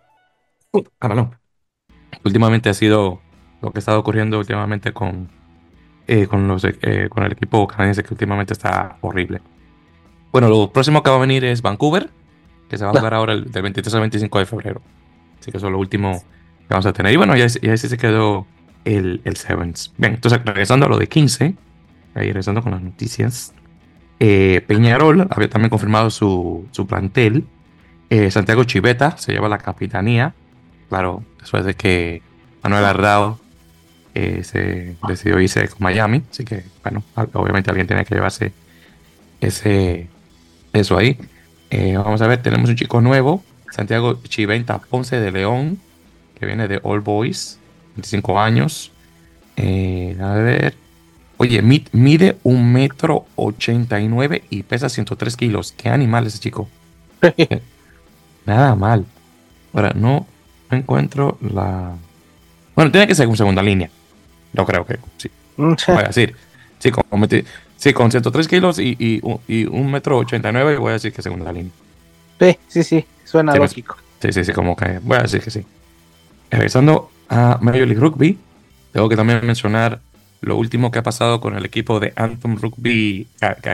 Ah, 1.02 1.30
últimamente 2.24 2.70
ha 2.70 2.74
sido 2.74 3.22
lo 3.62 3.72
que 3.72 3.78
ha 3.78 3.82
estado 3.82 4.00
ocurriendo 4.00 4.40
últimamente 4.40 4.92
con, 4.94 5.30
eh, 6.08 6.28
con, 6.28 6.48
los, 6.48 6.64
eh, 6.64 7.08
con 7.10 7.24
el 7.24 7.32
equipo 7.32 7.68
canadiense 7.68 8.04
que 8.04 8.14
últimamente 8.14 8.54
está 8.54 8.98
horrible. 9.02 9.42
Bueno, 10.32 10.50
lo 10.50 10.72
próximo 10.72 11.04
que 11.04 11.10
va 11.10 11.18
a 11.18 11.20
venir 11.20 11.46
es 11.46 11.62
Vancouver, 11.62 12.10
que 12.74 12.78
se 12.78 12.86
va 12.86 12.92
a 12.92 12.94
jugar 12.94 13.14
ahora 13.14 13.34
el, 13.34 13.52
del 13.52 13.64
23 13.64 13.94
al 13.94 14.02
25 14.02 14.40
de 14.40 14.46
febrero. 14.46 14.82
Así 15.40 15.52
que 15.52 15.58
eso 15.58 15.68
es 15.68 15.72
lo 15.72 15.80
último 15.80 16.24
que 16.60 16.68
vamos 16.70 16.86
a 16.86 16.94
tener. 16.94 17.14
Y 17.14 17.18
bueno, 17.18 17.36
ya, 17.36 17.48
ya 17.48 17.78
sí 17.78 17.88
se 17.88 17.98
quedó 17.98 18.46
el, 18.86 19.22
el 19.24 19.36
Sevens. 19.36 19.94
Bien, 19.98 20.14
entonces 20.16 20.42
regresando 20.44 20.86
a 20.86 20.90
lo 20.90 20.98
de 20.98 21.08
15, 21.08 21.56
ahí 22.16 22.28
regresando 22.28 22.62
con 22.62 22.72
las 22.72 22.82
noticias. 22.82 23.54
Eh, 24.20 24.64
Peñarol 24.68 25.28
había 25.30 25.50
también 25.50 25.70
confirmado 25.70 26.10
su, 26.10 26.68
su 26.72 26.88
plantel. 26.88 27.46
Santiago 28.30 28.64
Chiveta 28.64 29.18
se 29.18 29.32
lleva 29.32 29.50
la 29.50 29.58
capitanía 29.58 30.36
claro, 30.94 31.24
después 31.40 31.66
de 31.66 31.74
que 31.74 32.22
Manuel 32.62 32.86
Ardao 32.86 33.40
eh, 34.14 34.44
se 34.44 34.96
decidió 35.08 35.40
irse 35.40 35.68
con 35.68 35.80
Miami, 35.80 36.22
así 36.30 36.46
que, 36.46 36.66
bueno, 36.84 37.04
obviamente 37.34 37.72
alguien 37.72 37.88
tiene 37.88 38.06
que 38.06 38.14
llevarse 38.14 38.54
ese, 39.42 40.08
eso 40.72 40.96
ahí. 40.96 41.18
Eh, 41.76 41.98
vamos 41.98 42.22
a 42.22 42.28
ver, 42.28 42.40
tenemos 42.40 42.70
un 42.70 42.76
chico 42.76 43.02
nuevo, 43.02 43.44
Santiago 43.72 44.22
Chiventa 44.26 44.78
Ponce 44.78 45.20
de 45.20 45.32
León, 45.32 45.80
que 46.40 46.46
viene 46.46 46.68
de 46.68 46.80
All 46.84 47.00
Boys, 47.00 47.58
25 47.96 48.40
años. 48.40 48.92
Eh, 49.56 50.16
a 50.22 50.34
ver, 50.34 50.76
oye, 51.38 51.64
mide 51.64 52.38
un 52.44 52.72
metro 52.72 53.26
89 53.38 54.44
y 54.52 54.62
pesa 54.62 54.88
103 54.88 55.36
kilos. 55.36 55.74
¿Qué 55.76 55.90
animal 55.90 56.28
ese 56.28 56.38
chico? 56.38 56.70
Nada 58.46 58.76
mal. 58.76 59.08
Ahora, 59.74 59.94
no 59.96 60.28
encuentro 60.70 61.40
la. 61.42 61.96
Bueno, 62.76 62.92
tiene 62.92 63.08
que 63.08 63.16
ser 63.16 63.26
con 63.26 63.36
segunda 63.36 63.64
línea. 63.64 63.90
Yo 64.54 64.64
creo 64.64 64.86
que 64.86 65.00
sí. 65.18 65.32
Voy 65.58 66.04
a 66.04 66.04
decir. 66.04 66.36
Sí, 66.78 66.92
con, 66.92 67.04
sí, 67.84 67.94
con 67.94 68.10
103 68.10 68.48
kilos 68.48 68.80
y, 68.80 68.96
y, 68.98 69.22
y 69.48 69.66
un 69.66 69.92
metro 69.92 70.18
89, 70.20 70.78
voy 70.78 70.92
a 70.92 70.94
decir 70.94 71.12
que 71.12 71.22
segunda 71.22 71.52
línea. 71.52 71.72
Sí, 72.40 72.58
sí, 72.70 72.84
sí. 72.84 73.06
Suena 73.26 73.54
lógico. 73.56 73.98
Sí, 74.22 74.32
sí, 74.32 74.46
sí, 74.46 74.54
como 74.54 74.76
que 74.76 75.00
voy 75.00 75.18
a 75.18 75.24
decir 75.24 75.42
que 75.42 75.52
sí. 75.52 75.66
Regresando 76.50 77.12
a 77.28 77.58
Major 77.62 77.86
League 77.88 78.00
Rugby, 78.00 78.38
tengo 78.94 79.10
que 79.10 79.18
también 79.18 79.46
mencionar 79.46 80.00
lo 80.40 80.56
último 80.56 80.92
que 80.92 81.00
ha 81.00 81.04
pasado 81.04 81.42
con 81.42 81.58
el 81.58 81.66
equipo 81.66 82.00
de 82.00 82.14
Anthem 82.16 82.56
Rugby 82.56 83.28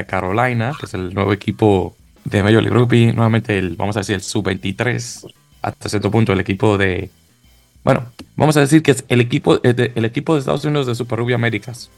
Carolina, 0.07 0.73
que 0.79 0.87
es 0.87 0.93
el 0.95 1.13
nuevo 1.13 1.31
equipo 1.31 1.95
de 2.25 2.41
Major 2.41 2.63
League 2.63 2.75
Rugby. 2.75 3.11
Nuevamente, 3.13 3.59
el, 3.59 3.75
vamos 3.75 3.95
a 3.95 3.99
decir, 3.99 4.15
el 4.15 4.21
sub-23 4.21 5.31
hasta 5.61 5.89
cierto 5.89 6.09
punto 6.09 6.33
el 6.33 6.39
equipo 6.39 6.79
de. 6.79 7.11
Bueno, 7.83 8.07
vamos 8.35 8.57
a 8.57 8.61
decir 8.61 8.81
que 8.81 8.91
es 8.91 9.05
el 9.07 9.21
equipo, 9.21 9.57
de, 9.57 9.91
el 9.93 10.05
equipo 10.05 10.33
de 10.33 10.39
Estados 10.39 10.65
Unidos 10.65 10.87
de 10.87 10.95
Super 10.95 11.19
Rugby 11.19 11.33
Américas. 11.33 11.91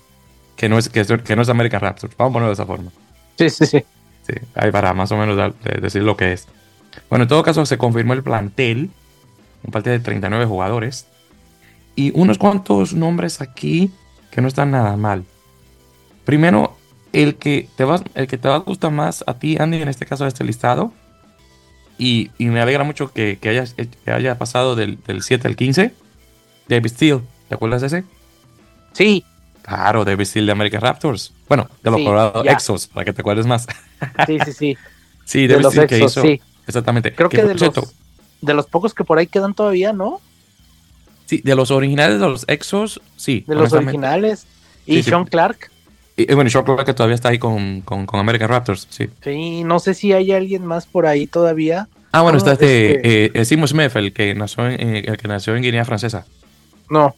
Que 0.61 0.69
no 0.69 0.77
es, 0.77 0.89
que, 0.89 1.03
que 1.03 1.35
no 1.35 1.41
es 1.41 1.49
American 1.49 1.81
Raptors. 1.81 2.15
Vamos 2.17 2.29
a 2.29 2.33
ponerlo 2.33 2.49
de 2.49 2.53
esa 2.53 2.67
forma. 2.67 2.91
Sí, 3.35 3.49
sí, 3.49 3.65
sí. 3.65 3.83
Sí, 4.21 4.33
ahí 4.53 4.71
para 4.71 4.93
más 4.93 5.11
o 5.11 5.17
menos 5.17 5.55
decir 5.81 6.03
lo 6.03 6.15
que 6.15 6.33
es. 6.33 6.47
Bueno, 7.09 7.23
en 7.23 7.29
todo 7.29 7.41
caso, 7.41 7.65
se 7.65 7.79
confirmó 7.79 8.13
el 8.13 8.21
plantel. 8.21 8.91
Un 9.63 9.71
plantel 9.71 9.93
de 9.93 9.99
39 10.01 10.45
jugadores. 10.45 11.07
Y 11.95 12.11
unos 12.15 12.37
cuantos 12.37 12.93
nombres 12.93 13.41
aquí 13.41 13.91
que 14.29 14.39
no 14.39 14.47
están 14.47 14.69
nada 14.69 14.95
mal. 14.97 15.25
Primero, 16.25 16.77
el 17.11 17.37
que 17.37 17.67
te 17.75 17.83
va, 17.83 17.99
el 18.13 18.27
que 18.27 18.37
te 18.37 18.47
va 18.47 18.57
a 18.57 18.59
gustar 18.59 18.91
más 18.91 19.23
a 19.25 19.39
ti, 19.39 19.57
Andy, 19.59 19.81
en 19.81 19.87
este 19.87 20.05
caso 20.05 20.25
de 20.25 20.27
este 20.27 20.43
listado, 20.43 20.93
y, 21.97 22.29
me 22.37 22.61
alegra 22.61 22.83
mucho 22.83 23.11
que, 23.11 23.39
haya, 23.43 23.65
haya 24.05 24.37
pasado 24.37 24.75
del, 24.75 24.99
7 25.21 25.47
al 25.47 25.55
15. 25.55 25.91
David 26.67 26.89
Steele, 26.91 27.21
¿te 27.49 27.55
acuerdas 27.55 27.81
de 27.81 27.87
ese? 27.87 28.03
Sí. 28.93 29.25
Claro, 29.61 30.03
David 30.03 30.25
Steele 30.25 30.47
de 30.47 30.51
American 30.51 30.81
Raptors. 30.81 31.33
Bueno, 31.47 31.69
de 31.83 31.91
los 31.91 32.01
Colorado 32.01 32.43
Exos, 32.45 32.87
para 32.87 33.05
que 33.05 33.13
te 33.13 33.21
acuerdes 33.21 33.45
más. 33.45 33.67
Sí, 34.25 34.37
sí, 34.45 34.53
sí. 34.53 34.77
sí, 35.25 35.47
David 35.47 35.65
Steele 35.67 35.87
que 35.87 35.99
hizo. 35.99 36.21
Sí. 36.21 36.41
Exactamente. 36.67 37.13
Creo 37.13 37.29
que, 37.29 37.43
de, 37.43 37.53
los, 37.53 37.93
de 38.41 38.53
los 38.53 38.65
pocos 38.65 38.93
que 38.93 39.03
por 39.03 39.17
ahí 39.17 39.27
quedan 39.27 39.53
todavía, 39.53 39.93
¿no? 39.93 40.21
Sí, 41.25 41.41
de 41.43 41.55
los 41.55 41.71
originales 41.71 42.19
de 42.19 42.27
los 42.27 42.45
Exos, 42.47 43.01
sí. 43.15 43.43
De 43.47 43.55
los 43.55 43.71
originales. 43.73 44.45
Y 44.85 45.03
Sean 45.03 45.25
Clark. 45.25 45.71
Y, 46.17 46.33
bueno, 46.33 46.49
Sean 46.49 46.63
Clark 46.63 46.85
que 46.85 46.93
todavía 46.93 47.15
está 47.15 47.29
ahí 47.29 47.39
con, 47.39 47.81
con, 47.81 48.05
con 48.05 48.19
American 48.19 48.49
Raptors, 48.49 48.87
sí. 48.89 49.09
Sí, 49.23 49.63
no 49.63 49.79
sé 49.79 49.93
si 49.93 50.13
hay 50.13 50.31
alguien 50.31 50.65
más 50.65 50.85
por 50.85 51.05
ahí 51.05 51.27
todavía. 51.27 51.87
Ah, 52.11 52.21
bueno, 52.21 52.37
está 52.37 52.53
este, 52.53 53.39
eh, 53.39 53.45
Simon 53.45 53.67
Smith, 53.67 53.95
el 53.95 54.11
que, 54.11 54.35
nació 54.35 54.67
en, 54.67 54.97
el 54.97 55.17
que 55.17 55.27
nació 55.27 55.55
en 55.55 55.63
Guinea 55.63 55.85
Francesa. 55.85 56.25
No, 56.89 57.15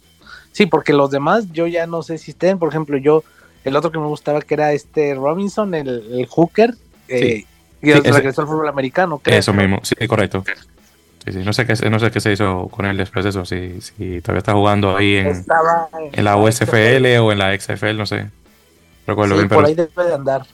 sí, 0.54 0.66
porque 0.66 0.94
los 0.94 1.12
demás 1.12 1.52
yo 1.52 1.68
ya 1.68 1.86
no 1.86 2.02
sé 2.02 2.18
si 2.18 2.32
estén. 2.32 2.58
Por 2.58 2.70
ejemplo, 2.70 2.98
yo, 2.98 3.26
el 3.66 3.76
otro 3.76 3.92
que 3.92 4.00
me 4.00 4.08
gustaba 4.08 4.42
que 4.42 4.54
era 4.54 4.72
este 4.72 5.14
Robinson, 5.16 5.76
el, 5.76 6.26
hooker, 6.30 6.76
eh, 7.10 7.44
y 7.82 7.92
regresó 7.92 8.42
al 8.42 8.48
fútbol 8.48 8.70
americano. 8.70 9.22
Eso 9.26 9.54
mismo, 9.54 9.82
sí, 9.84 9.96
correcto. 10.08 10.46
Sí, 11.26 11.32
sí, 11.32 11.40
no 11.40 11.54
sé 11.54 11.66
qué, 11.66 11.90
no 11.90 12.00
sé 12.00 12.12
qué 12.12 12.20
se 12.20 12.32
hizo 12.34 12.68
con 12.68 12.86
él 12.86 12.98
después 12.98 13.24
de 13.24 13.30
eso, 13.30 13.46
si, 13.46 13.80
si 13.82 14.22
todavía 14.22 14.40
está 14.40 14.54
jugando 14.54 14.98
ahí 14.98 15.16
en, 15.16 15.46
en, 16.12 16.24
la 16.24 16.36
USFL 16.36 17.18
o 17.22 17.32
en 17.32 17.40
la 17.40 17.58
XFL, 17.58 17.98
no 17.98 18.06
sé. 18.06 18.30
Recuerdo 19.08 19.36
bien, 19.36 19.48
por 19.50 19.66
ahí 19.66 19.74
debe 19.74 19.92
de 20.06 20.14
andar. 20.14 20.46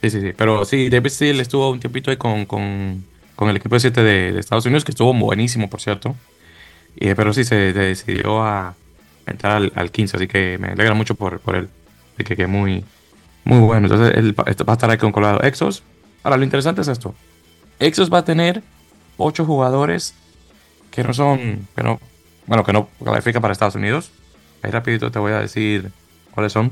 Sí, 0.00 0.10
sí, 0.10 0.20
sí. 0.20 0.32
Pero 0.36 0.64
sí, 0.64 0.88
David 0.88 1.10
Steele 1.10 1.42
estuvo 1.42 1.70
un 1.70 1.80
tiempito 1.80 2.10
ahí 2.10 2.16
con, 2.16 2.46
con, 2.46 3.04
con 3.36 3.48
el 3.50 3.56
equipo 3.56 3.76
de 3.76 3.80
7 3.80 4.02
de, 4.02 4.32
de, 4.32 4.40
Estados 4.40 4.64
Unidos, 4.66 4.84
que 4.84 4.92
estuvo 4.92 5.12
buenísimo, 5.14 5.68
por 5.68 5.80
cierto. 5.80 6.14
Y, 6.96 7.12
pero 7.14 7.32
sí, 7.32 7.44
se, 7.44 7.72
decidió 7.72 8.42
a 8.42 8.74
entrar 9.26 9.52
al, 9.56 9.72
al, 9.74 9.90
15, 9.90 10.16
así 10.16 10.26
que 10.26 10.58
me 10.58 10.68
alegra 10.68 10.94
mucho 10.94 11.14
por, 11.14 11.40
por 11.40 11.56
él. 11.56 11.68
Así 12.14 12.24
que, 12.24 12.36
que 12.36 12.46
muy, 12.46 12.84
muy 13.44 13.58
bueno. 13.60 13.86
Entonces, 13.86 14.16
él 14.16 14.38
va 14.38 14.44
a 14.46 14.72
estar 14.72 14.90
ahí 14.90 14.98
con 14.98 15.12
Colorado 15.12 15.42
Exos. 15.42 15.82
Ahora, 16.22 16.36
lo 16.36 16.44
interesante 16.44 16.80
es 16.80 16.88
esto. 16.88 17.14
Exos 17.78 18.12
va 18.12 18.18
a 18.18 18.24
tener 18.24 18.62
8 19.16 19.44
jugadores 19.44 20.14
que 20.90 21.02
no 21.02 21.12
son, 21.12 21.66
que 21.76 21.82
no, 21.82 22.00
bueno, 22.46 22.64
que 22.64 22.72
no 22.72 22.88
califican 23.04 23.42
para 23.42 23.52
Estados 23.52 23.74
Unidos. 23.74 24.10
Ahí 24.62 24.70
rapidito 24.70 25.10
te 25.10 25.18
voy 25.18 25.32
a 25.32 25.40
decir 25.40 25.90
cuáles 26.30 26.52
son. 26.52 26.70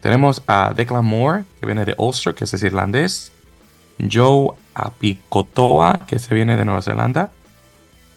Tenemos 0.00 0.42
a 0.46 0.72
Declan 0.74 1.04
Moore, 1.04 1.44
que 1.58 1.66
viene 1.66 1.84
de 1.84 1.94
Ulster, 1.98 2.34
que 2.34 2.44
es 2.44 2.62
irlandés. 2.62 3.32
Joe 4.10 4.50
Apicotoa, 4.74 6.06
que 6.06 6.18
se 6.18 6.34
viene 6.34 6.56
de 6.56 6.64
Nueva 6.64 6.82
Zelanda. 6.82 7.32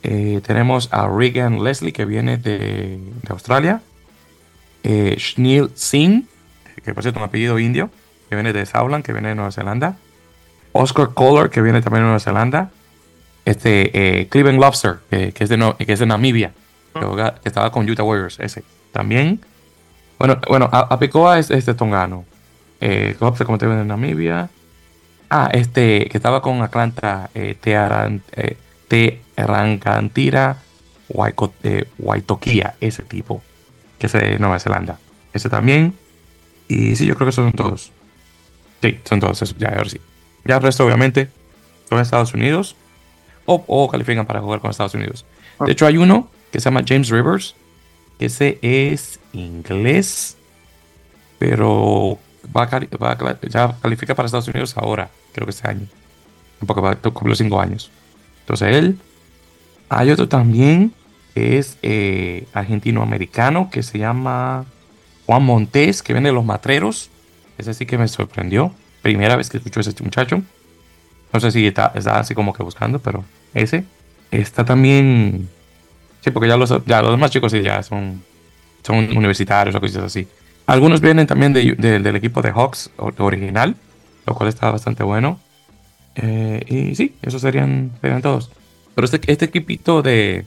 Eh, 0.03 0.41
tenemos 0.45 0.89
a 0.91 1.07
Regan 1.07 1.63
Leslie, 1.63 1.93
que 1.93 2.05
viene 2.05 2.37
de, 2.37 2.99
Australia. 3.29 3.81
Eh, 4.83 5.17
Singh, 5.75 6.25
que 6.83 6.93
por 6.93 7.03
cierto 7.03 7.19
un 7.19 7.25
apellido 7.25 7.59
indio, 7.59 7.89
que 8.29 8.35
viene 8.35 8.53
de 8.53 8.65
Southland, 8.65 9.03
que 9.05 9.13
viene 9.13 9.29
de 9.29 9.35
Nueva 9.35 9.51
Zelanda. 9.51 9.97
Oscar 10.71 11.09
Kohler, 11.13 11.49
que 11.49 11.61
viene 11.61 11.81
también 11.81 12.03
de 12.03 12.05
Nueva 12.05 12.19
Zelanda. 12.19 12.71
Este, 13.45 14.19
eh, 14.21 14.27
Cleveland 14.27 14.59
Lobster, 14.59 14.99
que, 15.09 15.33
es 15.37 15.49
de 15.49 15.75
que 15.79 15.93
es 15.93 15.99
de 15.99 16.05
Namibia, 16.05 16.53
que, 16.93 17.33
estaba 17.43 17.71
con 17.71 17.89
Utah 17.89 18.03
Warriors, 18.03 18.39
ese. 18.39 18.63
También. 18.91 19.39
Bueno, 20.19 20.39
bueno 20.47 20.69
Apicoa 20.71 21.39
es 21.39 21.49
este 21.49 21.73
tongano. 21.73 22.25
Eh, 22.79 23.15
Lobster, 23.19 23.45
como 23.45 23.57
te 23.57 23.65
ven 23.67 23.79
en 23.79 23.87
Namibia. 23.87 24.49
Ah, 25.29 25.49
este, 25.53 26.09
que 26.09 26.17
estaba 26.17 26.41
con 26.41 26.61
Atlanta, 26.61 27.29
eh, 27.33 27.55
Tearan, 27.59 28.21
eh, 28.33 28.57
Tearancantira, 29.41 30.57
Waitokia, 31.09 32.75
ese 32.79 33.03
tipo, 33.03 33.41
que 33.97 34.05
es 34.05 34.13
de 34.13 34.37
Nueva 34.37 34.59
Zelanda. 34.59 34.99
Ese 35.33 35.49
también. 35.49 35.95
Y 36.67 36.95
sí, 36.95 37.07
yo 37.07 37.15
creo 37.15 37.25
que 37.25 37.31
son 37.31 37.51
todos. 37.53 37.91
Sí, 38.81 38.99
son 39.03 39.19
todos 39.19 39.41
esos. 39.41 39.57
Ya, 39.57 39.69
a 39.69 39.75
ver 39.75 39.89
si. 39.89 39.99
Ya 40.45 40.57
el 40.57 40.61
resto, 40.61 40.85
obviamente, 40.85 41.29
son 41.89 41.99
Estados 41.99 42.33
Unidos 42.33 42.75
o, 43.45 43.89
califican 43.89 44.25
para 44.25 44.41
jugar 44.41 44.59
con 44.59 44.69
Estados 44.69 44.93
Unidos. 44.93 45.25
De 45.59 45.65
ah. 45.65 45.71
hecho, 45.71 45.85
hay 45.87 45.97
uno 45.97 46.29
que 46.51 46.59
se 46.59 46.65
llama 46.65 46.83
James 46.87 47.09
Rivers, 47.09 47.55
que 48.19 48.27
ese 48.27 48.59
es 48.61 49.19
inglés, 49.33 50.37
pero 51.39 52.19
va 52.55 52.69
ya 53.49 53.75
califica 53.81 54.13
para 54.15 54.27
Estados 54.27 54.47
Unidos 54.47 54.77
ahora, 54.77 55.09
creo 55.33 55.47
que 55.47 55.51
este 55.51 55.67
año. 55.67 55.87
Porque 56.65 56.81
va 56.81 56.91
a 56.91 56.95
cumplir 56.95 57.35
cinco 57.35 57.59
años. 57.59 57.89
Entonces 58.41 58.75
él. 58.75 58.99
Hay 59.93 60.09
otro 60.09 60.29
también 60.29 60.93
que 61.35 61.57
es 61.57 61.77
eh, 61.81 62.47
argentino-americano 62.53 63.69
que 63.69 63.83
se 63.83 63.99
llama 63.99 64.63
Juan 65.25 65.43
Montés, 65.43 66.01
que 66.01 66.13
viene 66.13 66.29
de 66.29 66.33
los 66.33 66.45
Matreros. 66.45 67.09
Ese 67.57 67.73
sí 67.73 67.85
que 67.85 67.97
me 67.97 68.07
sorprendió. 68.07 68.73
Primera 69.01 69.35
vez 69.35 69.49
que 69.49 69.57
escucho 69.57 69.81
a 69.81 69.81
ese 69.81 70.01
muchacho. 70.01 70.41
No 71.33 71.39
sé 71.41 71.51
si 71.51 71.67
está, 71.67 71.87
así 71.87 72.33
como 72.33 72.53
que 72.53 72.63
buscando, 72.63 72.99
pero 72.99 73.25
ese. 73.53 73.83
Está 74.31 74.63
también. 74.63 75.49
Sí, 76.21 76.31
porque 76.31 76.47
ya 76.47 76.55
los, 76.55 76.73
ya 76.85 77.01
los 77.01 77.11
demás 77.11 77.31
chicos 77.31 77.51
sí 77.51 77.61
ya 77.61 77.83
son, 77.83 78.23
son 78.83 79.17
universitarios 79.17 79.75
o 79.75 79.81
cosas 79.81 80.05
así. 80.05 80.25
Algunos 80.67 81.01
vienen 81.01 81.27
también 81.27 81.51
del 81.51 82.15
equipo 82.15 82.41
de 82.41 82.53
Hawks 82.53 82.91
original, 83.17 83.75
lo 84.25 84.35
cual 84.35 84.47
está 84.47 84.71
bastante 84.71 85.03
bueno. 85.03 85.37
Eh, 86.15 86.63
y 86.65 86.95
sí, 86.95 87.15
esos 87.21 87.41
serían, 87.41 87.91
serían 87.99 88.21
todos. 88.21 88.51
Pero 88.95 89.05
este, 89.05 89.19
este 89.31 89.45
equipito 89.45 90.01
de, 90.01 90.45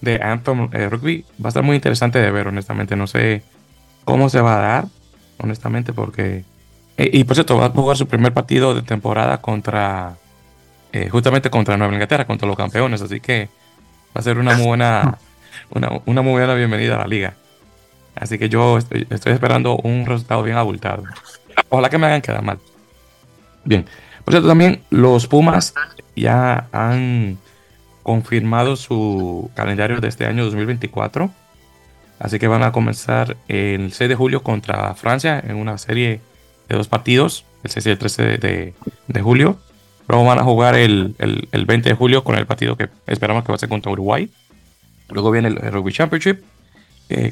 de 0.00 0.20
Anthem 0.22 0.68
eh, 0.72 0.88
Rugby 0.88 1.24
va 1.42 1.46
a 1.46 1.48
estar 1.48 1.62
muy 1.62 1.76
interesante 1.76 2.20
de 2.20 2.30
ver, 2.30 2.48
honestamente. 2.48 2.96
No 2.96 3.06
sé 3.06 3.42
cómo 4.04 4.28
se 4.28 4.40
va 4.40 4.58
a 4.58 4.60
dar, 4.60 4.84
honestamente, 5.38 5.92
porque 5.92 6.44
eh, 7.00 7.08
y 7.14 7.24
por 7.24 7.34
cierto, 7.34 7.56
va 7.56 7.64
a 7.64 7.70
jugar 7.70 7.96
su 7.96 8.06
primer 8.06 8.34
partido 8.34 8.74
de 8.74 8.82
temporada 8.82 9.40
contra, 9.40 10.16
eh, 10.92 11.08
justamente 11.08 11.48
contra 11.48 11.78
Nueva 11.78 11.94
Inglaterra, 11.94 12.26
contra 12.26 12.46
los 12.46 12.58
campeones. 12.58 13.00
Así 13.00 13.20
que 13.20 13.48
va 14.14 14.20
a 14.20 14.22
ser 14.22 14.36
una 14.36 14.54
muy 14.54 14.66
buena, 14.66 15.16
una, 16.04 16.20
muy 16.20 16.32
buena 16.32 16.52
bienvenida 16.52 16.96
a 16.96 16.98
la 16.98 17.06
liga. 17.06 17.32
Así 18.14 18.36
que 18.36 18.50
yo 18.50 18.76
estoy, 18.76 19.06
esperando 19.08 19.76
un 19.76 20.04
resultado 20.04 20.42
bien 20.42 20.58
abultado. 20.58 21.04
Ojalá 21.70 21.88
que 21.88 21.96
me 21.96 22.06
hagan 22.06 22.20
quedar 22.20 22.42
mal. 22.42 22.58
Bien. 23.64 23.86
Por 24.22 24.34
cierto, 24.34 24.48
también 24.48 24.82
los 24.90 25.26
Pumas 25.26 25.72
ya 26.14 26.68
han 26.70 27.38
confirmado 28.10 28.74
su 28.74 29.52
calendario 29.54 30.00
de 30.00 30.08
este 30.08 30.26
año 30.26 30.42
2024. 30.44 31.30
Así 32.18 32.40
que 32.40 32.48
van 32.48 32.64
a 32.64 32.72
comenzar 32.72 33.36
el 33.46 33.92
6 33.92 34.08
de 34.08 34.16
julio 34.16 34.42
contra 34.42 34.92
Francia 34.96 35.40
en 35.46 35.54
una 35.54 35.78
serie 35.78 36.20
de 36.68 36.76
dos 36.76 36.88
partidos, 36.88 37.44
el 37.62 37.70
6 37.70 37.86
y 37.86 37.90
el 37.90 37.98
13 37.98 38.22
de, 38.38 39.22
julio. 39.22 39.60
Luego 40.08 40.24
van 40.24 40.40
a 40.40 40.42
jugar 40.42 40.74
el, 40.74 41.14
20 41.52 41.88
de 41.88 41.94
julio 41.94 42.24
con 42.24 42.34
el 42.34 42.46
partido 42.46 42.76
que 42.76 42.88
esperamos 43.06 43.44
que 43.44 43.52
va 43.52 43.54
a 43.54 43.58
ser 43.58 43.68
contra 43.68 43.92
Uruguay. 43.92 44.28
Luego 45.10 45.30
viene 45.30 45.46
el, 45.46 45.56
Rugby 45.70 45.92
Championship. 45.92 46.42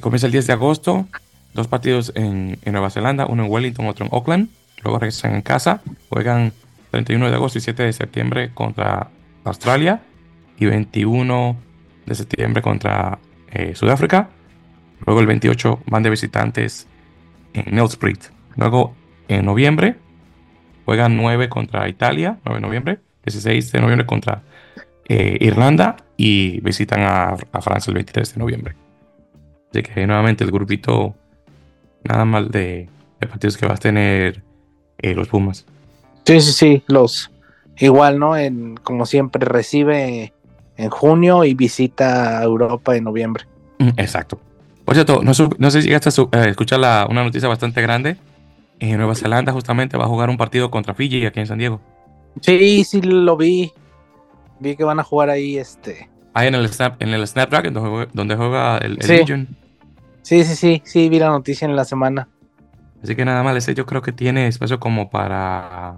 comienza 0.00 0.26
el 0.26 0.32
10 0.32 0.46
de 0.46 0.52
agosto. 0.52 1.08
Dos 1.54 1.66
partidos 1.66 2.12
en, 2.14 2.56
Nueva 2.64 2.90
Zelanda, 2.90 3.26
uno 3.26 3.46
en 3.46 3.50
Wellington, 3.50 3.88
otro 3.88 4.06
en 4.06 4.14
Auckland. 4.14 4.48
Luego 4.84 5.00
regresan 5.00 5.34
en 5.34 5.42
casa. 5.42 5.82
Juegan 6.08 6.52
31 6.92 7.30
de 7.30 7.34
agosto 7.34 7.58
y 7.58 7.62
7 7.62 7.82
de 7.82 7.92
septiembre 7.92 8.50
contra 8.54 9.08
Australia. 9.42 10.02
Y 10.58 10.66
21 10.66 11.56
de 12.06 12.14
septiembre 12.14 12.62
contra 12.62 13.18
eh, 13.50 13.74
Sudáfrica. 13.74 14.30
Luego 15.06 15.20
el 15.20 15.26
28 15.26 15.82
van 15.86 16.02
de 16.02 16.10
visitantes 16.10 16.86
en 17.52 17.74
Nelspruit. 17.74 18.24
Luego 18.56 18.94
en 19.28 19.44
noviembre. 19.44 19.96
Juegan 20.84 21.16
9 21.16 21.48
contra 21.48 21.88
Italia, 21.88 22.38
9 22.44 22.60
de 22.60 22.66
noviembre. 22.66 22.98
16 23.24 23.72
de 23.72 23.80
noviembre 23.80 24.06
contra 24.06 24.42
eh, 25.08 25.36
Irlanda 25.40 25.96
y 26.16 26.60
visitan 26.60 27.00
a, 27.02 27.36
Francia 27.60 27.90
el 27.90 27.94
23 27.94 28.34
de 28.34 28.38
noviembre. 28.38 28.74
Así 29.70 29.82
que 29.82 30.06
nuevamente 30.06 30.44
el 30.44 30.50
grupito, 30.50 31.14
nada 32.04 32.24
mal 32.24 32.50
de, 32.50 32.88
partidos 33.20 33.56
que 33.56 33.66
vas 33.66 33.78
a 33.78 33.82
tener 33.82 34.42
eh, 34.98 35.14
los 35.14 35.28
Pumas. 35.28 35.66
Sí, 36.24 36.40
sí, 36.40 36.52
sí, 36.52 36.82
los 36.88 37.30
igual, 37.78 38.18
¿no? 38.18 38.36
En, 38.36 38.76
como 38.76 39.06
siempre 39.06 39.44
recibe 39.46 40.32
en 40.78 40.88
junio 40.88 41.44
y 41.44 41.52
visita 41.52 42.38
a 42.38 42.44
Europa 42.44 42.96
en 42.96 43.04
noviembre. 43.04 43.44
Mm, 43.78 43.90
exacto. 43.98 44.40
Por 44.86 44.94
cierto, 44.94 45.20
no, 45.22 45.34
sé 45.34 45.82
si 45.82 45.88
llegaste 45.88 46.08
a 46.08 46.44
eh, 46.44 46.48
escuchar 46.48 46.80
una 47.10 47.22
noticia 47.22 47.46
bastante 47.46 47.82
grande 47.82 48.16
en 48.80 48.96
Nueva 48.96 49.14
Zelanda 49.14 49.52
justamente 49.52 49.96
va 49.96 50.04
a 50.04 50.08
jugar 50.08 50.30
un 50.30 50.36
partido 50.36 50.70
contra 50.70 50.94
Fiji 50.94 51.26
aquí 51.26 51.40
en 51.40 51.46
San 51.46 51.58
Diego. 51.58 51.80
Sí, 52.40 52.84
sí 52.84 53.02
lo 53.02 53.36
vi. 53.36 53.72
Vi 54.60 54.76
que 54.76 54.84
van 54.84 55.00
a 55.00 55.04
jugar 55.04 55.30
ahí 55.30 55.58
este. 55.58 56.08
Ahí 56.34 56.48
en 56.48 56.54
el 56.54 56.68
Snap, 56.68 57.00
en 57.02 57.10
el 57.10 57.26
Snapdragon 57.26 58.08
donde 58.12 58.36
juega, 58.36 58.78
el, 58.78 59.00
sí. 59.00 59.12
Legion. 59.12 59.48
Sí, 60.22 60.44
sí, 60.44 60.54
sí, 60.54 60.82
sí, 60.84 61.08
vi 61.08 61.18
la 61.18 61.30
noticia 61.30 61.64
en 61.66 61.74
la 61.74 61.84
semana. 61.84 62.28
Así 63.02 63.16
que 63.16 63.24
nada 63.24 63.42
más, 63.42 63.56
ese 63.56 63.74
yo 63.74 63.86
creo 63.86 64.02
que 64.02 64.12
tiene 64.12 64.46
espacio 64.46 64.78
como 64.78 65.10
para 65.10 65.96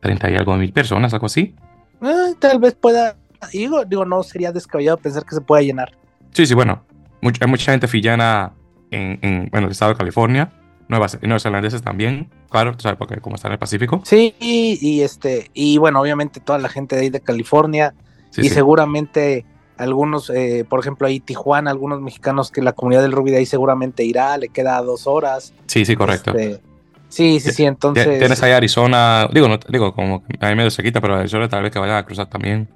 30 0.00 0.30
y 0.30 0.36
algo 0.36 0.56
mil 0.56 0.72
personas, 0.72 1.12
algo 1.14 1.26
así. 1.26 1.54
Eh, 2.02 2.34
tal 2.38 2.58
vez 2.58 2.74
pueda, 2.74 3.16
digo, 3.50 3.84
digo, 3.84 4.04
no 4.04 4.22
sería 4.22 4.52
descabellado 4.52 4.96
pensar 4.98 5.24
que 5.24 5.34
se 5.34 5.40
pueda 5.40 5.62
llenar. 5.62 5.92
Sí, 6.32 6.46
sí, 6.46 6.54
bueno, 6.54 6.84
hay 7.22 7.48
mucha 7.48 7.72
gente 7.72 7.88
fillana 7.88 8.52
en, 8.90 9.18
en 9.22 9.48
bueno, 9.50 9.66
el 9.66 9.72
estado 9.72 9.92
de 9.92 9.98
California 9.98 10.50
nuevas, 10.92 11.18
neozelandeses 11.20 11.82
también, 11.82 12.28
claro, 12.50 12.74
¿sabes? 12.78 12.96
Porque 12.98 13.16
como 13.20 13.34
está 13.36 13.48
en 13.48 13.52
el 13.52 13.58
Pacífico. 13.58 14.02
Sí, 14.04 14.34
y, 14.38 15.00
este, 15.00 15.50
y 15.54 15.78
bueno, 15.78 16.00
obviamente 16.00 16.38
toda 16.38 16.58
la 16.58 16.68
gente 16.68 16.94
de 16.94 17.02
ahí 17.02 17.10
de 17.10 17.20
California 17.20 17.94
y 18.36 18.48
seguramente 18.50 19.44
algunos, 19.76 20.30
eh, 20.30 20.64
por 20.68 20.78
ejemplo, 20.78 21.06
ahí 21.06 21.18
Tijuana, 21.18 21.70
algunos 21.70 22.00
mexicanos 22.00 22.52
que 22.52 22.62
la 22.62 22.72
comunidad 22.72 23.02
del 23.02 23.12
rugby 23.12 23.32
de 23.32 23.38
ahí 23.38 23.46
seguramente 23.46 24.04
irá, 24.04 24.36
le 24.36 24.48
queda 24.48 24.80
dos 24.82 25.06
horas. 25.06 25.54
Sí, 25.66 25.84
sí, 25.84 25.96
correcto. 25.96 26.36
Este, 26.36 26.62
sí, 27.08 27.40
sí, 27.40 27.50
sí, 27.50 27.64
entonces. 27.64 28.18
Tienes 28.18 28.42
ahí 28.42 28.52
Arizona, 28.52 29.28
digo, 29.32 29.48
no, 29.48 29.58
digo, 29.68 29.94
como 29.94 30.22
a 30.40 30.48
mí 30.50 30.54
medio 30.54 30.70
se 30.70 30.82
quita, 30.82 31.00
pero 31.00 31.16
Arizona 31.16 31.48
tal 31.48 31.62
vez 31.62 31.72
que 31.72 31.78
vayan 31.78 31.96
a 31.96 32.04
cruzar 32.04 32.28
también. 32.28 32.68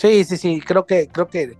Sí, 0.00 0.24
sí, 0.24 0.38
sí, 0.38 0.60
creo 0.60 0.86
que, 0.86 1.08
creo 1.08 1.28
que 1.28 1.58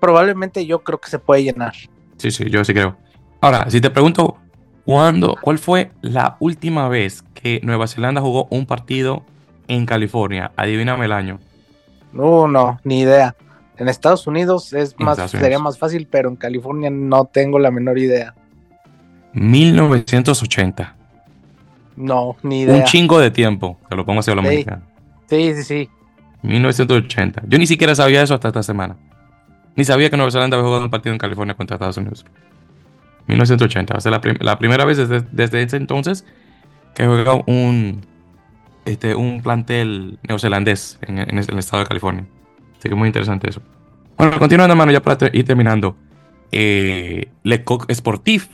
probablemente 0.00 0.64
yo 0.64 0.82
creo 0.82 0.98
que 0.98 1.10
se 1.10 1.18
puede 1.18 1.44
llenar. 1.44 1.74
Sí, 2.16 2.30
sí, 2.30 2.48
yo 2.48 2.64
sí 2.64 2.72
creo. 2.72 2.96
Ahora, 3.40 3.68
si 3.68 3.82
te 3.82 3.90
pregunto, 3.90 4.38
¿Cuándo, 4.84 5.36
¿Cuál 5.40 5.58
fue 5.58 5.92
la 6.00 6.36
última 6.40 6.88
vez 6.88 7.22
que 7.34 7.60
Nueva 7.62 7.86
Zelanda 7.86 8.20
jugó 8.20 8.48
un 8.50 8.66
partido 8.66 9.22
en 9.68 9.86
California? 9.86 10.50
Adivíname 10.56 11.04
el 11.04 11.12
año. 11.12 11.38
No, 12.12 12.48
no, 12.48 12.80
ni 12.82 13.00
idea. 13.00 13.36
En 13.76 13.88
Estados 13.88 14.26
Unidos 14.26 14.72
es 14.72 14.98
más, 14.98 15.30
sería 15.30 15.58
más 15.58 15.78
fácil, 15.78 16.08
pero 16.10 16.28
en 16.28 16.36
California 16.36 16.90
no 16.90 17.26
tengo 17.26 17.58
la 17.58 17.70
menor 17.70 17.98
idea. 17.98 18.34
1980. 19.34 20.96
No, 21.96 22.36
ni 22.42 22.62
idea. 22.62 22.76
Un 22.76 22.84
chingo 22.84 23.18
de 23.20 23.30
tiempo, 23.30 23.78
te 23.88 23.94
lo 23.94 24.04
pongo 24.04 24.20
así 24.20 24.30
a 24.30 24.34
lo 24.34 24.42
Sí. 24.42 24.64
Sí, 25.28 25.54
sí, 25.54 25.62
sí. 25.62 25.90
1980. 26.42 27.42
Yo 27.46 27.58
ni 27.58 27.66
siquiera 27.66 27.94
sabía 27.94 28.22
eso 28.22 28.34
hasta 28.34 28.48
esta 28.48 28.62
semana. 28.62 28.96
Ni 29.76 29.84
sabía 29.84 30.10
que 30.10 30.16
Nueva 30.16 30.30
Zelanda 30.30 30.56
había 30.56 30.66
jugado 30.66 30.84
un 30.84 30.90
partido 30.90 31.12
en 31.12 31.18
California 31.18 31.54
contra 31.54 31.76
Estados 31.76 31.96
Unidos. 31.96 32.24
1980. 33.28 33.94
Va 33.94 33.98
a 33.98 34.00
ser 34.00 34.12
la, 34.12 34.20
la 34.40 34.58
primera 34.58 34.84
vez 34.84 34.98
desde, 34.98 35.22
desde 35.32 35.62
ese 35.62 35.76
entonces 35.76 36.26
que 36.94 37.06
juega 37.06 37.34
un, 37.46 38.04
este, 38.84 39.14
un 39.14 39.42
plantel 39.42 40.18
neozelandés 40.28 40.98
en, 41.02 41.18
en 41.18 41.38
el 41.38 41.58
estado 41.58 41.82
de 41.82 41.88
California. 41.88 42.26
Así 42.78 42.88
que 42.88 42.94
muy 42.94 43.06
interesante 43.06 43.48
eso. 43.48 43.62
Bueno, 44.18 44.38
continuando, 44.38 44.72
hermano, 44.72 44.92
ya 44.92 45.00
para 45.00 45.30
ir 45.32 45.44
terminando. 45.44 45.96
Eh, 46.50 47.28
Le 47.44 47.64
Coq 47.64 47.90
Sportif 47.92 48.48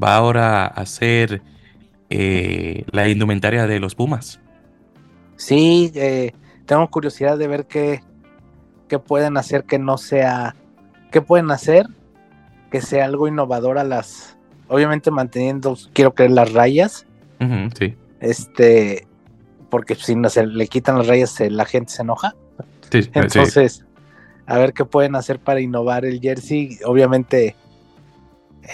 va 0.00 0.16
ahora 0.16 0.64
a 0.64 0.66
hacer 0.66 1.42
eh, 2.10 2.84
la 2.90 3.08
indumentaria 3.08 3.66
de 3.66 3.80
los 3.80 3.94
Pumas. 3.94 4.40
Sí, 5.36 5.90
eh, 5.94 6.32
tengo 6.68 6.86
curiosidad 6.88 7.38
de 7.38 7.48
ver 7.48 7.64
qué, 7.66 8.02
qué 8.88 8.98
pueden 8.98 9.38
hacer 9.38 9.64
que 9.64 9.78
no 9.78 9.96
sea, 9.96 10.54
qué 11.10 11.22
pueden 11.22 11.50
hacer 11.50 11.86
que 12.70 12.82
sea 12.82 13.06
algo 13.06 13.26
innovador 13.26 13.78
a 13.78 13.84
las, 13.84 14.36
obviamente 14.68 15.10
manteniendo, 15.10 15.76
quiero 15.94 16.12
creer 16.14 16.32
las 16.32 16.52
rayas, 16.52 17.06
sí, 17.76 17.96
este, 18.20 19.06
porque 19.70 19.94
si 19.94 20.14
no 20.14 20.28
se 20.28 20.46
le 20.46 20.66
quitan 20.68 20.98
las 20.98 21.06
rayas 21.06 21.40
la 21.40 21.64
gente 21.64 21.90
se 21.90 22.02
enoja, 22.02 22.34
sí, 22.90 23.02
sí. 23.04 23.10
entonces 23.14 23.86
a 24.46 24.58
ver 24.58 24.74
qué 24.74 24.84
pueden 24.84 25.14
hacer 25.16 25.38
para 25.38 25.60
innovar 25.60 26.04
el 26.04 26.20
jersey, 26.20 26.78
obviamente 26.84 27.56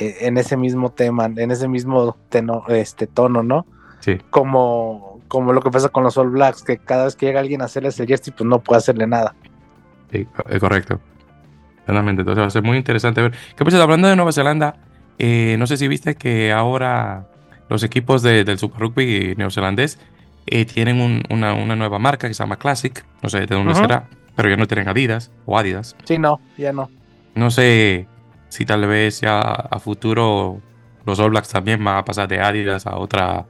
eh, 0.01 0.17
en 0.23 0.37
ese 0.37 0.57
mismo 0.57 0.91
tema, 0.91 1.27
en 1.27 1.51
ese 1.53 1.69
mismo 1.69 2.17
teno- 2.29 2.67
este 2.69 3.07
tono, 3.07 3.45
¿no? 3.45 3.67
sí. 4.01 4.19
Como, 4.31 5.14
como 5.35 5.53
lo 5.53 5.61
que 5.61 5.71
pasa 5.71 5.89
con 5.89 6.05
los 6.05 6.17
All 6.17 6.31
Blacks, 6.31 6.63
que 6.63 6.79
cada 6.79 7.05
vez 7.05 7.17
que 7.17 7.27
llega 7.27 7.41
alguien 7.41 7.61
a 7.61 7.65
hacerles 7.67 7.99
el 8.01 8.07
jersey, 8.07 8.33
pues 8.37 8.49
no 8.49 8.61
puede 8.61 8.79
hacerle 8.79 9.07
nada. 9.07 9.35
Sí, 10.13 10.27
es 10.49 10.61
correcto. 10.61 11.01
Totalmente. 11.87 12.23
Entonces 12.23 12.43
va 12.43 12.47
a 12.47 12.51
ser 12.51 12.63
muy 12.63 12.77
interesante 12.77 13.21
ver. 13.21 13.33
¿Qué 13.57 13.65
pasa? 13.65 13.83
Hablando 13.83 14.09
de 14.09 14.17
Nueva 14.17 14.33
Zelanda, 14.33 14.77
eh, 15.19 15.57
no 15.59 15.67
sé 15.67 15.77
si 15.77 15.89
viste 15.89 16.15
que 16.15 16.53
ahora 16.53 17.27
los 17.69 17.83
equipos 17.83 18.23
de- 18.23 18.45
del 18.45 18.59
Super 18.59 18.81
Rugby 18.81 19.35
neozelandés 19.37 19.99
eh, 20.47 20.65
tienen 20.67 21.01
un- 21.01 21.23
una, 21.31 21.55
una 21.55 21.75
nueva 21.77 21.99
marca 21.99 22.29
que 22.29 22.35
se 22.35 22.43
llama 22.43 22.57
Classic. 22.57 23.05
No 23.23 23.29
sé 23.29 23.41
de 23.41 23.47
dónde 23.55 23.75
será, 23.75 24.09
pero 24.37 24.49
ya 24.49 24.57
no 24.57 24.67
tienen 24.67 24.89
Adidas 24.89 25.31
o 25.47 25.59
Adidas. 25.59 25.97
Sí, 26.05 26.17
no, 26.19 26.41
ya 26.57 26.73
no. 26.73 26.91
No 27.35 27.51
sé 27.51 28.07
si 28.49 28.65
tal 28.65 28.87
vez 28.87 29.21
ya 29.21 29.41
a 29.41 29.79
futuro 29.81 30.61
los 31.07 31.19
All 31.19 31.31
Blacks 31.31 31.49
también 31.49 31.83
van 31.83 31.97
a 31.99 32.05
pasar 32.05 32.29
de 32.29 32.41
Adidas 32.41 32.87
a 32.87 32.97
otra, 32.97 33.45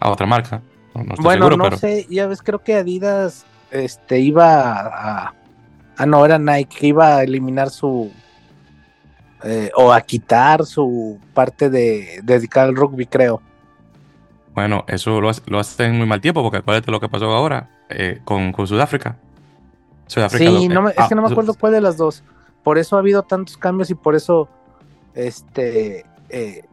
a 0.00 0.10
otra 0.10 0.26
marca. 0.26 0.62
No, 0.94 1.04
bueno, 1.22 1.46
seguro, 1.48 1.56
no 1.56 1.64
pero 1.64 1.76
sé, 1.78 2.06
ya 2.08 2.26
ves, 2.26 2.42
creo 2.42 2.62
que 2.62 2.74
Adidas 2.76 3.44
este, 3.70 4.20
iba 4.20 4.72
a, 4.72 5.34
Ah, 5.96 6.06
no, 6.06 6.24
era 6.24 6.38
Nike, 6.38 6.76
que 6.80 6.86
iba 6.88 7.16
a 7.16 7.22
eliminar 7.22 7.70
su... 7.70 8.10
eh, 9.44 9.70
o 9.76 9.92
a 9.92 10.00
quitar 10.00 10.64
su 10.64 11.18
parte 11.32 11.70
de 11.70 12.20
dedicada 12.22 12.66
al 12.66 12.74
rugby, 12.76 13.06
creo. 13.06 13.40
bueno, 14.54 14.84
eso 14.88 15.20
lo, 15.20 15.28
hace- 15.28 15.42
lo 15.46 15.58
hacen 15.58 15.92
en 15.92 15.98
muy 15.98 16.06
mal 16.06 16.20
tiempo 16.20 16.42
porque 16.42 16.58
acuérdate 16.58 16.90
lo 16.90 17.00
que 17.00 17.08
pasó 17.08 17.26
ahora 17.32 17.68
eh, 17.88 18.20
con, 18.24 18.52
con 18.52 18.66
Sudáfrica. 18.66 19.16
Sudáfrica 20.06 20.50
Sí, 20.50 20.68
lo- 20.68 20.74
no 20.74 20.82
me- 20.82 20.90
eh, 20.90 20.94
es 20.98 21.08
que 21.08 21.14
no 21.14 21.22
me 21.22 21.28
ah, 21.28 21.30
acuerdo 21.32 21.54
cuál 21.54 21.72
de 21.72 21.80
las 21.80 21.96
dos. 21.96 22.22
Por 22.62 22.78
eso 22.78 22.96
ha 22.96 23.00
habido 23.00 23.22
tantos 23.22 23.56
cambios 23.56 23.90
y 23.90 23.94
por 23.94 24.14
eso, 24.14 24.48
este, 25.14 26.04
eh, 26.28 26.64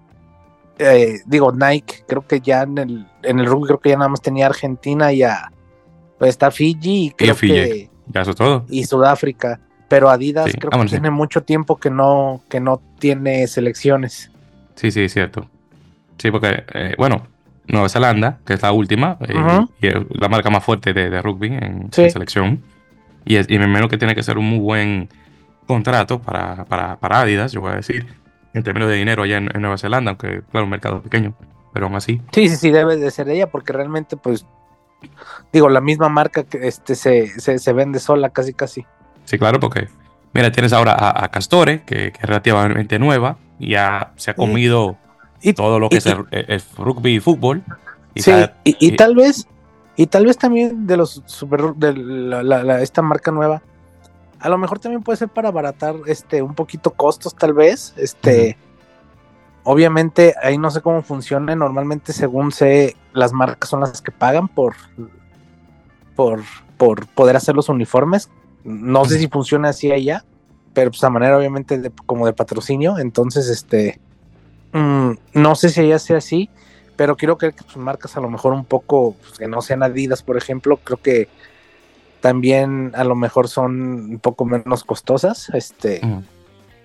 eh, 0.80 1.20
digo, 1.26 1.52
Nike, 1.52 2.04
creo 2.08 2.26
que 2.26 2.40
ya 2.40 2.64
en 2.64 2.78
el, 2.78 3.08
en 3.24 3.40
el 3.40 3.46
rugby 3.46 3.68
creo 3.68 3.80
que 3.80 3.90
ya 3.90 3.98
nada 3.98 4.10
más 4.10 4.22
tenía 4.22 4.48
Argentina 4.48 5.12
y 5.14 5.24
a, 5.24 5.52
pues 6.18 6.30
está 6.30 6.52
Fiji 6.52 7.06
y 7.08 7.12
creo 7.12 7.36
Fiji. 7.36 7.54
que 7.54 7.90
Ya 8.08 8.22
eso 8.22 8.32
es 8.32 8.38
todo. 8.38 8.66
y 8.70 8.84
Sudáfrica, 8.86 9.60
pero 9.88 10.10
Adidas 10.10 10.52
Sí, 10.52 10.58
creo 10.58 10.72
que 10.72 10.88
tiene 10.88 11.12
mucho 11.12 11.44
tiempo 11.44 11.78
que 11.78 11.90
no 11.90 12.42
que 12.50 12.60
no 12.60 12.82
tiene 13.00 13.46
selecciones. 13.48 14.32
Sí, 14.76 14.92
sí, 14.92 15.02
es 15.02 15.14
cierto. 15.14 15.48
Sí, 16.18 16.32
porque, 16.32 16.64
eh, 16.74 16.96
bueno, 16.98 17.28
Nueva 17.68 17.90
Zelanda, 17.90 18.40
que 18.46 18.54
es 18.54 18.62
la 18.62 18.72
última, 18.72 19.18
eh, 19.22 19.66
y 19.82 20.20
la 20.20 20.30
marca 20.30 20.50
más 20.50 20.64
fuerte 20.64 20.94
de, 20.94 21.10
de 21.10 21.22
rugby 21.22 21.48
en, 21.48 21.90
Sí. 21.92 22.04
en 22.04 22.12
selección. 22.12 22.64
Y, 23.26 23.36
es, 23.36 23.48
y 23.50 23.60
me 23.60 23.66
imagino 23.66 23.88
que 23.90 23.98
tiene 23.98 24.16
que 24.16 24.24
ser 24.24 24.38
un 24.38 24.46
muy 24.50 24.60
buen 24.60 25.10
contrato 25.68 26.20
para, 26.20 26.66
para, 26.66 26.98
para 27.00 27.22
Adidas, 27.22 27.52
yo 27.52 27.62
voy 27.62 27.72
a 27.72 27.76
decir, 27.76 28.06
en 28.54 28.64
términos 28.64 28.90
de 28.90 28.96
dinero 28.96 29.24
allá 29.24 29.38
en, 29.38 29.50
en 29.56 29.62
Nueva 29.62 29.78
Zelanda, 29.78 30.12
aunque, 30.12 30.42
claro, 30.52 30.66
un 30.66 30.72
mercado 30.72 31.02
pequeño, 31.02 31.34
pero 31.74 31.86
aún 31.88 31.96
así. 31.96 32.22
Sí, 32.32 32.50
sí, 32.50 32.56
sí, 32.56 32.72
debe 32.72 32.98
de 32.98 33.12
ser 33.12 33.30
ella 33.30 33.50
porque 33.50 33.74
realmente 33.74 34.18
pues 34.18 34.46
digo, 35.52 35.70
la 35.70 35.82
misma 35.82 36.10
marca 36.10 36.44
que 36.44 36.68
este 36.68 36.96
se, 36.96 37.28
se, 37.40 37.58
se 37.60 37.74
vende 37.74 38.00
sola 38.00 38.30
casi 38.30 38.54
casi. 38.54 38.86
Sí, 39.26 39.38
claro, 39.40 39.60
porque, 39.60 39.88
mira, 40.34 40.52
tienes 40.52 40.74
ahora 40.74 40.94
a, 40.94 41.26
a 41.26 41.30
Castore, 41.30 41.82
que, 41.84 42.12
que 42.12 42.20
es 42.20 42.26
relativamente 42.26 43.00
nueva, 43.00 43.38
ya 43.60 44.12
se 44.16 44.32
ha 44.32 44.34
comido 44.36 44.98
Y, 45.42 45.54
todo 45.54 45.80
lo 45.80 45.90
que 45.90 45.96
y- 45.96 45.98
es 46.00 46.06
el, 46.06 46.26
el 46.32 46.62
rugby 46.78 47.16
y 47.16 47.20
fútbol. 47.20 47.64
Y 48.14 48.22
sí, 48.22 48.32
y 48.64 48.76
y- 48.80 48.96
tal 48.96 49.16
vez 49.16 49.48
y 49.96 50.08
tal 50.08 50.26
vez 50.26 50.38
también 50.38 50.86
de 50.88 50.98
los 50.98 51.22
super 51.26 51.74
de 51.76 51.94
la, 51.96 52.44
la- 52.44 52.64
la- 52.64 52.82
esta 52.82 53.02
marca 53.02 53.32
nueva 53.32 53.62
a 54.42 54.50
lo 54.50 54.58
mejor 54.58 54.80
también 54.80 55.04
puede 55.04 55.18
ser 55.18 55.30
para 55.30 55.50
abaratar 55.50 55.96
este 56.08 56.42
un 56.42 56.56
poquito 56.56 56.92
costos 56.92 57.36
tal 57.36 57.54
vez 57.54 57.94
este 57.98 58.58
obviamente 59.64 60.34
ahí 60.42 60.58
no 60.58 60.72
sé 60.72 60.82
cómo 60.82 61.04
funciona 61.04 61.56
normalmente 61.56 62.14
según 62.14 62.52
sé 62.52 62.96
las 63.14 63.32
marcas 63.34 63.70
son 63.70 63.82
las 63.82 64.02
que 64.02 64.12
pagan 64.12 64.48
por 64.48 64.76
por 66.16 66.42
por 66.78 67.08
poder 67.08 67.36
hacer 67.36 67.56
los 67.56 67.70
uniformes 67.70 68.30
no 68.64 69.06
sé 69.06 69.20
si 69.20 69.28
funciona 69.28 69.70
así 69.70 69.92
allá 69.92 70.26
pero 70.74 70.90
pues 70.92 71.04
a 71.04 71.10
manera 71.10 71.38
obviamente 71.38 71.78
de- 71.78 71.92
como 72.06 72.26
de 72.26 72.34
patrocinio 72.34 72.98
entonces 72.98 73.48
este 73.50 74.00
mm, 74.74 75.12
no 75.34 75.56
sé 75.56 75.70
si 75.70 75.82
allá 75.82 76.00
sea 76.00 76.18
así 76.18 76.50
pero 76.96 77.16
quiero 77.16 77.38
creer 77.38 77.56
que 77.56 77.64
pues, 77.64 77.78
marcas 77.78 78.16
a 78.16 78.22
lo 78.22 78.30
mejor 78.30 78.54
un 78.54 78.66
poco 78.66 79.16
pues, 79.22 79.40
que 79.40 79.48
no 79.48 79.62
sean 79.62 79.82
Adidas, 79.82 80.22
por 80.22 80.38
ejemplo, 80.38 80.78
creo 80.78 80.98
que 81.02 81.30
también 82.22 82.92
a 82.96 83.04
lo 83.04 83.16
mejor 83.16 83.48
son 83.50 84.12
un 84.12 84.20
poco 84.20 84.46
menos 84.46 84.84
costosas, 84.84 85.50
este, 85.54 86.02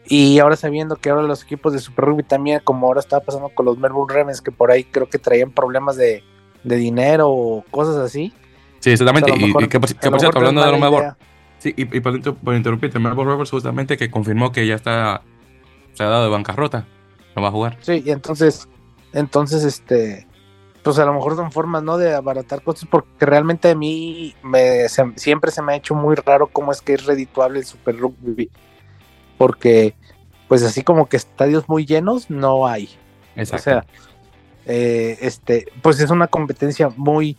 y 0.09 0.39
ahora 0.39 0.57
sabiendo 0.57 0.97
que 0.97 1.11
ahora 1.11 1.23
los 1.23 1.43
equipos 1.43 1.73
de 1.73 1.79
Super 1.79 2.07
Rugby 2.07 2.23
también, 2.23 2.61
como 2.65 2.87
ahora 2.87 3.01
estaba 3.01 3.25
pasando 3.25 3.49
con 3.51 3.67
los 3.67 3.79
Melbourne 3.79 4.15
Ravens, 4.15 4.41
que 4.41 4.51
por 4.53 4.71
ahí 4.71 4.85
creo 4.85 5.09
que 5.09 5.19
traían 5.19 5.51
problemas 5.51 5.97
de, 5.97 6.23
de 6.65 6.77
dinero 6.77 7.29
o 7.29 7.65
cosas 7.71 7.97
así. 7.97 8.33
Sí, 8.81 8.91
exactamente. 8.91 9.31
lo 9.31 9.37
Y- 9.37 9.47
mejor- 9.47 9.63
y, 9.65 9.69
qué 9.69 9.79
lo 9.79 9.81
por 9.81 9.89
cierto, 9.91 10.11
mejor 10.11 10.37
hablando 10.37 10.61
de 10.65 10.73
Melbourne, 10.73 10.99
idea. 10.99 11.17
Sí, 11.59 11.75
y, 11.77 11.97
y 11.97 12.01
por, 12.01 12.35
por 12.37 12.55
interrumpirte, 12.55 12.99
Melbourne 12.99 13.33
Rovers 13.33 13.51
justamente 13.51 13.97
que 13.97 14.11
confirmó 14.11 14.53
que 14.53 14.67
ya 14.67 14.75
está 14.75 15.23
se 15.95 16.03
ha 16.05 16.09
dado 16.09 16.25
de 16.25 16.31
bancarrota. 16.31 16.87
No 17.35 17.43
va 17.43 17.49
a 17.49 17.51
jugar. 17.51 17.77
Sí, 17.81 18.03
y 18.05 18.11
entonces, 18.11 18.69
entonces, 19.13 19.65
este, 19.65 20.27
pues 20.93 20.99
a 21.01 21.05
lo 21.05 21.15
mejor 21.15 21.37
son 21.37 21.51
formas, 21.53 21.83
¿no? 21.83 21.99
De 21.99 22.15
abaratar 22.15 22.63
costos, 22.63 22.89
porque 22.91 23.27
realmente 23.27 23.71
a 23.71 23.75
mí 23.75 24.35
me, 24.43 24.89
se- 24.89 25.13
siempre 25.17 25.51
se 25.51 25.61
me 25.63 25.73
ha 25.73 25.77
hecho 25.77 25.95
muy 25.95 26.15
raro 26.15 26.47
cómo 26.47 26.73
es 26.73 26.81
que 26.81 26.95
es 26.95 27.05
redituable 27.07 27.59
el 27.59 27.65
Super 27.67 27.97
Rugby, 27.99 28.51
porque, 29.39 29.95
pues 30.49 30.63
así 30.63 30.83
como 30.83 31.07
que 31.07 31.17
estadios 31.17 31.69
muy 31.69 31.85
llenos, 31.87 32.31
no 32.31 32.67
hay. 32.67 32.89
Exacto. 33.35 33.57
O 33.57 33.63
sea, 33.65 33.87
eh, 34.67 35.19
este, 35.21 35.67
pues 35.83 36.01
es 36.01 36.11
una 36.11 36.27
competencia 36.29 36.91
muy, 36.97 37.37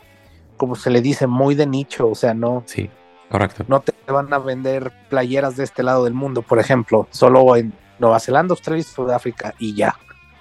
como 0.58 0.76
se 0.76 0.90
le 0.90 1.02
dice, 1.02 1.28
muy 1.28 1.56
de 1.56 1.66
nicho, 1.68 2.08
o 2.10 2.16
sea, 2.16 2.34
no, 2.34 2.64
sí, 2.66 2.90
correcto. 3.30 3.64
no 3.68 3.80
te 3.82 3.94
van 4.12 4.34
a 4.34 4.40
vender 4.40 4.92
playeras 5.10 5.56
de 5.58 5.64
este 5.64 5.84
lado 5.84 6.04
del 6.04 6.14
mundo, 6.14 6.42
por 6.42 6.60
ejemplo, 6.60 7.08
solo 7.12 7.56
en 7.56 7.74
Nueva 8.00 8.20
Zelanda, 8.20 8.52
Australia 8.54 8.82
y 8.82 8.84
Sudáfrica 8.84 9.54
y 9.58 9.74
ya. 9.76 9.96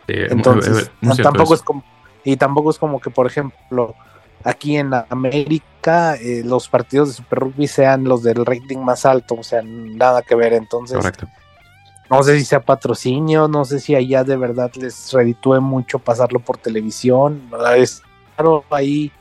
Sí, 0.07 0.15
muy- 0.15 0.27
Entonces, 0.31 0.91
muy 1.01 1.17
tampoco 1.17 1.55
es 1.55 1.63
como, 1.63 1.85
y 2.27 2.37
tampoco 2.37 2.71
es 2.71 2.79
como 2.79 3.01
que, 3.01 3.09
por 3.09 3.29
ejemplo, 3.29 3.95
aquí 4.43 4.77
en 4.77 4.91
América 5.11 6.17
eh, 6.17 6.43
los 6.45 6.69
partidos 6.69 7.09
de 7.09 7.15
Super 7.15 7.39
Rugby 7.39 7.69
sean 7.69 8.03
los 8.03 8.25
del 8.25 8.45
rating 8.45 8.79
más 8.79 9.07
alto, 9.07 9.37
o 9.37 9.45
sea, 9.45 9.63
nada 9.63 10.23
que 10.23 10.35
ver. 10.35 10.53
Entonces, 10.53 10.97
Correcto. 10.97 11.29
no 12.11 12.25
sé 12.25 12.37
si 12.37 12.45
sea 12.45 12.59
patrocinio, 12.59 13.47
no 13.47 13.65
sé 13.65 13.79
si 13.79 13.95
allá 13.95 14.25
de 14.25 14.37
verdad 14.37 14.73
les 14.75 15.13
reditúe 15.13 15.61
mucho 15.61 16.01
pasarlo 16.01 16.41
por 16.41 16.59
televisión. 16.59 17.49
Es 17.77 18.03
raro 18.37 18.65
ahí. 18.71 19.13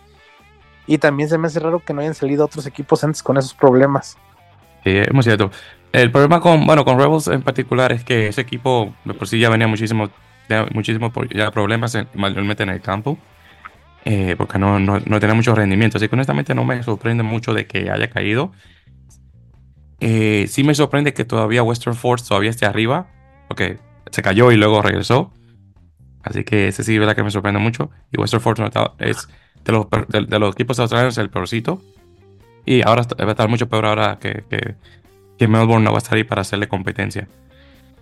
Y 0.88 0.98
también 0.98 1.30
se 1.30 1.38
me 1.38 1.46
hace 1.46 1.60
raro 1.60 1.84
que 1.86 1.94
no 1.94 2.02
hayan 2.02 2.16
salido 2.16 2.44
otros 2.44 2.66
equipos 2.66 3.04
antes 3.04 3.22
con 3.22 3.38
esos 3.38 3.54
problemas. 3.54 4.18
Sí, 4.84 4.98
es 4.98 5.14
muy 5.14 5.22
cierto. 5.22 5.52
El 5.92 6.12
problema 6.12 6.40
con, 6.42 6.66
bueno, 6.66 6.84
con 6.84 6.98
Rebels 6.98 7.28
en 7.28 7.44
particular 7.44 7.92
es 7.92 8.04
que 8.04 8.30
ese 8.30 8.42
equipo 8.42 8.96
de 9.04 9.14
por 9.14 9.28
sí 9.28 9.40
ya 9.40 9.52
venía 9.52 9.68
muchísimo, 9.68 10.10
ya, 10.50 10.66
muchísimo 10.74 11.12
por- 11.12 11.34
ya 11.34 11.52
problemas 11.52 11.96
en- 11.96 12.08
mayormente 12.16 12.64
en 12.64 12.70
el 12.70 12.82
campo, 12.82 13.18
eh, 14.06 14.36
porque 14.38 14.60
no, 14.60 14.80
no, 14.80 15.00
no 15.00 15.20
tenía 15.20 15.36
mucho 15.36 15.56
rendimiento. 15.56 15.98
Así 15.98 16.08
que 16.08 16.16
honestamente 16.16 16.56
no 16.56 16.64
me 16.66 16.82
sorprende 16.84 17.24
mucho 17.24 17.54
de 17.54 17.66
que 17.68 17.90
haya 17.92 18.10
caído. 18.10 18.52
Eh, 20.00 20.46
sí 20.50 20.64
me 20.64 20.76
sorprende 20.76 21.14
que 21.14 21.26
todavía 21.26 21.64
Western 21.64 21.96
Force 21.96 22.28
todavía 22.28 22.50
esté 22.50 22.66
arriba, 22.66 23.08
porque 23.48 23.80
se 24.12 24.22
cayó 24.22 24.52
y 24.52 24.58
luego 24.58 24.82
regresó. 24.82 25.32
Así 26.24 26.44
que 26.44 26.68
ese 26.68 26.84
sí, 26.84 26.98
verdad 26.98 27.16
que 27.16 27.24
me 27.24 27.32
sorprende 27.32 27.60
mucho. 27.60 27.92
Y 28.12 28.20
Western 28.20 28.42
Force 28.42 28.64
es 29.00 29.28
de 29.64 29.72
los, 29.72 29.88
de, 30.10 30.40
los 30.40 30.54
equipos 30.54 30.80
australianos 30.80 31.18
el 31.18 31.30
peorcito. 31.30 31.82
Y 32.66 32.82
ahora 32.82 33.04
va 33.20 33.28
a 33.28 33.32
estar 33.32 33.48
mucho 33.48 33.70
peor 33.70 33.86
ahora 33.86 34.18
que, 34.20 34.44
que, 34.50 34.76
que, 35.38 35.48
Melbourne 35.48 35.84
no 35.86 35.92
va 35.92 35.98
a 35.98 36.00
estar 36.00 36.16
ahí 36.16 36.24
para 36.24 36.42
hacerle 36.42 36.68
competencia. 36.68 37.28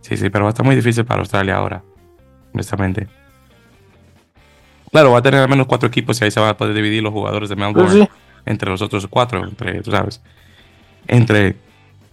Sí, 0.02 0.16
sí, 0.18 0.30
pero 0.30 0.46
va 0.46 0.50
a 0.50 0.54
estar 0.54 0.66
muy 0.66 0.76
difícil 0.76 1.06
para 1.06 1.20
Australia 1.20 1.58
ahora, 1.58 1.84
honestamente. 2.54 3.08
Claro, 4.92 5.12
va 5.12 5.20
a 5.20 5.22
tener 5.22 5.42
al 5.42 5.50
menos 5.50 5.66
cuatro 5.66 5.88
equipos 5.88 6.22
y 6.22 6.26
ahí 6.26 6.32
se 6.32 6.40
van 6.40 6.50
a 6.50 6.58
poder 6.58 6.76
dividir 6.76 7.02
los 7.02 7.12
jugadores 7.12 7.50
de 7.50 7.56
Melbourne 7.56 8.10
entre 8.46 8.70
los 8.70 8.82
otros 8.82 9.08
cuatro, 9.08 9.44
entre, 9.44 9.82
tú 9.82 9.92
sabes, 9.92 10.22
entre, 11.08 11.56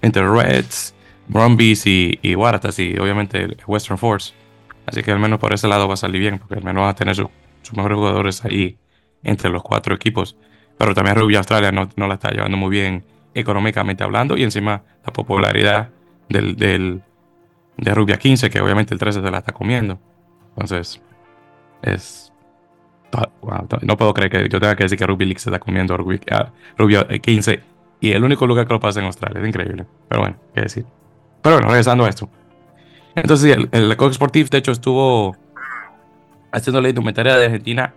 entre 0.00 0.26
Reds, 0.26 0.94
Brumbies 1.28 1.86
y, 1.86 2.18
y 2.22 2.34
Waratahs 2.34 2.78
y 2.78 2.98
obviamente 2.98 3.56
Western 3.66 3.98
Force. 3.98 4.32
Así 4.86 5.02
que 5.02 5.12
al 5.12 5.18
menos 5.18 5.38
por 5.38 5.52
ese 5.52 5.68
lado 5.68 5.86
va 5.86 5.94
a 5.94 5.96
salir 5.96 6.20
bien, 6.20 6.38
porque 6.38 6.54
al 6.54 6.64
menos 6.64 6.82
va 6.82 6.88
a 6.88 6.94
tener 6.94 7.14
sus 7.14 7.28
mejores 7.76 7.96
jugadores 7.96 8.44
ahí 8.44 8.78
entre 9.22 9.50
los 9.50 9.62
cuatro 9.62 9.94
equipos. 9.94 10.36
Pero 10.78 10.94
también 10.94 11.16
Rugby 11.16 11.36
Australia 11.36 11.70
no, 11.70 11.88
no, 11.96 12.08
la 12.08 12.14
está 12.14 12.30
llevando 12.30 12.56
muy 12.56 12.70
bien 12.70 13.04
económicamente 13.34 14.02
hablando 14.02 14.36
y 14.36 14.42
encima 14.42 14.82
la 15.04 15.12
popularidad 15.12 15.90
del, 16.28 16.56
del, 16.56 17.02
de 17.76 17.94
Rugby 17.94 18.16
15, 18.16 18.50
que 18.50 18.60
obviamente 18.60 18.94
el 18.94 18.98
13 18.98 19.20
se 19.20 19.30
la 19.30 19.38
está 19.38 19.52
comiendo. 19.52 20.00
Entonces, 20.60 21.00
es... 21.82 22.32
no 23.82 23.96
puedo 23.96 24.14
creer 24.14 24.30
que 24.30 24.48
yo 24.48 24.60
tenga 24.60 24.76
que 24.76 24.84
decir 24.84 24.98
que 24.98 25.06
Rugby 25.06 25.24
League 25.24 25.40
se 25.40 25.50
está 25.50 25.58
comiendo 25.58 25.96
Rugby, 25.96 26.20
uh, 26.30 27.20
15 27.20 27.60
y 28.00 28.12
el 28.12 28.24
único 28.24 28.46
lugar 28.46 28.66
que 28.66 28.74
lo 28.74 28.80
pasa 28.80 29.00
en 29.00 29.06
Australia. 29.06 29.40
Es 29.40 29.48
increíble. 29.48 29.86
Pero 30.08 30.20
bueno, 30.20 30.36
qué 30.54 30.60
decir. 30.62 30.86
Pero 31.42 31.56
bueno, 31.56 31.68
regresando 31.68 32.04
a 32.04 32.08
esto. 32.08 32.28
Entonces, 33.14 33.56
el, 33.56 33.68
el 33.72 33.96
Coq 33.96 34.12
Sportif, 34.12 34.50
de 34.50 34.58
hecho, 34.58 34.72
estuvo 34.72 35.36
haciendo 36.52 36.80
la 36.80 36.88
indumentaria 36.88 37.36
de 37.36 37.46
Argentina, 37.46 37.94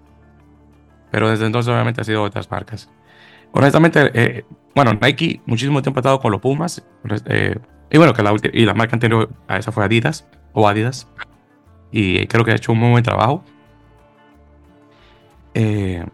Pero 1.12 1.30
desde 1.30 1.45
entonces 1.45 1.72
obviamente 1.74 2.02
ha 2.02 2.03
sido 2.03 2.24
otras 2.24 2.52
marcas. 2.52 2.90
Honestamente, 3.52 4.12
eh, 4.14 4.45
bueno, 4.76 4.94
Nike 4.94 5.41
muchísimo 5.45 5.82
tiempo 5.82 5.99
ha 5.99 6.02
estado 6.02 6.20
con 6.20 6.32
los 6.32 6.41
Pumas. 6.41 6.86
y 7.90 7.98
bueno, 7.98 8.14
que 8.14 8.22
la, 8.22 8.36
y 8.53 8.66
la 8.66 8.74
marca 8.74 8.95
anterior 8.95 9.30
a 9.48 9.57
esa 9.57 9.72
fue 9.72 9.86
Adidas 9.86 10.28
o 10.53 10.68
Adidas. 10.68 11.07
Y 11.91 12.28
creo 12.28 12.44
que 12.44 12.52
ha 12.52 12.56
hecho 12.56 12.74
un 12.74 12.80
muy 12.80 12.91
buen 12.91 13.03
trabajo. 13.03 13.44
Eh, 15.53 16.06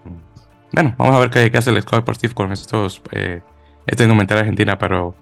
bueno, 0.72 0.93
vamos 0.98 1.15
a 1.15 1.19
ver 1.19 1.30
qué, 1.31 1.57
hace 1.57 1.72
el 1.72 1.81
Scout 1.81 2.07
Steve 2.14 2.34
con 2.34 2.52
estos 2.52 3.02
eh, 3.11 3.41
este 3.88 4.07
de 4.07 4.39
Argentina, 4.39 4.77
pero 4.77 5.15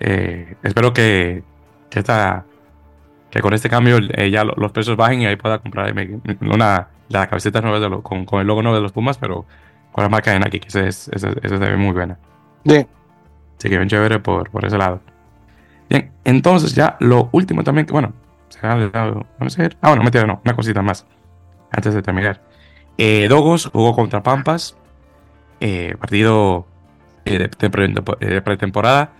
eh, 0.00 0.56
espero 0.62 0.92
que, 0.92 1.44
que, 1.90 2.02
que 3.30 3.40
con 3.40 3.52
este 3.54 3.68
cambio 3.68 3.98
eh, 3.98 4.30
ya 4.30 4.44
los 4.44 4.72
precios 4.72 4.96
bajen 4.96 5.22
y 5.22 5.26
ahí 5.26 5.36
pueda 5.36 5.58
comprar 5.58 5.94
una 6.40 6.88
la 7.08 7.26
camiseta 7.26 7.60
nueva 7.60 7.80
de 7.80 8.02
con, 8.02 8.24
con, 8.24 8.40
el 8.40 8.46
logo 8.46 8.62
nuevo 8.62 8.76
de 8.76 8.82
los 8.82 8.92
Pumas, 8.92 9.18
pero 9.18 9.46
con 9.92 10.02
la 10.04 10.08
marca 10.08 10.32
de 10.32 10.38
Nike, 10.38 10.60
que 10.60 10.68
esa 10.68 10.86
es, 10.86 11.10
muy 11.76 11.92
buena. 11.92 12.18
Sí. 12.66 12.86
Así 13.56 13.68
que 13.68 13.76
bien 13.76 13.88
chévere 13.88 14.18
por, 14.18 14.50
por 14.50 14.64
ese 14.64 14.78
lado. 14.78 15.00
Bien, 15.88 16.12
entonces 16.24 16.74
ya 16.74 16.96
lo 17.00 17.30
último 17.32 17.64
también, 17.64 17.86
que 17.86 17.92
bueno, 17.92 18.12
será 18.50 18.76
lado, 18.76 19.26
ah 19.80 19.88
bueno, 19.88 20.02
mentira, 20.02 20.26
no, 20.26 20.40
una 20.44 20.54
cosita 20.54 20.82
más, 20.82 21.06
antes 21.72 21.94
de 21.94 22.02
terminar. 22.02 22.42
Eh, 22.98 23.26
Dogos 23.28 23.70
jugó 23.72 23.94
contra 23.94 24.22
Pampas, 24.22 24.76
eh, 25.60 25.94
partido 25.98 26.66
de, 27.24 27.48
pretemporada. 28.42 29.12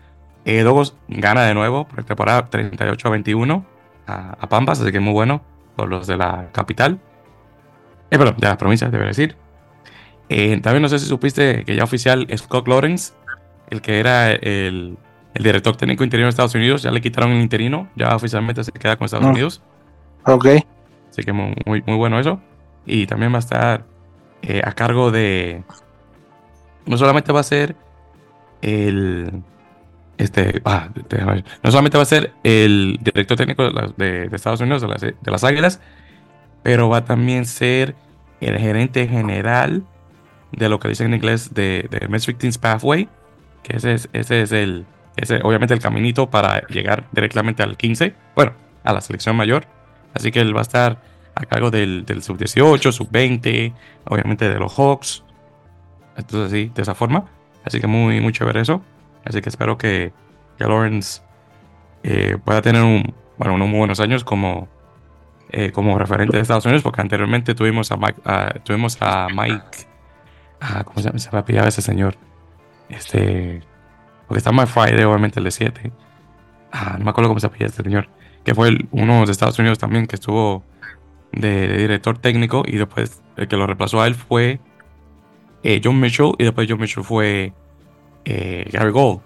Dogos 0.44 0.96
gana 1.08 1.42
de 1.42 1.52
nuevo, 1.52 1.86
pretemporada 1.86 2.46
38 2.46 3.08
a 3.08 3.10
21 3.10 3.77
a, 4.08 4.48
Pampas, 4.48 4.80
así 4.80 4.90
que 4.92 5.00
muy 5.00 5.12
bueno 5.12 5.42
por 5.76 5.88
los 5.88 6.06
de 6.06 6.16
la 6.16 6.48
capital. 6.52 6.98
perdón, 8.10 8.36
de 8.38 8.48
la 8.48 8.58
provincia, 8.58 8.88
debería 8.88 9.08
decir. 9.08 9.36
también 10.62 10.82
no 10.82 10.88
sé 10.88 10.98
si 10.98 11.06
supiste 11.06 11.64
que 11.64 11.76
ya 11.76 11.84
oficial 11.84 12.26
Scott 12.36 12.66
Lawrence, 12.66 13.12
el 13.70 13.80
que 13.80 14.00
era 14.00 14.32
el, 14.32 14.96
el 15.34 15.44
director 15.44 15.76
técnico 15.76 16.04
interino 16.04 16.26
de 16.26 16.30
Estados 16.30 16.54
Unidos, 16.54 16.82
ya 16.82 16.90
le 16.90 17.00
quitaron 17.00 17.30
el 17.32 17.40
interino, 17.40 17.88
ya 17.94 18.14
oficialmente 18.16 18.64
se 18.64 18.72
queda 18.72 18.96
con 18.96 19.04
Estados 19.04 19.26
ah. 19.26 19.30
Unidos. 19.30 19.62
Ok. 20.24 20.46
Así 21.10 21.22
que 21.22 21.32
muy, 21.32 21.54
muy, 21.64 21.96
bueno 21.96 22.18
eso. 22.18 22.40
Y 22.86 23.06
también 23.06 23.32
va 23.32 23.36
a 23.36 23.40
estar 23.40 23.84
eh, 24.42 24.60
a 24.64 24.72
cargo 24.72 25.10
de. 25.10 25.62
No 26.86 26.96
solamente 26.96 27.32
va 27.32 27.40
a 27.40 27.44
ser 27.44 27.76
el. 28.62 29.42
Este, 30.18 30.60
ah, 30.64 30.88
no 31.62 31.70
solamente 31.70 31.96
va 31.96 32.02
a 32.02 32.06
ser 32.06 32.32
el 32.42 32.98
director 33.00 33.36
técnico 33.36 33.70
de, 33.96 34.28
Estados 34.32 34.60
Unidos, 34.60 34.82
de 34.82 34.88
las, 34.88 35.00
de 35.00 35.16
las, 35.24 35.44
Águilas, 35.44 35.80
pero 36.64 36.88
va 36.88 36.98
a 36.98 37.04
también 37.04 37.46
ser 37.46 37.94
el 38.40 38.58
gerente 38.58 39.06
general 39.06 39.84
de 40.50 40.68
lo 40.68 40.80
que 40.80 40.88
dicen 40.88 41.08
en 41.08 41.14
inglés 41.14 41.54
de, 41.54 41.88
de 41.88 42.08
Match 42.08 42.26
Victims 42.26 42.58
Pathway, 42.58 43.08
que 43.62 43.76
ese 43.76 43.94
es, 43.94 44.08
ese 44.12 44.42
es 44.42 44.50
el, 44.50 44.86
ese, 45.16 45.40
obviamente 45.44 45.72
el 45.72 45.80
caminito 45.80 46.28
para 46.28 46.66
llegar 46.66 47.04
directamente 47.12 47.62
al 47.62 47.76
15, 47.76 48.14
bueno, 48.34 48.54
a 48.82 48.92
la 48.92 49.00
selección 49.00 49.36
mayor. 49.36 49.66
Así 50.14 50.32
que 50.32 50.40
él 50.40 50.54
va 50.54 50.60
a 50.60 50.62
estar 50.62 51.00
a 51.34 51.44
cargo 51.46 51.70
del, 51.70 52.04
sub-18, 52.20 52.90
sub-20, 52.90 53.72
obviamente 54.06 54.48
de 54.48 54.58
los 54.58 54.74
Hawks. 54.76 55.22
Entonces, 56.16 56.50
sí, 56.50 56.72
de 56.74 56.82
esa 56.82 56.94
forma. 56.94 57.26
Así 57.64 57.80
que 57.80 57.86
muy, 57.86 58.20
muy 58.20 58.32
chévere 58.32 58.60
eso. 58.60 58.82
Así 59.28 59.40
que 59.42 59.48
espero 59.48 59.76
que, 59.76 60.12
que 60.56 60.64
Lawrence 60.64 61.20
eh, 62.02 62.38
pueda 62.44 62.62
tener 62.62 62.82
un, 62.82 63.14
bueno, 63.36 63.54
unos 63.54 63.68
muy 63.68 63.78
buenos 63.78 64.00
años 64.00 64.24
como, 64.24 64.68
eh, 65.50 65.70
como 65.72 65.98
referente 65.98 66.36
de 66.36 66.42
Estados 66.42 66.64
Unidos, 66.64 66.82
porque 66.82 67.00
anteriormente 67.00 67.54
tuvimos 67.54 67.92
a 67.92 67.96
Mike, 67.96 68.22
Mike, 69.34 69.86
¿cómo 70.84 71.00
se? 71.00 71.18
Se 71.18 71.30
va 71.30 71.40
a 71.40 71.44
pillar 71.44 71.66
ese 71.68 71.82
señor. 71.82 72.16
Este, 72.88 73.60
porque 74.26 74.38
está 74.38 74.52
Mike 74.52 74.66
Friday, 74.66 75.04
obviamente 75.04 75.40
el 75.40 75.44
de 75.44 75.50
7. 75.50 75.92
Ah, 76.72 76.96
no 76.98 77.04
me 77.04 77.10
acuerdo 77.10 77.28
cómo 77.28 77.40
se 77.40 77.46
apellida 77.46 77.66
este 77.66 77.82
señor. 77.82 78.08
Que 78.44 78.54
fue 78.54 78.76
uno 78.90 79.24
de 79.24 79.32
Estados 79.32 79.58
Unidos 79.58 79.78
también 79.78 80.06
que 80.06 80.16
estuvo 80.16 80.62
de, 81.32 81.76
director 81.78 82.18
técnico. 82.18 82.62
Y 82.66 82.76
después 82.76 83.22
el 83.36 83.48
que 83.48 83.56
lo 83.56 83.66
reemplazó 83.66 84.00
a 84.00 84.06
él 84.06 84.14
fue 84.14 84.60
eh, 85.62 85.80
John 85.82 85.98
Mitchell. 86.00 86.32
Y 86.38 86.44
después 86.44 86.66
John 86.68 86.80
Mitchell 86.80 87.04
fue 87.04 87.52
eh, 88.24 88.68
Gary 88.72 88.90
Gold. 88.90 89.20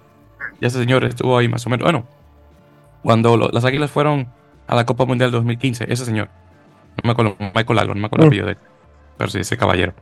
Y 0.59 0.65
ese 0.65 0.79
señor 0.79 1.03
estuvo 1.03 1.37
ahí 1.37 1.47
más 1.47 1.65
o 1.65 1.69
menos. 1.69 1.83
Bueno, 1.83 2.05
cuando 3.01 3.37
las 3.51 3.65
águilas 3.65 3.91
fueron 3.91 4.27
a 4.67 4.75
la 4.75 4.85
Copa 4.85 5.05
Mundial 5.05 5.31
2015, 5.31 5.85
ese 5.91 6.05
señor. 6.05 6.29
No 6.97 7.07
me 7.07 7.11
acuerdo, 7.11 7.35
Michael 7.39 7.79
Allen, 7.79 7.95
no 7.95 8.01
me 8.01 8.05
acuerdo 8.05 8.25
el 8.25 8.29
mm. 8.29 8.31
apellido 8.31 8.45
de 8.45 8.51
él. 8.53 8.57
Pero 9.17 9.29
sí, 9.29 9.39
ese 9.39 9.57
caballero. 9.57 9.93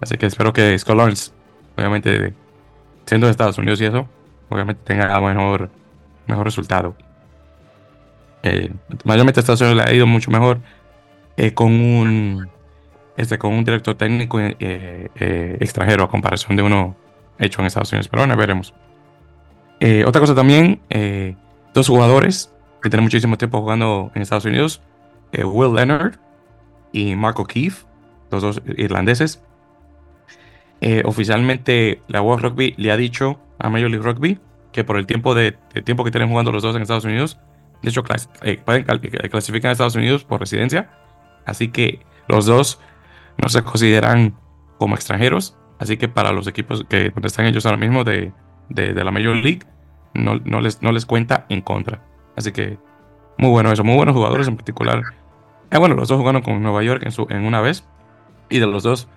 Así 0.00 0.16
que 0.16 0.26
espero 0.26 0.52
que 0.52 0.78
Scott 0.78 0.96
Lawrence, 0.96 1.32
obviamente 1.76 2.34
siendo 3.06 3.26
de 3.26 3.30
Estados 3.30 3.56
Unidos 3.58 3.80
y 3.80 3.86
eso, 3.86 4.08
obviamente 4.48 4.82
tenga 4.84 5.18
mejor, 5.20 5.70
mejor 6.26 6.44
resultado. 6.44 6.96
Eh, 8.42 8.72
mayormente 9.04 9.40
Estados 9.40 9.60
Unidos 9.60 9.84
le 9.84 9.90
ha 9.90 9.94
ido 9.94 10.06
mucho 10.06 10.30
mejor 10.30 10.60
eh, 11.36 11.52
con 11.54 11.72
un 11.72 12.48
este 13.16 13.38
con 13.38 13.54
un 13.54 13.64
director 13.64 13.94
técnico 13.94 14.38
eh, 14.40 15.08
extranjero 15.58 16.04
a 16.04 16.08
comparación 16.08 16.56
de 16.56 16.62
uno 16.62 16.96
hecho 17.38 17.60
en 17.60 17.66
Estados 17.66 17.92
Unidos. 17.92 18.08
Pero 18.08 18.22
bueno, 18.22 18.36
veremos. 18.36 18.74
otra 20.06 20.20
cosa 20.20 20.34
también, 20.34 20.80
dos 21.74 21.88
jugadores 21.88 22.52
que 22.82 22.90
tienen 22.90 23.04
muchísimo 23.04 23.36
tiempo 23.36 23.60
jugando 23.60 24.10
en 24.14 24.22
Estados 24.22 24.44
Unidos, 24.44 24.80
Will 25.32 25.74
Leonard 25.74 26.16
y 26.92 27.14
Marco 27.14 27.44
Keefe, 27.44 27.84
los 28.30 28.42
dos 28.42 28.62
irlandeses, 28.76 29.42
eh, 30.80 31.02
oficialmente 31.06 32.02
la 32.06 32.20
World 32.20 32.44
Rugby 32.44 32.74
le 32.76 32.92
ha 32.92 32.96
dicho 32.96 33.40
a 33.58 33.70
Major 33.70 33.90
League 33.90 34.04
Rugby 34.04 34.38
que 34.72 34.84
por 34.84 34.98
el 34.98 35.06
tiempo, 35.06 35.34
de, 35.34 35.52
tiempo 35.84 36.04
que 36.04 36.10
tienen 36.10 36.28
jugando 36.28 36.52
los 36.52 36.62
dos 36.62 36.76
en 36.76 36.82
Estados 36.82 37.06
Unidos, 37.06 37.38
de 37.82 37.88
hecho 37.88 38.04
eh, 38.42 38.60
pueden 38.62 38.84
eh, 38.88 39.28
clasificar 39.30 39.70
a 39.70 39.72
Estados 39.72 39.96
Unidos 39.96 40.24
por 40.24 40.38
residencia, 40.38 40.90
así 41.46 41.68
que 41.68 42.00
los 42.28 42.44
dos 42.44 42.78
no 43.42 43.48
se 43.48 43.62
consideran 43.62 44.36
como 44.76 44.94
extranjeros, 44.94 45.56
así 45.78 45.96
que 45.96 46.08
para 46.08 46.32
los 46.32 46.46
equipos 46.46 46.84
que 46.88 47.12
están 47.22 47.46
ellos 47.46 47.66
ahora 47.66 47.78
mismo 47.78 48.04
de, 48.04 48.32
de, 48.68 48.92
la 49.04 49.10
Major 49.10 49.36
League, 49.36 49.60
no, 50.14 50.40
no, 50.44 50.60
les, 50.60 50.82
no 50.82 50.92
les 50.92 51.06
cuenta 51.06 51.46
en 51.48 51.60
contra. 51.60 52.02
Así 52.36 52.52
que 52.52 52.78
muy 53.38 53.50
bueno 53.50 53.72
eso, 53.72 53.84
muy 53.84 53.96
buenos 53.96 54.14
jugadores 54.14 54.48
en 54.48 54.56
particular. 54.56 55.02
bueno, 55.70 55.94
los 55.94 56.08
dos 56.08 56.18
jugaron 56.18 56.42
con 56.42 56.62
Nueva 56.62 56.82
York 56.82 57.02
en, 57.04 57.12
su, 57.12 57.26
en 57.30 57.44
una 57.44 57.60
vez, 57.60 57.84
y 58.48 58.58
de 58.58 58.66
los 58.66 58.82
dos 58.82 59.08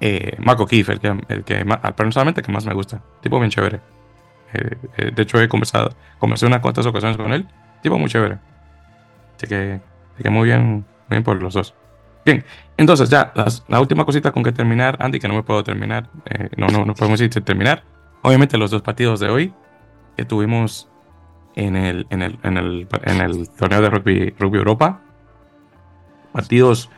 eh, 0.00 0.36
Marco 0.38 0.66
Keefe, 0.66 0.92
el 0.92 1.00
que, 1.00 1.16
el 1.28 1.44
que 1.44 1.64
personalmente 1.96 2.42
que 2.42 2.52
más 2.52 2.66
me 2.66 2.74
gusta. 2.74 3.00
Tipo 3.20 3.38
bien 3.38 3.50
chévere. 3.50 3.80
Eh, 4.52 4.76
eh, 4.98 5.10
de 5.14 5.22
hecho, 5.22 5.40
he 5.40 5.48
conversado, 5.48 5.94
conversé 6.18 6.46
unas 6.46 6.60
cuantas 6.60 6.86
ocasiones 6.86 7.16
con 7.16 7.32
él. 7.32 7.48
Tipo 7.82 7.98
muy 7.98 8.08
chévere. 8.08 8.38
Así 9.36 9.46
que, 9.46 9.80
así 10.14 10.22
que 10.22 10.30
muy 10.30 10.48
bien, 10.48 10.72
muy 10.74 10.84
bien 11.10 11.24
por 11.24 11.40
los 11.40 11.54
dos. 11.54 11.74
Bien, 12.24 12.44
entonces 12.76 13.10
ya, 13.10 13.32
la 13.68 13.80
última 13.80 14.04
cosita 14.04 14.32
con 14.32 14.42
que 14.42 14.52
terminar, 14.52 14.96
Andy, 15.00 15.20
que 15.20 15.28
no 15.28 15.34
me 15.34 15.42
puedo 15.42 15.62
terminar, 15.62 16.08
eh, 16.24 16.48
no, 16.56 16.68
no, 16.68 16.84
no 16.84 16.94
podemos 16.94 17.20
decir 17.20 17.44
terminar. 17.44 17.84
Obviamente 18.22 18.56
los 18.56 18.70
dos 18.70 18.80
partidos 18.80 19.20
de 19.20 19.28
hoy 19.28 19.54
que 20.16 20.24
tuvimos 20.24 20.88
en 21.54 21.76
el, 21.76 22.06
en 22.10 22.22
el, 22.22 22.38
en 22.42 22.56
el, 22.56 22.88
en 23.04 23.20
el 23.20 23.48
torneo 23.50 23.82
de 23.82 23.90
rugby, 23.90 24.34
rugby 24.38 24.58
Europa, 24.58 25.02
partidos 26.32 26.90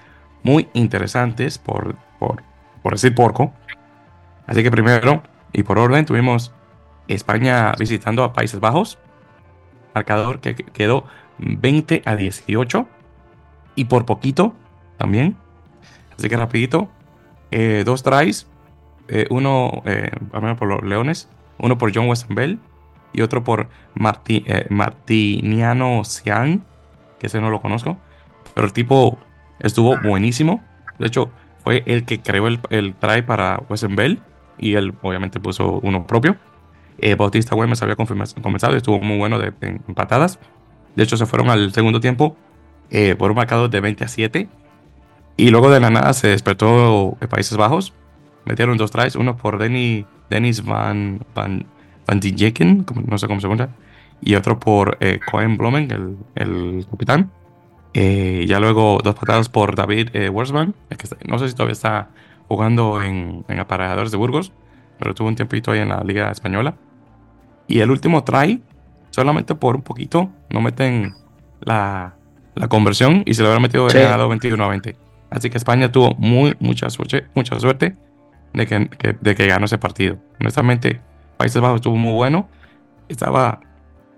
muy 0.45 0.69
interesantes 0.75 1.59
por, 1.59 1.97
por, 2.21 2.43
por 2.83 2.93
decir 2.93 3.15
porco. 3.15 3.53
Así 4.47 4.63
que 4.63 4.71
primero, 4.71 5.25
y 5.53 5.65
por 5.65 5.79
orden, 5.79 6.07
tuvimos 6.07 6.53
España 7.09 7.73
visitando 7.79 8.23
a 8.23 8.33
Países 8.33 8.61
Bajos, 8.61 8.99
marcador 9.95 10.41
que 10.41 10.55
quedó 10.55 11.05
20 11.39 12.03
a 12.05 12.15
18 12.15 12.87
y 13.75 13.87
por 13.87 14.07
poquito 14.07 14.55
también. 14.97 15.37
Así 16.19 16.29
que 16.29 16.37
rapidito, 16.37 16.89
eh, 17.51 17.83
dos 17.85 18.03
tries, 18.03 18.47
eh, 19.09 19.27
uno 19.31 19.83
eh, 19.85 20.11
por 20.59 20.69
los 20.69 20.83
Leones, 20.83 21.29
uno 21.59 21.79
por 21.79 21.95
John 21.95 22.13
Bell 22.31 22.59
y 23.13 23.23
otro 23.23 23.45
por 23.45 23.69
Marti, 23.95 24.45
Martiniano 24.69 26.05
Sian, 26.05 26.65
que 27.19 27.29
ese 27.29 27.41
no 27.41 27.51
lo 27.51 27.61
conozco, 27.61 27.99
pero 28.55 28.67
el 28.67 28.73
tipo 28.73 29.19
estuvo 29.61 29.97
buenísimo. 30.03 30.63
De 30.99 31.07
hecho, 31.07 31.31
fue 31.63 31.83
el 31.87 32.05
que 32.05 32.21
creó 32.21 32.47
el, 32.49 32.61
el 32.71 32.95
try 32.95 33.23
para 33.23 33.61
Bell 33.91 34.21
y 34.59 34.75
él 34.75 34.95
obviamente 35.03 35.41
puso 35.41 35.81
uno 35.83 36.07
propio. 36.07 36.37
Bautista 37.19 37.55
Güemes 37.55 37.83
había 37.83 37.97
comenzado 37.97 38.73
y 38.73 38.79
estuvo 38.79 38.99
muy 39.01 39.19
bueno 39.19 39.39
de, 39.39 39.53
en, 39.61 39.79
patadas. 39.95 40.39
De 40.95 41.03
hecho, 41.05 41.17
se 41.19 41.27
fueron 41.27 41.51
al 41.51 41.73
segundo 41.73 42.01
tiempo 42.01 42.37
por 43.19 43.31
un 43.31 43.37
marcador 43.37 43.69
de 43.69 43.81
20 43.81 44.05
a 44.05 44.09
7 44.09 44.49
y 45.37 45.51
luego 45.51 45.71
de 45.71 45.81
la 45.81 45.91
nada 45.91 46.13
se 46.13 46.29
despertó 46.29 47.17
en 47.21 47.29
Países 47.29 47.57
Bajos. 47.57 47.93
Metieron 48.45 48.77
dos 48.77 48.91
tries, 48.91 49.17
uno 49.17 49.37
por 49.37 49.59
Denny, 49.59 50.07
Dennis 50.31 50.65
Van, 50.65 51.21
Van, 51.35 51.67
Van 52.07 52.21
Dijeken, 52.21 52.87
no 53.07 53.19
sé 53.19 53.27
cómo 53.27 53.41
se 53.41 53.49
llama, 53.49 53.69
y 54.21 54.35
otro 54.35 54.59
por 54.59 54.97
eh, 55.01 55.21
Cohen 55.31 55.57
Blumen, 55.57 55.91
el, 55.91 56.17
el 56.35 56.87
capitán. 56.91 57.31
Eh, 57.93 58.45
ya 58.47 58.61
luego 58.61 59.01
dos 59.03 59.15
patadas 59.15 59.49
por 59.49 59.75
David 59.75 60.11
eh, 60.13 60.29
Worsman, 60.29 60.75
que 60.91 61.09
no 61.27 61.39
sé 61.39 61.49
si 61.49 61.55
todavía 61.55 61.73
está 61.73 62.09
jugando 62.47 63.03
en, 63.03 63.45
en 63.49 63.59
aparejadores 63.59 64.11
de 64.11 64.19
Burgos, 64.19 64.53
pero 64.99 65.15
tuvo 65.15 65.29
un 65.29 65.37
tiempito 65.37 65.73
ahí 65.73 65.81
en 65.81 65.89
la 65.89 66.03
Liga 66.05 66.31
Española. 66.31 66.77
Y 67.69 67.81
el 67.81 67.91
último 67.91 68.23
try, 68.23 68.63
solamente 69.11 69.55
por 69.55 69.77
un 69.77 69.83
poquito, 69.83 70.31
no 70.51 70.61
meten 70.61 71.15
la, 71.61 72.15
la 72.55 72.69
conversión 72.69 73.23
y 73.27 73.35
se 73.35 73.43
lo 73.43 73.49
hubiera 73.49 73.61
metido 73.61 73.89
sí. 73.91 73.99
ganado 73.99 74.29
21 74.29 74.63
a 74.63 74.69
20. 74.69 75.06
Así 75.31 75.51
que 75.51 75.59
España 75.59 75.91
tuvo 75.91 76.15
muy, 76.17 76.57
mucha 76.61 76.89
suerte, 76.91 77.27
mucha 77.35 77.59
suerte 77.59 77.97
de 78.53 78.67
que, 78.67 78.89
de 79.21 79.35
que 79.35 79.47
ganó 79.47 79.67
ese 79.67 79.79
partido. 79.79 80.19
Honestamente, 80.41 81.01
Países 81.37 81.61
Bajos 81.61 81.77
estuvo 81.77 81.97
muy 81.97 82.13
bueno. 82.13 82.49
Estaba 83.09 83.61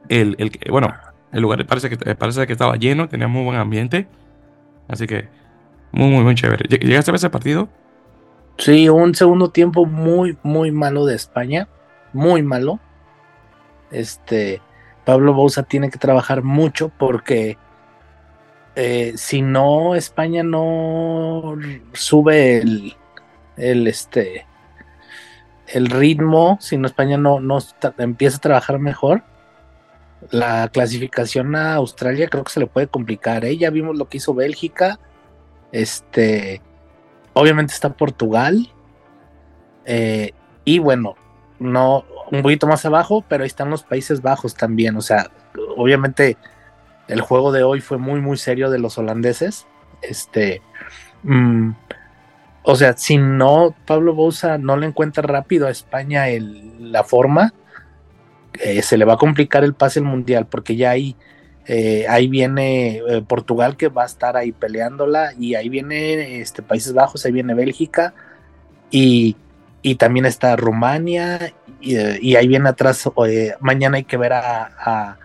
el, 0.08 0.36
el 0.38 0.52
bueno, 0.70 0.94
el 1.32 1.42
lugar 1.42 1.64
parece 1.66 1.90
que, 1.90 1.96
parece 2.14 2.46
que 2.46 2.52
estaba 2.52 2.76
lleno, 2.76 3.08
tenía 3.08 3.28
muy 3.28 3.44
buen 3.44 3.58
ambiente. 3.58 4.08
Así 4.88 5.06
que 5.06 5.28
muy, 5.92 6.10
muy, 6.10 6.24
muy 6.24 6.34
chévere. 6.34 6.64
¿Llegaste 6.68 7.10
a 7.10 7.12
ver 7.12 7.16
ese 7.18 7.30
partido? 7.30 7.68
Sí, 8.58 8.88
un 8.88 9.14
segundo 9.14 9.50
tiempo 9.50 9.86
muy, 9.86 10.36
muy 10.42 10.70
malo 10.70 11.06
de 11.06 11.14
España. 11.14 11.68
Muy 12.12 12.42
malo. 12.42 12.80
Este, 13.90 14.60
Pablo 15.04 15.32
Bouza 15.34 15.62
tiene 15.62 15.90
que 15.90 15.98
trabajar 15.98 16.42
mucho 16.42 16.90
porque 16.98 17.56
eh, 18.80 19.14
si 19.16 19.42
no 19.42 19.96
España 19.96 20.44
no 20.44 21.56
sube 21.94 22.58
el, 22.58 22.94
el 23.56 23.88
este 23.88 24.46
el 25.66 25.88
ritmo, 25.88 26.58
si 26.60 26.76
no 26.76 26.86
España 26.86 27.16
no, 27.18 27.40
no 27.40 27.58
empieza 27.98 28.36
a 28.36 28.40
trabajar 28.40 28.78
mejor, 28.78 29.24
la 30.30 30.68
clasificación 30.68 31.56
a 31.56 31.74
Australia 31.74 32.28
creo 32.28 32.44
que 32.44 32.52
se 32.52 32.60
le 32.60 32.68
puede 32.68 32.86
complicar. 32.86 33.44
¿eh? 33.44 33.56
Ya 33.56 33.70
vimos 33.70 33.98
lo 33.98 34.08
que 34.08 34.18
hizo 34.18 34.32
Bélgica. 34.32 35.00
Este, 35.72 36.62
obviamente 37.32 37.74
está 37.74 37.94
Portugal. 37.94 38.72
Eh, 39.86 40.30
y 40.64 40.78
bueno, 40.78 41.16
no 41.58 42.04
un 42.30 42.42
poquito 42.42 42.68
más 42.68 42.86
abajo, 42.86 43.24
pero 43.28 43.42
ahí 43.42 43.48
están 43.48 43.70
los 43.70 43.82
Países 43.82 44.22
Bajos 44.22 44.54
también. 44.54 44.96
O 44.96 45.02
sea, 45.02 45.32
obviamente 45.76 46.36
el 47.08 47.20
juego 47.20 47.52
de 47.52 47.62
hoy 47.62 47.80
fue 47.80 47.98
muy, 47.98 48.20
muy 48.20 48.36
serio 48.36 48.70
de 48.70 48.78
los 48.78 48.98
holandeses. 48.98 49.66
Este. 50.02 50.62
Mm, 51.22 51.72
o 52.62 52.76
sea, 52.76 52.96
si 52.96 53.16
no, 53.16 53.74
Pablo 53.86 54.14
Bouza 54.14 54.58
no 54.58 54.76
le 54.76 54.86
encuentra 54.86 55.22
rápido 55.22 55.66
a 55.66 55.70
España 55.70 56.28
el, 56.28 56.92
la 56.92 57.02
forma, 57.02 57.54
eh, 58.60 58.82
se 58.82 58.98
le 58.98 59.06
va 59.06 59.14
a 59.14 59.16
complicar 59.16 59.64
el 59.64 59.72
pase 59.72 60.00
al 60.00 60.04
mundial, 60.04 60.46
porque 60.46 60.76
ya 60.76 60.90
ahí, 60.90 61.16
eh, 61.66 62.04
ahí 62.10 62.28
viene 62.28 62.98
eh, 62.98 63.22
Portugal 63.26 63.78
que 63.78 63.88
va 63.88 64.02
a 64.02 64.06
estar 64.06 64.36
ahí 64.36 64.52
peleándola, 64.52 65.32
y 65.38 65.54
ahí 65.54 65.70
viene 65.70 66.40
este, 66.40 66.60
Países 66.60 66.92
Bajos, 66.92 67.24
ahí 67.24 67.32
viene 67.32 67.54
Bélgica, 67.54 68.12
y, 68.90 69.36
y 69.80 69.94
también 69.94 70.26
está 70.26 70.54
Rumania, 70.56 71.54
y, 71.80 72.36
ahí 72.36 72.48
viene 72.48 72.68
atrás, 72.68 73.08
mañana 73.60 73.96
hay 73.96 74.04
que 74.04 74.16
ver 74.18 74.34
a 74.34 75.16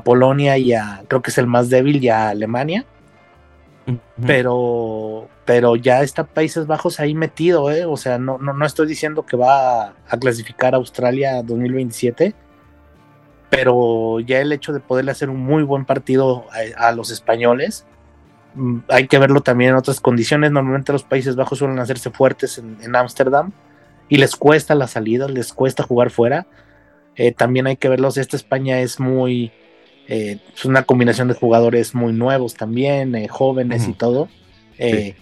Polonia 0.00 0.56
y 0.56 0.72
a, 0.72 1.02
creo 1.06 1.20
que 1.20 1.30
es 1.30 1.36
el 1.36 1.46
más 1.46 1.68
débil, 1.68 2.02
y 2.02 2.08
a 2.08 2.30
Alemania. 2.30 2.86
Pero, 4.24 5.28
pero 5.44 5.76
ya 5.76 6.02
está 6.02 6.24
Países 6.24 6.66
Bajos 6.66 7.00
ahí 7.00 7.14
metido, 7.14 7.70
¿eh? 7.70 7.84
O 7.84 7.96
sea, 7.96 8.16
no, 8.16 8.38
no, 8.38 8.52
no 8.52 8.64
estoy 8.64 8.86
diciendo 8.86 9.26
que 9.26 9.36
va 9.36 9.94
a, 10.08 10.16
clasificar 10.20 10.74
a 10.74 10.78
Australia 10.78 11.42
2027, 11.42 12.34
pero 13.50 14.20
ya 14.20 14.40
el 14.40 14.52
hecho 14.52 14.72
de 14.72 14.80
poderle 14.80 15.10
hacer 15.10 15.28
un 15.28 15.40
muy 15.40 15.64
buen 15.64 15.84
partido 15.84 16.46
a, 16.76 16.92
los 16.92 17.10
españoles, 17.10 17.84
mm, 18.54 18.78
hay 18.88 19.08
que 19.08 19.18
verlo 19.18 19.42
también 19.42 19.70
en 19.70 19.76
otras 19.76 20.00
condiciones. 20.00 20.52
Normalmente 20.52 20.92
los 20.92 21.02
Países 21.02 21.34
Bajos 21.36 21.58
suelen 21.58 21.80
hacerse 21.80 22.10
fuertes 22.10 22.58
en 22.58 22.96
Ámsterdam 22.96 23.52
y 24.08 24.18
les 24.18 24.36
cuesta 24.36 24.74
la 24.74 24.86
salida, 24.86 25.28
les 25.28 25.52
cuesta 25.52 25.82
jugar 25.82 26.10
fuera. 26.10 26.46
Eh, 27.16 27.32
también 27.32 27.66
hay 27.66 27.76
que 27.76 27.88
verlos. 27.88 28.16
Esta 28.16 28.36
España 28.36 28.80
es 28.80 29.00
muy, 29.00 29.52
eh, 30.14 30.36
es 30.54 30.66
una 30.66 30.82
combinación 30.82 31.28
de 31.28 31.34
jugadores 31.34 31.94
muy 31.94 32.12
nuevos 32.12 32.52
también, 32.52 33.14
eh, 33.14 33.28
jóvenes 33.28 33.88
y 33.88 33.94
todo. 33.94 34.28
Eh, 34.76 35.14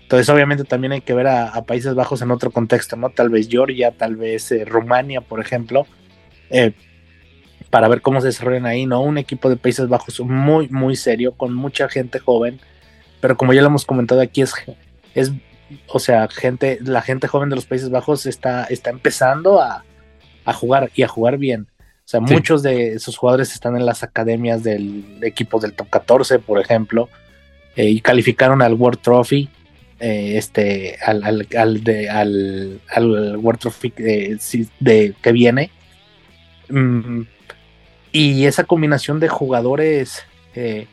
entonces, 0.00 0.26
obviamente, 0.30 0.64
también 0.64 0.92
hay 0.92 1.02
que 1.02 1.12
ver 1.12 1.26
a, 1.26 1.62
Países 1.66 1.94
Bajos 1.94 2.22
en 2.22 2.30
otro 2.30 2.50
contexto, 2.50 2.96
¿no? 2.96 3.10
Tal 3.10 3.28
vez 3.28 3.46
Georgia, 3.50 3.90
tal 3.90 4.16
vez 4.16 4.50
Rumania, 4.66 5.20
por 5.20 5.40
ejemplo, 5.40 5.86
para 7.68 7.88
ver 7.88 8.00
cómo 8.00 8.22
se 8.22 8.28
desarrollan 8.28 8.64
ahí, 8.64 8.86
¿no? 8.86 9.02
Un 9.02 9.18
equipo 9.18 9.50
de 9.50 9.58
Países 9.58 9.86
Bajos 9.86 10.18
muy, 10.20 10.66
muy 10.68 10.96
serio, 10.96 11.32
con 11.32 11.52
mucha 11.52 11.90
gente 11.90 12.18
joven, 12.18 12.58
pero 13.20 13.36
como 13.36 13.52
ya 13.52 13.60
lo 13.60 13.66
hemos 13.66 13.84
comentado 13.84 14.22
aquí, 14.22 14.40
es, 14.40 14.54
es 15.14 15.30
o 15.88 15.98
sea, 15.98 16.26
gente, 16.28 16.78
la 16.80 17.02
gente 17.02 17.28
joven 17.28 17.50
de 17.50 17.56
los 17.56 17.66
Países 17.66 17.90
Bajos 17.90 18.24
está, 18.24 18.64
está 18.64 18.88
empezando 18.88 19.60
a, 19.60 19.84
a 20.46 20.52
jugar 20.54 20.90
y 20.94 21.02
a 21.02 21.08
jugar 21.08 21.36
bien. 21.36 21.66
O 22.08 22.10
sea, 22.10 22.20
muchos 22.20 22.62
de 22.62 22.94
esos 22.94 23.18
jugadores 23.18 23.52
están 23.52 23.76
en 23.76 23.84
las 23.84 24.02
academias 24.02 24.62
del 24.62 25.18
equipo 25.20 25.60
del 25.60 25.74
top 25.74 25.90
14, 25.90 26.38
por 26.38 26.58
ejemplo, 26.58 27.10
eh, 27.76 27.84
y 27.84 28.00
calificaron 28.00 28.62
al 28.62 28.72
World 28.72 29.00
Trophy, 29.02 29.50
eh, 30.00 30.38
este, 30.38 30.96
al, 31.04 31.22
al, 31.54 31.84
de, 31.84 32.08
al, 32.08 33.36
World 33.36 33.60
Trophy 33.60 33.92
de, 33.98 35.14
que 35.20 35.32
viene. 35.32 35.70
Mm, 36.70 37.24
y 38.10 38.46
esa 38.46 38.64
combinación 38.64 39.20
de 39.20 39.28
jugadores, 39.28 40.24
eh, 40.54 40.86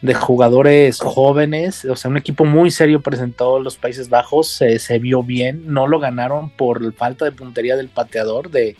de 0.00 0.14
jugadores 0.14 1.00
jóvenes, 1.00 1.84
o 1.86 1.96
sea, 1.96 2.08
un 2.08 2.18
equipo 2.18 2.44
muy 2.44 2.70
serio 2.70 3.00
presentó 3.00 3.58
los 3.58 3.76
Países 3.76 4.08
Bajos, 4.08 4.46
se 4.46 4.98
vio 5.00 5.24
bien, 5.24 5.64
no 5.74 5.88
lo 5.88 5.98
ganaron 5.98 6.50
por 6.50 6.94
falta 6.94 7.24
de 7.24 7.32
puntería 7.32 7.74
del 7.74 7.88
pateador 7.88 8.52
de 8.52 8.76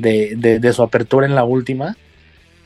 de, 0.00 0.72
su 0.72 0.82
apertura 0.82 1.26
en 1.26 1.34
la 1.34 1.44
última, 1.44 1.96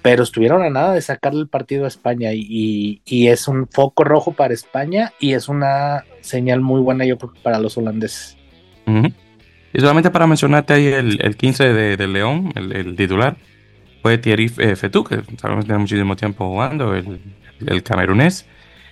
pero 0.03 0.23
estuvieron 0.23 0.63
a 0.63 0.71
nada 0.71 0.93
de 0.93 1.01
sacarle 1.01 1.41
el 1.41 1.49
partido 1.49 1.87
a 1.87 1.89
España 1.89 2.31
y, 2.33 3.01
es 3.07 3.49
un 3.49 3.67
foco 3.69 4.05
rojo 4.05 4.33
para 4.33 4.53
España 4.53 5.13
y 5.19 5.33
es 5.33 5.49
una 5.49 6.05
señal 6.21 6.61
muy 6.61 6.81
buena 6.81 7.05
yo 7.05 7.17
creo 7.19 7.33
para 7.43 7.59
los 7.59 7.79
holandeses. 7.79 8.37
Y 8.87 9.81
solamente 9.81 10.11
para 10.11 10.27
mencionarte 10.27 10.73
ahí 10.73 10.87
el, 10.87 11.37
15 11.37 11.73
de, 11.73 12.07
León, 12.07 12.53
el, 12.55 12.95
titular, 12.97 13.37
fue 14.03 14.19
Thierry 14.19 14.53
eh, 14.59 14.77
Fetou, 14.77 15.03
que 15.03 15.23
sabemos 15.39 15.65
que 15.65 15.69
tiene 15.69 15.79
muchísimo 15.79 16.15
tiempo 16.15 16.47
jugando, 16.47 16.95
el, 16.95 17.21
el 17.67 17.83
camerunés, 17.83 18.47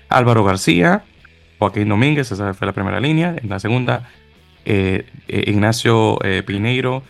Álvaro 0.09 0.43
García, 0.43 1.05
Joaquín 1.59 1.89
Domínguez, 1.89 2.33
esa 2.33 2.55
fue 2.55 2.67
la 2.67 2.73
primera 2.73 2.99
línea, 2.99 3.37
en 3.41 3.51
la 3.51 3.61
segunda, 3.61 4.09
eh, 4.65 5.05
eh, 5.29 5.45
Ignacio 5.47 6.19
Pineiro, 6.47 7.03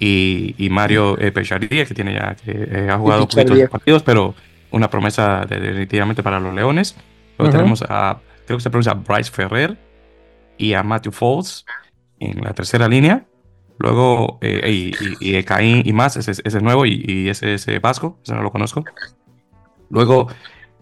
y, 0.00 0.68
Mario 0.70 1.18
eh, 1.18 1.32
que 1.32 1.94
tiene 1.94 2.14
ya 2.14 2.34
que 2.34 2.52
eh, 2.52 2.88
ha 2.90 2.98
jugado 2.98 3.26
poquitos 3.26 3.68
partidos, 3.68 4.02
pero 4.02 4.34
una 4.70 4.88
promesa 4.88 5.44
definitivamente 5.48 6.22
para 6.22 6.38
los 6.38 6.54
Leones. 6.54 6.96
Luego 7.38 7.52
tenemos 7.52 7.82
a 7.88 8.18
creo 8.46 8.56
que 8.58 8.62
se 8.62 8.70
pronuncia 8.70 8.94
Bryce 8.94 9.30
Ferrer, 9.30 9.76
y 10.58 10.74
a 10.74 10.82
Matthew 10.82 11.12
Foles 11.12 11.64
en 12.18 12.42
la 12.42 12.52
tercera 12.52 12.88
línea. 12.88 13.24
Luego, 13.78 14.38
eh, 14.40 14.92
y, 15.00 15.36
y, 15.36 15.42
Caín 15.44 15.82
y 15.84 15.92
más, 15.92 16.16
ese, 16.16 16.32
es 16.32 16.62
nuevo, 16.62 16.84
y, 16.84 17.28
ese 17.28 17.54
es 17.54 17.66
Vasco, 17.80 18.18
ese 18.24 18.34
no 18.34 18.42
lo 18.42 18.50
conozco. 18.50 18.84
Luego, 19.88 20.26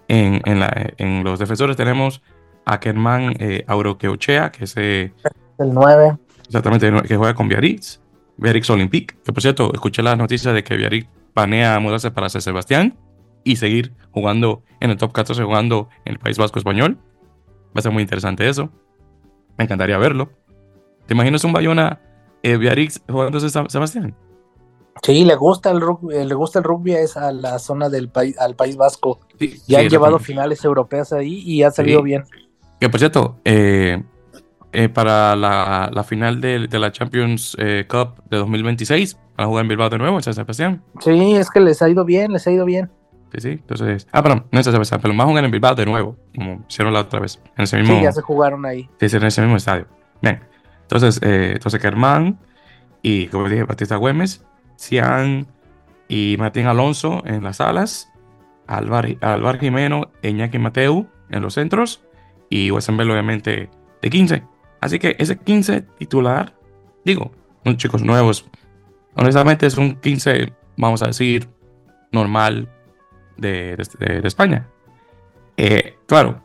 en, 0.09 0.41
en, 0.47 0.61
la, 0.61 0.93
en 0.97 1.23
los 1.23 1.39
defensores 1.39 1.77
tenemos 1.77 2.23
a 2.65 2.81
Kerman 2.81 3.35
eh, 3.39 3.65
Auroqueochea, 3.67 4.51
que 4.51 4.65
es 4.65 4.77
el 4.79 5.13
9. 5.59 6.17
Exactamente, 6.47 6.91
que 7.03 7.17
juega 7.17 7.35
con 7.35 7.49
Biarritz, 7.49 8.01
Biarritz 8.37 8.71
Olympique. 8.71 9.17
Que 9.25 9.33
por 9.33 9.43
cierto, 9.43 9.73
escuché 9.73 10.03
la 10.03 10.17
noticia 10.17 10.53
de 10.53 10.63
que 10.65 10.77
Biarritz 10.77 11.09
planea 11.35 11.79
mudarse 11.81 12.11
para 12.11 12.29
San 12.29 12.43
Sebastián 12.43 12.97
y 13.45 13.57
seguir 13.57 13.93
jugando 14.11 14.63
en 14.81 14.91
el 14.91 14.97
top 14.97 15.13
14, 15.13 15.43
jugando 15.43 15.89
en 16.05 16.15
el 16.15 16.19
País 16.19 16.39
Vasco 16.39 16.59
Español. 16.59 16.99
Va 17.69 17.81
a 17.81 17.83
ser 17.83 17.93
muy 17.93 18.03
interesante 18.03 18.49
eso. 18.49 18.71
Me 19.57 19.65
encantaría 19.65 19.99
verlo. 19.99 20.31
¿Te 21.07 21.15
imaginas 21.15 21.45
un 21.45 21.53
Bayona 21.53 22.01
eh, 22.43 22.57
Biarritz 22.57 23.01
jugando 23.09 23.39
en 23.39 23.51
San 23.51 23.71
Sebastián? 23.71 24.17
Sí, 25.03 25.25
le 25.25 25.37
gusta 25.37 25.71
el 25.71 25.81
rugby, 25.81 26.17
eh, 26.17 26.25
le 26.25 26.35
gusta 26.35 26.59
el 26.59 26.65
rugby 26.65 26.95
a 26.95 27.33
la 27.33 27.59
zona 27.59 27.89
del 27.89 28.09
país, 28.09 28.39
al 28.39 28.57
País 28.57 28.77
Vasco. 28.77 29.21
ya 29.67 29.81
han 29.81 29.89
llevado 29.89 30.19
finales 30.19 30.65
europeas 30.65 31.13
ahí 31.13 31.43
y 31.45 31.63
ha 31.63 31.71
salido 31.71 32.03
bien. 32.03 32.25
Que 32.81 32.89
por 32.89 32.99
cierto, 32.99 33.37
eh, 33.45 34.03
eh, 34.79 34.91
para 34.91 35.35
la, 35.37 36.05
final 36.07 36.43
de, 36.43 36.69
la 36.69 36.93
Champions 36.93 37.57
eh, 37.59 37.87
Cup 37.89 38.23
de 38.29 38.37
2026, 38.37 39.17
van 39.35 39.47
a 39.47 39.49
jugar 39.49 39.65
en 39.65 39.69
Bilbao 39.69 39.89
de 39.89 39.97
nuevo, 39.97 40.19
en 40.19 40.23
San 40.23 40.35
Sebastián. 40.35 40.83
Sí, 41.01 41.35
es 41.35 41.49
que 41.49 41.61
les 41.61 41.81
ha 41.81 41.89
ido 41.89 42.05
bien, 42.05 42.31
les 42.31 42.47
ha 42.47 42.51
ido 42.51 42.67
bien. 42.67 42.91
Sí, 43.33 43.41
sí, 43.41 43.49
entonces. 43.53 44.07
Ah, 44.13 44.23
perdón, 44.23 44.45
no 44.53 44.59
en 44.59 44.65
San 44.65 44.75
Sebastián, 44.75 45.01
pero 45.01 45.15
van 45.15 45.23
a 45.23 45.31
jugar 45.31 45.45
en 45.47 45.51
Bilbao 45.51 45.75
de 45.75 45.87
nuevo, 45.87 46.19
como 46.35 46.63
hicieron 46.69 46.93
la 46.93 47.01
otra 47.01 47.21
vez. 47.21 47.41
En 47.57 47.65
ese 47.65 47.79
mismo, 47.79 47.97
sí, 47.97 48.03
ya 48.03 48.13
se 48.13 48.21
jugaron 48.21 48.67
ahí. 48.67 48.87
Sí, 49.01 49.17
en 49.17 49.25
ese 49.25 49.41
mismo 49.41 49.57
estadio. 49.57 49.87
Bien, 50.21 50.41
entonces, 50.83 51.21
eh, 51.23 51.53
entonces 51.55 51.81
Germán 51.81 52.39
y, 53.01 53.29
como 53.29 53.49
dije, 53.49 53.65
Batista 53.65 53.97
Güemes, 53.97 54.45
Cian 54.77 55.47
y 56.07 56.37
Martín 56.39 56.67
Alonso 56.67 57.23
en 57.25 57.45
las 57.45 57.63
alas, 57.63 58.13
Alvar 58.67 59.59
Jimeno, 59.59 60.11
Iñaki 60.23 60.59
Mateu 60.59 61.07
en 61.31 61.41
los 61.41 61.55
centros 61.55 62.03
y 62.51 62.71
Wesenbel 62.71 63.11
obviamente 63.11 63.71
de 64.03 64.11
15. 64.11 64.56
Así 64.81 64.99
que 64.99 65.17
ese 65.19 65.37
15 65.37 65.83
titular, 65.99 66.55
digo, 67.05 67.33
son 67.65 67.77
chicos 67.77 68.03
nuevos. 68.03 68.47
Honestamente 69.15 69.67
es 69.67 69.77
un 69.77 69.97
15, 69.97 70.53
vamos 70.77 71.03
a 71.03 71.07
decir, 71.07 71.49
normal 72.13 72.69
de, 73.37 73.77
España. 74.25 74.69
Eh, 75.57 75.97
claro, 76.07 76.43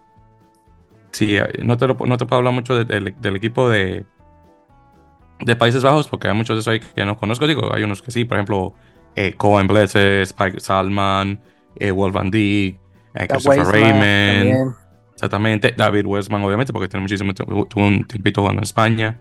sí, 1.11 1.35
eh, 1.35 1.47
no 1.63 1.77
te, 1.77 1.87
no 1.87 2.17
te 2.17 2.25
puedo 2.25 2.37
hablar 2.37 2.53
mucho 2.53 2.83
del 2.83 3.35
equipo 3.35 3.69
de, 3.69 4.05
de 5.41 5.55
Países 5.55 5.83
Bajos, 5.83 6.07
porque 6.07 6.27
hay 6.27 6.33
muchos 6.33 6.55
de 6.55 6.61
esos 6.61 6.71
ahí 6.71 6.79
que 6.79 7.05
no 7.05 7.17
conozco. 7.17 7.47
Digo, 7.47 7.73
hay 7.73 7.83
unos 7.83 8.01
que 8.01 8.11
sí, 8.11 8.25
por 8.25 8.37
ejemplo, 8.37 8.73
eh, 9.15 9.33
Cohen 9.33 9.67
Blesses, 9.67 10.29
Spike 10.29 10.59
Salman, 10.59 11.41
eh, 11.75 11.91
Wolf 11.91 12.13
Van 12.13 12.31
Dijk, 12.31 12.79
Christopher 13.13 13.65
Raymond. 13.65 14.80
Exactamente. 15.22 15.76
David 15.77 16.07
Westman, 16.07 16.43
obviamente, 16.43 16.73
porque 16.73 16.88
tiene 16.88 17.03
muchísimo 17.03 17.31
tuvo 17.35 17.68
un 17.76 18.06
tiempito 18.06 18.41
jugando 18.41 18.61
en 18.61 18.64
España. 18.64 19.19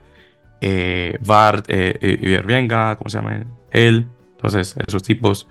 Eh, 0.58 1.18
Bart 1.20 1.66
eh, 1.68 2.18
y 2.22 2.36
Venga, 2.46 2.96
¿cómo 2.96 3.10
se 3.10 3.18
llama? 3.18 3.44
Él. 3.70 4.06
Entonces, 4.36 4.74
esos 4.86 5.02
tipos, 5.02 5.46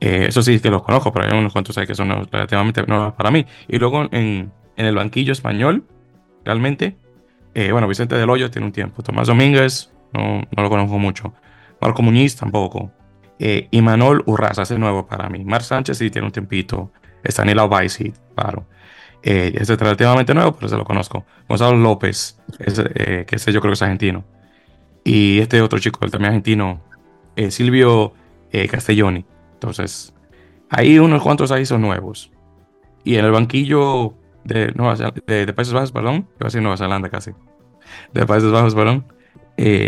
eh, 0.00 0.24
eso 0.28 0.42
sí 0.42 0.58
que 0.60 0.70
los 0.70 0.82
conozco, 0.82 1.12
pero 1.12 1.26
hay 1.26 1.38
unos 1.38 1.52
cuantos 1.52 1.76
que 1.76 1.94
son 1.94 2.08
relativamente 2.30 2.82
nuevos 2.86 3.12
para 3.12 3.30
mí. 3.30 3.44
Y 3.68 3.78
luego 3.78 4.08
en, 4.10 4.50
en 4.76 4.86
el 4.86 4.94
banquillo 4.94 5.34
español, 5.34 5.84
realmente, 6.42 6.96
eh, 7.52 7.70
bueno, 7.70 7.86
Vicente 7.86 8.16
del 8.16 8.30
Hoyo 8.30 8.50
tiene 8.50 8.64
un 8.64 8.72
tiempo. 8.72 9.02
Tomás 9.02 9.28
Domínguez, 9.28 9.92
no, 10.14 10.40
no 10.56 10.62
lo 10.62 10.70
conozco 10.70 10.98
mucho. 10.98 11.34
Marco 11.82 12.00
Muñiz 12.00 12.34
tampoco. 12.34 12.90
Eh, 13.38 13.68
y 13.70 13.82
Manuel 13.82 14.22
Urraza, 14.24 14.62
ese 14.62 14.78
nuevo 14.78 15.06
para 15.06 15.28
mí. 15.28 15.44
Mar 15.44 15.62
Sánchez 15.62 15.98
sí 15.98 16.08
tiene 16.08 16.28
un 16.28 16.32
tiempito. 16.32 16.90
Estanislao 17.22 17.68
Baisi, 17.68 18.10
claro. 18.34 18.64
Eh, 19.22 19.56
es 19.56 19.68
relativamente 19.68 20.34
nuevo, 20.34 20.52
pero 20.52 20.68
se 20.68 20.76
lo 20.76 20.84
conozco. 20.84 21.24
Gonzalo 21.48 21.76
López, 21.76 22.38
eh, 22.58 23.24
que 23.26 23.36
ese 23.36 23.52
yo 23.52 23.60
creo 23.60 23.70
que 23.70 23.74
es 23.74 23.82
argentino. 23.82 24.24
Y 25.04 25.38
este 25.38 25.60
otro 25.62 25.78
chico, 25.78 26.04
el 26.04 26.10
también 26.10 26.30
argentino, 26.30 26.80
eh, 27.36 27.50
Silvio 27.50 28.14
Castelloni. 28.70 29.24
Entonces, 29.54 30.12
hay 30.68 30.98
unos 30.98 31.22
cuantos 31.22 31.50
ahí 31.52 31.64
son 31.64 31.80
nuevos. 31.80 32.30
Y 33.04 33.16
en 33.16 33.24
el 33.24 33.30
banquillo 33.30 34.14
de, 34.44 34.66
de, 35.26 35.52
Países 35.54 35.72
Bajos, 35.72 35.90
perdón, 35.92 36.28
iba 36.36 36.42
a 36.42 36.44
decir 36.44 36.60
Nueva 36.60 36.76
Zelanda 36.76 37.08
casi, 37.08 37.30
de 38.12 38.26
Países 38.26 38.50
Bajos, 38.50 38.74
perdón, 38.74 39.06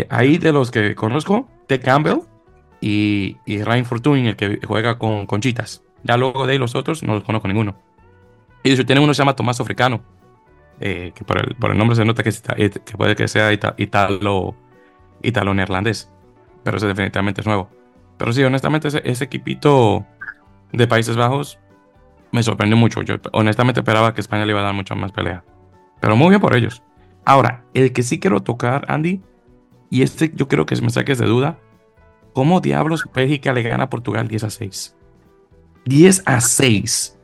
ahí 0.09 0.37
de 0.37 0.51
los 0.51 0.71
que 0.71 0.95
conozco, 0.95 1.47
Ted 1.67 1.83
Campbell 1.83 2.21
y, 2.81 3.37
y 3.45 3.61
Ryan 3.61 3.85
Fortuny, 3.85 4.27
el 4.29 4.35
que 4.35 4.59
juega 4.65 4.97
con 4.97 5.27
Conchitas. 5.27 5.83
Ya 6.03 6.17
luego 6.17 6.47
de 6.47 6.53
ahí 6.53 6.57
los 6.57 6.73
otros 6.75 7.03
no 7.03 7.13
los 7.13 7.23
conozco 7.23 7.47
ninguno. 7.47 7.75
Y 8.65 8.69
de 8.69 8.73
hecho, 8.73 8.85
tienen 8.87 9.03
uno 9.03 9.11
que 9.11 9.13
se 9.13 9.21
llama 9.21 9.35
Tomás 9.35 9.61
Africano, 9.61 10.01
eh, 10.79 11.11
que 11.13 11.23
por 11.23 11.37
el, 11.37 11.77
nombre 11.77 11.95
se 11.95 12.03
nota 12.03 12.23
que, 12.23 12.33
eh, 12.57 12.71
puede 12.97 13.15
que 13.15 13.27
sea 13.27 13.53
italo, 13.53 14.55
italo 15.21 15.53
neerlandés, 15.53 16.11
pero 16.63 16.77
ese 16.77 16.87
definitivamente 16.87 17.41
es 17.41 17.47
nuevo. 17.47 17.69
Pero 18.17 18.33
sí, 18.33 18.43
honestamente, 18.43 18.87
ese, 18.87 19.03
ese, 19.05 19.25
equipito 19.25 20.03
de 20.71 20.87
Países 20.87 21.15
Bajos 21.15 21.59
me 22.31 22.41
sorprendió 22.41 22.75
mucho. 22.75 23.03
Yo 23.03 23.17
honestamente 23.33 23.81
esperaba 23.81 24.15
que 24.15 24.21
España 24.21 24.47
le 24.47 24.53
iba 24.53 24.61
a 24.61 24.63
dar 24.63 24.73
mucha 24.73 24.95
más 24.95 25.11
pelea. 25.11 25.43
Pero 26.01 26.15
muy 26.15 26.29
bien 26.29 26.41
por 26.41 26.55
ellos. 26.55 26.81
Ahora, 27.23 27.65
el 27.75 27.93
que 27.93 28.01
sí 28.01 28.19
quiero 28.19 28.41
tocar, 28.41 28.85
Andy, 28.87 29.21
y 29.91 30.01
este 30.01 30.31
yo 30.33 30.47
creo 30.47 30.65
que 30.65 30.75
me 30.81 30.89
saques 30.89 31.19
de 31.19 31.27
duda, 31.27 31.59
¿cómo 32.33 32.61
diablos 32.61 33.05
Bélgica 33.13 33.53
le 33.53 33.61
gana 33.61 33.83
a 33.83 33.89
Portugal 33.91 34.27
10 34.27 34.43
a 34.45 34.49
6? 34.49 34.95
10 35.85 36.23
a 36.25 36.41
6 36.41 37.15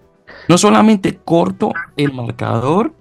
no 0.47 0.57
solamente 0.57 1.17
corto 1.17 1.71
el 1.97 2.13
marcador, 2.13 2.93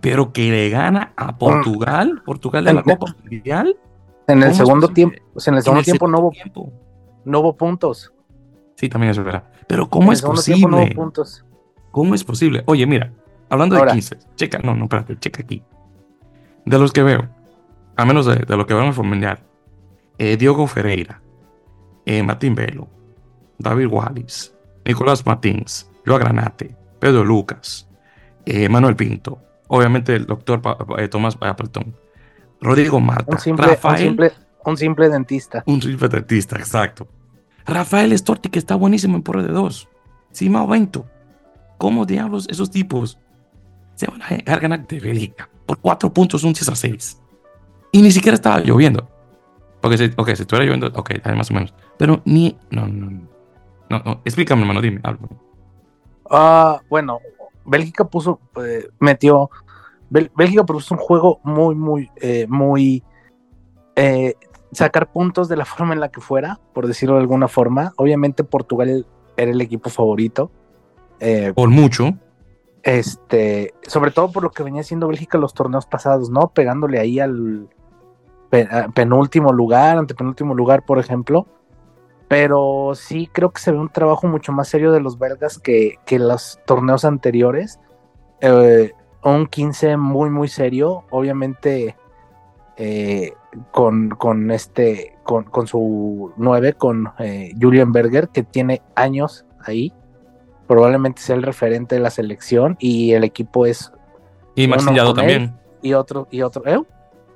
pero 0.00 0.32
que 0.32 0.50
le 0.50 0.70
gana 0.70 1.12
a 1.16 1.38
Portugal, 1.38 2.22
Portugal 2.24 2.64
de 2.64 2.74
la 2.74 2.82
Copa 2.82 3.14
Mundial. 3.22 3.76
En 4.26 4.42
el 4.42 4.54
segundo 4.54 4.88
tiempo, 4.88 5.16
pues, 5.32 5.48
en 5.48 5.54
el 5.54 5.62
segundo 5.62 5.82
tiempo 5.82 6.08
no 6.08 6.18
hubo, 6.18 6.32
no 7.24 7.40
hubo 7.40 7.56
puntos. 7.56 8.12
Sí, 8.76 8.88
también 8.88 9.10
es 9.10 9.18
verdad. 9.18 9.44
Pero 9.66 9.88
¿cómo 9.88 10.12
es 10.12 10.22
posible? 10.22 10.66
No 10.68 10.78
hubo 10.78 10.90
puntos. 10.90 11.44
¿Cómo 11.90 12.14
es 12.14 12.24
posible? 12.24 12.62
Oye, 12.66 12.86
mira, 12.86 13.12
hablando 13.48 13.76
de 13.76 13.86
15, 13.92 14.18
checa, 14.34 14.58
no, 14.58 14.74
no, 14.74 14.84
espérate, 14.84 15.16
checa 15.18 15.42
aquí. 15.42 15.62
De 16.64 16.78
los 16.78 16.92
que 16.92 17.02
veo, 17.02 17.28
a 17.96 18.04
menos 18.04 18.26
de, 18.26 18.44
lo 18.56 18.66
que 18.66 18.74
veo 18.74 18.82
en 18.84 19.24
el 19.24 19.38
eh, 20.18 20.36
Diogo 20.36 20.66
Ferreira, 20.66 21.20
eh, 22.04 22.22
Martín 22.22 22.54
Velo, 22.54 22.88
David 23.58 23.86
Wallis, 23.86 24.54
Nicolás 24.84 25.24
Martins, 25.24 25.90
Joa 26.06 26.18
Granate, 26.18 26.74
Pedro 26.98 27.24
Lucas, 27.24 27.88
eh, 28.46 28.68
Manuel 28.68 28.96
Pinto, 28.96 29.38
obviamente 29.68 30.14
el 30.14 30.26
doctor 30.26 30.60
eh, 30.98 31.08
Tomás 31.08 31.36
Appleton, 31.40 31.94
Rodrigo 32.60 33.00
Marta, 33.00 33.32
un 33.32 33.40
simple, 33.40 33.66
Rafael, 33.66 34.18
un 34.64 34.76
simple, 34.76 35.08
dentista. 35.08 35.62
Un 35.66 35.82
simple 35.82 36.08
dentista, 36.08 36.56
exacto. 36.56 37.06
Rafael 37.66 38.16
Storti, 38.16 38.48
que 38.48 38.58
está 38.58 38.74
buenísimo 38.74 39.16
en 39.16 39.22
porra 39.22 39.42
de 39.42 39.52
dos. 39.52 39.88
Simao 40.32 40.66
Bento. 40.66 41.06
¿Cómo 41.78 42.06
diablos 42.06 42.46
esos 42.48 42.70
tipos 42.70 43.18
se 43.94 44.06
van 44.06 44.22
a 44.22 44.56
ganar 44.56 44.86
de 44.86 45.00
Bélgica 45.00 45.48
por 45.66 45.78
cuatro 45.78 46.12
puntos, 46.12 46.44
un 46.44 46.54
6 46.54 46.68
a 46.68 46.76
6? 46.76 47.20
Y 47.92 48.02
ni 48.02 48.10
siquiera 48.10 48.34
estaba 48.34 48.60
lloviendo. 48.60 49.08
Porque 49.80 49.98
si, 49.98 50.10
okay, 50.16 50.34
si 50.34 50.42
estuviera 50.42 50.64
lloviendo, 50.64 50.86
ok, 50.98 51.10
más 51.36 51.50
o 51.50 51.54
menos. 51.54 51.74
Pero 51.98 52.22
ni. 52.24 52.56
No, 52.70 52.86
no, 52.86 53.10
no. 53.90 54.02
no, 54.02 54.20
Explícame, 54.24 54.62
hermano, 54.62 54.80
dime 54.80 55.00
algo. 55.02 55.28
Ah, 56.30 56.80
bueno, 56.88 57.20
Bélgica 57.64 58.04
puso, 58.04 58.40
eh, 58.62 58.88
metió, 58.98 59.50
Bélgica 60.10 60.64
puso 60.64 60.94
un 60.94 61.00
juego 61.00 61.40
muy, 61.42 61.74
muy, 61.74 62.10
eh, 62.20 62.46
muy, 62.48 63.02
eh, 63.96 64.34
sacar 64.72 65.10
puntos 65.10 65.48
de 65.48 65.56
la 65.56 65.64
forma 65.64 65.94
en 65.94 66.00
la 66.00 66.10
que 66.10 66.20
fuera, 66.20 66.60
por 66.72 66.86
decirlo 66.86 67.16
de 67.16 67.22
alguna 67.22 67.48
forma. 67.48 67.92
Obviamente 67.96 68.44
Portugal 68.44 69.06
era 69.36 69.50
el 69.50 69.60
equipo 69.60 69.90
favorito. 69.90 70.50
por 71.54 71.70
mucho. 71.70 72.14
Este, 72.82 73.72
sobre 73.86 74.10
todo 74.10 74.30
por 74.30 74.42
lo 74.42 74.50
que 74.50 74.62
venía 74.62 74.82
haciendo 74.82 75.08
Bélgica 75.08 75.38
los 75.38 75.54
torneos 75.54 75.86
pasados, 75.86 76.28
¿no? 76.28 76.48
Pegándole 76.52 76.98
ahí 76.98 77.18
al 77.18 77.68
penúltimo 78.94 79.52
lugar, 79.52 79.98
ante 79.98 80.14
penúltimo 80.14 80.54
lugar, 80.54 80.84
por 80.84 80.98
ejemplo 80.98 81.46
pero 82.28 82.92
sí 82.94 83.28
creo 83.30 83.50
que 83.50 83.60
se 83.60 83.72
ve 83.72 83.78
un 83.78 83.90
trabajo 83.90 84.26
mucho 84.26 84.52
más 84.52 84.68
serio 84.68 84.92
de 84.92 85.00
los 85.00 85.18
belgas 85.18 85.58
que, 85.58 85.98
que 86.06 86.18
los 86.18 86.58
torneos 86.66 87.04
anteriores. 87.04 87.80
Eh, 88.40 88.92
un 89.22 89.46
15 89.46 89.96
muy, 89.96 90.30
muy 90.30 90.48
serio, 90.48 91.04
obviamente 91.10 91.96
eh, 92.76 93.32
con, 93.70 94.10
con, 94.10 94.50
este, 94.50 95.16
con, 95.22 95.44
con, 95.44 95.66
su 95.66 96.32
9, 96.36 96.74
con 96.74 97.12
eh, 97.18 97.52
Julian 97.60 97.92
Berger, 97.92 98.28
que 98.28 98.42
tiene 98.42 98.82
años 98.96 99.44
ahí, 99.64 99.92
probablemente 100.66 101.22
sea 101.22 101.36
el 101.36 101.42
referente 101.42 101.94
de 101.94 102.00
la 102.00 102.10
selección 102.10 102.76
y 102.80 103.12
el 103.12 103.24
equipo 103.24 103.66
es 103.66 103.92
Y 104.54 104.66
Maxine 104.66 104.96
Yadó 104.96 105.14
también. 105.14 105.54
y 105.82 105.94
otro, 105.94 106.28
y 106.30 106.42
otro, 106.42 106.66
¿eh? 106.66 106.82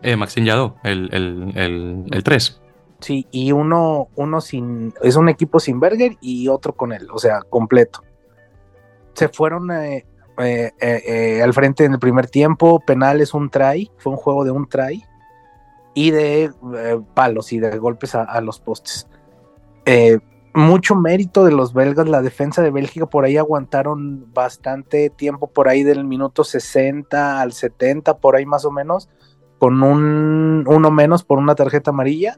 eh 0.03 0.17
Yadó, 0.45 0.77
el, 0.83 1.09
el, 1.13 1.53
el, 1.55 2.05
el 2.11 2.23
3. 2.23 2.61
Sí, 3.01 3.27
y 3.31 3.53
uno, 3.53 4.09
uno 4.17 4.41
sin, 4.41 4.93
es 5.03 5.17
un 5.17 5.29
equipo 5.29 5.61
sin 5.61 5.79
Berger 5.79 6.17
y 6.21 6.49
otro 6.49 6.75
con 6.75 6.93
él, 6.93 7.09
o 7.13 7.19
sea, 7.19 7.43
completo. 7.43 8.03
Se 9.15 9.29
fueron 9.29 9.71
eh, 9.71 10.05
eh, 10.39 10.73
eh, 10.81 11.43
al 11.43 11.55
frente 11.55 11.85
en 11.85 11.93
el 11.93 11.99
primer 12.01 12.29
tiempo, 12.29 12.81
penal 12.81 13.21
es 13.21 13.35
un 13.35 13.51
try, 13.51 13.91
fue 13.99 14.13
un 14.13 14.19
juego 14.19 14.45
de 14.45 14.51
un 14.51 14.69
try 14.69 15.05
y 15.95 16.11
de 16.11 16.51
palos 17.15 17.53
y 17.53 17.61
de 17.61 17.79
golpes 17.79 18.15
a, 18.15 18.41
los 18.41 18.61
postes. 18.61 19.09
mucho 20.55 20.95
mérito 20.97 21.45
de 21.45 21.53
los 21.53 21.73
belgas, 21.73 22.09
la 22.09 22.23
defensa 22.23 22.63
de 22.63 22.71
Bélgica 22.71 23.07
por 23.07 23.25
ahí 23.25 23.37
aguantaron 23.37 24.33
bastante 24.33 25.11
tiempo, 25.11 25.49
por 25.49 25.69
ahí 25.69 25.83
del 25.85 26.05
minuto 26.05 26.43
60 26.45 27.41
al 27.41 27.53
70, 27.53 28.19
por 28.19 28.37
ahí 28.37 28.47
más 28.47 28.65
o 28.65 28.71
menos, 28.71 29.09
con 29.59 29.83
un 29.83 30.65
uno 30.69 30.91
menos 30.91 31.25
por 31.25 31.39
una 31.39 31.57
tarjeta 31.57 31.91
amarilla 31.91 32.37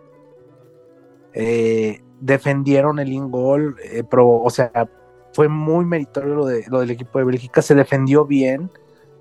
eh, 1.32 2.02
defendieron 2.20 2.98
el 2.98 3.12
ingol, 3.12 3.76
eh, 3.84 4.04
o 4.12 4.50
sea, 4.50 4.88
fue 5.32 5.48
muy 5.48 5.84
meritorio 5.84 6.34
lo, 6.34 6.46
de, 6.46 6.64
lo 6.68 6.80
del 6.80 6.90
equipo 6.90 7.18
de 7.18 7.24
Bélgica, 7.24 7.62
se 7.62 7.74
defendió 7.74 8.26
bien, 8.26 8.70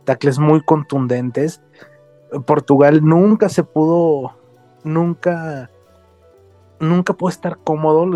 tacles 0.03 0.40
muy 0.40 0.61
contundentes. 0.61 1.61
Portugal 2.45 3.03
nunca 3.03 3.49
se 3.49 3.64
pudo, 3.64 4.36
nunca, 4.84 5.69
nunca 6.80 7.14
pudo 7.14 7.30
estar 7.30 7.57
cómodo. 7.64 8.07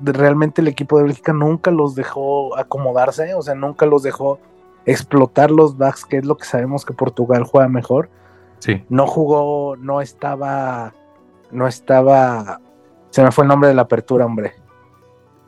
Realmente 0.00 0.60
el 0.60 0.68
equipo 0.68 0.98
de 0.98 1.04
Bélgica 1.04 1.32
nunca 1.32 1.70
los 1.70 1.94
dejó 1.94 2.56
acomodarse, 2.56 3.34
o 3.34 3.42
sea, 3.42 3.54
nunca 3.54 3.86
los 3.86 4.02
dejó 4.02 4.38
explotar 4.86 5.50
los 5.50 5.76
backs, 5.76 6.04
que 6.04 6.18
es 6.18 6.24
lo 6.24 6.36
que 6.36 6.46
sabemos 6.46 6.84
que 6.84 6.94
Portugal 6.94 7.44
juega 7.44 7.68
mejor. 7.68 8.08
Sí. 8.58 8.84
No 8.88 9.06
jugó, 9.06 9.76
no 9.76 10.00
estaba, 10.00 10.94
no 11.50 11.66
estaba 11.66 12.60
se 13.16 13.22
me 13.22 13.32
fue 13.32 13.44
el 13.44 13.48
nombre 13.48 13.70
de 13.70 13.74
la 13.74 13.80
apertura, 13.80 14.26
hombre. 14.26 14.52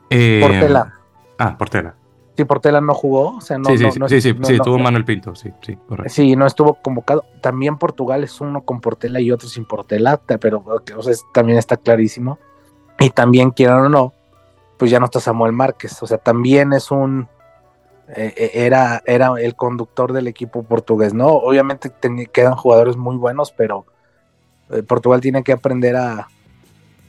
Eh, 0.09 0.39
Portela. 0.41 0.91
Ah, 1.37 1.55
Portela. 1.55 1.93
Sí, 2.35 2.43
Portela 2.43 2.81
no 2.81 2.95
jugó, 2.95 3.37
o 3.37 3.41
sea, 3.41 3.59
no. 3.59 3.65
Sí, 3.65 3.77
sí, 3.77 3.99
no, 3.99 4.09
sí, 4.09 4.21
sí, 4.21 4.35
sí, 4.41 4.53
estuvo 4.55 4.79
Manuel 4.79 5.05
Pinto, 5.05 5.35
sí, 5.35 5.51
sí, 5.61 5.77
correcto. 5.87 6.11
Sí, 6.11 6.35
no 6.35 6.47
estuvo 6.47 6.73
convocado. 6.81 7.25
También 7.41 7.77
Portugal 7.77 8.23
es 8.23 8.41
uno 8.41 8.61
con 8.61 8.81
Portela 8.81 9.21
y 9.21 9.31
otro 9.31 9.47
sin 9.47 9.65
Portela, 9.65 10.19
pero 10.39 10.63
o 10.65 11.03
sea, 11.03 11.13
también 11.31 11.59
está 11.59 11.77
clarísimo. 11.77 12.39
Y 12.99 13.11
también, 13.11 13.51
quieran 13.51 13.85
o 13.85 13.89
no, 13.89 14.13
pues 14.79 14.89
ya 14.89 14.99
no 14.99 15.05
está 15.05 15.19
Samuel 15.19 15.51
Márquez, 15.51 16.01
o 16.01 16.07
sea, 16.07 16.17
también 16.17 16.73
es 16.73 16.89
un. 16.89 17.27
Eh, 18.15 18.33
eh, 18.35 18.51
era, 18.55 19.03
era 19.05 19.33
el 19.39 19.55
conductor 19.55 20.11
del 20.11 20.27
equipo 20.27 20.63
portugués, 20.63 21.13
¿no? 21.13 21.27
Obviamente 21.27 21.91
quedan 22.31 22.55
jugadores 22.55 22.97
muy 22.97 23.15
buenos, 23.15 23.51
pero 23.51 23.85
Portugal 24.87 25.21
tiene 25.21 25.43
que 25.43 25.51
aprender 25.51 25.95
a, 25.95 26.29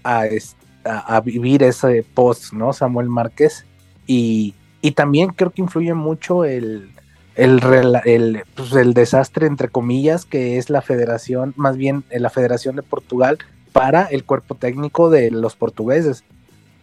a, 0.05 1.21
vivir 1.21 1.63
ese 1.63 2.05
post, 2.15 2.53
¿no? 2.53 2.73
Samuel 2.73 3.09
Márquez. 3.09 3.67
Y, 4.07 4.55
también 4.95 5.31
creo 5.31 5.51
que 5.51 5.63
influye 5.63 5.95
mucho 5.95 6.45
el, 6.45 6.91
el, 7.35 8.43
pues, 8.55 8.73
el, 8.73 8.95
desastre, 8.95 9.47
entre 9.47 9.69
comillas, 9.69 10.25
que 10.25 10.59
es 10.59 10.71
la 10.71 10.83
federación, 10.83 11.53
más 11.57 11.77
bien 11.77 12.05
eh, 12.11 12.19
la 12.19 12.31
Federación 12.31 12.77
de 12.77 12.83
Portugal 12.83 13.39
para 13.73 14.05
el 14.05 14.25
cuerpo 14.25 14.55
técnico 14.55 15.11
de 15.11 15.31
los 15.31 15.55
portugueses. 15.55 16.25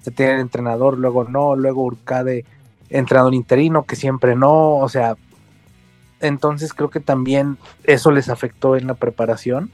Se 0.02 0.12
tiene 0.12 0.36
el 0.36 0.42
entrenador, 0.42 0.98
luego 0.98 1.26
no, 1.26 1.56
luego 1.56 1.84
Urcade, 1.84 2.46
entrenador 2.90 3.34
interino, 3.34 3.84
que 3.84 3.96
siempre 3.96 4.36
no, 4.36 4.78
o 4.78 4.88
sea, 4.88 5.18
entonces 6.22 6.74
creo 6.74 6.90
que 6.90 7.00
también 7.00 7.58
eso 7.84 8.12
les 8.12 8.30
afectó 8.30 8.76
en 8.76 8.88
la 8.88 8.94
preparación 8.94 9.72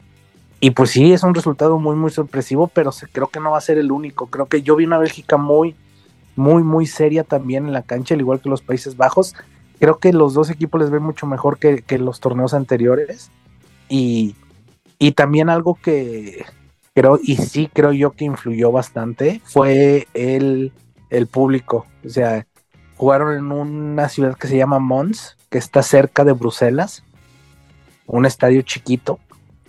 y 0.64 0.72
pues 0.72 0.92
sí, 0.92 1.12
es 1.12 1.24
un 1.24 1.36
resultado 1.36 1.78
muy, 1.78 1.98
muy 1.98 2.10
sorpresivo, 2.10 2.68
pero 2.70 2.92
creo 3.12 3.28
que 3.28 3.42
no 3.42 3.52
va 3.52 3.58
a 3.58 3.60
ser 3.60 3.78
el 3.78 3.92
único. 3.92 4.28
Creo 4.28 4.46
que 4.46 4.62
yo 4.62 4.78
vi 4.78 4.86
una 4.86 4.98
Bélgica 4.98 5.36
muy, 5.36 5.76
muy, 6.38 6.64
muy 6.64 6.88
seria 6.88 7.26
también 7.26 7.66
en 7.66 7.74
la 7.74 7.82
cancha, 7.82 8.14
al 8.14 8.22
igual 8.22 8.40
que 8.40 8.48
los 8.48 8.62
Países 8.62 8.96
Bajos. 8.96 9.36
Creo 9.78 10.00
que 10.00 10.14
los 10.14 10.34
dos 10.34 10.50
equipos 10.50 10.80
les 10.80 10.90
ven 10.90 11.04
mucho 11.04 11.28
mejor 11.28 11.60
que, 11.60 11.84
los 11.98 12.22
torneos 12.22 12.54
anteriores. 12.54 13.30
Y, 13.90 14.38
también 15.18 15.50
algo 15.50 15.76
que 15.76 16.46
creo, 16.94 17.20
y 17.22 17.36
sí 17.36 17.70
creo 17.74 17.92
yo 17.92 18.12
que 18.12 18.24
influyó 18.24 18.72
bastante, 18.72 19.42
fue 19.44 20.08
el, 20.14 20.72
el 21.10 21.28
público. 21.28 21.88
O 22.06 22.10
sea, 22.10 22.48
jugaron 22.96 23.36
en 23.36 23.52
una 23.52 24.08
ciudad 24.08 24.38
que 24.38 24.48
se 24.48 24.56
llama 24.56 24.80
Mons, 24.80 25.36
que 25.50 25.58
está 25.58 25.84
cerca 25.84 26.24
de 26.24 26.32
Bruselas, 26.32 27.04
un 28.08 28.26
estadio 28.26 28.62
chiquito 28.62 29.20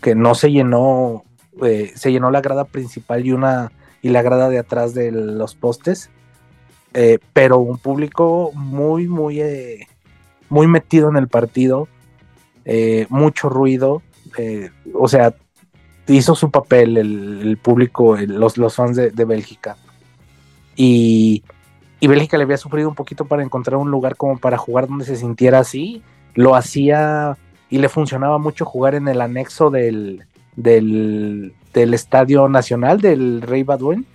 que 0.05 0.15
no 0.15 0.35
se 0.35 0.53
llenó, 0.53 1.25
eh, 1.63 1.93
se 1.95 2.13
llenó 2.13 2.31
la 2.31 2.43
grada 2.43 2.67
principal 2.67 3.25
y 3.25 3.33
una 3.33 3.73
y 4.03 4.11
la 4.11 4.21
grada 4.21 4.51
de 4.51 4.59
atrás 4.59 4.93
de 4.93 5.11
los 5.11 5.55
postes, 5.55 6.11
eh, 6.93 7.19
pero 7.33 7.57
un 7.57 7.79
público 7.79 8.51
muy, 8.53 9.09
muy, 9.09 9.41
eh, 9.41 9.89
muy 10.51 10.67
metido 10.67 11.09
en 11.09 11.17
el 11.17 11.29
partido, 11.29 11.89
mucho 13.09 13.49
ruido, 13.49 14.03
o 14.93 15.09
sea, 15.09 15.35
hizo 16.07 16.35
su 16.35 16.51
papel 16.51 16.99
el, 16.99 17.57
público, 17.57 18.19
los, 18.19 18.59
los 18.59 18.75
fans 18.75 18.97
de, 18.97 19.25
Bélgica. 19.25 19.79
Y, 20.77 21.45
y 21.99 22.09
Bélgica 22.09 22.37
le 22.37 22.45
había 22.45 22.59
sufrido 22.59 22.91
un 22.91 22.95
poquito 22.95 23.25
para 23.25 23.43
encontrar 23.43 23.79
un 23.79 23.91
lugar 23.91 24.17
como 24.17 24.37
para 24.37 24.59
jugar 24.59 24.87
donde 24.87 25.07
se 25.07 25.17
sintiera 25.17 25.61
así. 25.61 26.03
Lo 26.35 26.57
hacía 26.57 27.39
y 27.75 27.79
le 27.79 27.89
funcionaba 27.89 28.39
mucho 28.39 28.65
jugar 28.65 28.95
en 28.95 29.09
el 29.09 29.21
anexo 29.21 29.69
del, 29.69 30.27
del, 30.55 31.53
Estadio 31.75 32.49
Nacional 32.49 33.01
del 33.01 33.43
Rey 33.43 33.65
Badwin, 33.65 34.07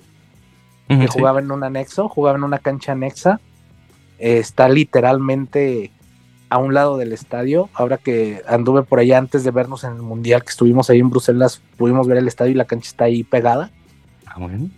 que 0.87 1.07
jugaba 1.07 1.41
en 1.41 1.51
un 1.51 1.65
anexo, 1.65 2.07
jugaba 2.07 2.37
en 2.37 2.45
una 2.45 2.59
cancha 2.59 2.93
anexa. 2.93 3.41
está 4.17 4.69
literalmente 4.69 5.91
a 6.47 6.57
un 6.57 6.73
lado 6.73 6.97
del 6.97 7.11
estadio. 7.11 7.67
Ahora 7.73 7.97
que 7.97 8.41
anduve 8.47 8.83
por 8.83 8.99
allá 8.99 9.17
antes 9.17 9.43
de 9.43 9.51
vernos 9.51 9.83
en 9.83 9.91
el 9.91 10.03
Mundial, 10.03 10.41
que 10.41 10.51
estuvimos 10.51 10.89
ahí 10.89 10.99
en 10.99 11.09
Bruselas, 11.09 11.61
pudimos 11.75 12.07
ver 12.07 12.17
el 12.17 12.29
estadio 12.29 12.53
y 12.53 12.55
la 12.55 12.63
cancha 12.63 12.87
está 12.87 13.03
ahí 13.03 13.25
pegada. 13.25 13.71
Ah, 14.25 14.35
bueno. 14.39 14.69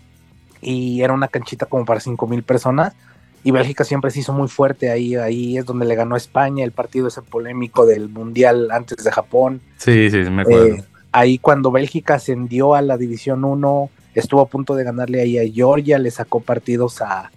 Y 0.60 1.04
era 1.04 1.14
una 1.14 1.28
canchita 1.28 1.68
como 1.68 1.86
para 1.86 2.00
cinco 2.00 2.26
mil 2.26 2.42
personas 2.42 2.96
y 3.44 3.52
Bélgica 3.52 3.84
siempre 3.84 4.12
se 4.12 4.20
hizo 4.20 4.34
muy 4.34 4.48
fuerte 4.48 4.92
ahí, 4.92 5.16
ahí 5.16 5.58
es 5.58 5.66
donde 5.66 5.86
le 5.86 5.96
ganó 5.96 6.16
a 6.16 6.18
España 6.18 6.64
el 6.64 6.72
partido 6.72 7.08
ese 7.08 7.22
polémico 7.22 7.86
del 7.86 8.10
Mundial 8.10 8.70
antes 8.72 9.04
de 9.04 9.12
Japón. 9.12 9.62
Sí, 9.78 10.12
sí, 10.12 10.18
me 10.30 10.44
acuerdo. 10.44 10.76
Eh, 10.76 10.84
ahí 11.12 11.38
cuando 11.40 11.72
Bélgica 11.72 12.16
ascendió 12.16 12.76
a 12.76 12.82
la 12.82 12.98
División 12.98 13.44
1, 13.44 13.90
estuvo 14.14 14.42
a 14.42 14.46
punto 14.46 14.76
de 14.76 14.84
ganarle 14.84 15.22
ahí 15.22 15.40
a 15.40 15.52
Georgia, 15.52 15.98
le 15.98 16.12
sacó 16.12 16.40
partidos 16.40 17.02
a, 17.02 17.32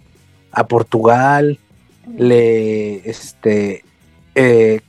Portugal, 0.69 1.59
le 2.17 3.09
este 3.09 3.83
eh, 4.35 4.79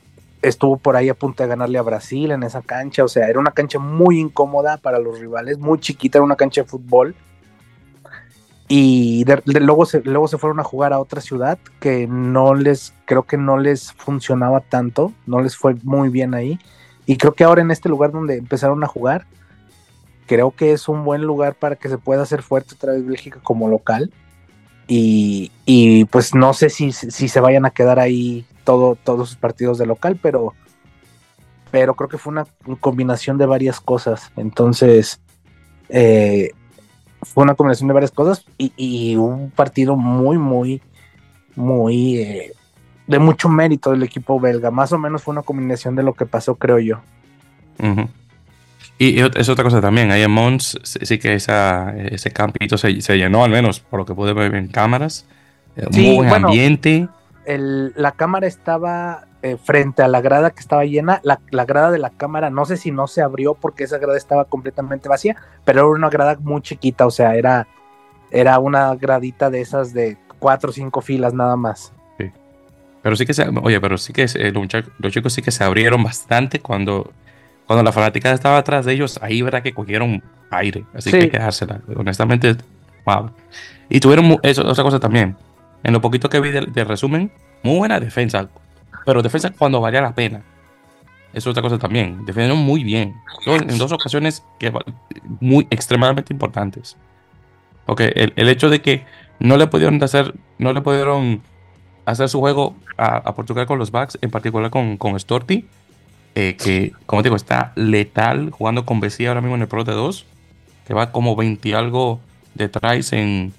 estuvo 0.41 0.77
por 0.77 0.95
ahí 0.95 1.09
a 1.09 1.13
punto 1.13 1.43
de 1.43 1.49
ganarle 1.49 1.77
a 1.77 1.81
Brasil 1.81 2.31
en 2.31 2.43
esa 2.43 2.61
cancha, 2.61 3.03
o 3.03 3.09
sea, 3.09 3.27
era 3.27 3.37
una 3.37 3.51
cancha 3.51 3.77
muy 3.77 4.17
incómoda 4.17 4.77
para 4.77 4.97
los 4.97 5.19
rivales, 5.19 5.57
muy 5.57 5.79
chiquita, 5.79 6.19
era 6.19 6.23
una 6.23 6.37
cancha 6.37 6.61
de 6.61 6.69
fútbol 6.69 7.15
y 8.69 9.23
luego, 9.45 9.85
se, 9.85 10.01
luego 10.01 10.27
se 10.27 10.37
fueron 10.37 10.59
a 10.59 10.63
jugar 10.63 10.91
a 10.91 10.99
otra 10.99 11.21
ciudad 11.21 11.57
que 11.79 12.05
no 12.05 12.53
les, 12.53 12.93
creo 13.05 13.23
que 13.23 13.37
no 13.37 13.57
les 13.57 13.93
funcionaba 13.93 14.59
tanto, 14.59 15.13
no 15.25 15.41
les 15.41 15.55
fue 15.55 15.75
muy 15.83 16.09
bien 16.09 16.33
ahí. 16.33 16.59
Y 17.05 17.15
creo 17.15 17.33
que 17.33 17.45
ahora 17.45 17.61
en 17.61 17.71
este 17.71 17.87
lugar 17.87 18.11
donde 18.11 18.35
empezaron 18.35 18.83
a 18.83 18.87
jugar, 18.87 19.25
creo 20.25 20.51
que 20.51 20.73
es 20.73 20.89
un 20.89 21.05
buen 21.05 21.21
lugar 21.21 21.55
para 21.55 21.77
que 21.77 21.87
se 21.87 21.97
pueda 21.97 22.23
hacer 22.23 22.41
fuerte 22.41 22.75
otra 22.75 22.91
vez 22.91 23.05
Bélgica 23.05 23.39
como 23.41 23.69
local. 23.69 24.11
Y, 24.85 25.51
y 25.65 26.03
pues 26.05 26.35
no 26.35 26.53
sé 26.53 26.69
si, 26.69 26.91
si, 26.91 27.27
se 27.29 27.39
vayan 27.39 27.65
a 27.65 27.71
quedar 27.71 27.99
ahí 27.99 28.45
todo, 28.65 28.97
todos 29.01 29.29
sus 29.29 29.37
partidos 29.37 29.77
de 29.77 29.85
local, 29.85 30.19
pero, 30.21 30.53
pero 31.71 31.95
creo 31.95 32.09
que 32.09 32.17
fue 32.17 32.31
una 32.31 32.45
combinación 32.81 33.37
de 33.37 33.45
varias 33.45 33.79
cosas. 33.79 34.31
Entonces, 34.35 35.21
eh, 35.87 36.51
fue 37.33 37.43
una 37.43 37.55
combinación 37.55 37.87
de 37.87 37.93
varias 37.93 38.11
cosas 38.11 38.45
y, 38.57 39.15
un 39.15 39.51
partido 39.51 39.95
muy, 39.95 40.37
muy, 40.37 40.81
muy 41.55 42.17
eh, 42.17 42.53
de 43.05 43.19
mucho 43.19 43.49
mérito 43.49 43.91
del 43.91 44.03
equipo 44.03 44.39
belga. 44.39 44.71
Más 44.71 44.91
o 44.91 44.97
menos 44.97 45.23
fue 45.23 45.33
una 45.33 45.41
combinación 45.41 45.95
de 45.95 46.03
lo 46.03 46.13
que 46.13 46.25
pasó, 46.25 46.55
creo 46.55 46.79
yo. 46.79 47.01
Y 48.97 49.19
es 49.19 49.49
otra 49.49 49.63
cosa 49.63 49.79
también, 49.79 50.09
ahí 50.11 50.23
en 50.23 50.31
Mons 50.31 50.79
sí 50.83 51.19
que 51.19 51.35
esa, 51.35 51.95
ese 51.95 52.31
campito 52.31 52.77
se, 52.77 52.93
llenó, 52.93 53.43
al 53.43 53.51
menos 53.51 53.79
por 53.79 53.99
lo 53.99 54.05
que 54.05 54.15
pude 54.15 54.33
ver 54.33 54.55
en 54.55 54.67
cámaras. 54.67 55.27
Eh, 55.75 55.85
muy 55.91 56.15
buen 56.15 56.45
ambiente. 56.45 57.07
la 57.45 58.11
cámara 58.13 58.47
estaba 58.47 59.26
eh, 59.41 59.57
frente 59.57 60.01
a 60.01 60.07
la 60.07 60.21
grada 60.21 60.51
que 60.51 60.59
estaba 60.59 60.85
llena, 60.85 61.21
la, 61.23 61.65
grada 61.65 61.91
de 61.91 61.99
la 61.99 62.09
cámara, 62.09 62.49
no 62.49 62.65
sé 62.65 62.77
si 62.77 62.91
no 62.91 63.07
se 63.07 63.21
abrió 63.21 63.53
porque 63.53 63.83
esa 63.83 63.97
grada 63.97 64.17
estaba 64.17 64.45
completamente 64.45 65.09
vacía, 65.09 65.35
pero 65.63 65.79
era 65.81 65.87
una 65.89 66.09
grada 66.09 66.37
muy 66.39 66.61
chiquita, 66.61 67.05
o 67.05 67.11
sea, 67.11 67.35
era, 67.35 67.67
era 68.31 68.59
una 68.59 68.95
gradita 68.95 69.49
de 69.49 69.61
esas 69.61 69.93
de 69.93 70.17
cuatro 70.39 70.69
o 70.69 70.73
cinco 70.73 71.01
filas 71.01 71.33
nada 71.33 71.55
más. 71.55 71.93
Pero 73.07 73.15
sí 73.15 73.25
que 73.25 73.33
se, 73.33 73.47
oye, 73.47 73.79
pero 73.79 73.97
sí 73.97 74.11
que 74.11 74.23
eh, 74.23 74.51
los, 74.51 75.13
chicos 75.13 75.31
sí 75.31 75.41
que 75.41 75.51
se 75.51 75.63
abrieron 75.63 76.03
bastante 76.03 76.59
cuando, 76.59 77.13
cuando 77.65 77.81
la 77.81 77.93
fanática 77.93 78.33
estaba 78.33 78.57
atrás 78.57 78.85
de 78.85 78.91
ellos. 78.91 79.17
Ahí 79.21 79.41
verá 79.41 79.63
que 79.63 79.73
cogieron 79.73 80.21
aire. 80.49 80.83
Así 80.93 81.11
que 81.11 81.17
hay 81.17 81.29
que 81.29 81.37
dejársela. 81.37 81.79
Honestamente, 81.95 82.57
wow. 83.05 83.31
Y 83.87 84.01
tuvieron 84.01 84.37
eso, 84.43 84.67
otra 84.67 84.83
cosa 84.83 84.99
también. 84.99 85.37
En 85.83 85.93
lo 85.93 86.01
poquito 86.01 86.27
que 86.27 86.41
vi 86.41 86.49
de, 86.49 86.83
resumen, 86.83 87.31
muy 87.63 87.77
buena 87.77 87.99
defensa. 88.01 88.49
Pero 89.07 89.21
defensa 89.21 89.51
cuando 89.51 89.79
valía 89.79 90.01
la 90.01 90.13
pena. 90.13 90.43
Es 91.31 91.47
otra 91.47 91.61
cosa 91.61 91.77
también. 91.77 92.25
Defendieron 92.25 92.57
muy 92.57 92.83
bien. 92.83 93.15
En 93.45 93.77
dos 93.77 93.93
ocasiones 93.93 94.43
que, 94.59 94.69
muy 95.39 95.65
extremadamente 95.69 96.33
importantes. 96.33 96.97
Porque 97.85 98.11
el, 98.15 98.33
el 98.35 98.49
hecho 98.49 98.69
de 98.69 98.81
que 98.81 99.05
no 99.39 99.55
le 99.55 99.67
pudieron 99.67 100.03
hacer, 100.03 100.33
no 100.57 100.73
le 100.73 100.81
pudieron 100.81 101.41
hacer 102.03 102.27
su 102.27 102.41
juego 102.41 102.75
a, 102.97 103.33
Portugal 103.33 103.65
con 103.65 103.79
los 103.79 103.91
backs, 103.91 104.17
en 104.21 104.29
particular 104.29 104.69
con, 104.71 104.97
con 104.97 105.17
Storti, 105.17 105.65
eh, 106.35 106.57
que, 106.61 106.91
como 107.05 107.21
te 107.21 107.29
digo, 107.29 107.37
está 107.37 107.71
letal 107.75 108.51
jugando 108.51 108.85
con 108.85 108.99
Bessie 108.99 109.29
ahora 109.29 109.39
mismo 109.39 109.55
en 109.55 109.61
el 109.61 109.69
Pro 109.69 109.85
de 109.85 109.93
2, 109.93 110.25
que 110.85 110.93
va 110.93 111.13
como 111.13 111.37
20 111.37 111.69
y 111.69 111.71
algo 111.71 112.19
detrás 112.55 113.13
en, 113.13 113.53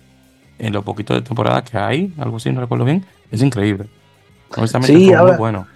en 0.58 0.74
lo 0.74 0.82
poquito 0.82 1.14
de 1.14 1.22
temporada 1.22 1.64
que 1.64 1.78
hay, 1.78 2.12
algo 2.18 2.36
así, 2.36 2.52
no 2.52 2.60
recuerdo 2.60 2.84
bien. 2.84 3.06
Es 3.30 3.40
increíble. 3.40 3.88
Honestamente, 4.56 4.94
sí, 4.94 5.12
ahora, 5.12 5.32
muy 5.32 5.38
bueno. 5.38 5.66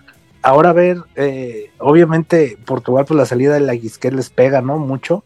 Ahora 0.42 0.70
a 0.70 0.72
ver, 0.72 0.98
eh, 1.14 1.70
obviamente 1.78 2.58
Portugal, 2.64 3.04
por 3.04 3.08
pues, 3.08 3.18
la 3.18 3.26
salida 3.26 3.54
de 3.54 3.60
la 3.60 3.74
Guisquet 3.74 4.12
les 4.12 4.30
pega, 4.30 4.60
¿no? 4.60 4.78
Mucho. 4.78 5.24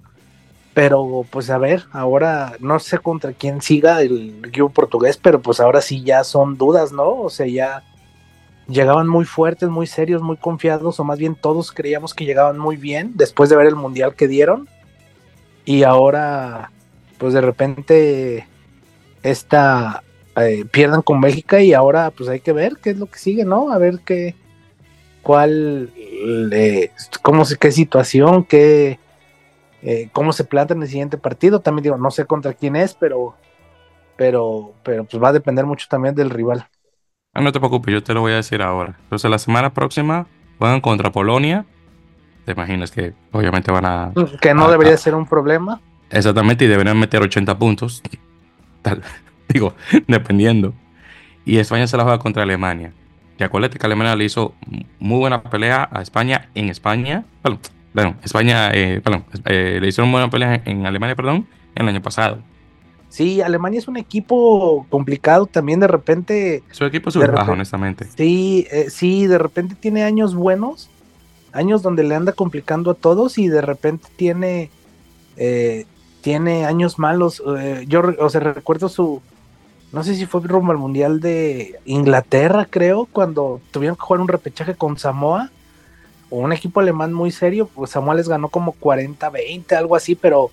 Pero 0.74 1.24
pues 1.30 1.48
a 1.48 1.56
ver, 1.56 1.84
ahora 1.90 2.52
no 2.60 2.78
sé 2.78 2.98
contra 2.98 3.32
quién 3.32 3.62
siga 3.62 4.02
el 4.02 4.44
equipo 4.44 4.68
portugués, 4.68 5.16
pero 5.16 5.40
pues 5.40 5.58
ahora 5.58 5.80
sí 5.80 6.02
ya 6.02 6.22
son 6.22 6.58
dudas, 6.58 6.92
¿no? 6.92 7.22
O 7.22 7.30
sea, 7.30 7.46
ya 7.46 7.82
llegaban 8.68 9.08
muy 9.08 9.24
fuertes, 9.24 9.70
muy 9.70 9.86
serios, 9.86 10.20
muy 10.20 10.36
confiados, 10.36 11.00
o 11.00 11.04
más 11.04 11.18
bien 11.18 11.34
todos 11.34 11.72
creíamos 11.72 12.12
que 12.12 12.26
llegaban 12.26 12.58
muy 12.58 12.76
bien 12.76 13.12
después 13.14 13.48
de 13.48 13.56
ver 13.56 13.66
el 13.68 13.76
mundial 13.76 14.14
que 14.14 14.28
dieron. 14.28 14.68
Y 15.64 15.82
ahora, 15.82 16.70
pues 17.16 17.32
de 17.32 17.40
repente, 17.40 18.46
esta 19.22 20.02
eh, 20.36 20.64
pierdan 20.70 21.02
con 21.02 21.20
Bélgica 21.20 21.60
y 21.60 21.72
ahora 21.72 22.10
pues 22.10 22.28
hay 22.28 22.40
que 22.40 22.52
ver 22.52 22.76
qué 22.82 22.90
es 22.90 22.98
lo 22.98 23.06
que 23.06 23.18
sigue, 23.18 23.44
¿no? 23.44 23.72
A 23.72 23.78
ver 23.78 24.00
qué, 24.04 24.34
cuál, 25.22 25.90
eh, 26.52 26.90
cómo, 27.22 27.44
qué 27.58 27.72
situación, 27.72 28.44
qué 28.44 28.98
eh, 29.82 30.08
cómo 30.12 30.32
se 30.32 30.44
planta 30.44 30.74
en 30.74 30.82
el 30.82 30.88
siguiente 30.88 31.16
partido. 31.16 31.60
También 31.60 31.84
digo, 31.84 31.96
no 31.96 32.10
sé 32.10 32.24
contra 32.26 32.54
quién 32.54 32.76
es, 32.76 32.94
pero, 32.94 33.36
pero, 34.16 34.74
pero 34.82 35.04
pues 35.04 35.22
va 35.22 35.28
a 35.28 35.32
depender 35.32 35.64
mucho 35.64 35.86
también 35.88 36.14
del 36.14 36.30
rival. 36.30 36.66
Ah, 37.32 37.40
no 37.40 37.52
te 37.52 37.60
preocupes, 37.60 37.92
yo 37.94 38.02
te 38.02 38.12
lo 38.12 38.20
voy 38.20 38.32
a 38.32 38.36
decir 38.36 38.62
ahora. 38.62 38.96
Entonces 39.04 39.30
la 39.30 39.38
semana 39.38 39.72
próxima 39.72 40.26
juegan 40.58 40.80
contra 40.80 41.12
Polonia. 41.12 41.66
Te 42.44 42.52
imaginas 42.52 42.90
que 42.90 43.12
obviamente 43.32 43.70
van 43.70 43.86
a... 43.86 44.12
Que 44.40 44.54
no 44.54 44.70
debería 44.70 44.96
ser 44.96 45.14
un 45.14 45.26
problema. 45.26 45.80
Exactamente, 46.10 46.64
y 46.64 46.68
deberían 46.68 46.98
meter 46.98 47.22
80 47.22 47.58
puntos. 47.58 48.02
Tal, 48.82 49.02
digo, 49.52 49.74
dependiendo. 50.06 50.74
Y 51.44 51.58
España 51.58 51.86
se 51.86 51.96
la 51.96 52.02
juega 52.02 52.18
contra 52.18 52.42
Alemania. 52.42 52.92
Y 53.38 53.42
acuérdate 53.42 53.78
que 53.78 53.86
Alemania 53.86 54.16
le 54.16 54.24
hizo 54.24 54.54
muy 54.98 55.18
buena 55.18 55.42
pelea 55.42 55.88
a 55.92 56.02
España 56.02 56.48
en 56.54 56.68
España. 56.68 57.24
Bueno, 57.42 57.60
bueno, 57.96 58.14
España, 58.22 58.70
eh, 58.74 59.00
perdón, 59.02 59.24
eh, 59.46 59.78
le 59.80 59.88
hicieron 59.88 60.12
buena 60.12 60.28
pelea 60.28 60.60
en 60.66 60.84
Alemania, 60.84 61.14
perdón, 61.14 61.46
el 61.74 61.88
año 61.88 62.02
pasado. 62.02 62.40
Sí, 63.08 63.40
Alemania 63.40 63.78
es 63.78 63.88
un 63.88 63.96
equipo 63.96 64.86
complicado 64.90 65.46
también 65.46 65.80
de 65.80 65.86
repente. 65.86 66.62
Su 66.72 66.84
equipo 66.84 67.08
es 67.08 67.16
bajo, 67.16 67.52
honestamente. 67.52 68.06
Sí, 68.16 68.66
eh, 68.70 68.90
sí, 68.90 69.26
de 69.26 69.38
repente 69.38 69.74
tiene 69.76 70.02
años 70.02 70.34
buenos, 70.34 70.90
años 71.52 71.80
donde 71.80 72.02
le 72.04 72.14
anda 72.14 72.32
complicando 72.32 72.90
a 72.90 72.94
todos 72.94 73.38
y 73.38 73.48
de 73.48 73.62
repente 73.62 74.08
tiene, 74.16 74.70
tiene 76.20 76.66
años 76.66 76.98
malos. 76.98 77.42
yo, 77.86 78.02
o 78.18 78.28
sea, 78.28 78.40
recuerdo 78.40 78.90
su, 78.90 79.22
no 79.96 80.04
sé 80.04 80.14
si 80.14 80.26
fue 80.26 80.42
rumbo 80.42 80.70
al 80.70 80.78
Mundial 80.78 81.20
de 81.20 81.80
Inglaterra, 81.86 82.68
creo, 82.68 83.08
cuando 83.10 83.60
tuvieron 83.72 83.96
que 83.96 84.02
jugar 84.02 84.20
un 84.20 84.28
repechaje 84.28 84.74
con 84.74 84.96
Samoa 84.98 85.50
un 86.30 86.52
equipo 86.52 86.80
alemán 86.80 87.12
muy 87.12 87.30
serio, 87.30 87.68
pues 87.72 87.90
Samuel 87.90 88.18
les 88.18 88.28
ganó 88.28 88.48
como 88.48 88.74
40-20, 88.74 89.72
algo 89.72 89.96
así, 89.96 90.14
pero, 90.14 90.50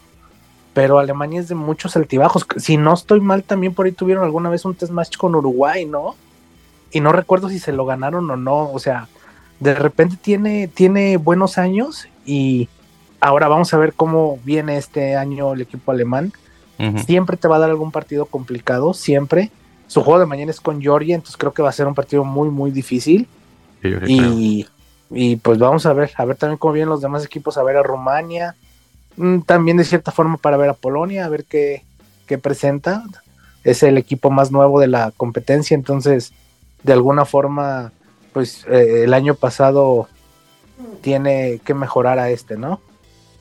pero 0.74 1.00
Alemania 1.00 1.40
es 1.40 1.48
de 1.48 1.56
muchos 1.56 1.96
altibajos. 1.96 2.46
Si 2.58 2.78
no 2.78 2.94
estoy 2.94 3.22
mal, 3.22 3.44
también 3.44 3.74
por 3.74 3.86
ahí 3.86 3.92
tuvieron 3.92 4.24
alguna 4.24 4.50
vez 4.50 4.66
un 4.66 4.76
test 4.76 4.92
match 4.92 5.18
con 5.18 5.36
Uruguay, 5.36 5.86
¿no? 5.86 6.16
Y 6.92 7.00
no 7.00 7.12
recuerdo 7.12 7.50
si 7.50 7.60
se 7.60 7.74
lo 7.74 7.86
ganaron 7.86 8.30
o 8.30 8.38
no, 8.38 8.72
o 8.72 8.80
sea, 8.80 9.08
de 9.60 9.74
repente 9.74 10.16
tiene, 10.16 10.68
tiene 10.68 11.18
buenos 11.18 11.58
años 11.58 12.08
y 12.26 12.70
ahora 13.20 13.48
vamos 13.48 13.74
a 13.74 13.78
ver 13.78 13.94
cómo 13.94 14.40
viene 14.44 14.78
este 14.78 15.16
año 15.16 15.54
el 15.54 15.62
equipo 15.62 15.92
alemán. 15.92 16.34
Siempre 17.06 17.38
te 17.38 17.48
va 17.48 17.58
a 17.58 17.60
dar 17.60 17.70
algún 17.70 17.92
partido 17.92 18.26
complicado, 18.26 18.94
siempre. 18.94 19.52
Su 19.88 20.02
juego 20.02 20.20
de 20.20 20.26
mañana 20.26 20.52
es 20.52 20.60
con 20.60 20.82
Georgia, 20.82 21.16
entonces 21.16 21.38
creo 21.38 21.54
que 21.54 21.62
va 21.62 21.70
a 21.70 21.74
ser 21.74 21.88
un 21.88 21.96
partido 21.96 22.24
muy, 22.24 22.50
muy 22.50 22.72
difícil. 22.72 23.28
y, 24.08 24.68
y 25.10 25.36
pues 25.38 25.60
vamos 25.60 25.86
a 25.86 25.94
ver, 25.94 26.12
a 26.18 26.26
ver 26.26 26.36
también 26.36 26.58
cómo 26.58 26.74
vienen 26.74 26.90
los 26.90 27.02
demás 27.02 27.24
equipos, 27.24 27.58
a 27.58 27.64
ver 27.64 27.78
a 27.78 27.84
Rumania, 27.84 28.56
mm, 29.18 29.42
también 29.42 29.78
de 29.78 29.84
cierta 29.84 30.12
forma 30.12 30.38
para 30.38 30.58
ver 30.58 30.70
a 30.70 30.74
Polonia, 30.74 31.26
a 31.26 31.30
ver 31.30 31.46
qué, 31.46 31.84
qué 32.26 32.38
presenta. 32.38 33.04
Es 33.64 33.84
el 33.84 33.98
equipo 33.98 34.30
más 34.30 34.52
nuevo 34.52 34.80
de 34.80 34.88
la 34.88 35.12
competencia, 35.16 35.76
entonces 35.76 36.34
de 36.84 36.94
alguna 36.94 37.26
forma, 37.26 37.92
pues 38.34 38.66
eh, 38.70 39.04
el 39.04 39.14
año 39.14 39.36
pasado 39.36 40.10
tiene 41.02 41.60
que 41.64 41.74
mejorar 41.74 42.20
a 42.20 42.30
este, 42.30 42.58
¿no? 42.58 42.82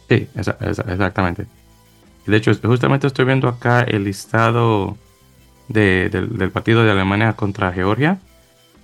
Sí, 0.08 0.28
exactamente. 0.36 1.46
De 2.26 2.36
hecho, 2.36 2.52
justamente 2.62 3.06
estoy 3.06 3.24
viendo 3.24 3.48
acá 3.48 3.82
el 3.82 4.04
listado 4.04 4.96
del, 5.68 6.50
partido 6.52 6.84
de 6.84 6.90
Alemania 6.90 7.34
contra 7.34 7.72
Georgia. 7.72 8.18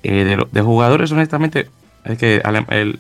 Eh, 0.03 0.25
de, 0.25 0.47
de, 0.51 0.63
jugadores, 0.63 1.13
honestamente, 1.13 1.69
es 2.05 2.19
que 2.19 2.43
el, 2.45 2.99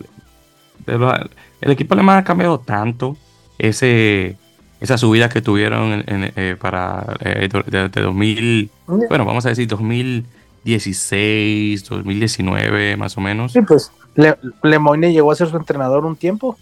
el, 0.86 1.70
equipo 1.70 1.94
alemán 1.94 2.18
ha 2.18 2.24
cambiado 2.24 2.58
tanto 2.58 3.16
ese, 3.58 4.36
esa 4.80 4.98
subida 4.98 5.28
que 5.28 5.42
tuvieron 5.42 6.04
eh, 6.06 6.56
para 6.60 7.16
eh, 7.20 7.48
de, 7.66 7.88
2000, 7.88 8.70
bueno, 8.86 9.24
vamos 9.24 9.46
a 9.46 9.50
decir 9.50 9.68
2016, 9.68 11.84
2019 11.84 12.96
más 12.96 13.16
o 13.16 13.20
menos. 13.20 13.52
Sí, 13.52 13.60
pues 13.62 13.92
Le, 14.14 14.36
Lemoyne 14.62 15.12
llegó 15.12 15.32
a 15.32 15.36
ser 15.36 15.48
su 15.48 15.56
entrenador 15.56 16.04
un 16.04 16.16
tiempo. 16.16 16.56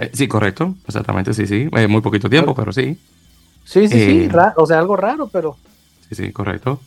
Eh, 0.00 0.10
sí, 0.12 0.26
correcto, 0.26 0.74
exactamente, 0.86 1.34
sí, 1.34 1.46
sí, 1.46 1.68
muy 1.88 2.00
poquito 2.00 2.28
tiempo, 2.28 2.54
pero 2.54 2.72
sí. 2.72 2.98
Sí, 3.64 3.86
sí, 3.86 4.28
sí, 4.28 4.28
o 4.56 4.66
sea, 4.66 4.78
algo 4.78 4.96
raro, 4.96 5.28
pero... 5.28 5.56
Sí, 6.08 6.14
sí, 6.14 6.32
correcto. 6.32 6.80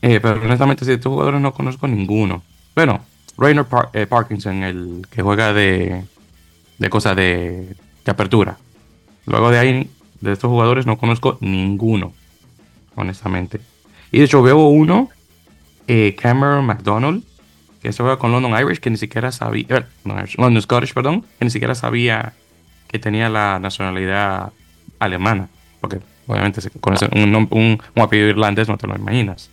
pero 0.00 0.40
honestamente, 0.40 0.84
si 0.84 0.92
estos 0.92 1.12
jugadores 1.12 1.40
no 1.40 1.52
conozco 1.52 1.86
ninguno. 1.86 2.42
Bueno, 2.74 3.00
Rainer 3.36 3.66
eh, 3.92 4.06
Parkinson, 4.06 4.62
el 4.62 5.06
que 5.10 5.22
juega 5.22 5.52
de, 5.52 6.04
de 6.78 6.90
cosas 6.90 7.16
de, 7.16 7.76
apertura. 8.06 8.56
Luego 9.26 9.50
de 9.50 9.58
ahí, 9.58 9.90
de 10.20 10.32
estos 10.32 10.48
jugadores, 10.50 10.86
no 10.86 10.98
conozco 10.98 11.38
ninguno, 11.40 12.12
honestamente. 12.94 13.60
Y 14.12 14.18
de 14.18 14.24
hecho, 14.24 14.42
veo 14.42 14.58
uno, 14.68 15.08
eh, 15.88 16.14
Cameron 16.20 16.66
McDonald, 16.66 17.24
que 17.82 17.92
se 17.92 18.02
juega 18.02 18.18
con 18.18 18.32
London 18.32 18.58
Irish, 18.60 18.80
que 18.80 18.90
ni 18.90 18.96
siquiera 18.96 19.32
sabía, 19.32 19.66
eh, 19.68 19.84
London 20.38 20.62
Scottish, 20.62 20.94
perdón, 20.94 21.22
que 21.38 21.44
ni 21.44 21.50
siquiera 21.50 21.74
sabía 21.74 22.34
que 22.94 23.00
tenía 23.00 23.28
la 23.28 23.58
nacionalidad 23.58 24.52
alemana. 25.00 25.48
Porque 25.80 25.98
obviamente 26.28 26.60
con 26.78 26.94
un, 27.50 27.82
apellido 27.96 28.28
irlandés 28.28 28.68
no 28.68 28.78
te 28.78 28.86
lo 28.86 28.94
imaginas. 28.94 29.50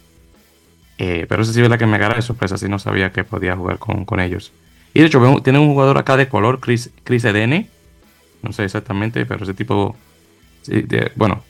Eh, 1.00 1.26
pero 1.28 1.42
eso 1.42 1.52
sí 1.52 1.60
es 1.60 1.68
la 1.68 1.80
que 1.80 1.88
me 1.88 1.96
agarra 1.96 2.18
de 2.18 2.22
sorpresa, 2.22 2.56
si 2.60 2.70
no 2.70 2.78
sabía 2.78 3.12
que 3.12 3.24
podía 3.24 3.56
jugar 3.56 3.80
con, 3.80 4.20
ellos. 4.20 4.52
Y 4.94 5.00
de 5.00 5.08
hecho, 5.08 5.20
tiene 5.44 5.58
un 5.58 5.70
jugador 5.70 5.98
acá 5.98 6.18
de 6.18 6.30
color, 6.30 6.60
Chris, 6.60 6.92
Chris 7.04 7.26
Edene. 7.26 7.68
No 8.44 8.54
sé 8.54 8.64
exactamente, 8.64 9.26
pero 9.26 9.44
ese 9.44 9.56
tipo. 9.56 9.96
bueno, 11.16 11.44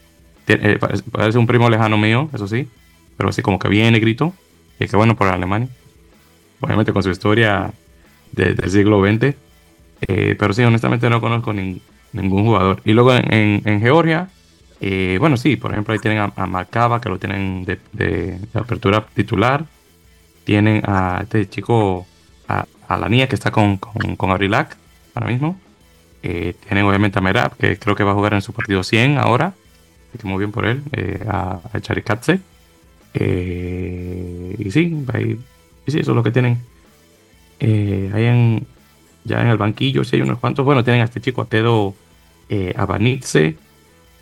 eh, 0.48 0.80
parece 1.12 1.38
un 1.38 1.46
primo 1.46 1.70
lejano 1.70 1.98
mío, 1.98 2.30
eso 2.34 2.48
sí. 2.48 2.70
Pero 3.18 3.32
así 3.32 3.42
como 3.42 3.60
que 3.60 3.68
bien 3.68 3.92
negrito. 3.92 4.34
Y 4.80 4.88
que 4.88 4.96
bueno 4.96 5.18
por 5.18 5.28
Alemania. 5.28 5.68
Obviamente 6.62 6.94
con 6.94 7.04
su 7.04 7.10
historia 7.10 7.74
del 8.32 8.72
siglo 8.72 9.06
XX. 9.06 9.36
Eh, 10.08 10.36
pero 10.38 10.54
sí, 10.54 10.64
honestamente 10.64 11.10
no 11.10 11.22
conozco 11.22 11.54
ningún 11.54 12.46
jugador. 12.46 12.82
Y 12.86 12.94
luego 12.94 13.14
en 13.14 13.82
Georgia 13.82 14.28
eh, 14.84 15.18
bueno, 15.20 15.38
sí, 15.38 15.58
por 15.58 15.72
ejemplo, 15.72 15.94
ahí 15.94 16.00
tienen 16.00 16.32
a, 16.36 16.48
Macaba, 16.48 17.00
que 17.00 17.08
lo 17.08 17.20
tienen 17.20 17.64
de, 17.66 18.40
apertura 18.54 19.06
titular. 19.14 19.66
Tienen 20.44 20.82
a 20.86 21.20
este 21.22 21.48
chico, 21.48 22.08
a, 22.48 22.66
la 22.98 23.08
niña 23.08 23.28
que 23.28 23.36
está 23.36 23.52
con, 23.52 23.78
con, 23.78 24.32
Abrilac 24.32 24.76
ahora 25.14 25.28
mismo. 25.28 25.60
Eh, 26.24 26.56
tienen 26.68 26.86
obviamente 26.86 27.20
a 27.20 27.22
Merab, 27.22 27.56
que 27.58 27.78
creo 27.78 27.96
que 27.96 28.04
va 28.04 28.12
a 28.12 28.16
jugar 28.16 28.34
en 28.34 28.42
su 28.42 28.54
partido 28.54 28.84
100 28.84 29.20
ahora. 29.20 29.54
que 30.20 30.28
muy 30.28 30.40
bien 30.40 30.52
por 30.52 30.66
él. 30.66 30.82
A, 31.30 31.60
a 31.72 31.78
y 33.14 34.72
sí, 34.72 35.06
ahí, 35.14 35.38
sí, 35.86 36.00
eso 36.00 36.12
es 36.12 36.16
lo 36.16 36.24
que 36.24 36.32
tienen 36.32 36.60
hay 37.60 38.26
en, 38.26 38.66
ya 39.24 39.42
en 39.42 39.48
el 39.48 39.58
banquillo, 39.58 40.04
sí 40.04 40.16
hay 40.18 40.22
unos 40.22 40.40
cuantos. 40.40 40.66
Bueno, 40.66 40.84
tienen 40.84 41.02
a 41.02 41.06
este 41.06 41.22
chico, 41.22 41.42
a 41.42 41.46
Tedo 41.46 41.94
eh, 42.50 42.74
Abanitze. 42.76 43.56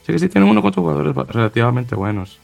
Sí 0.05 0.13
que 0.13 0.19
sí 0.19 0.29
tienen 0.29 0.49
unos 0.49 0.61
cuantos 0.61 0.81
jugadores 0.81 1.15
relativamente 1.15 1.95
buenos. 1.95 2.39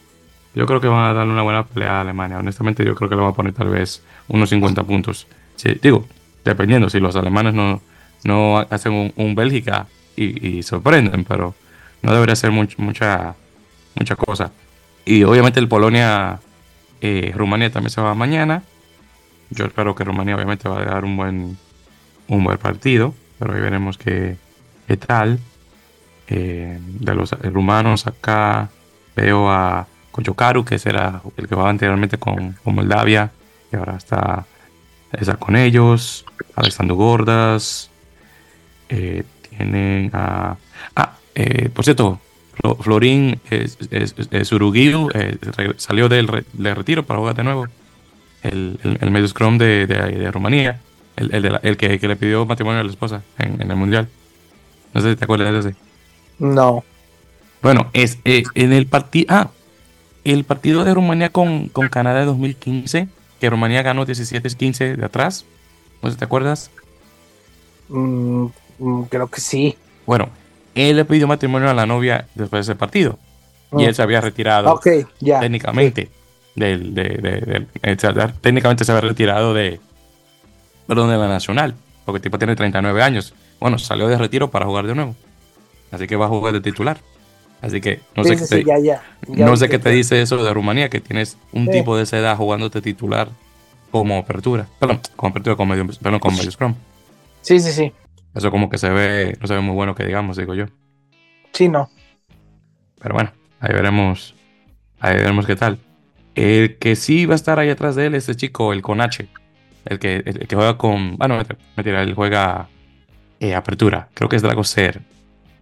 Yo 0.54 0.66
creo 0.66 0.80
que 0.80 0.88
van 0.88 1.10
a 1.10 1.14
darle 1.14 1.34
una 1.34 1.42
buena 1.42 1.66
pelea 1.66 1.98
a 1.98 2.02
Alemania. 2.02 2.38
Honestamente, 2.40 2.86
yo 2.86 2.96
creo 2.96 3.10
que 3.10 3.16
le 3.16 3.22
van 3.22 3.32
a 3.32 3.36
poner 3.36 3.54
tal 3.54 3.70
vez 3.70 4.02
unos 4.28 4.50
50 4.50 4.84
puntos. 4.84 5.28
Digo, 5.82 6.06
dependiendo 6.46 6.90
si 6.90 7.00
los 7.00 7.16
alemanes 7.16 7.54
no, 7.54 7.82
no 8.24 8.60
hacen 8.70 9.12
un, 9.16 9.36
Bélgica 9.36 9.88
y, 10.16 10.64
sorprenden, 10.64 11.26
pero 11.26 11.56
no 12.02 12.14
debería 12.14 12.36
ser 12.36 12.52
mucha, 12.52 13.36
mucha 13.96 14.16
cosa. 14.16 14.52
Y 15.04 15.24
obviamente 15.24 15.60
el 15.60 15.68
Polonia, 15.68 16.40
eh, 17.02 17.34
Rumania 17.36 17.72
también 17.72 17.90
se 17.92 18.02
va 18.02 18.16
mañana. 18.16 18.64
Yo 19.50 19.66
espero 19.66 19.94
que 19.94 20.04
Rumania 20.04 20.36
obviamente 20.36 20.70
va 20.70 20.82
a 20.82 20.86
dar 20.86 21.04
un 21.04 21.18
buen, 21.18 21.58
un 22.28 22.44
buen 22.44 22.58
partido, 22.58 23.14
pero 23.40 23.54
ahí 23.54 23.62
veremos 23.62 23.98
qué, 23.98 24.38
qué 24.88 24.98
tal. 24.98 25.40
Eh, 26.28 26.80
de 26.82 27.14
los 27.14 27.32
rumanos 27.32 28.08
acá 28.08 28.70
veo 29.16 29.50
a 29.50 29.88
Koyokaru, 30.12 30.66
que 30.66 30.80
será 30.80 31.22
el 31.38 31.48
que 31.48 31.56
va 31.56 31.70
anteriormente 31.70 32.18
con, 32.18 32.58
Moldavia, 32.64 33.32
y 33.72 33.76
ahora 33.76 33.98
está, 33.98 34.46
está 35.12 35.36
con 35.36 35.56
ellos. 35.56 36.26
Alessandro 36.56 36.96
Gordas. 36.96 37.90
Eh, 38.90 39.24
tienen 39.50 40.10
a. 40.14 40.56
Ah, 40.96 41.14
eh, 41.34 41.70
por 41.70 41.84
cierto, 41.84 42.20
Florín 42.82 43.40
es, 43.50 43.78
salió 45.78 46.10
del, 46.10 46.28
retiro 46.76 47.04
para 47.04 47.20
jugar 47.20 47.36
de 47.36 47.44
nuevo. 47.44 47.68
El, 48.42 48.80
el, 48.84 49.12
medio 49.12 49.28
scrum 49.28 49.58
de, 49.58 49.88
de, 49.88 50.32
Rumanía. 50.32 50.80
El, 51.16 51.60
el, 51.62 51.78
que, 51.78 51.98
que, 51.98 52.08
le 52.08 52.16
pidió 52.16 52.46
matrimonio 52.46 52.82
a 52.82 52.84
la 52.84 52.90
esposa 52.90 53.24
en, 53.38 53.62
en 53.62 53.72
el 53.72 53.78
mundial. 53.78 54.10
No 54.94 55.02
sé 55.02 55.12
si 55.12 55.16
te 55.16 55.24
acuerdas 55.24 55.52
de 55.52 55.70
ese. 55.70 55.80
No. 56.40 56.84
Bueno, 57.62 57.90
es 57.94 58.20
eh, 58.26 58.44
en 58.54 58.74
el 58.74 58.88
partido. 58.88 59.28
Ah, 59.30 59.50
el 60.24 60.44
partido 60.44 60.84
de 60.84 60.94
Rumanía 60.94 61.30
con, 61.30 61.70
con 61.70 61.88
Canadá 61.88 62.20
de 62.22 62.26
2015, 62.26 63.08
que 63.40 63.50
Rumanía 63.50 63.82
ganó 63.82 64.06
17-15 64.06 64.96
de 64.96 65.06
atrás. 65.06 65.46
No 66.02 66.10
sé 66.10 66.14
si 66.14 66.20
te 66.20 66.26
acuerdas. 66.26 66.72
Mm, 67.90 68.48
mm, 68.80 69.04
creo 69.04 69.28
que 69.28 69.42
sí. 69.42 69.78
Bueno, 70.06 70.30
él 70.74 70.98
le 70.98 71.06
pidió 71.06 71.28
matrimonio 71.28 71.70
a 71.70 71.74
la 71.74 71.86
novia 71.86 72.28
después 72.36 72.66
de 72.66 72.74
ese 72.74 72.78
partido. 72.78 73.18
Y 73.72 73.78
mm. 73.78 73.80
él 73.80 73.96
se 73.96 74.02
había 74.02 74.22
retirado. 74.22 74.80
Técnicamente. 75.20 76.10
Del, 76.56 76.96
de, 76.96 77.68
técnicamente 78.42 78.86
se 78.86 78.92
había 78.92 79.10
retirado 79.10 79.54
de. 79.54 79.80
Perdón, 80.88 81.10
de 81.10 81.18
la 81.18 81.28
Nacional. 81.28 81.76
Porque 82.06 82.18
el 82.18 82.22
tipo 82.22 82.38
tiene 82.38 82.56
39 82.56 83.02
años. 83.02 83.34
Bueno, 83.60 83.80
salió 83.80 84.08
de 84.08 84.18
retiro 84.18 84.52
para 84.52 84.66
jugar 84.66 84.86
de 84.86 84.96
nuevo. 84.96 85.16
Así 85.92 86.08
que 86.08 86.16
va 86.16 86.26
a 86.26 86.30
jugar 86.30 86.54
de 86.54 86.62
titular. 86.62 87.00
Así 87.62 87.82
que 87.82 88.02
no 88.16 88.24
sé, 88.24 88.36
qué, 88.36 88.46
te, 88.46 88.64
no 89.28 89.58
sé 89.58 89.70
qué 89.70 89.80
te 89.80 89.90
dice 89.90 90.22
eso 90.22 90.44
de 90.44 90.54
Rumanía, 90.54 90.90
que 90.90 91.00
tienes 91.00 91.38
un 91.52 91.68
tipo 91.68 91.98
de 91.98 92.04
esa 92.04 92.20
edad 92.20 92.38
jugándote 92.38 92.82
titular 92.82 93.30
como 93.90 94.18
apertura. 94.18 94.68
Perdón, 94.78 95.00
como 95.16 95.32
apertura, 95.32 95.56
con 95.56 95.68
medio, 95.70 95.88
perdón, 95.88 96.20
con 96.20 96.36
medio 96.36 96.52
scrum. 96.52 96.76
Sí, 97.42 97.60
sí, 97.60 97.72
sí. 97.72 97.92
Eso 98.36 98.52
como 98.52 98.70
que 98.70 98.78
se 98.78 98.90
ve, 98.90 99.38
no 99.40 99.48
se 99.48 99.56
ve 99.56 99.62
muy 99.62 99.74
bueno 99.74 99.96
que 99.96 100.06
digamos, 100.06 100.38
digo 100.38 100.54
yo. 100.54 100.66
Sí, 101.54 101.70
no. 101.70 101.90
Pero 103.00 103.16
bueno, 103.16 103.32
ahí 103.60 103.74
veremos, 103.74 104.36
ahí 105.00 105.16
veremos 105.16 105.48
qué 105.48 105.56
tal. 105.56 105.80
El 106.36 106.78
que 106.78 106.96
sí 106.96 107.26
va 107.26 107.34
a 107.34 107.36
estar 107.36 107.58
ahí 107.58 107.70
atrás 107.70 107.96
de 107.96 108.08
él 108.08 108.16
es 108.16 108.28
el 108.28 108.36
chico, 108.36 108.74
el 108.74 108.82
con 108.82 109.00
H. 109.00 109.28
El 109.86 110.00
que, 110.00 110.16
el, 110.26 110.48
que 110.48 110.56
juega 110.56 110.78
con. 110.78 111.16
Bueno, 111.18 111.40
mentira, 111.76 112.02
él 112.02 112.14
juega 112.14 112.68
eh, 113.40 113.54
apertura. 113.54 114.10
Creo 114.14 114.28
que 114.28 114.36
es 114.36 114.42
Dragoser. 114.42 115.02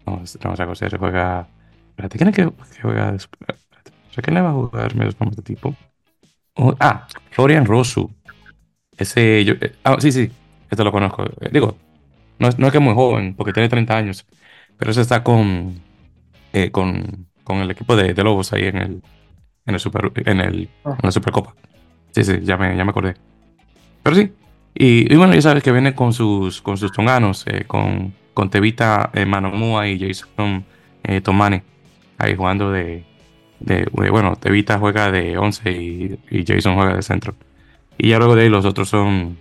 No, 0.06 0.22
no 0.44 0.54
Dragoser, 0.54 0.90
se 0.90 0.98
juega. 0.98 1.48
Espérate, 1.90 2.18
¿quién 2.18 2.30
es 2.30 2.36
que, 2.36 2.52
juega 2.82 3.12
después? 3.12 3.60
¿quién 4.22 4.36
le 4.36 4.42
va 4.42 4.50
a 4.50 4.54
jugar 4.54 4.94
de 4.94 5.10
este 5.10 5.42
tipo? 5.42 5.76
Oh, 6.56 6.76
ah, 6.80 7.08
Florian 7.32 7.66
Rosu. 7.66 8.10
Ese. 8.98 9.44
Yo, 9.44 9.54
eh, 9.60 9.76
ah, 9.84 9.98
sí, 10.00 10.12
sí. 10.12 10.32
Este 10.70 10.84
lo 10.84 10.92
conozco. 10.92 11.26
Eh, 11.42 11.50
digo, 11.52 11.78
no 12.40 12.48
es, 12.48 12.58
no 12.58 12.68
es 12.68 12.72
que 12.72 12.78
es 12.78 12.84
muy 12.84 12.94
joven, 12.94 13.36
porque 13.36 13.54
tiene 13.54 13.70
30 13.70 13.98
años. 13.98 14.26
Pero 14.78 14.92
ese 14.92 15.02
está 15.02 15.24
con. 15.24 15.82
con, 16.72 17.28
con 17.44 17.58
el 17.58 17.72
equipo 17.72 17.96
de, 17.96 18.14
de 18.14 18.24
Lobos 18.24 18.54
ahí 18.54 18.68
en 18.68 18.78
el, 18.78 19.04
en 19.66 19.74
el 19.74 19.80
super, 19.80 20.12
en 20.16 20.40
el, 20.40 20.70
en 20.86 20.98
la 21.02 21.12
Supercopa. 21.12 21.56
Sí, 22.12 22.24
sí, 22.24 22.40
ya 22.44 22.58
me, 22.58 22.76
ya 22.78 22.86
me 22.86 22.92
acordé. 22.92 23.16
Pero 24.04 24.16
sí. 24.16 24.32
Y, 24.76 25.16
bueno, 25.16 25.34
ya 25.34 25.42
sabes 25.42 25.64
que 25.64 25.72
viene 25.72 25.94
con 25.94 26.14
sus, 26.14 26.62
con 26.62 26.78
sus 26.78 26.92
tonganos, 26.92 27.46
eh, 27.48 27.66
con, 27.66 28.14
con 28.34 28.50
Tevita 28.50 29.12
eh, 29.14 29.26
Manomua 29.26 29.88
y 29.88 30.00
Jason 30.00 30.66
eh, 31.04 31.22
Tomane, 31.22 31.64
ahí 32.18 32.36
jugando 32.36 32.72
de, 32.72 33.04
de, 33.60 33.86
Bueno, 33.92 34.36
Tevita 34.36 34.80
juega 34.80 35.12
de 35.12 35.38
11 35.38 35.72
y, 35.72 36.20
y, 36.32 36.44
Jason 36.46 36.76
juega 36.76 36.96
de 36.96 37.04
centro. 37.04 37.36
Y 37.98 38.10
ya 38.10 38.18
luego 38.18 38.36
de 38.36 38.44
ahí 38.44 38.50
los 38.50 38.66
otros 38.66 38.90
son, 38.90 39.38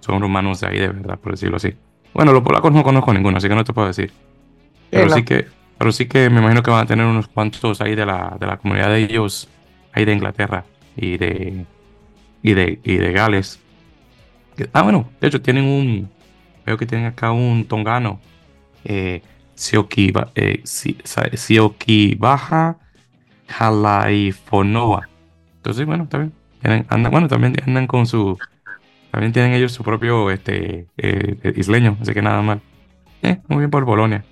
son 0.00 0.20
rumanos 0.20 0.60
de 0.60 0.66
ahí, 0.66 0.78
de 0.78 0.88
verdad, 0.88 1.18
por 1.18 1.32
decirlo 1.32 1.56
así. 1.56 1.74
Bueno, 2.12 2.32
los 2.32 2.42
polacos 2.42 2.72
no 2.72 2.82
conozco 2.82 3.14
ninguno, 3.14 3.38
así 3.38 3.48
que 3.48 3.54
no 3.54 3.64
te 3.64 3.72
puedo 3.72 3.86
decir. 3.86 4.12
Pero 4.90 5.10
sí 5.10 5.22
que, 5.22 5.46
pero 5.78 5.92
sí 5.92 6.06
que 6.06 6.28
me 6.28 6.40
imagino 6.40 6.62
que 6.62 6.70
van 6.70 6.84
a 6.84 6.86
tener 6.86 7.06
unos 7.06 7.28
cuantos 7.28 7.80
ahí 7.80 7.94
de 7.94 8.04
la, 8.04 8.36
de 8.38 8.46
la 8.46 8.56
comunidad 8.58 8.88
de 8.88 8.98
ellos 8.98 9.48
ahí 9.92 10.04
de 10.04 10.12
Inglaterra 10.12 10.64
y 10.96 11.16
de, 11.16 11.64
y 12.42 12.54
de, 12.54 12.80
y 12.82 12.96
de 12.96 13.12
Gales. 13.12 13.61
Ah, 14.72 14.82
bueno, 14.82 15.08
de 15.20 15.28
hecho 15.28 15.40
tienen 15.40 15.64
un, 15.64 16.10
veo 16.66 16.76
que 16.76 16.86
tienen 16.86 17.06
acá 17.06 17.32
un 17.32 17.64
tongano, 17.64 18.20
eh, 18.84 19.22
Sioki, 19.54 20.12
eh, 20.34 20.62
Sioki 20.64 22.14
Baja 22.16 22.78
Halaifonoa. 23.58 25.08
Entonces, 25.56 25.86
bueno, 25.86 26.08
también 26.08 26.32
andan, 26.88 27.12
bueno, 27.12 27.28
también 27.28 27.54
andan 27.66 27.86
con 27.86 28.06
su, 28.06 28.38
también 29.10 29.32
tienen 29.32 29.52
ellos 29.52 29.72
su 29.72 29.84
propio 29.84 30.30
este, 30.30 30.86
eh, 30.96 31.52
isleño, 31.56 31.96
así 32.00 32.12
que 32.12 32.22
nada 32.22 32.42
mal. 32.42 32.60
Eh, 33.22 33.38
muy 33.48 33.58
bien 33.58 33.70
por 33.70 33.84
Bolonia. 33.84 34.24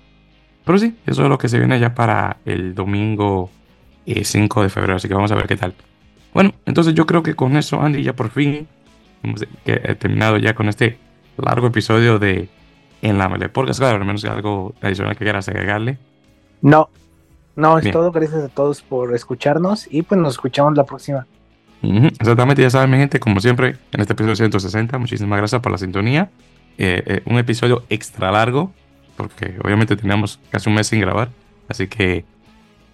Pero 0.65 0.77
sí, 0.77 0.95
eso 1.05 1.23
es 1.23 1.29
lo 1.29 1.37
que 1.37 1.49
se 1.49 1.59
viene 1.59 1.79
ya 1.79 1.95
para 1.95 2.37
el 2.45 2.75
domingo 2.75 3.49
5 4.05 4.63
de 4.63 4.69
febrero, 4.69 4.95
así 4.95 5.07
que 5.07 5.13
vamos 5.13 5.31
a 5.31 5.35
ver 5.35 5.47
qué 5.47 5.55
tal. 5.55 5.73
Bueno, 6.33 6.53
entonces 6.65 6.93
yo 6.93 7.05
creo 7.05 7.23
que 7.23 7.35
con 7.35 7.55
eso, 7.57 7.81
Andy, 7.81 8.03
ya 8.03 8.13
por 8.13 8.29
fin 8.29 8.67
hemos 9.23 9.45
terminado 9.99 10.37
ya 10.37 10.53
con 10.55 10.69
este 10.69 10.97
largo 11.37 11.67
episodio 11.67 12.19
de 12.19 12.49
En 13.01 13.17
la 13.17 13.29
Mele 13.29 13.49
Podcast. 13.49 13.79
Claro, 13.79 13.97
al 13.97 14.05
menos 14.05 14.23
algo 14.25 14.73
adicional 14.81 15.15
que 15.17 15.25
quieras 15.25 15.47
agregarle. 15.49 15.97
No, 16.61 16.89
no, 17.55 17.77
es 17.77 17.91
todo. 17.91 18.11
Gracias 18.11 18.43
a 18.43 18.49
todos 18.49 18.81
por 18.81 19.13
escucharnos 19.15 19.87
y 19.89 20.03
pues 20.03 20.19
nos 20.19 20.33
escuchamos 20.33 20.75
la 20.75 20.85
próxima. 20.85 21.25
exactamente, 21.81 22.61
ya 22.61 22.69
saben, 22.69 22.91
mi 22.91 22.97
gente, 22.97 23.19
como 23.19 23.39
siempre, 23.39 23.77
en 23.91 24.01
este 24.01 24.13
episodio 24.13 24.35
160, 24.35 24.97
muchísimas 24.97 25.37
gracias 25.37 25.61
por 25.61 25.71
la 25.71 25.77
sintonía. 25.77 26.29
Eh, 26.77 27.03
eh, 27.05 27.21
un 27.25 27.37
episodio 27.37 27.83
extra 27.89 28.31
largo, 28.31 28.71
porque 29.17 29.55
obviamente 29.63 29.95
teníamos 29.95 30.39
casi 30.49 30.69
un 30.69 30.75
mes 30.75 30.87
sin 30.87 31.01
grabar, 31.01 31.29
así 31.67 31.87
que 31.87 32.25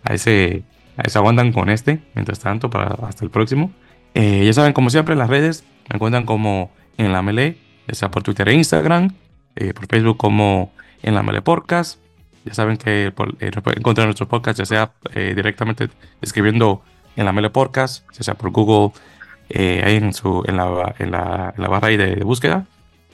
a 0.03 0.13
ese 0.13 0.63
se 1.05 1.17
aguantan 1.17 1.53
con 1.53 1.69
este, 1.69 1.99
mientras 2.15 2.39
tanto, 2.39 2.69
para 2.69 2.95
hasta 3.07 3.23
el 3.23 3.29
próximo. 3.29 3.71
Eh, 4.15 4.43
ya 4.45 4.53
saben, 4.53 4.73
como 4.73 4.89
siempre, 4.89 5.15
las 5.15 5.29
redes 5.29 5.63
me 5.89 5.95
encuentran 5.95 6.25
como 6.25 6.71
en 6.97 7.11
la 7.13 7.21
Mele, 7.21 7.57
ya 7.87 7.93
sea 7.93 8.11
por 8.11 8.23
Twitter 8.23 8.47
e 8.49 8.53
Instagram, 8.53 9.13
eh, 9.55 9.73
por 9.73 9.87
Facebook 9.87 10.17
como 10.17 10.71
en 11.01 11.15
la 11.15 11.23
Mele 11.23 11.41
Podcast. 11.41 11.99
Ya 12.45 12.53
saben 12.53 12.77
que 12.77 13.07
eh, 13.07 13.11
pueden 13.11 13.79
encontrar 13.79 14.07
nuestros 14.07 14.29
podcasts, 14.29 14.59
ya 14.59 14.65
sea 14.65 14.91
directamente 15.13 15.89
escribiendo 16.21 16.81
en 17.15 17.25
la 17.25 17.33
Mele 17.33 17.49
Podcast, 17.49 18.05
ya 18.13 18.23
sea 18.23 18.35
por 18.35 18.51
Google, 18.51 18.91
ahí 19.53 19.95
en, 19.95 20.13
su, 20.13 20.43
en, 20.47 20.57
la, 20.57 20.95
en, 20.99 21.11
la, 21.11 21.53
en 21.55 21.61
la 21.61 21.69
barra 21.69 21.89
ahí 21.89 21.97
de, 21.97 22.15
búsqueda. 22.23 22.65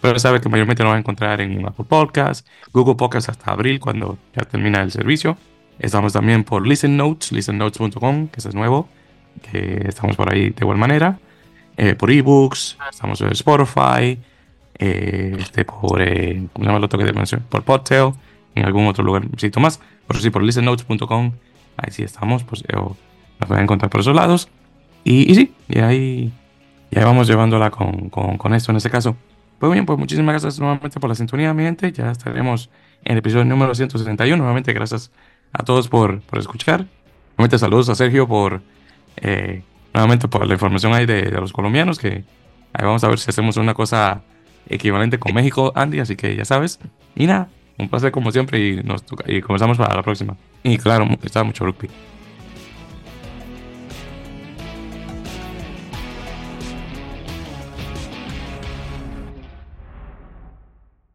Pero 0.01 0.15
ya 0.15 0.19
saben 0.19 0.41
que 0.41 0.49
mayormente 0.49 0.83
lo 0.83 0.89
van 0.89 0.97
a 0.97 0.99
encontrar 0.99 1.39
en 1.39 1.65
Apple 1.65 1.85
Podcast, 1.87 2.45
Google 2.73 2.95
Podcast 2.95 3.29
hasta 3.29 3.51
abril, 3.51 3.79
cuando 3.79 4.17
ya 4.35 4.43
termina 4.43 4.81
el 4.81 4.91
servicio. 4.91 5.37
Estamos 5.79 6.13
también 6.13 6.43
por 6.43 6.67
Listen 6.67 6.97
Notes, 6.97 7.31
listennotes.com, 7.31 8.27
que 8.27 8.39
es 8.39 8.53
nuevo, 8.53 8.89
que 9.41 9.85
estamos 9.87 10.15
por 10.15 10.33
ahí 10.33 10.49
de 10.49 10.57
igual 10.59 10.77
manera. 10.77 11.19
Eh, 11.77 11.95
por 11.95 12.11
ebooks, 12.11 12.77
estamos 12.91 13.19
en 13.21 13.31
Spotify, 13.31 14.19
eh, 14.77 15.35
este, 15.39 15.65
por, 15.65 16.01
eh, 16.01 16.47
¿cómo 16.53 16.63
se 16.63 16.67
llama 16.67 16.77
el 16.77 16.83
otro 16.83 16.99
que 16.99 17.05
te 17.05 17.13
mencioné? 17.13 17.43
Por 17.49 17.63
Podtail, 17.63 18.13
en 18.55 18.65
algún 18.65 18.87
otro 18.87 19.03
lugar, 19.03 19.23
sitio 19.37 19.61
más. 19.61 19.79
Pero 20.07 20.19
sí, 20.19 20.29
por 20.29 20.43
listennotes.com, 20.43 21.31
ahí 21.77 21.91
sí 21.91 22.03
estamos, 22.03 22.43
pues 22.43 22.63
nos 22.71 23.47
pueden 23.47 23.63
encontrar 23.63 23.89
por 23.89 24.01
esos 24.01 24.15
lados. 24.15 24.49
Y, 25.03 25.31
y 25.31 25.35
sí, 25.35 25.53
y 25.67 25.79
ahí, 25.79 26.33
y 26.91 26.99
ahí 26.99 27.03
vamos 27.03 27.27
llevándola 27.27 27.71
con, 27.71 28.09
con, 28.09 28.37
con 28.37 28.53
esto 28.53 28.71
en 28.71 28.77
este 28.77 28.89
caso. 28.89 29.15
Pues 29.59 29.71
bien, 29.71 29.85
pues 29.85 29.97
muchísimas 29.97 30.33
gracias 30.33 30.59
nuevamente 30.59 30.99
por 30.99 31.09
la 31.09 31.15
sintonía, 31.15 31.53
mi 31.53 31.63
gente. 31.63 31.91
Ya 31.91 32.11
estaremos 32.11 32.69
en 33.03 33.13
el 33.13 33.17
episodio 33.19 33.45
número 33.45 33.73
161. 33.73 34.35
Nuevamente, 34.35 34.73
gracias 34.73 35.11
a 35.53 35.63
todos 35.63 35.87
por, 35.87 36.21
por 36.21 36.39
escuchar. 36.39 36.85
Nuevamente 37.37 37.57
saludos 37.57 37.89
a 37.89 37.95
Sergio 37.95 38.27
por 38.27 38.61
eh, 39.17 39.63
nuevamente 39.93 40.27
por 40.27 40.45
la 40.45 40.53
información 40.53 40.93
ahí 40.93 41.05
de, 41.05 41.29
los 41.31 41.53
colombianos, 41.53 41.99
que 41.99 42.23
ahí 42.73 42.85
vamos 42.85 43.03
a 43.03 43.09
ver 43.09 43.19
si 43.19 43.29
hacemos 43.29 43.57
una 43.57 43.73
cosa 43.73 44.21
equivalente 44.67 45.19
con 45.19 45.33
México, 45.33 45.71
Andy, 45.75 45.99
así 45.99 46.15
que 46.15 46.35
ya 46.35 46.45
sabes. 46.45 46.79
Y 47.15 47.27
nada, 47.27 47.49
un 47.77 47.89
placer 47.89 48.11
como 48.11 48.31
siempre 48.31 48.59
y, 48.59 48.83
nos 48.83 49.03
y 49.27 49.41
comenzamos 49.41 49.77
para 49.77 49.95
la 49.95 50.03
próxima. 50.03 50.35
Y 50.63 50.77
claro, 50.77 51.07
está 51.23 51.43
mucho 51.43 51.65
rugby. 51.65 51.89